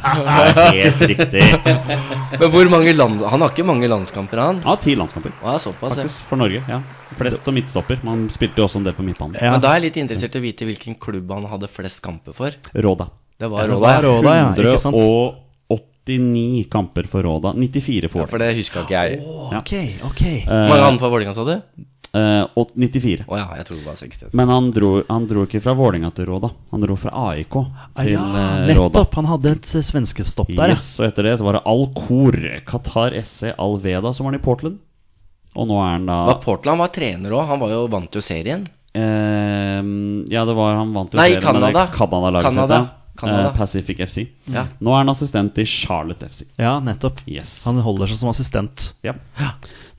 helt 0.72 1.02
riktig. 1.02 1.44
Men 2.40 2.52
hvor 2.54 2.70
mange 2.70 2.94
land 2.94 3.24
Han 3.26 3.42
har 3.42 3.50
ikke 3.54 3.66
mange 3.66 3.90
landskamper, 3.90 4.42
han? 4.42 4.62
Ja, 4.66 4.76
ti 4.82 4.94
landskamper. 5.00 5.34
Ja, 5.42 5.56
såpass, 5.62 5.98
ja. 5.98 6.06
Faktisk, 6.06 6.28
for 6.30 6.40
Norge. 6.42 6.62
ja 6.70 6.82
Flest 7.18 7.46
som 7.46 7.54
midtstopper. 7.58 8.00
Man 8.06 8.28
spilte 8.34 8.62
jo 8.62 8.68
også 8.68 8.82
en 8.82 8.88
del 8.88 8.96
på 8.98 9.06
midtbanen. 9.06 9.38
Ja. 9.42 9.54
Men 9.56 9.62
da 9.64 9.74
er 9.74 9.82
jeg 9.82 9.90
litt 9.90 10.00
interessert 10.06 10.38
i 10.38 10.42
å 10.42 10.46
vite 10.46 10.68
hvilken 10.70 10.98
klubb 11.02 11.30
han 11.34 11.46
hadde 11.52 11.70
flest 11.70 12.02
kamper 12.06 12.36
for. 12.38 12.56
Råda. 12.74 13.10
Det 13.38 13.50
var 13.52 13.70
Råda. 13.70 13.96
Råda, 14.06 14.36
ja. 14.40 14.48
Ikke 14.58 14.82
sant? 14.82 14.98
189 14.98 16.66
kamper 16.74 17.10
for 17.10 17.26
Råda. 17.26 17.54
94 17.58 18.10
for 18.12 18.24
Ja, 18.24 18.30
for 18.30 18.42
det 18.42 18.54
huska 18.58 18.86
ikke 18.86 18.98
jeg. 18.98 19.22
Ok, 19.60 19.74
ok. 20.10 20.24
Hvor 20.48 20.74
mange 20.74 20.88
andre 20.92 21.04
for 21.06 21.14
Vålerenga, 21.14 21.36
sa 21.38 21.46
du? 21.48 21.56
Eh, 22.14 22.44
og 22.62 22.70
94. 22.78 23.24
Oh, 23.26 23.38
ja, 23.40 23.48
jeg 23.58 23.66
tror 23.66 23.78
det 23.80 23.86
var 23.88 23.96
60. 23.98 24.34
Men 24.38 24.52
han 24.54 24.68
dro, 24.76 24.90
han 25.08 25.24
dro 25.26 25.48
ikke 25.48 25.62
fra 25.64 25.74
Vålinga 25.74 26.12
til 26.14 26.28
Råda. 26.30 26.52
Han 26.70 26.84
dro 26.86 26.94
fra 27.02 27.10
AIK 27.32 27.56
Ah, 27.58 27.88
til 28.04 28.12
ja, 28.14 28.22
eh, 28.22 28.70
Råda. 28.78 29.00
nettopp. 29.00 29.16
Han 29.18 29.30
hadde 29.32 29.52
et 29.58 29.72
eh, 29.76 29.82
svenskestopp 29.90 30.52
der, 30.54 30.76
ja. 30.76 30.78
Yes, 30.78 31.00
og 31.02 31.08
etter 31.10 31.26
det 31.26 31.34
så 31.42 31.48
var 31.48 31.58
det 31.58 31.64
Al-Khor, 31.74 32.38
Qatar 32.70 33.18
SC 33.24 33.56
Al-Veda, 33.58 34.14
som 34.14 34.28
var 34.28 34.34
han 34.36 34.40
i 34.40 34.44
Portland. 34.46 34.78
Og 35.56 35.68
nå 35.70 35.76
er 35.82 35.92
han 35.98 36.06
da 36.10 36.20
Var 36.32 36.40
Portland 36.42 36.82
var 36.82 36.90
trener 36.94 37.34
òg. 37.34 37.48
Han 37.50 37.60
var 37.62 37.74
jo 37.74 37.84
vant 37.94 38.14
jo 38.18 38.22
serien. 38.26 38.64
Uh, 38.94 40.22
Ja, 40.30 40.46
det 40.46 40.54
var 40.58 40.76
han 40.78 40.94
vant 40.94 41.14
jo 41.14 41.18
Nei, 41.18 41.32
serien 41.34 41.42
Nei, 41.42 41.48
Canada. 41.50 41.88
Canada. 41.94 42.42
Canada. 43.16 43.50
Eh, 43.52 43.58
Pacific 43.58 44.00
FC. 44.02 44.24
Ja. 44.50 44.64
Nå 44.82 44.90
er 44.94 45.04
han 45.04 45.10
assistent 45.14 45.58
i 45.62 45.66
Charlotte 45.70 46.26
FC. 46.30 46.48
Ja, 46.58 46.80
nettopp. 46.82 47.22
Yes. 47.30 47.64
Han 47.70 47.78
holder 47.86 48.10
seg 48.10 48.18
som 48.24 48.30
assistent. 48.32 48.88
Ja. 49.06 49.14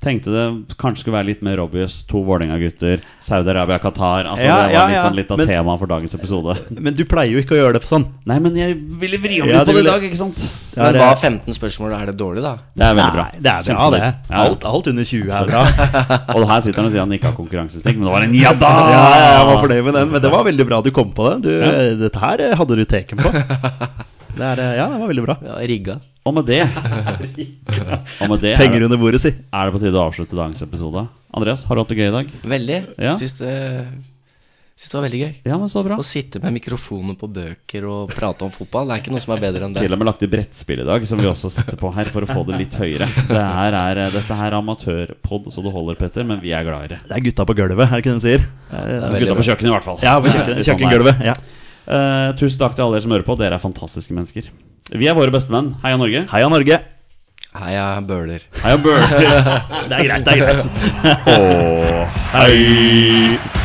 Tenkte 0.04 0.28
det 0.34 0.76
kanskje 0.76 1.00
skulle 1.06 1.16
være 1.16 1.30
litt 1.30 1.42
mer 1.46 1.60
obvious. 1.62 2.02
To 2.10 2.20
Vålerenga-gutter, 2.26 3.00
Saudi-Arabia, 3.24 3.78
Qatar. 3.80 4.26
Altså 4.28 4.44
Ja, 4.44 4.56
Det 4.68 4.74
var 4.74 4.74
ja, 4.74 4.82
litt, 4.90 4.98
sånn 5.06 5.16
litt 5.16 5.30
av 5.32 5.38
Men- 5.40 5.48
temaet 5.48 5.80
for 5.80 5.88
dagens 5.94 6.14
episode. 6.18 6.56
Men 6.76 6.92
du 6.98 7.04
pleier 7.08 7.32
jo 7.32 7.40
ikke 7.40 7.56
å 7.56 7.60
gjøre 7.62 7.78
det 7.78 7.88
sånn. 7.88 8.04
Nei, 8.28 8.36
men 8.44 8.58
jeg 8.60 8.76
ville 9.00 9.16
vri 9.22 9.40
om 9.40 9.48
Ja, 9.48 9.62
litt 9.62 9.70
på 9.72 9.76
det 9.78 9.84
i 9.86 9.88
dag, 9.88 10.04
ikke 10.10 10.20
sant? 10.20 10.44
Det 10.74 10.76
Men 10.82 10.94
er, 10.94 10.98
var 11.00 11.14
eh, 11.14 11.24
15 11.24 11.56
spørsmål, 11.56 11.94
er 11.96 12.06
det 12.12 12.16
dårlig, 12.20 12.42
da? 12.44 12.54
Det 12.76 12.84
er 12.84 12.94
veldig 13.00 13.16
bra. 13.16 13.24
Nei, 13.32 13.40
det 13.40 13.52
er 13.54 13.68
bra, 13.70 13.90
det. 13.96 14.14
Alt, 14.44 14.64
alt 14.74 14.86
under 14.92 15.04
20 15.04 15.30
er 15.40 15.50
bra. 15.50 15.62
Og 16.36 16.48
her 16.52 16.60
sitter 16.66 16.80
han 16.82 16.90
og 16.90 16.92
sier 16.92 17.04
han 17.06 17.16
ikke 17.16 17.30
har 17.30 17.36
konkurransestikk, 17.38 17.96
men 17.96 18.04
det 18.10 18.14
var 18.18 18.26
en 18.28 18.34
ja 18.34 18.52
da! 18.52 18.72
Ja, 18.92 19.04
ja, 19.16 19.28
jeg 19.38 19.46
var 19.48 19.62
fornøyd 19.64 19.84
med 19.88 19.94
den, 20.00 20.10
men 20.12 20.22
det 20.26 20.30
var 20.34 20.44
veldig 20.44 20.66
bra 20.68 20.82
du 20.84 20.90
kom 20.90 21.12
på 21.16 21.30
det. 21.30 21.36
Du, 21.48 22.02
Dette 22.04 22.18
her 22.20 22.44
hadde 22.60 22.76
du 22.76 22.84
teken 22.84 23.24
på. 23.24 23.32
Det 24.34 24.42
er, 24.42 24.60
ja, 24.80 24.88
det 24.90 24.98
var 24.98 25.06
veldig 25.06 25.22
bra. 25.22 25.36
Ja, 25.46 25.60
rigga. 25.62 25.94
Og 26.24 26.32
med 26.32 26.46
det 26.48 26.62
Og 28.22 28.30
med 28.30 28.40
det 28.40 28.54
er 28.54 28.60
Penger 28.62 28.80
det, 28.80 28.86
under 28.88 29.00
bordet, 29.00 29.20
si. 29.20 29.28
er 29.34 29.68
det 29.68 29.74
på 29.76 29.82
tide 29.82 29.98
å 30.00 30.06
avslutte 30.08 30.38
dagens 30.38 30.62
episode. 30.64 31.04
Andreas, 31.36 31.64
har 31.68 31.76
du 31.76 31.82
hatt 31.82 31.90
det 31.92 31.98
gøy 32.00 32.08
i 32.08 32.14
dag? 32.14 32.30
Veldig. 32.54 32.78
Ja. 33.02 33.12
Syns, 33.20 33.34
det, 33.42 33.52
syns 34.78 34.88
det 34.92 34.96
var 34.96 35.04
veldig 35.04 35.20
gøy. 35.20 35.32
Ja, 35.50 35.58
men 35.60 35.68
så 35.72 35.82
bra. 35.84 35.98
Å 36.00 36.06
sitte 36.06 36.40
med 36.40 36.54
mikrofonen 36.56 37.18
på 37.20 37.28
bøker 37.34 37.84
og 37.90 38.14
prate 38.14 38.46
om 38.46 38.52
fotball, 38.54 38.88
det 38.88 38.96
er 38.96 39.02
ikke 39.04 39.12
noe 39.14 39.24
som 39.24 39.34
er 39.36 39.42
bedre 39.44 39.68
enn 39.68 39.76
det. 39.76 39.84
Til 39.84 39.96
og 39.96 40.00
med 40.00 40.08
lagt 40.08 40.24
i 40.24 40.30
brettspill 40.32 40.84
i 40.84 40.88
dag, 40.88 41.04
som 41.10 41.20
vi 41.20 41.28
også 41.28 41.50
setter 41.52 41.76
på 41.80 41.92
her, 41.98 42.08
for 42.14 42.24
å 42.24 42.30
få 42.30 42.44
det 42.48 42.60
litt 42.62 42.78
høyere. 42.80 43.10
Det 43.28 43.44
her 43.60 43.78
er, 43.82 44.02
dette 44.16 44.38
her 44.40 44.48
er 44.52 44.58
amatørpod, 44.62 45.50
så 45.52 45.64
du 45.66 45.68
holder, 45.74 45.98
Petter, 46.00 46.24
men 46.30 46.40
vi 46.44 46.54
er 46.56 46.64
glad 46.66 46.88
i 46.88 46.92
det. 46.94 47.02
Det 47.10 47.18
er 47.20 47.26
gutta 47.28 47.46
på 47.52 47.58
gulvet, 47.60 47.84
er 47.84 47.92
det 47.98 48.04
ikke 48.04 48.14
det 48.14 48.20
de 48.22 48.26
sier? 48.30 48.46
Det 48.72 48.80
er, 48.80 48.94
er 49.10 49.18
Gutta 49.26 49.36
på 49.42 49.48
kjøkkenet, 49.50 49.70
i 49.70 49.76
hvert 49.76 49.88
fall. 49.92 50.00
ja, 50.08 50.16
på 50.24 50.32
kjøkken, 50.32 50.54
Sånn 50.54 50.62
det. 50.62 50.68
kjøkkengulvet. 50.72 51.26
Ja. 51.28 51.36
Uh, 51.84 52.30
tusen 52.40 52.56
takk 52.64 52.78
til 52.78 52.86
alle 52.86 52.96
dere 52.96 53.04
som 53.04 53.12
hører 53.12 53.26
på. 53.28 53.36
Dere 53.44 53.58
er 53.58 53.62
fantastiske 53.62 54.16
mennesker. 54.16 54.48
Vi 54.92 55.06
er 55.08 55.14
våre 55.16 55.32
bestemenn. 55.32 55.70
Heia 55.80 55.96
Norge. 55.96 56.26
Heia 56.28 56.48
Norge. 56.52 56.76
Heia 57.54 57.84
bøler. 58.04 58.42
Heia 58.60 58.76
Bøler. 58.82 59.06
Det 59.88 59.96
er 59.96 60.04
greit, 60.08 60.24
det 60.26 60.32
er 60.32 60.40
greit. 60.42 60.64
Og 61.30 62.08
hei! 62.34 63.63